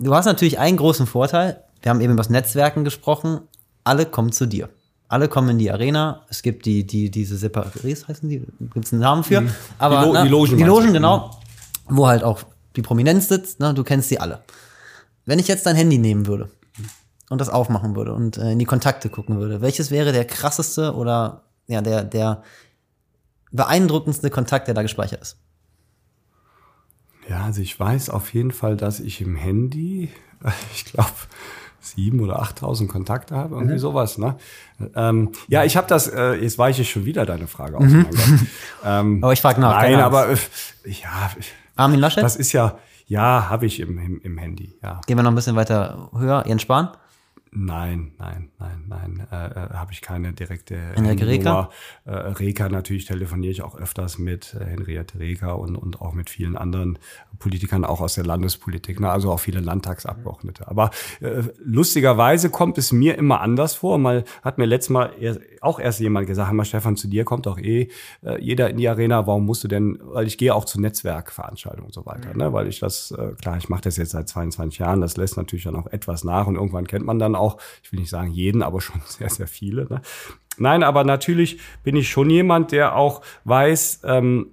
du 0.00 0.14
hast 0.14 0.26
natürlich 0.26 0.58
einen 0.58 0.76
großen 0.76 1.06
Vorteil. 1.06 1.62
Wir 1.82 1.90
haben 1.90 2.00
eben 2.00 2.12
über 2.12 2.22
das 2.22 2.30
Netzwerken 2.30 2.84
gesprochen. 2.84 3.40
Alle 3.84 4.06
kommen 4.06 4.32
zu 4.32 4.46
dir. 4.46 4.68
Alle 5.08 5.28
kommen 5.28 5.50
in 5.50 5.58
die 5.58 5.70
Arena. 5.70 6.24
Es 6.28 6.42
gibt 6.42 6.66
die, 6.66 6.86
die, 6.86 7.10
diese 7.10 7.34
Separés, 7.34 8.06
heißen 8.06 8.28
die? 8.28 8.46
Gibt 8.72 8.86
es 8.86 8.92
einen 8.92 9.02
Namen 9.02 9.24
für? 9.24 9.40
Mhm. 9.40 9.50
Aber, 9.78 10.00
die, 10.00 10.06
Lo 10.06 10.12
na, 10.12 10.22
die 10.22 10.28
Logen. 10.28 10.56
Die 10.56 10.62
Logen, 10.62 10.92
genau. 10.92 11.30
Mhm. 11.88 11.96
Wo 11.96 12.06
halt 12.06 12.22
auch 12.22 12.42
die 12.76 12.82
Prominenz 12.82 13.28
sitzt. 13.28 13.60
Ne? 13.60 13.74
Du 13.74 13.82
kennst 13.82 14.08
sie 14.08 14.20
alle. 14.20 14.42
Wenn 15.26 15.38
ich 15.38 15.48
jetzt 15.48 15.66
dein 15.66 15.76
Handy 15.76 15.98
nehmen 15.98 16.26
würde 16.26 16.50
und 17.28 17.40
das 17.40 17.48
aufmachen 17.48 17.96
würde 17.96 18.14
und 18.14 18.36
äh, 18.36 18.52
in 18.52 18.58
die 18.58 18.64
Kontakte 18.64 19.08
gucken 19.08 19.38
würde, 19.38 19.60
welches 19.60 19.90
wäre 19.90 20.12
der 20.12 20.24
krasseste 20.24 20.94
oder 20.94 21.42
ja, 21.66 21.80
der, 21.80 22.04
der 22.04 22.42
beeindruckendste 23.52 24.30
Kontakt, 24.30 24.68
der 24.68 24.74
da 24.74 24.82
gespeichert 24.82 25.22
ist? 25.22 25.38
Ja, 27.30 27.44
also 27.44 27.62
ich 27.62 27.78
weiß 27.78 28.10
auf 28.10 28.34
jeden 28.34 28.50
Fall, 28.50 28.76
dass 28.76 28.98
ich 28.98 29.20
im 29.20 29.36
Handy, 29.36 30.10
ich 30.74 30.84
glaube, 30.84 31.12
sieben 31.78 32.18
oder 32.20 32.42
achttausend 32.42 32.90
Kontakte 32.90 33.36
habe, 33.36 33.54
irgendwie 33.54 33.74
mhm. 33.74 33.78
sowas. 33.78 34.18
Ne? 34.18 34.36
Ähm, 34.96 35.30
ja, 35.46 35.64
ich 35.64 35.76
habe 35.76 35.86
das, 35.86 36.08
äh, 36.08 36.34
jetzt 36.34 36.58
weiche 36.58 36.82
ich 36.82 36.90
schon 36.90 37.04
wieder 37.04 37.24
deine 37.24 37.46
Frage 37.46 37.78
aus. 37.78 37.84
Mhm. 37.84 38.06
Ähm, 38.82 39.22
aber 39.22 39.34
ich 39.34 39.42
frage 39.42 39.60
nach. 39.60 39.76
Nein, 39.82 40.00
aber 40.00 40.30
äh, 40.30 40.36
ja. 40.84 41.30
Armin 41.76 42.00
Laschet? 42.00 42.24
Das 42.24 42.34
ist 42.34 42.52
ja, 42.52 42.78
ja, 43.06 43.48
habe 43.50 43.66
ich 43.66 43.78
im, 43.78 43.98
im, 43.98 44.20
im 44.22 44.38
Handy, 44.38 44.74
ja. 44.82 45.00
Gehen 45.06 45.18
wir 45.18 45.22
noch 45.22 45.30
ein 45.30 45.34
bisschen 45.34 45.54
weiter 45.54 46.10
höher. 46.16 46.44
Jens 46.46 46.62
Spahn? 46.62 46.88
Nein, 47.52 48.12
nein, 48.18 48.50
nein, 48.60 48.84
nein, 48.86 49.26
äh, 49.32 49.46
äh, 49.46 49.74
habe 49.74 49.90
ich 49.92 50.02
keine 50.02 50.32
direkte 50.32 50.76
Henriette 50.94 51.26
Reker? 51.26 51.70
Äh, 52.04 52.12
Reker 52.12 52.68
natürlich 52.68 53.06
telefoniere 53.06 53.50
ich 53.50 53.62
auch 53.62 53.76
öfters 53.76 54.18
mit 54.18 54.54
äh, 54.54 54.64
Henriette 54.64 55.18
Reker 55.18 55.58
und, 55.58 55.74
und 55.74 56.00
auch 56.00 56.12
mit 56.12 56.30
vielen 56.30 56.56
anderen 56.56 57.00
Politikern, 57.40 57.84
auch 57.84 58.00
aus 58.00 58.14
der 58.14 58.24
Landespolitik, 58.24 59.00
ne? 59.00 59.10
also 59.10 59.32
auch 59.32 59.40
viele 59.40 59.58
Landtagsabgeordnete. 59.58 60.68
Aber 60.68 60.90
äh, 61.20 61.42
lustigerweise 61.58 62.50
kommt 62.50 62.78
es 62.78 62.92
mir 62.92 63.18
immer 63.18 63.40
anders 63.40 63.74
vor. 63.74 63.98
Mal 63.98 64.22
hat 64.42 64.58
mir 64.58 64.66
letztes 64.66 64.90
Mal 64.90 65.10
erst, 65.18 65.40
auch 65.60 65.80
erst 65.80 65.98
jemand 65.98 66.28
gesagt, 66.28 66.52
mal 66.52 66.64
Stefan, 66.64 66.96
zu 66.96 67.08
dir 67.08 67.24
kommt 67.24 67.46
doch 67.46 67.58
eh 67.58 67.88
äh, 68.22 68.40
jeder 68.40 68.70
in 68.70 68.76
die 68.76 68.88
Arena, 68.88 69.26
warum 69.26 69.44
musst 69.44 69.64
du 69.64 69.68
denn, 69.68 69.98
weil 70.02 70.28
ich 70.28 70.38
gehe 70.38 70.54
auch 70.54 70.66
zu 70.66 70.80
Netzwerkveranstaltungen 70.80 71.86
und 71.86 71.94
so 71.94 72.06
weiter, 72.06 72.30
mhm. 72.32 72.38
ne? 72.38 72.52
weil 72.52 72.68
ich 72.68 72.78
das, 72.78 73.10
äh, 73.10 73.32
klar, 73.40 73.56
ich 73.56 73.68
mache 73.68 73.82
das 73.82 73.96
jetzt 73.96 74.10
seit 74.10 74.28
22 74.28 74.78
Jahren, 74.78 75.00
das 75.00 75.16
lässt 75.16 75.36
natürlich 75.36 75.64
dann 75.64 75.74
auch 75.74 75.88
etwas 75.88 76.22
nach 76.22 76.46
und 76.46 76.54
irgendwann 76.54 76.86
kennt 76.86 77.04
man 77.04 77.18
dann 77.18 77.34
auch, 77.34 77.39
ich 77.82 77.92
will 77.92 78.00
nicht 78.00 78.10
sagen 78.10 78.30
jeden, 78.30 78.62
aber 78.62 78.80
schon 78.80 79.00
sehr, 79.06 79.30
sehr 79.30 79.46
viele. 79.46 79.86
Ne? 79.88 80.00
Nein, 80.58 80.82
aber 80.82 81.04
natürlich 81.04 81.60
bin 81.82 81.96
ich 81.96 82.10
schon 82.10 82.30
jemand, 82.30 82.72
der 82.72 82.96
auch 82.96 83.22
weiß, 83.44 84.02
ähm, 84.04 84.48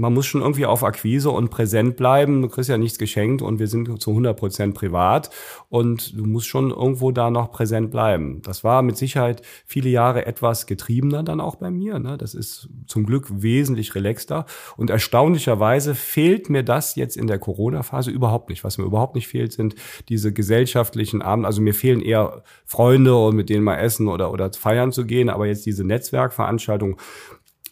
man 0.00 0.14
muss 0.14 0.26
schon 0.26 0.40
irgendwie 0.40 0.64
auf 0.64 0.82
Akquise 0.82 1.30
und 1.30 1.50
präsent 1.50 1.96
bleiben. 1.96 2.40
Du 2.40 2.48
kriegst 2.48 2.70
ja 2.70 2.78
nichts 2.78 2.98
geschenkt 2.98 3.42
und 3.42 3.58
wir 3.58 3.66
sind 3.66 4.00
zu 4.00 4.10
100 4.10 4.36
Prozent 4.36 4.74
privat 4.74 5.28
und 5.68 6.18
du 6.18 6.24
musst 6.24 6.46
schon 6.46 6.70
irgendwo 6.70 7.12
da 7.12 7.30
noch 7.30 7.52
präsent 7.52 7.90
bleiben. 7.90 8.40
Das 8.42 8.64
war 8.64 8.80
mit 8.80 8.96
Sicherheit 8.96 9.42
viele 9.66 9.90
Jahre 9.90 10.24
etwas 10.24 10.66
getriebener 10.66 11.22
dann 11.22 11.40
auch 11.40 11.56
bei 11.56 11.70
mir. 11.70 11.98
Ne? 11.98 12.16
Das 12.16 12.32
ist 12.32 12.70
zum 12.86 13.04
Glück 13.04 13.26
wesentlich 13.30 13.94
relaxter 13.94 14.46
und 14.78 14.88
erstaunlicherweise 14.88 15.94
fehlt 15.94 16.48
mir 16.48 16.62
das 16.62 16.94
jetzt 16.94 17.18
in 17.18 17.26
der 17.26 17.38
Corona-Phase 17.38 18.10
überhaupt 18.10 18.48
nicht. 18.48 18.64
Was 18.64 18.78
mir 18.78 18.84
überhaupt 18.84 19.14
nicht 19.14 19.28
fehlt, 19.28 19.52
sind 19.52 19.74
diese 20.08 20.32
gesellschaftlichen 20.32 21.20
Abende. 21.20 21.46
Also 21.46 21.60
mir 21.60 21.74
fehlen 21.74 22.00
eher 22.00 22.42
Freunde 22.64 23.14
und 23.14 23.36
mit 23.36 23.50
denen 23.50 23.64
mal 23.64 23.76
essen 23.76 24.08
oder, 24.08 24.32
oder 24.32 24.50
feiern 24.50 24.92
zu 24.92 25.04
gehen, 25.04 25.28
aber 25.28 25.46
jetzt 25.46 25.66
diese 25.66 25.84
Netzwerkveranstaltungen, 25.84 26.96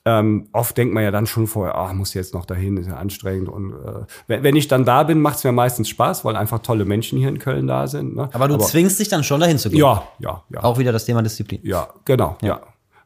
ähm, 0.08 0.48
oft 0.52 0.74
denkt 0.78 0.94
man 0.94 1.02
ja 1.02 1.10
dann 1.10 1.26
schon 1.26 1.46
vorher, 1.46 1.74
ah, 1.74 1.92
muss 1.92 2.14
jetzt 2.14 2.32
noch 2.32 2.46
dahin, 2.46 2.78
ist 2.78 2.86
ja 2.86 2.96
anstrengend. 2.96 3.50
Und 3.50 3.72
äh, 3.72 4.06
wenn, 4.26 4.42
wenn 4.42 4.56
ich 4.56 4.66
dann 4.66 4.86
da 4.86 5.02
bin, 5.02 5.20
macht 5.20 5.36
es 5.36 5.44
mir 5.44 5.52
meistens 5.52 5.90
Spaß, 5.90 6.24
weil 6.24 6.34
einfach 6.34 6.60
tolle 6.60 6.86
Menschen 6.86 7.18
hier 7.18 7.28
in 7.28 7.38
Köln 7.38 7.66
da 7.66 7.86
sind. 7.86 8.16
Ne? 8.16 8.30
Aber 8.32 8.48
du 8.48 8.54
Aber, 8.54 8.64
zwingst 8.64 8.98
dich 8.98 9.08
dann 9.08 9.22
schon 9.22 9.38
dahin 9.38 9.58
zu 9.58 9.68
gehen. 9.68 9.80
Ja, 9.80 10.08
ja, 10.18 10.42
ja. 10.48 10.64
Auch 10.64 10.78
wieder 10.78 10.92
das 10.92 11.04
Thema 11.04 11.20
Disziplin. 11.20 11.60
Ja, 11.62 11.88
genau, 12.06 12.38
ja. 12.40 12.48
ja. 12.48 12.60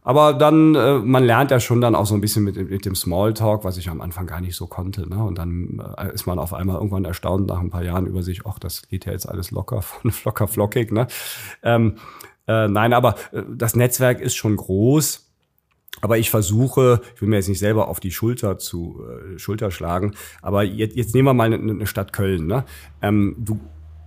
Aber 0.05 0.33
dann, 0.33 0.75
äh, 0.77 0.99
man 0.99 1.25
lernt 1.25 1.51
ja 1.51 1.59
schon 1.59 1.81
dann 1.81 1.97
auch 1.97 2.07
so 2.07 2.15
ein 2.15 2.21
bisschen 2.21 2.45
mit, 2.45 2.57
mit 2.57 2.85
dem 2.85 2.95
Smalltalk, 2.95 3.65
was 3.65 3.77
ich 3.79 3.89
am 3.89 4.01
Anfang 4.01 4.27
gar 4.27 4.41
nicht 4.41 4.55
so 4.55 4.69
konnte. 4.69 5.09
Ne? 5.09 5.23
Und 5.23 5.39
dann 5.39 5.83
äh, 5.99 6.13
ist 6.13 6.27
man 6.27 6.39
auf 6.39 6.55
einmal 6.55 6.77
irgendwann 6.77 7.05
erstaunt 7.05 7.49
nach 7.49 7.61
ein 7.61 7.71
paar 7.71 7.83
Jahren 7.83 8.07
über 8.07 8.23
sich, 8.23 8.43
ach, 8.47 8.59
das 8.61 8.89
geht 8.89 9.07
ja 9.07 9.13
jetzt 9.13 9.29
alles 9.29 9.51
locker, 9.51 9.83
locker 10.25 10.47
flockig. 10.47 10.93
Ne? 10.93 11.09
Ähm, 11.65 11.97
äh, 12.47 12.69
nein, 12.69 12.93
aber 12.93 13.17
äh, 13.33 13.43
das 13.49 13.75
Netzwerk 13.75 14.21
ist 14.21 14.37
schon 14.37 14.57
groß. 14.57 15.32
Aber 16.01 16.19
ich 16.19 16.31
versuche, 16.31 17.01
ich 17.15 17.21
will 17.21 17.29
mir 17.29 17.37
jetzt 17.37 17.49
nicht 17.49 17.59
selber 17.59 17.89
auf 17.89 18.01
die 18.01 18.11
Schulter 18.11 18.59
zu 18.59 19.05
äh, 19.05 19.39
Schulter 19.39 19.71
schlagen, 19.71 20.15
aber 20.41 20.65
jetzt, 20.65 20.97
jetzt 20.97 21.15
nehmen 21.15 21.29
wir 21.29 21.35
mal 21.35 21.53
eine, 21.53 21.57
eine 21.57 21.87
Stadt 21.87 22.13
Köln. 22.13 22.47
Ne? 22.47 22.65
Ähm, 23.03 23.37
du, 23.39 23.61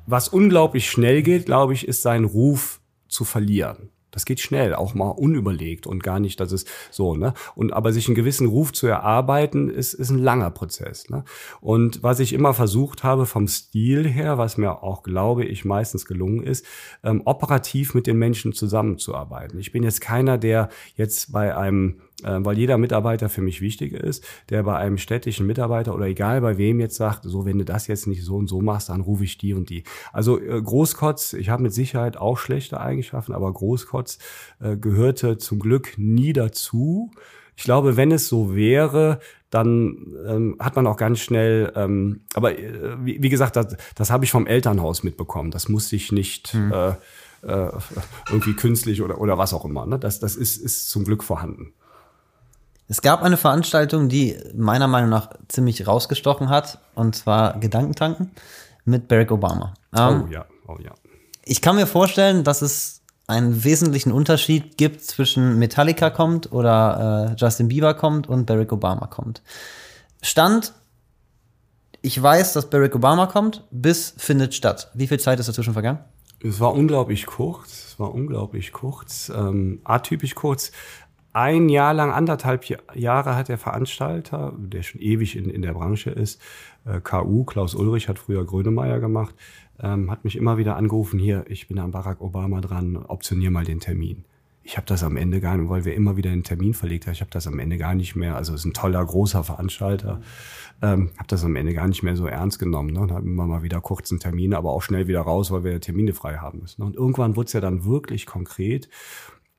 was 0.05 0.27
unglaublich 0.27 0.89
schnell 0.89 1.21
geht, 1.21 1.45
glaube 1.45 1.73
ich, 1.73 1.88
ist 1.88 2.01
seinen 2.01 2.25
Ruf 2.25 2.81
zu 3.07 3.23
verlieren. 3.23 3.89
Das 4.16 4.26
geht 4.26 4.39
schnell, 4.39 4.74
auch 4.74 4.95
mal 4.95 5.09
unüberlegt 5.11 5.86
und 5.86 6.01
gar 6.01 6.20
nicht, 6.20 6.39
dass 6.39 6.51
es 6.51 6.66
so, 6.89 7.16
ne? 7.16 7.36
Und 7.53 7.74
aber 7.74 7.91
sich 7.91 8.07
einen 8.07 8.16
gewissen 8.16 8.47
Ruf 8.47 8.74
zu 8.74 8.88
erarbeiten, 8.88 9.70
ist, 9.70 9.93
ist 9.93 10.09
ein 10.09 10.20
langer 10.20 10.49
Prozess. 10.49 11.09
Ne? 11.09 11.24
Und 11.61 12.01
was 12.01 12.20
ich 12.20 12.34
immer 12.34 12.53
versucht 12.53 13.03
habe 13.03 13.26
vom 13.26 13.47
Stil 13.47 14.07
her, 14.07 14.38
was 14.38 14.57
mir 14.57 14.82
auch, 14.82 15.03
glaube 15.03 15.45
ich, 15.45 15.66
meistens 15.66 16.05
gelungen 16.05 16.41
ist, 16.41 16.66
ähm, 17.03 17.22
operativ 17.26 17.93
mit 17.93 18.07
den 18.07 18.18
Menschen 18.18 18.53
zusammenzuarbeiten. 18.53 19.59
Ich 19.59 19.72
bin 19.72 19.84
jetzt 19.84 20.01
keiner, 20.01 20.38
der 20.38 20.70
jetzt 20.95 21.32
bei 21.32 21.55
einem 21.55 22.01
weil 22.26 22.57
jeder 22.57 22.78
Mitarbeiter 22.78 23.30
für 23.30 23.41
mich 23.41 23.61
wichtig 23.61 23.93
ist, 23.93 24.26
der 24.49 24.63
bei 24.63 24.76
einem 24.78 24.97
städtischen 24.97 25.45
Mitarbeiter 25.45 25.93
oder 25.93 26.05
egal 26.05 26.41
bei 26.41 26.57
wem 26.57 26.80
jetzt 26.80 26.95
sagt, 26.95 27.23
so 27.23 27.45
wenn 27.45 27.57
du 27.57 27.65
das 27.65 27.88
jetzt 27.88 28.07
nicht 28.07 28.23
so 28.23 28.36
und 28.36 28.47
so 28.47 28.61
machst, 28.61 28.89
dann 28.89 29.01
rufe 29.01 29.23
ich 29.23 29.38
die 29.38 29.53
und 29.53 29.69
die. 29.69 29.84
Also 30.11 30.39
äh, 30.39 30.61
Großkotz, 30.61 31.34
ich 31.34 31.49
habe 31.49 31.63
mit 31.63 31.73
Sicherheit 31.73 32.17
auch 32.17 32.38
schlechte 32.38 32.80
Eigenschaften, 32.80 33.34
aber 33.34 33.51
Großkotz 33.51 34.19
äh, 34.59 34.78
gehörte 34.78 35.38
zum 35.38 35.59
Glück 35.59 35.93
nie 35.97 36.34
dazu. 36.34 37.11
Ich 37.55 37.63
glaube, 37.63 37.95
wenn 37.95 38.11
es 38.11 38.28
so 38.28 38.55
wäre, 38.55 39.19
dann 39.49 40.13
ähm, 40.28 40.57
hat 40.59 40.76
man 40.76 40.88
auch 40.88 40.97
ganz 40.97 41.19
schnell, 41.19 41.71
ähm, 41.76 42.21
aber 42.34 42.57
äh, 42.59 42.97
wie, 43.05 43.21
wie, 43.21 43.30
gesagt, 43.30 43.55
das, 43.55 43.78
das 43.95 44.11
habe 44.11 44.26
ich 44.26 44.32
vom 44.32 44.47
Elternhaus 44.47 45.03
mitbekommen. 45.03 45.51
Das 45.51 45.69
musste 45.69 45.95
ich 45.95 46.11
nicht 46.11 46.49
hm. 46.49 46.73
äh, 46.73 46.89
äh, 47.43 47.71
irgendwie 48.30 48.55
künstlich 48.55 49.01
oder, 49.01 49.21
oder 49.21 49.38
was 49.38 49.53
auch 49.53 49.63
immer. 49.63 49.86
Ne? 49.86 49.99
Das, 49.99 50.19
das 50.19 50.36
ist, 50.36 50.57
ist 50.57 50.89
zum 50.89 51.05
Glück 51.05 51.23
vorhanden. 51.23 51.73
Es 52.88 53.01
gab 53.01 53.23
eine 53.23 53.38
Veranstaltung, 53.38 54.09
die 54.09 54.38
meiner 54.53 54.88
Meinung 54.88 55.09
nach 55.09 55.31
ziemlich 55.47 55.88
rausgestochen 55.88 56.49
hat, 56.49 56.79
und 56.93 57.15
zwar 57.15 57.59
Gedankentanken 57.59 58.31
mit 58.86 59.07
Barack 59.07 59.31
Obama. 59.31 59.73
Ähm, 59.97 60.25
oh 60.25 60.31
ja, 60.31 60.45
oh 60.67 60.77
ja. 60.83 60.93
Ich 61.43 61.61
kann 61.61 61.75
mir 61.75 61.88
vorstellen, 61.88 62.43
dass 62.43 62.61
es 62.61 63.01
einen 63.27 63.63
wesentlichen 63.63 64.11
Unterschied 64.11 64.77
gibt 64.77 65.01
zwischen 65.01 65.57
Metallica 65.57 66.11
kommt 66.11 66.51
oder 66.51 67.31
äh, 67.31 67.36
Justin 67.39 67.69
Bieber 67.69 67.95
kommt 67.95 68.27
und 68.27 68.45
Barack 68.45 68.71
Obama 68.71 69.07
kommt. 69.07 69.41
Stand, 70.21 70.73
ich 72.01 72.21
weiß, 72.21 72.53
dass 72.53 72.69
Barack 72.69 72.93
Obama 72.93 73.25
kommt, 73.25 73.63
bis 73.71 74.13
findet 74.17 74.53
statt. 74.53 74.91
Wie 74.93 75.07
viel 75.07 75.19
Zeit 75.19 75.39
ist 75.39 75.49
dazwischen 75.49 75.73
vergangen? 75.73 75.99
Es 76.43 76.59
war 76.59 76.73
unglaublich 76.73 77.25
kurz. 77.25 77.86
Es 77.88 77.99
war 77.99 78.13
unglaublich 78.13 78.71
kurz, 78.71 79.31
ähm, 79.36 79.79
atypisch 79.83 80.36
kurz 80.36 80.71
ein 81.36 81.67
Jahr 81.67 81.93
lang, 81.93 82.11
anderthalb 82.11 82.63
Jahre 82.93 83.36
hat 83.36 83.49
der 83.49 83.57
Veranstalter, 83.57 84.53
der 84.57 84.83
schon 84.83 85.01
ewig 85.01 85.36
in, 85.36 85.49
in 85.49 85.61
der 85.61 85.73
Branche 85.73 86.09
ist, 86.09 86.41
äh, 86.86 87.01
KU, 87.01 87.43
Klaus 87.43 87.75
Ulrich 87.75 88.07
hat 88.07 88.19
früher 88.19 88.45
Grönemeyer 88.45 89.01
gemacht, 89.01 89.36
ähm, 89.81 90.09
hat 90.09 90.23
mich 90.23 90.38
immer 90.38 90.57
wieder 90.57 90.77
angerufen, 90.77 91.19
hier, 91.19 91.43
ich 91.49 91.67
bin 91.67 91.77
an 91.77 91.91
Barack 91.91 92.21
Obama 92.21 92.61
dran, 92.61 92.95
optionier 92.95 93.51
mal 93.51 93.65
den 93.65 93.81
Termin. 93.81 94.23
Ich 94.63 94.77
habe 94.77 94.88
das 94.88 95.03
am 95.03 95.17
Ende 95.17 95.41
gar 95.41 95.57
nicht, 95.57 95.69
weil 95.69 95.83
wir 95.83 95.93
immer 95.93 96.15
wieder 96.15 96.29
den 96.29 96.43
Termin 96.43 96.73
verlegt 96.73 97.05
haben, 97.05 97.13
ich 97.13 97.21
habe 97.21 97.31
das 97.31 97.47
am 97.47 97.59
Ende 97.59 97.77
gar 97.77 97.95
nicht 97.95 98.15
mehr, 98.15 98.38
also 98.38 98.53
ist 98.53 98.63
ein 98.63 98.73
toller, 98.73 99.03
großer 99.05 99.43
Veranstalter, 99.43 100.21
ähm, 100.81 101.11
habe 101.17 101.27
das 101.27 101.43
am 101.43 101.57
Ende 101.57 101.73
gar 101.73 101.88
nicht 101.88 102.01
mehr 102.01 102.15
so 102.15 102.27
ernst 102.27 102.59
genommen. 102.59 102.93
Ne? 102.93 103.01
Und 103.01 103.11
haben 103.11 103.27
immer 103.27 103.45
mal 103.45 103.61
wieder 103.61 103.81
kurzen 103.81 104.19
Termin, 104.19 104.53
aber 104.53 104.71
auch 104.71 104.81
schnell 104.81 105.07
wieder 105.07 105.21
raus, 105.21 105.51
weil 105.51 105.65
wir 105.65 105.81
Termine 105.81 106.13
frei 106.13 106.38
haben 106.38 106.59
müssen. 106.59 106.81
Und 106.81 106.95
irgendwann 106.95 107.36
wurde 107.36 107.47
es 107.47 107.53
ja 107.53 107.61
dann 107.61 107.86
wirklich 107.86 108.25
konkret. 108.25 108.89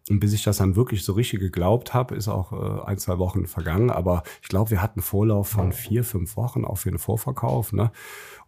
Und 0.08 0.20
bis 0.20 0.32
ich 0.32 0.44
das 0.44 0.58
dann 0.58 0.76
wirklich 0.76 1.04
so 1.04 1.14
richtig 1.14 1.40
geglaubt 1.40 1.92
habe, 1.92 2.14
ist 2.14 2.28
auch 2.28 2.52
äh, 2.52 2.86
ein, 2.86 2.98
zwei 2.98 3.18
Wochen 3.18 3.46
vergangen. 3.46 3.90
Aber 3.90 4.22
ich 4.40 4.48
glaube, 4.48 4.70
wir 4.70 4.80
hatten 4.80 5.02
Vorlauf 5.02 5.48
von 5.48 5.72
vier, 5.72 6.04
fünf 6.04 6.36
Wochen 6.36 6.64
auch 6.64 6.78
für 6.78 6.90
den 6.90 6.98
Vorverkauf. 6.98 7.72
Ne? 7.72 7.90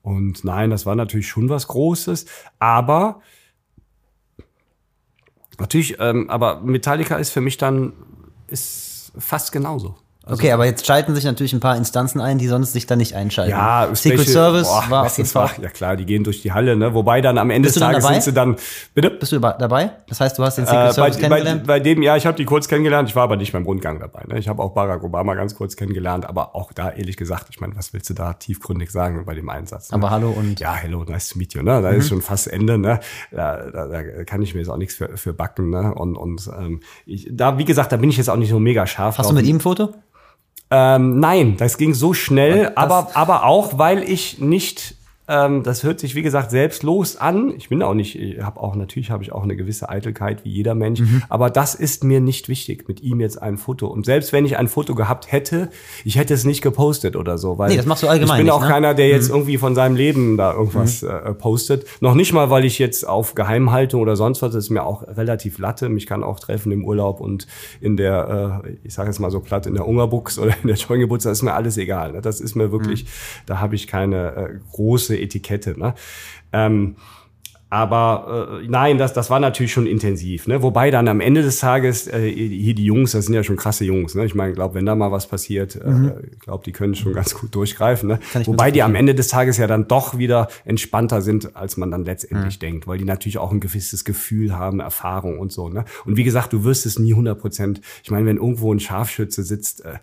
Und 0.03 0.45
nein, 0.45 0.71
das 0.71 0.87
war 0.87 0.95
natürlich 0.95 1.27
schon 1.27 1.49
was 1.49 1.67
Großes. 1.67 2.27
Aber 2.61 3.21
natürlich, 5.59 5.97
ähm, 5.99 6.31
aber 6.31 6.61
Metallica 6.61 7.17
ist 7.17 7.31
für 7.31 7.41
mich 7.41 7.57
dann 7.57 7.93
ist 8.47 9.13
fast 9.19 9.51
genauso. 9.51 9.97
Also, 10.29 10.43
okay, 10.43 10.53
aber 10.53 10.67
jetzt 10.67 10.85
schalten 10.85 11.15
sich 11.15 11.25
natürlich 11.25 11.55
ein 11.55 11.61
paar 11.61 11.75
Instanzen 11.75 12.21
ein, 12.21 12.37
die 12.37 12.49
sonst 12.49 12.75
sich 12.75 12.85
da 12.85 12.97
nicht 12.97 13.15
einschalten. 13.15 13.51
Ja, 13.51 13.89
Secret 13.95 14.29
Service 14.29 14.69
boah, 14.69 14.85
war 14.91 15.07
auf 15.07 15.17
jeden 15.17 15.29
Fall. 15.29 15.51
Ja 15.63 15.71
klar, 15.71 15.97
die 15.97 16.05
gehen 16.05 16.23
durch 16.23 16.43
die 16.43 16.53
Halle, 16.53 16.77
ne? 16.77 16.93
Wobei 16.93 17.23
dann 17.23 17.39
am 17.39 17.49
Ende 17.49 17.69
des 17.69 17.79
Tages 17.79 18.07
sind 18.07 18.23
sie 18.23 18.33
dann. 18.35 18.57
Bitte? 18.93 19.09
Bist 19.09 19.33
du 19.33 19.39
dabei? 19.41 19.93
Das 20.07 20.21
heißt, 20.21 20.39
du 20.39 20.45
hast 20.45 20.59
den 20.59 20.67
Secret 20.67 20.91
äh, 20.91 20.93
Service 20.93 21.17
bei, 21.17 21.21
kennengelernt? 21.23 21.67
Bei, 21.67 21.79
bei 21.79 21.81
dem, 21.81 22.03
ja, 22.03 22.15
ich 22.15 22.27
habe 22.27 22.37
die 22.37 22.45
kurz 22.45 22.69
kennengelernt. 22.69 23.09
Ich 23.09 23.17
war 23.17 23.23
aber 23.23 23.37
nicht 23.37 23.53
beim 23.53 23.65
Rundgang 23.65 24.01
dabei. 24.01 24.25
Ne? 24.29 24.39
Ich 24.39 24.49
habe 24.49 24.63
auch 24.63 24.75
Barack 24.75 25.03
Obama 25.03 25.35
ganz 25.35 25.55
kurz 25.55 25.77
kennengelernt, 25.77 26.29
aber 26.29 26.55
auch 26.55 26.75
da 26.75 26.91
ehrlich 26.91 27.17
gesagt, 27.17 27.47
ich 27.49 27.61
meine, 27.61 27.75
was 27.75 27.95
willst 27.95 28.11
du 28.11 28.15
da 28.15 28.35
tiefgründig 28.35 28.91
sagen 28.91 29.25
bei 29.25 29.35
dem 29.35 29.49
Einsatz? 29.49 29.91
Ne? 29.91 29.95
Aber 29.95 30.11
hallo 30.11 30.29
und. 30.29 30.61
Ja, 30.61 30.75
hello, 30.75 31.05
nice 31.05 31.31
to 31.31 31.39
meet 31.39 31.55
you. 31.55 31.63
Ne? 31.63 31.81
Da 31.81 31.91
mhm. 31.91 32.01
ist 32.01 32.09
schon 32.11 32.21
fast 32.21 32.49
Ende. 32.49 32.77
Ne? 32.77 33.01
Da, 33.31 33.71
da, 33.71 33.87
da 33.87 34.25
kann 34.25 34.43
ich 34.43 34.53
mir 34.53 34.61
jetzt 34.61 34.69
auch 34.69 34.77
nichts 34.77 34.95
für, 34.95 35.17
für 35.17 35.33
backen. 35.33 35.71
Ne? 35.71 35.95
Und, 35.95 36.17
und 36.17 36.51
ähm, 36.59 36.81
ich, 37.07 37.29
da, 37.31 37.57
wie 37.57 37.65
gesagt, 37.65 37.93
da 37.93 37.97
bin 37.97 38.11
ich 38.11 38.19
jetzt 38.19 38.29
auch 38.29 38.37
nicht 38.37 38.51
so 38.51 38.59
mega 38.59 38.87
scharf. 38.87 39.17
Hast 39.17 39.31
du 39.31 39.35
mit 39.35 39.47
ihm 39.47 39.57
ein 39.57 39.61
Foto? 39.61 39.95
Ähm, 40.71 41.19
nein, 41.19 41.57
das 41.57 41.79
ging 41.79 41.95
so 41.95 42.13
schnell, 42.13 42.73
aber, 42.75 43.09
aber 43.15 43.45
auch, 43.45 43.79
weil 43.79 44.03
ich 44.03 44.39
nicht 44.39 44.95
ähm, 45.29 45.63
das 45.63 45.85
hört 45.85 46.01
sich, 46.01 46.15
wie 46.15 46.23
gesagt, 46.23 46.51
selbstlos 46.51 47.17
an. 47.17 47.53
Ich 47.57 47.69
bin 47.69 47.83
auch 47.83 47.93
nicht, 47.93 48.19
ich 48.19 48.41
habe 48.41 48.61
auch, 48.61 48.75
natürlich 48.75 49.11
habe 49.11 49.23
ich 49.23 49.31
auch 49.31 49.43
eine 49.43 49.57
gewisse 49.57 49.91
Eitelkeit 49.91 50.45
wie 50.45 50.51
jeder 50.51 50.75
Mensch, 50.75 51.01
mhm. 51.01 51.23
aber 51.29 51.51
das 51.51 51.75
ist 51.75 52.03
mir 52.03 52.21
nicht 52.21 52.49
wichtig, 52.49 52.89
mit 52.89 53.03
ihm 53.03 53.21
jetzt 53.21 53.41
ein 53.41 53.59
Foto. 53.59 53.89
Und 53.89 54.07
selbst 54.07 54.33
wenn 54.33 54.47
ich 54.47 54.57
ein 54.57 54.69
Foto 54.69 54.95
gehabt 54.95 55.31
hätte, 55.31 55.69
ich 56.05 56.17
hätte 56.17 56.33
es 56.33 56.45
nicht 56.45 56.63
gepostet 56.63 57.15
oder 57.15 57.37
so, 57.37 57.59
weil 57.59 57.71
nee, 57.71 57.77
das 57.77 57.85
machst 57.85 58.03
du 58.03 58.09
allgemein 58.09 58.37
ich 58.37 58.39
bin 58.39 58.47
nicht, 58.47 58.55
auch 58.55 58.63
ne? 58.63 58.69
keiner, 58.69 58.95
der 58.95 59.09
jetzt 59.09 59.29
mhm. 59.29 59.37
irgendwie 59.37 59.59
von 59.59 59.75
seinem 59.75 59.97
Leben 59.97 60.39
da 60.39 60.55
irgendwas 60.55 61.03
mhm. 61.03 61.09
äh, 61.09 61.35
postet. 61.35 61.85
Noch 62.01 62.15
nicht 62.15 62.33
mal, 62.33 62.49
weil 62.49 62.65
ich 62.65 62.79
jetzt 62.79 63.07
auf 63.07 63.35
Geheimhaltung 63.35 64.01
oder 64.01 64.17
sonst 64.17 64.41
was, 64.41 64.53
das 64.53 64.65
ist 64.65 64.71
mir 64.71 64.85
auch 64.85 65.07
relativ 65.07 65.59
latte. 65.59 65.91
Mich 65.91 66.07
kann 66.07 66.25
auch 66.25 66.41
treffen 66.41 66.73
im 66.73 66.87
Urlaub 66.87 67.21
und 67.21 67.47
in 67.83 67.99
der, 67.99 68.63
äh, 68.65 68.77
ich 68.83 68.95
sage 68.95 69.09
jetzt 69.11 69.19
mal 69.19 69.31
so 69.31 69.41
platt, 69.41 69.67
in 69.67 69.75
der 69.75 69.87
Ungerbuchs 69.87 70.39
oder 70.39 70.55
in 70.63 70.69
der 70.69 70.77
Scheungebutz, 70.77 71.25
das 71.25 71.39
ist 71.39 71.43
mir 71.43 71.53
alles 71.53 71.77
egal. 71.77 72.13
Ne? 72.13 72.23
Das 72.23 72.41
ist 72.41 72.55
mir 72.55 72.73
wirklich, 72.73 73.05
mhm. 73.05 73.09
da 73.45 73.61
habe 73.61 73.75
ich 73.75 73.87
keine 73.87 74.35
äh, 74.35 74.49
große 74.73 75.18
Etikette. 75.21 75.79
Ne? 75.79 75.95
Ähm, 76.53 76.97
aber 77.71 78.61
äh, 78.63 78.67
nein, 78.67 78.97
das, 78.97 79.13
das 79.13 79.29
war 79.29 79.41
natürlich 79.41 79.73
schon 79.73 79.87
intensiv. 79.87 80.47
Ne? 80.47 80.63
Wobei 80.63 80.91
dann 80.91 81.07
am 81.07 81.21
Ende 81.21 81.43
des 81.43 81.59
Tages, 81.59 82.07
äh, 82.07 82.31
hier 82.31 82.75
die 82.75 82.85
Jungs, 82.85 83.13
das 83.13 83.27
sind 83.27 83.35
ja 83.35 83.45
schon 83.45 83.57
krasse 83.57 83.85
Jungs. 83.85 84.15
Ne? 84.15 84.25
Ich 84.25 84.35
meine, 84.35 84.55
glaube, 84.55 84.75
wenn 84.75 84.87
da 84.87 84.95
mal 84.95 85.13
was 85.13 85.27
passiert, 85.27 85.77
äh, 85.77 85.87
mhm. 85.87 86.09
äh, 86.09 86.13
ich 86.33 86.39
glaube, 86.41 86.65
die 86.65 86.73
können 86.73 86.95
schon 86.95 87.13
ganz 87.13 87.35
gut 87.35 87.55
durchgreifen. 87.55 88.09
Ne? 88.09 88.21
Wobei 88.47 88.71
die 88.71 88.83
am 88.83 88.95
Ende 88.95 89.15
des 89.15 89.29
Tages 89.29 89.59
ja 89.59 89.67
dann 89.67 89.87
doch 89.87 90.17
wieder 90.17 90.49
entspannter 90.65 91.21
sind, 91.21 91.57
als 91.57 91.77
man 91.77 91.91
dann 91.91 92.07
letztendlich 92.07 92.57
mhm. 92.57 92.61
denkt, 92.61 92.87
weil 92.87 92.97
die 92.97 93.05
natürlich 93.05 93.37
auch 93.37 93.53
ein 93.53 93.61
gewisses 93.61 94.07
Gefühl 94.07 94.57
haben, 94.57 94.81
Erfahrung 94.81 95.39
und 95.39 95.53
so. 95.53 95.69
Ne? 95.69 95.85
Und 96.07 96.17
wie 96.17 96.25
gesagt, 96.25 96.55
du 96.55 96.65
wirst 96.65 96.87
es 96.87 96.99
nie 96.99 97.13
100 97.13 97.39
Prozent. 97.39 97.83
Ich 98.03 98.11
meine, 98.11 98.25
wenn 98.25 98.39
irgendwo 98.39 98.73
ein 98.73 98.81
Scharfschütze 98.81 99.43
sitzt, 99.43 99.85
äh, 99.85 99.99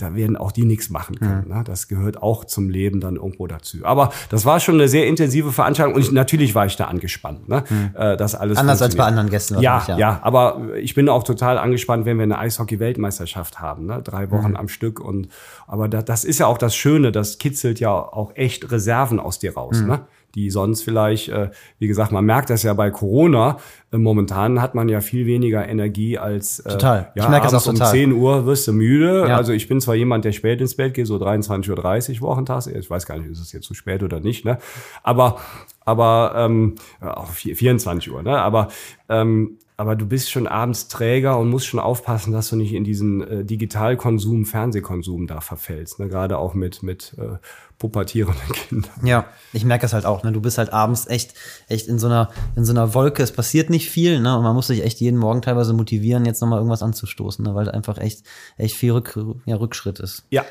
da 0.00 0.14
werden 0.14 0.36
auch 0.36 0.52
die 0.52 0.64
nichts 0.64 0.90
machen 0.90 1.18
können. 1.18 1.44
Mhm. 1.46 1.54
Ne? 1.54 1.64
Das 1.64 1.88
gehört 1.88 2.22
auch 2.22 2.44
zum 2.44 2.68
Leben 2.68 3.00
dann 3.00 3.16
irgendwo 3.16 3.46
dazu. 3.46 3.78
Aber 3.82 4.10
das 4.28 4.44
war 4.44 4.60
schon 4.60 4.76
eine 4.76 4.88
sehr 4.88 5.06
intensive 5.06 5.52
Veranstaltung 5.52 5.94
und 5.94 6.00
ich, 6.00 6.12
natürlich 6.12 6.54
war 6.54 6.66
ich 6.66 6.76
da 6.76 6.84
angespannt. 6.84 7.48
Ne? 7.48 7.64
Mhm. 7.68 7.90
Äh, 7.94 8.16
das 8.16 8.34
alles 8.34 8.58
Anders 8.58 8.82
als 8.82 8.96
bei 8.96 9.04
anderen 9.04 9.30
Gästen. 9.30 9.60
Ja, 9.60 9.84
ja, 9.86 9.98
ja, 9.98 10.20
aber 10.22 10.74
ich 10.76 10.94
bin 10.94 11.08
auch 11.08 11.22
total 11.22 11.58
angespannt, 11.58 12.04
wenn 12.04 12.16
wir 12.16 12.24
eine 12.24 12.38
Eishockey-Weltmeisterschaft 12.38 13.60
haben. 13.60 13.86
Ne? 13.86 14.00
Drei 14.02 14.30
Wochen 14.30 14.50
mhm. 14.50 14.56
am 14.56 14.68
Stück. 14.68 15.00
Und 15.00 15.28
aber 15.66 15.88
da, 15.88 16.02
das 16.02 16.24
ist 16.24 16.38
ja 16.38 16.46
auch 16.46 16.58
das 16.58 16.74
Schöne, 16.74 17.12
das 17.12 17.38
kitzelt 17.38 17.80
ja 17.80 17.92
auch 17.92 18.32
echt 18.34 18.70
Reserven 18.70 19.20
aus 19.20 19.38
dir 19.38 19.54
raus. 19.54 19.80
Mhm. 19.80 19.88
Ne? 19.88 20.00
Die 20.34 20.50
sonst 20.50 20.82
vielleicht, 20.82 21.28
äh, 21.28 21.50
wie 21.78 21.86
gesagt, 21.86 22.12
man 22.12 22.24
merkt 22.24 22.50
das 22.50 22.62
ja 22.62 22.74
bei 22.74 22.90
Corona, 22.90 23.58
äh, 23.92 23.98
momentan 23.98 24.60
hat 24.60 24.74
man 24.74 24.88
ja 24.88 25.00
viel 25.00 25.26
weniger 25.26 25.68
Energie 25.68 26.18
als 26.18 26.60
äh, 26.60 26.70
total. 26.70 27.12
Ja, 27.14 27.24
ich 27.24 27.28
merke 27.30 27.46
es 27.46 27.54
auch 27.54 27.64
total. 27.64 27.88
um 27.88 27.92
10 27.92 28.12
Uhr 28.12 28.46
wirst 28.46 28.68
du 28.68 28.72
müde. 28.72 29.26
Ja. 29.28 29.36
Also 29.36 29.52
ich 29.52 29.68
bin 29.68 29.80
zwar 29.80 29.94
jemand, 29.94 30.24
der 30.24 30.32
spät 30.32 30.60
ins 30.60 30.76
Bett 30.76 30.94
geht, 30.94 31.06
so 31.06 31.16
23.30 31.16 32.20
Uhr 32.20 32.28
wochentags. 32.28 32.66
Ich 32.66 32.90
weiß 32.90 33.06
gar 33.06 33.18
nicht, 33.18 33.30
ist 33.30 33.40
es 33.40 33.52
jetzt 33.52 33.66
zu 33.66 33.74
spät 33.74 34.02
oder 34.02 34.20
nicht, 34.20 34.44
ne? 34.44 34.58
Aber, 35.02 35.38
aber 35.84 36.32
ähm, 36.36 36.76
auch 37.00 37.28
24 37.28 38.12
Uhr, 38.12 38.22
ne? 38.22 38.38
Aber 38.38 38.68
ähm, 39.08 39.58
aber 39.80 39.96
du 39.96 40.04
bist 40.04 40.30
schon 40.30 40.46
abends 40.46 40.88
träger 40.88 41.38
und 41.38 41.48
musst 41.48 41.66
schon 41.66 41.80
aufpassen, 41.80 42.34
dass 42.34 42.50
du 42.50 42.56
nicht 42.56 42.74
in 42.74 42.84
diesen 42.84 43.26
äh, 43.26 43.44
Digitalkonsum, 43.46 44.44
Fernsehkonsum 44.44 45.26
da 45.26 45.40
verfällst. 45.40 46.00
Ne? 46.00 46.08
Gerade 46.08 46.36
auch 46.36 46.52
mit, 46.52 46.82
mit 46.82 47.16
äh, 47.16 47.38
pubertierenden 47.80 48.52
Kindern. 48.52 49.04
Ja, 49.04 49.24
ich 49.52 49.64
merke 49.64 49.86
es 49.86 49.92
halt 49.92 50.04
auch. 50.04 50.22
Ne? 50.22 50.30
Du 50.30 50.40
bist 50.40 50.58
halt 50.58 50.72
abends 50.72 51.08
echt, 51.08 51.34
echt 51.66 51.88
in 51.88 51.98
so 51.98 52.06
einer, 52.06 52.30
in 52.54 52.64
so 52.64 52.72
einer 52.72 52.94
Wolke. 52.94 53.24
Es 53.24 53.32
passiert 53.32 53.70
nicht 53.70 53.90
viel, 53.90 54.20
ne? 54.20 54.36
Und 54.36 54.44
man 54.44 54.54
muss 54.54 54.68
sich 54.68 54.84
echt 54.84 55.00
jeden 55.00 55.18
Morgen 55.18 55.42
teilweise 55.42 55.72
motivieren, 55.72 56.24
jetzt 56.24 56.40
nochmal 56.40 56.58
irgendwas 56.58 56.82
anzustoßen, 56.82 57.44
ne? 57.44 57.54
weil 57.56 57.68
einfach 57.68 57.98
echt, 57.98 58.22
echt 58.56 58.76
viel 58.76 58.92
Rück, 58.92 59.18
ja, 59.46 59.56
Rückschritt 59.56 59.98
ist. 59.98 60.24
Ja, 60.30 60.44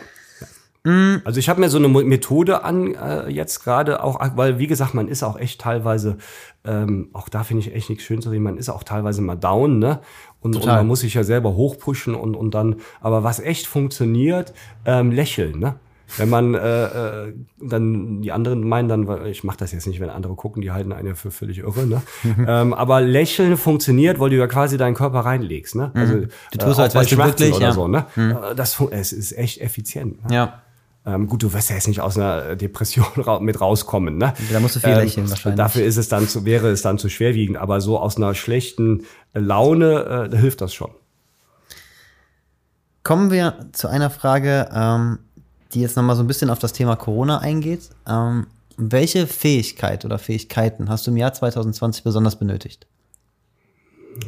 Mhm. 0.86 1.22
Also 1.26 1.40
ich 1.40 1.50
habe 1.50 1.60
mir 1.60 1.70
so 1.70 1.78
eine 1.78 1.90
Methode 1.90 2.64
an 2.64 2.96
äh, 2.96 3.30
jetzt 3.30 3.64
gerade 3.64 4.02
auch, 4.02 4.18
weil 4.38 4.60
wie 4.60 4.68
gesagt, 4.68 4.94
man 4.94 5.10
ist 5.10 5.24
auch 5.24 5.38
echt 5.38 5.60
teilweise, 5.60 6.18
ähm, 6.64 7.10
auch 7.12 7.28
da 7.28 7.44
finde 7.44 7.62
ich 7.68 7.76
echt 7.76 7.90
nichts 7.90 8.06
schön 8.06 8.22
zu 8.22 8.30
reden, 8.30 8.44
man 8.44 8.58
ist 8.58 8.70
auch 8.70 8.84
teilweise 8.84 9.22
mal 9.22 9.36
down, 9.36 9.80
ne? 9.80 10.00
Und, 10.40 10.56
und, 10.56 10.66
man 10.66 10.88
muss 10.88 11.02
sich 11.02 11.16
ja 11.16 11.24
selber 11.26 11.56
hochpushen 11.56 12.16
und, 12.16 12.34
und 12.34 12.54
dann, 12.54 12.78
aber 13.02 13.26
was 13.26 13.42
echt 13.42 13.68
funktioniert, 13.68 14.54
ähm, 14.86 15.12
lächeln, 15.12 15.60
ne? 15.60 15.76
Wenn 16.18 16.30
man 16.30 16.54
äh, 16.54 17.28
äh, 17.28 17.34
dann 17.62 18.22
die 18.22 18.32
anderen 18.32 18.68
meinen 18.68 18.90
dann, 18.90 19.26
ich 19.26 19.44
mache 19.44 19.58
das 19.58 19.72
jetzt 19.72 19.88
nicht, 19.88 20.00
wenn 20.00 20.10
andere 20.10 20.36
gucken, 20.36 20.62
die 20.62 20.72
halten 20.72 20.92
einen 20.92 21.08
ja 21.08 21.16
für 21.16 21.32
völlig 21.32 21.60
irre, 21.60 21.86
ne? 21.86 22.02
ähm, 22.48 22.74
aber 22.74 23.02
Lächeln 23.02 23.58
funktioniert, 23.58 24.20
weil 24.20 24.30
du 24.30 24.38
ja 24.38 24.48
quasi 24.48 24.78
deinen 24.78 24.96
Körper 24.96 25.20
reinlegst, 25.20 25.76
ne? 25.76 25.92
Also 25.94 26.16
du 26.16 26.58
tust 26.58 26.80
äh, 26.80 26.84
als 26.84 26.96
wärst 26.96 27.12
du 27.12 27.16
glücklich 27.16 27.54
oder 27.54 27.68
ja. 27.68 27.72
so, 27.72 27.88
ne? 27.88 28.06
Mhm. 28.16 28.38
Das 28.56 28.80
es 28.92 29.14
ist 29.14 29.38
echt 29.38 29.62
effizient. 29.62 30.24
Ne? 30.30 30.36
Ja. 30.36 30.62
Ähm, 31.06 31.28
gut, 31.28 31.44
du 31.44 31.54
wirst 31.54 31.70
ja 31.70 31.76
jetzt 31.76 31.88
nicht 31.88 32.02
aus 32.02 32.18
einer 32.18 32.56
Depression 32.56 33.06
mit 33.42 33.62
rauskommen. 33.62 34.18
Ne? 34.18 34.34
Da 34.52 34.60
musst 34.60 34.76
du 34.76 34.80
viel 34.80 34.90
ähm, 34.90 35.00
lächeln 35.00 35.30
wahrscheinlich. 35.30 35.58
Dafür 35.58 35.84
ist 35.84 35.98
es 35.98 36.10
dann 36.10 36.28
zu, 36.28 36.46
wäre 36.46 36.70
es 36.70 36.82
dann 36.82 36.98
zu 36.98 37.10
schwerwiegend. 37.10 37.58
Aber 37.58 37.82
so 37.82 37.98
aus 38.00 38.18
einer 38.18 38.36
schlechten 38.36 39.06
Laune 39.34 40.30
äh, 40.32 40.38
hilft 40.38 40.62
das 40.62 40.74
schon. 40.74 40.92
Kommen 43.04 43.32
wir 43.32 43.70
zu 43.72 43.88
einer 43.88 44.10
Frage, 44.10 44.70
ähm, 44.74 45.20
die 45.74 45.82
jetzt 45.82 45.96
nochmal 45.96 46.16
so 46.16 46.24
ein 46.24 46.28
bisschen 46.28 46.50
auf 46.50 46.60
das 46.60 46.74
Thema 46.74 46.96
Corona 46.96 47.40
eingeht. 47.40 47.90
Ähm, 48.08 48.48
welche 48.78 49.28
Fähigkeit 49.28 50.06
oder 50.06 50.18
Fähigkeiten 50.18 50.90
hast 50.90 51.06
du 51.06 51.12
im 51.12 51.18
Jahr 51.18 51.34
2020 51.34 52.04
besonders 52.04 52.40
benötigt? 52.40 52.88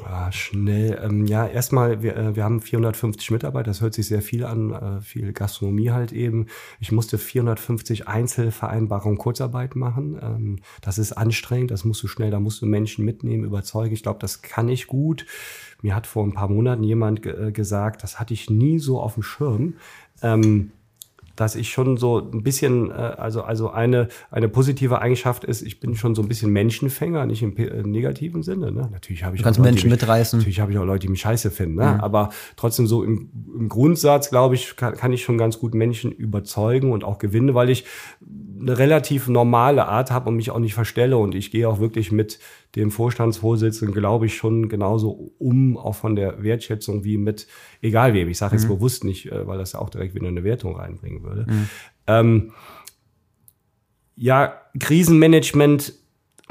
Ah, 0.05 0.31
schnell. 0.31 0.99
Ähm, 1.03 1.25
ja, 1.25 1.47
erstmal, 1.47 2.01
wir, 2.01 2.15
äh, 2.15 2.35
wir 2.35 2.43
haben 2.43 2.61
450 2.61 3.31
Mitarbeiter, 3.31 3.65
das 3.65 3.81
hört 3.81 3.93
sich 3.93 4.07
sehr 4.07 4.21
viel 4.21 4.45
an, 4.45 4.71
äh, 4.71 5.01
viel 5.01 5.33
Gastronomie 5.33 5.91
halt 5.91 6.11
eben. 6.11 6.47
Ich 6.79 6.91
musste 6.91 7.17
450 7.17 8.07
Einzelvereinbarungen 8.07 9.17
Kurzarbeit 9.17 9.75
machen. 9.75 10.19
Ähm, 10.21 10.59
das 10.81 10.97
ist 10.97 11.13
anstrengend, 11.13 11.71
das 11.71 11.83
musst 11.83 12.03
du 12.03 12.07
schnell, 12.07 12.31
da 12.31 12.39
musst 12.39 12.61
du 12.61 12.65
Menschen 12.65 13.05
mitnehmen, 13.05 13.43
überzeugen. 13.43 13.93
Ich 13.93 14.03
glaube, 14.03 14.19
das 14.19 14.41
kann 14.41 14.69
ich 14.69 14.87
gut. 14.87 15.25
Mir 15.81 15.95
hat 15.95 16.07
vor 16.07 16.23
ein 16.23 16.33
paar 16.33 16.49
Monaten 16.49 16.83
jemand 16.83 17.25
äh, 17.25 17.51
gesagt, 17.51 18.03
das 18.03 18.19
hatte 18.19 18.33
ich 18.33 18.49
nie 18.49 18.79
so 18.79 19.01
auf 19.01 19.15
dem 19.15 19.23
Schirm. 19.23 19.75
Ähm, 20.21 20.71
dass 21.35 21.55
ich 21.55 21.69
schon 21.69 21.97
so 21.97 22.19
ein 22.19 22.43
bisschen, 22.43 22.89
äh, 22.89 22.93
also, 22.93 23.43
also 23.43 23.69
eine, 23.69 24.07
eine 24.29 24.49
positive 24.49 25.01
Eigenschaft 25.01 25.43
ist, 25.43 25.61
ich 25.61 25.79
bin 25.79 25.95
schon 25.95 26.15
so 26.15 26.21
ein 26.21 26.27
bisschen 26.27 26.51
Menschenfänger, 26.51 27.25
nicht 27.25 27.43
im 27.43 27.55
äh, 27.57 27.83
negativen 27.83 28.43
Sinne. 28.43 28.71
Ne? 28.71 28.89
Natürlich 28.91 29.23
habe 29.23 29.35
ich 29.35 29.41
du 29.41 29.45
kannst 29.45 29.59
auch 29.59 29.63
Leute, 29.63 29.73
Menschen 29.73 29.89
mich, 29.89 30.01
mitreißen. 30.01 30.39
Natürlich 30.39 30.59
habe 30.59 30.71
ich 30.71 30.77
auch 30.77 30.85
Leute, 30.85 31.05
die 31.05 31.09
mich 31.09 31.21
scheiße 31.21 31.51
finden. 31.51 31.75
Ne? 31.75 31.93
Mhm. 31.93 31.99
Aber 32.01 32.29
trotzdem 32.55 32.87
so 32.87 33.03
im, 33.03 33.29
im 33.57 33.69
Grundsatz, 33.69 34.29
glaube 34.29 34.55
ich, 34.55 34.75
kann, 34.75 34.95
kann 34.95 35.13
ich 35.13 35.23
schon 35.23 35.37
ganz 35.37 35.59
gut 35.59 35.73
Menschen 35.73 36.11
überzeugen 36.11 36.91
und 36.91 37.03
auch 37.03 37.17
gewinnen, 37.17 37.53
weil 37.53 37.69
ich 37.69 37.85
eine 38.61 38.77
relativ 38.77 39.27
normale 39.27 39.87
Art 39.87 40.11
habe 40.11 40.29
und 40.29 40.35
mich 40.35 40.51
auch 40.51 40.59
nicht 40.59 40.73
verstelle. 40.73 41.17
Und 41.17 41.35
ich 41.35 41.51
gehe 41.51 41.67
auch 41.67 41.79
wirklich 41.79 42.11
mit 42.11 42.39
dem 42.75 42.91
Vorstandsvorsitzenden, 42.91 43.93
glaube 43.93 44.27
ich, 44.27 44.35
schon 44.35 44.69
genauso 44.69 45.33
um, 45.39 45.77
auch 45.77 45.95
von 45.95 46.15
der 46.15 46.43
Wertschätzung 46.43 47.03
wie 47.03 47.17
mit, 47.17 47.47
egal 47.81 48.13
wem. 48.13 48.29
Ich 48.29 48.37
sage 48.37 48.55
jetzt 48.55 48.65
mhm. 48.65 48.75
bewusst 48.75 49.03
nicht, 49.03 49.31
äh, 49.31 49.47
weil 49.47 49.57
das 49.57 49.73
ja 49.73 49.79
auch 49.79 49.89
direkt 49.89 50.15
wieder 50.15 50.27
eine 50.27 50.43
Wertung 50.43 50.75
reinbringen 50.75 51.23
würde. 51.23 51.45
Mhm. 51.49 51.69
Ähm, 52.07 52.51
ja, 54.15 54.61
Krisenmanagement 54.79 55.93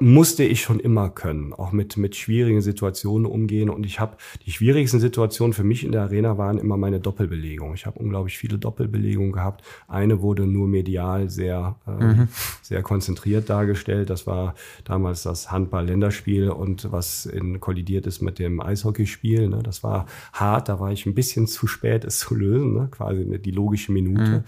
musste 0.01 0.45
ich 0.45 0.63
schon 0.63 0.81
immer 0.81 1.11
können, 1.11 1.53
auch 1.53 1.73
mit, 1.73 1.97
mit 1.97 2.17
schwierigen 2.17 2.63
Situationen 2.63 3.27
umgehen. 3.27 3.69
Und 3.69 3.85
ich 3.85 4.01
habe 4.01 4.17
die 4.47 4.51
schwierigsten 4.51 4.99
Situationen 4.99 5.53
für 5.53 5.63
mich 5.63 5.85
in 5.85 5.93
der 5.93 6.03
Arena 6.03 6.39
waren 6.39 6.59
immer 6.59 6.77
meine 6.77 7.01
Doppelbelegung. 7.01 7.75
Ich 7.75 7.87
habe 7.87 7.99
unglaublich 7.99 8.39
viele 8.39 8.59
Doppelbelegungen 8.59 9.33
gehabt. 9.33 9.63
Eine 9.89 10.23
wurde 10.23 10.47
nur 10.47 10.69
medial 10.69 11.29
sehr, 11.29 11.77
äh, 11.87 12.05
mhm. 12.05 12.29
sehr 12.63 12.83
konzentriert 12.83 13.51
dargestellt. 13.51 14.11
Das 14.11 14.27
war 14.27 14.55
damals 14.85 15.23
das 15.23 15.51
Handball-Länderspiel 15.51 16.51
und 16.51 16.91
was 16.91 17.27
in, 17.27 17.61
kollidiert 17.61 18.07
ist 18.07 18.23
mit 18.23 18.39
dem 18.39 18.61
Eishockeyspiel. 18.61 19.49
Ne? 19.49 19.63
Das 19.63 19.83
war 19.83 20.07
hart, 20.33 20.69
da 20.71 20.81
war 20.81 20.93
ich 20.93 21.05
ein 21.05 21.15
bisschen 21.15 21.47
zu 21.47 21.67
spät, 21.67 22.05
es 22.05 22.19
zu 22.19 22.35
lösen, 22.35 22.73
ne? 22.73 22.89
quasi 22.91 23.39
die 23.39 23.51
logische 23.51 23.93
Minute. 23.93 24.45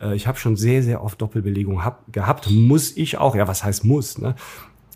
Mhm. 0.00 0.06
Äh, 0.06 0.14
ich 0.16 0.26
habe 0.26 0.38
schon 0.38 0.56
sehr, 0.56 0.82
sehr 0.82 1.04
oft 1.04 1.20
Doppelbelegung 1.20 1.84
hab, 1.84 2.10
gehabt. 2.10 2.50
Muss 2.50 2.96
ich 2.96 3.18
auch, 3.18 3.34
ja, 3.36 3.46
was 3.46 3.64
heißt 3.64 3.84
muss? 3.84 4.18
Ne? 4.18 4.34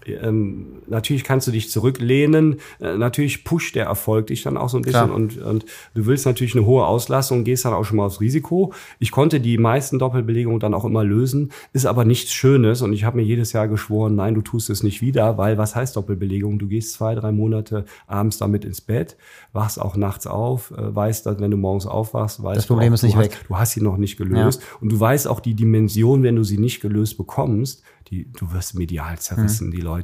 Ähm, 0.08 0.66
natürlich 0.86 1.24
kannst 1.24 1.46
du 1.46 1.50
dich 1.50 1.70
zurücklehnen, 1.70 2.60
äh, 2.80 2.96
natürlich 2.96 3.44
pusht 3.44 3.74
der 3.74 3.86
Erfolg 3.86 4.28
dich 4.28 4.42
dann 4.42 4.56
auch 4.56 4.68
so 4.68 4.76
ein 4.76 4.82
bisschen 4.82 5.10
und, 5.10 5.38
und 5.38 5.64
du 5.94 6.06
willst 6.06 6.26
natürlich 6.26 6.54
eine 6.54 6.66
hohe 6.66 6.86
Auslastung, 6.86 7.44
gehst 7.44 7.64
dann 7.64 7.72
auch 7.72 7.84
schon 7.84 7.96
mal 7.96 8.06
aufs 8.06 8.20
Risiko. 8.20 8.72
Ich 8.98 9.10
konnte 9.10 9.40
die 9.40 9.58
meisten 9.58 9.98
Doppelbelegungen 9.98 10.60
dann 10.60 10.74
auch 10.74 10.84
immer 10.84 11.04
lösen, 11.04 11.52
ist 11.72 11.86
aber 11.86 12.04
nichts 12.04 12.32
Schönes 12.32 12.82
und 12.82 12.92
ich 12.92 13.04
habe 13.04 13.16
mir 13.16 13.22
jedes 13.22 13.52
Jahr 13.52 13.68
geschworen, 13.68 14.16
nein, 14.16 14.34
du 14.34 14.42
tust 14.42 14.70
es 14.70 14.82
nicht 14.82 15.00
wieder, 15.00 15.38
weil 15.38 15.58
was 15.58 15.74
heißt 15.74 15.96
Doppelbelegung? 15.96 16.58
Du 16.58 16.68
gehst 16.68 16.92
zwei, 16.92 17.14
drei 17.14 17.32
Monate 17.32 17.84
abends 18.06 18.38
damit 18.38 18.64
ins 18.64 18.80
Bett, 18.80 19.16
wachst 19.52 19.80
auch 19.80 19.96
nachts 19.96 20.26
auf, 20.26 20.70
äh, 20.72 20.94
weißt, 20.94 21.26
dass 21.26 21.40
wenn 21.40 21.50
du 21.50 21.56
morgens 21.56 21.86
aufwachst, 21.86 22.42
weißt 22.42 22.58
das 22.58 22.66
Problem 22.66 22.90
auch, 22.90 22.94
ist 22.94 23.02
nicht 23.02 23.16
du 23.16 23.20
weg. 23.20 23.32
Hast, 23.32 23.48
du 23.48 23.58
hast 23.58 23.72
sie 23.72 23.80
noch 23.80 23.96
nicht 23.96 24.16
gelöst 24.16 24.60
ja. 24.60 24.78
und 24.80 24.92
du 24.92 24.98
weißt 24.98 25.28
auch 25.28 25.40
die 25.40 25.54
Dimension, 25.54 26.22
wenn 26.22 26.36
du 26.36 26.44
sie 26.44 26.58
nicht 26.58 26.80
gelöst 26.80 27.16
bekommst, 27.16 27.82
die, 28.10 28.30
du 28.32 28.52
wirst 28.52 28.74
medial 28.74 29.18
zerrissen, 29.18 29.68
mhm. 29.68 29.72
die 29.72 29.80
Leute 29.80 29.97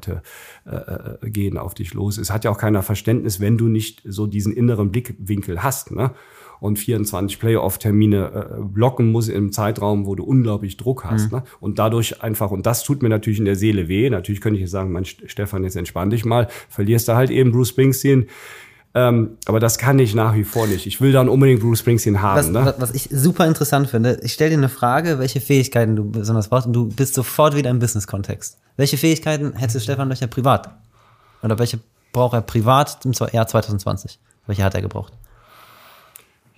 äh, 0.66 0.74
äh, 0.74 1.30
gehen 1.30 1.59
auf 1.59 1.74
dich 1.74 1.95
los. 1.95 2.18
Es 2.18 2.30
hat 2.30 2.45
ja 2.45 2.51
auch 2.51 2.59
keiner 2.59 2.82
Verständnis, 2.82 3.40
wenn 3.40 3.59
du 3.59 3.68
nicht 3.68 4.03
so 4.05 4.26
diesen 4.26 4.53
inneren 4.53 4.90
Blickwinkel 4.90 5.62
hast. 5.62 5.90
Ne? 5.90 6.12
und 6.61 6.78
24 6.78 7.40
Playoff-Termine 7.40 8.59
äh, 8.59 8.62
blocken 8.62 9.12
muss 9.12 9.28
im 9.28 9.53
Zeitraum, 9.53 10.07
wo 10.07 10.14
du 10.14 10.24
unglaublich 10.24 10.78
Druck 10.78 11.05
hast. 11.05 11.30
Mhm. 11.30 11.38
Ne? 11.38 11.45
Und 11.61 11.78
dadurch 11.78 12.22
einfach, 12.22 12.51
und 12.53 12.64
das 12.64 12.84
tut 12.84 13.03
mir 13.03 13.11
natürlich 13.11 13.38
in 13.38 13.45
der 13.45 13.57
Seele 13.57 13.88
weh. 13.88 14.09
Natürlich 14.09 14.40
könnte 14.40 14.57
ich 14.57 14.62
jetzt 14.62 14.70
sagen, 14.70 14.90
mein 14.90 15.05
Stefan, 15.05 15.64
jetzt 15.64 15.76
entspann 15.76 16.09
dich 16.09 16.24
mal, 16.24 16.49
verlierst 16.70 17.09
du 17.09 17.16
halt 17.16 17.30
eben 17.30 17.53
Bruce 17.53 17.68
Springsteen 17.68 18.26
ähm, 18.95 19.38
aber 19.47 19.59
das 19.59 19.78
kann 19.78 19.99
ich 19.99 20.14
nach 20.14 20.34
wie 20.34 20.45
vor 20.45 20.68
nicht. 20.68 20.86
Ich 20.86 21.01
will 21.01 21.11
dann 21.11 21.28
unbedingt 21.28 21.61
Bruce 21.61 21.80
Springsteen 21.80 22.22
haben. 22.22 22.38
Was, 22.38 22.49
ne? 22.49 22.74
was 22.78 22.92
ich 22.92 23.09
super 23.11 23.47
interessant 23.47 23.90
finde, 23.90 24.20
ich 24.22 24.32
stelle 24.32 24.51
dir 24.51 24.59
eine 24.59 24.68
Frage, 24.68 25.18
welche 25.18 25.40
Fähigkeiten 25.40 25.97
du 25.97 26.09
besonders 26.09 26.49
brauchst 26.49 26.68
und 26.68 26.72
du 26.72 26.86
bist 26.86 27.14
sofort 27.14 27.57
wieder 27.57 27.70
im 27.70 27.80
Business-Kontext. 27.80 28.59
Welche 28.76 28.97
Fähigkeiten 28.97 29.55
hättest 29.57 29.84
Stefan 29.84 30.09
Löcher 30.09 30.28
privat? 30.28 30.70
Oder 31.42 31.59
welche 31.59 31.80
braucht 32.12 32.34
er 32.34 32.42
privat 32.42 33.05
im 33.05 33.12
Jahr 33.12 33.47
2020? 33.49 34.20
Welche 34.47 34.62
hat 34.62 34.74
er 34.74 34.82
gebraucht? 34.82 35.12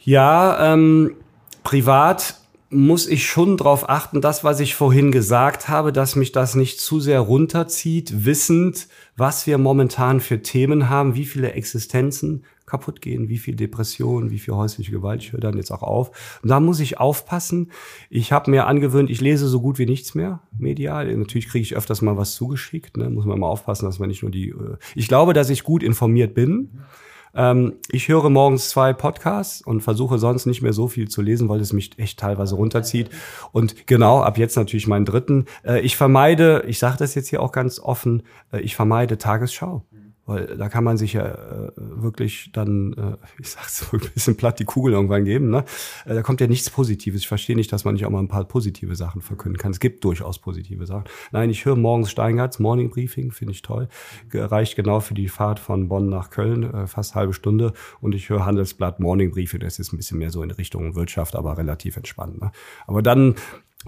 Ja, 0.04 0.72
ähm, 0.72 1.14
privat 1.64 2.34
muss 2.68 3.06
ich 3.06 3.26
schon 3.26 3.56
darauf 3.56 3.88
achten, 3.88 4.20
das, 4.20 4.44
was 4.44 4.60
ich 4.60 4.74
vorhin 4.74 5.12
gesagt 5.12 5.68
habe, 5.68 5.92
dass 5.92 6.16
mich 6.16 6.32
das 6.32 6.54
nicht 6.54 6.80
zu 6.80 7.00
sehr 7.00 7.20
runterzieht, 7.20 8.24
wissend, 8.24 8.88
was 9.16 9.46
wir 9.46 9.58
momentan 9.58 10.20
für 10.20 10.42
Themen 10.42 10.88
haben, 10.88 11.14
wie 11.14 11.24
viele 11.24 11.52
Existenzen 11.52 12.44
kaputt 12.66 13.00
gehen, 13.00 13.28
wie 13.28 13.38
viel 13.38 13.54
Depression, 13.54 14.30
wie 14.30 14.38
viel 14.38 14.54
häusliche 14.54 14.90
Gewalt, 14.90 15.22
ich 15.22 15.32
höre 15.32 15.40
dann 15.40 15.56
jetzt 15.56 15.70
auch 15.70 15.82
auf. 15.82 16.38
Und 16.42 16.50
da 16.50 16.60
muss 16.60 16.80
ich 16.80 16.98
aufpassen. 16.98 17.70
Ich 18.10 18.32
habe 18.32 18.50
mir 18.50 18.66
angewöhnt, 18.66 19.08
ich 19.08 19.20
lese 19.20 19.46
so 19.48 19.60
gut 19.60 19.78
wie 19.78 19.86
nichts 19.86 20.14
mehr 20.14 20.40
medial. 20.58 21.14
Natürlich 21.16 21.48
kriege 21.48 21.62
ich 21.62 21.76
öfters 21.76 22.02
mal 22.02 22.16
was 22.16 22.34
zugeschickt, 22.34 22.96
ne? 22.96 23.08
muss 23.08 23.24
man 23.24 23.38
mal 23.38 23.48
aufpassen, 23.48 23.86
dass 23.86 23.98
man 23.98 24.08
nicht 24.08 24.22
nur 24.22 24.32
die... 24.32 24.50
Äh 24.50 24.76
ich 24.94 25.08
glaube, 25.08 25.32
dass 25.32 25.48
ich 25.48 25.62
gut 25.62 25.82
informiert 25.82 26.34
bin. 26.34 26.80
Ähm, 27.36 27.74
ich 27.90 28.08
höre 28.08 28.30
morgens 28.30 28.70
zwei 28.70 28.92
Podcasts 28.92 29.60
und 29.60 29.82
versuche 29.82 30.18
sonst 30.18 30.46
nicht 30.46 30.62
mehr 30.62 30.72
so 30.72 30.88
viel 30.88 31.08
zu 31.08 31.22
lesen, 31.22 31.48
weil 31.48 31.60
es 31.60 31.72
mich 31.72 31.98
echt 31.98 32.18
teilweise 32.18 32.54
runterzieht. 32.56 33.10
Und 33.52 33.86
genau, 33.86 34.20
ab 34.20 34.38
jetzt 34.38 34.56
natürlich 34.56 34.86
meinen 34.86 35.04
dritten. 35.04 35.44
Äh, 35.64 35.80
ich 35.80 35.96
vermeide, 35.96 36.64
ich 36.66 36.78
sage 36.78 36.96
das 36.98 37.14
jetzt 37.14 37.28
hier 37.28 37.42
auch 37.42 37.52
ganz 37.52 37.78
offen, 37.78 38.22
äh, 38.52 38.60
ich 38.60 38.74
vermeide 38.74 39.18
Tagesschau. 39.18 39.84
Weil 40.26 40.56
da 40.56 40.68
kann 40.68 40.82
man 40.82 40.96
sich 40.96 41.12
ja 41.12 41.24
äh, 41.24 41.72
wirklich 41.76 42.50
dann, 42.52 42.92
äh, 42.94 43.16
ich 43.40 43.50
sag's 43.50 43.78
so 43.90 43.96
ein 43.96 44.02
bisschen 44.12 44.36
platt, 44.36 44.58
die 44.58 44.64
Kugel 44.64 44.92
irgendwann 44.92 45.24
geben. 45.24 45.50
Ne? 45.50 45.64
Äh, 46.04 46.14
da 46.14 46.22
kommt 46.22 46.40
ja 46.40 46.48
nichts 46.48 46.68
Positives. 46.68 47.20
Ich 47.20 47.28
verstehe 47.28 47.54
nicht, 47.54 47.72
dass 47.72 47.84
man 47.84 47.94
nicht 47.94 48.04
auch 48.04 48.10
mal 48.10 48.18
ein 48.18 48.28
paar 48.28 48.44
positive 48.44 48.96
Sachen 48.96 49.22
verkünden 49.22 49.58
kann. 49.58 49.70
Es 49.70 49.80
gibt 49.80 50.04
durchaus 50.04 50.38
positive 50.40 50.84
Sachen. 50.84 51.04
Nein, 51.30 51.48
ich 51.50 51.64
höre 51.64 51.76
morgens 51.76 52.10
Steingarts 52.10 52.58
Morning 52.58 52.90
Briefing, 52.90 53.30
finde 53.30 53.52
ich 53.52 53.62
toll. 53.62 53.88
Reicht 54.32 54.74
genau 54.76 55.00
für 55.00 55.14
die 55.14 55.28
Fahrt 55.28 55.60
von 55.60 55.88
Bonn 55.88 56.08
nach 56.08 56.30
Köln, 56.30 56.62
äh, 56.74 56.86
fast 56.88 57.14
halbe 57.14 57.32
Stunde. 57.32 57.72
Und 58.00 58.14
ich 58.14 58.28
höre 58.28 58.44
Handelsblatt 58.44 58.98
Morning 58.98 59.30
Briefing, 59.30 59.60
das 59.60 59.78
ist 59.78 59.92
ein 59.92 59.96
bisschen 59.96 60.18
mehr 60.18 60.30
so 60.30 60.42
in 60.42 60.50
Richtung 60.50 60.96
Wirtschaft, 60.96 61.36
aber 61.36 61.56
relativ 61.56 61.96
entspannt. 61.96 62.40
Ne? 62.40 62.50
Aber 62.86 63.00
dann 63.00 63.36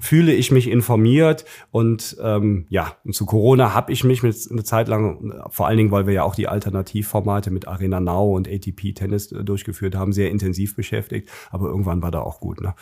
fühle 0.01 0.33
ich 0.33 0.51
mich 0.51 0.69
informiert 0.69 1.45
und 1.71 2.17
ähm, 2.23 2.67
ja, 2.69 2.97
und 3.05 3.15
zu 3.15 3.27
Corona 3.27 3.75
habe 3.75 3.93
ich 3.93 4.05
mich 4.05 4.23
mit 4.23 4.37
eine 4.51 4.65
Zeit 4.65 4.89
lang, 4.89 5.33
vor 5.51 5.67
allen 5.67 5.77
Dingen, 5.77 5.91
weil 5.91 6.07
wir 6.07 6.15
ja 6.15 6.23
auch 6.23 6.35
die 6.35 6.49
Alternativformate 6.49 7.51
mit 7.51 7.69
Arena 7.69 8.01
Now 8.01 8.37
und 8.37 8.49
ATP 8.49 8.95
Tennis 8.95 9.33
äh, 9.33 9.45
durchgeführt 9.45 9.95
haben, 9.95 10.13
sehr 10.13 10.31
intensiv 10.31 10.77
beschäftigt. 10.77 11.29
Aber 11.51 11.69
irgendwann 11.69 12.03
war 12.03 12.11
da 12.11 12.21
auch 12.21 12.41
gut. 12.41 12.61
Ne? 12.61 12.75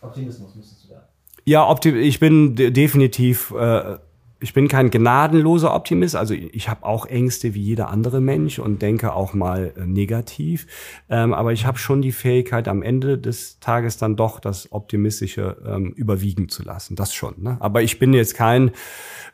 Optimismus 0.00 0.54
müsstest 0.54 0.84
du 0.84 0.94
da. 0.94 1.08
Ja, 1.44 1.74
ich 1.84 2.20
bin 2.20 2.54
definitiv 2.54 3.52
äh, 3.52 3.96
ich 4.40 4.54
bin 4.54 4.68
kein 4.68 4.90
gnadenloser 4.90 5.74
Optimist, 5.74 6.16
also 6.16 6.34
ich 6.34 6.68
habe 6.68 6.84
auch 6.84 7.06
Ängste 7.06 7.54
wie 7.54 7.60
jeder 7.60 7.90
andere 7.90 8.20
Mensch 8.20 8.58
und 8.58 8.80
denke 8.80 9.12
auch 9.12 9.34
mal 9.34 9.72
äh, 9.76 9.86
negativ, 9.86 10.66
ähm, 11.08 11.34
aber 11.34 11.52
ich 11.52 11.66
habe 11.66 11.78
schon 11.78 12.00
die 12.00 12.12
Fähigkeit, 12.12 12.66
am 12.66 12.82
Ende 12.82 13.18
des 13.18 13.60
Tages 13.60 13.98
dann 13.98 14.16
doch 14.16 14.40
das 14.40 14.72
Optimistische 14.72 15.58
ähm, 15.66 15.92
überwiegen 15.92 16.48
zu 16.48 16.62
lassen, 16.62 16.96
das 16.96 17.14
schon. 17.14 17.34
Ne? 17.38 17.58
Aber 17.60 17.82
ich 17.82 17.98
bin 17.98 18.14
jetzt 18.14 18.34
kein, 18.34 18.70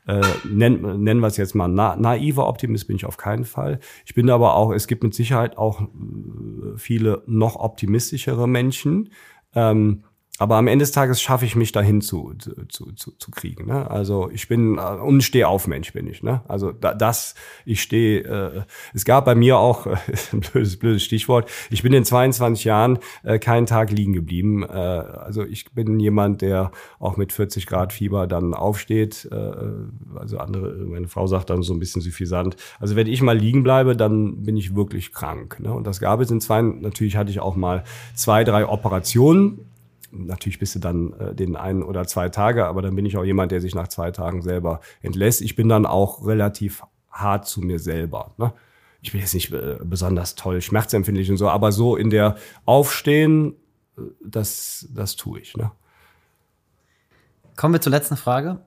äh, 0.09 0.20
nennen, 0.44 1.02
nennen 1.02 1.20
wir 1.20 1.28
es 1.28 1.36
jetzt 1.36 1.54
mal, 1.54 1.68
na, 1.68 1.96
naiver 1.96 2.48
Optimist 2.48 2.88
bin 2.88 2.96
ich 2.96 3.07
auf 3.07 3.16
keinen 3.16 3.44
Fall. 3.44 3.78
Ich 4.04 4.14
bin 4.14 4.28
aber 4.28 4.57
auch, 4.57 4.72
es 4.72 4.88
gibt 4.88 5.04
mit 5.04 5.14
Sicherheit 5.14 5.57
auch 5.57 5.82
äh, 5.82 5.86
viele 6.76 7.22
noch 7.26 7.57
optimistischere 7.57 8.48
Menschen, 8.48 9.11
ähm, 9.54 10.02
aber 10.39 10.57
am 10.57 10.66
Ende 10.66 10.82
des 10.82 10.93
Tages 10.93 11.22
schaffe 11.22 11.47
ich 11.47 11.57
mich 11.57 11.72
dahin 11.72 12.01
zu, 12.01 12.34
zu, 12.68 12.93
zu, 12.93 13.12
zu 13.12 13.30
kriegen. 13.30 13.66
Ne? 13.66 13.91
Also 13.91 14.30
ich 14.30 14.49
bin 14.49 14.76
äh, 14.76 14.80
und 14.80 15.22
Stehaufmensch 15.22 15.93
bin 15.93 16.07
ich. 16.07 16.22
Ne? 16.22 16.43
Also 16.47 16.72
da, 16.72 16.95
das, 16.95 17.34
ich 17.64 17.80
stehe. 17.80 18.20
Äh, 18.20 18.62
es 18.93 19.05
gab 19.05 19.24
bei 19.24 19.34
mir 19.34 19.59
auch 19.59 19.87
ein 20.32 20.41
blödes, 20.41 20.78
blödes 20.78 21.05
Stichwort. 21.05 21.49
Ich 21.70 21.82
bin 21.82 21.93
in 21.93 22.05
22 22.05 22.64
Jahren 22.64 22.99
äh, 23.22 23.39
keinen 23.39 23.66
Tag 23.66 23.91
liegen 23.91 24.12
geblieben. 24.12 24.62
Äh, 24.62 24.72
also 24.72 25.45
ich 25.45 25.72
bin 25.72 25.99
jemand, 26.01 26.43
der 26.43 26.70
auch 26.99 27.16
mit 27.16 27.32
40 27.32 27.66
Grad 27.66 27.93
Fieber 27.93 28.26
dann 28.26 28.53
aufsteht. 28.53 29.28
Äh, 29.32 30.18
also 30.18 30.39
andere, 30.39 30.74
meine 30.84 31.09
Frau 31.09 31.26
sagt 31.26 31.51
dann 31.51 31.62
so 31.62 31.72
ein 31.72 31.78
bisschen 31.78 32.03
suffisant. 32.03 32.57
Also 32.78 32.95
wenn 32.95 33.07
ich 33.07 33.22
mal 33.22 33.37
liegen 33.37 33.62
bleibe, 33.62 33.97
dann 33.97 34.43
bin 34.43 34.57
ich 34.57 34.76
wirklich 34.76 35.12
krank. 35.12 35.61
Ne? 35.61 35.72
Und 35.72 35.87
das 35.87 36.01
gab 36.01 36.20
es 36.20 36.30
in 36.30 36.41
zwei. 36.41 36.61
Natürlich 36.61 37.16
hatte 37.16 37.30
ich 37.30 37.41
auch 37.41 37.57
mal 37.57 37.84
zwei, 38.14 38.45
drei 38.45 38.66
Operationen 38.66 39.61
natürlich 40.11 40.59
bist 40.59 40.74
du 40.74 40.78
dann 40.78 41.12
äh, 41.14 41.34
den 41.34 41.57
einen 41.57 41.82
oder 41.82 42.07
zwei 42.07 42.28
Tage, 42.28 42.66
aber 42.66 42.82
dann 42.82 42.94
bin 42.94 43.07
ich 43.07 43.16
auch 43.16 43.24
jemand, 43.24 43.52
der 43.52 43.61
sich 43.61 43.74
nach 43.74 43.88
zwei 43.88 44.11
Tagen 44.11 44.42
selber 44.42 44.80
entlässt. 45.02 45.40
Ich 45.40 45.57
bin 45.57 45.68
dann 45.68 45.86
auch 45.86 46.26
relativ 46.26 46.82
hart 47.11 47.46
zu 47.46 47.61
mir 47.61 47.78
selber. 47.78 48.34
Ne? 48.38 48.52
Ich 49.02 49.12
bin 49.12 49.20
jetzt 49.20 49.34
nicht 49.34 49.52
äh, 49.52 49.78
besonders 49.82 50.34
toll 50.34 50.61
schmerzempfindlich 50.61 51.30
und 51.30 51.36
so, 51.36 51.48
aber 51.48 51.72
so 51.72 51.96
in 51.96 52.11
der 52.11 52.36
Aufstehen, 52.64 53.54
äh, 53.96 54.02
das, 54.24 54.88
das 54.90 55.16
tue 55.16 55.40
ich. 55.40 55.57
Ne? 55.57 55.70
Kommen 57.57 57.74
wir 57.74 57.80
zur 57.80 57.92
letzten 57.92 58.16
Frage. 58.16 58.61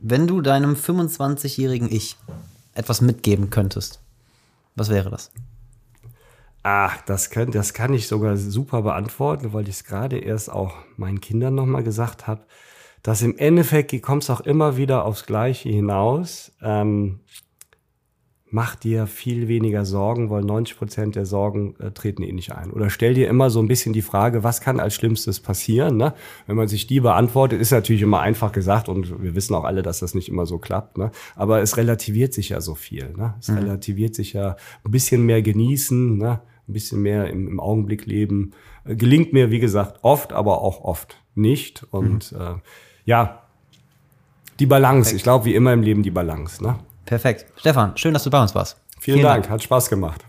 Wenn 0.00 0.26
du 0.26 0.40
deinem 0.40 0.74
25-jährigen 0.74 1.90
Ich 1.90 2.16
etwas 2.74 3.00
mitgeben 3.00 3.50
könntest, 3.50 4.00
was 4.74 4.90
wäre 4.90 5.10
das? 5.10 5.30
Ach, 6.68 7.00
das, 7.02 7.30
könnt, 7.30 7.54
das 7.54 7.74
kann 7.74 7.94
ich 7.94 8.08
sogar 8.08 8.36
super 8.36 8.82
beantworten, 8.82 9.52
weil 9.52 9.68
ich 9.68 9.76
es 9.76 9.84
gerade 9.84 10.18
erst 10.18 10.50
auch 10.50 10.74
meinen 10.96 11.20
Kindern 11.20 11.54
nochmal 11.54 11.84
gesagt 11.84 12.26
habe, 12.26 12.42
dass 13.04 13.22
im 13.22 13.38
Endeffekt 13.38 14.02
kommt 14.02 14.24
es 14.24 14.30
auch 14.30 14.40
immer 14.40 14.76
wieder 14.76 15.04
aufs 15.04 15.26
Gleiche 15.26 15.68
hinaus. 15.68 16.50
Ähm, 16.60 17.20
mach 18.50 18.74
dir 18.74 19.06
viel 19.06 19.46
weniger 19.46 19.84
Sorgen, 19.84 20.28
weil 20.28 20.42
90 20.42 20.76
Prozent 20.76 21.14
der 21.14 21.24
Sorgen 21.24 21.76
äh, 21.78 21.92
treten 21.92 22.24
eh 22.24 22.32
nicht 22.32 22.50
ein. 22.50 22.72
Oder 22.72 22.90
stell 22.90 23.14
dir 23.14 23.28
immer 23.28 23.48
so 23.48 23.60
ein 23.60 23.68
bisschen 23.68 23.92
die 23.92 24.02
Frage, 24.02 24.42
was 24.42 24.60
kann 24.60 24.80
als 24.80 24.96
Schlimmstes 24.96 25.38
passieren? 25.38 25.96
Ne? 25.96 26.14
Wenn 26.48 26.56
man 26.56 26.66
sich 26.66 26.88
die 26.88 26.98
beantwortet, 26.98 27.60
ist 27.60 27.70
natürlich 27.70 28.02
immer 28.02 28.22
einfach 28.22 28.50
gesagt 28.50 28.88
und 28.88 29.22
wir 29.22 29.36
wissen 29.36 29.54
auch 29.54 29.62
alle, 29.62 29.82
dass 29.82 30.00
das 30.00 30.16
nicht 30.16 30.28
immer 30.28 30.46
so 30.46 30.58
klappt. 30.58 30.98
Ne? 30.98 31.12
Aber 31.36 31.60
es 31.60 31.76
relativiert 31.76 32.34
sich 32.34 32.48
ja 32.48 32.60
so 32.60 32.74
viel. 32.74 33.12
Ne? 33.16 33.34
Es 33.38 33.46
mhm. 33.46 33.58
relativiert 33.58 34.16
sich 34.16 34.32
ja 34.32 34.56
ein 34.84 34.90
bisschen 34.90 35.24
mehr 35.24 35.42
genießen. 35.42 36.18
Ne? 36.18 36.40
Ein 36.68 36.72
bisschen 36.72 37.00
mehr 37.02 37.28
im, 37.30 37.48
im 37.48 37.60
Augenblick 37.60 38.06
leben. 38.06 38.52
Äh, 38.84 38.96
gelingt 38.96 39.32
mir, 39.32 39.50
wie 39.50 39.60
gesagt, 39.60 40.00
oft, 40.02 40.32
aber 40.32 40.60
auch 40.62 40.82
oft 40.82 41.16
nicht. 41.34 41.84
Und 41.90 42.32
mhm. 42.32 42.38
äh, 42.38 42.54
ja, 43.04 43.42
Die 44.58 44.66
Balance, 44.66 45.10
Perfekt. 45.10 45.16
ich 45.16 45.22
glaube, 45.22 45.44
wie 45.44 45.54
immer 45.54 45.72
im 45.72 45.82
Leben 45.82 46.02
die 46.02 46.10
Balance. 46.10 46.62
Ne? 46.62 46.78
Perfekt. 47.04 47.46
Stefan, 47.56 47.96
schön, 47.96 48.12
dass 48.14 48.24
du 48.24 48.30
bei 48.30 48.40
uns 48.40 48.54
warst. 48.54 48.80
Vielen, 48.98 49.18
Vielen 49.18 49.22
Dank. 49.22 49.42
Dank, 49.44 49.52
hat 49.52 49.62
Spaß 49.62 49.88
gemacht. 49.88 50.24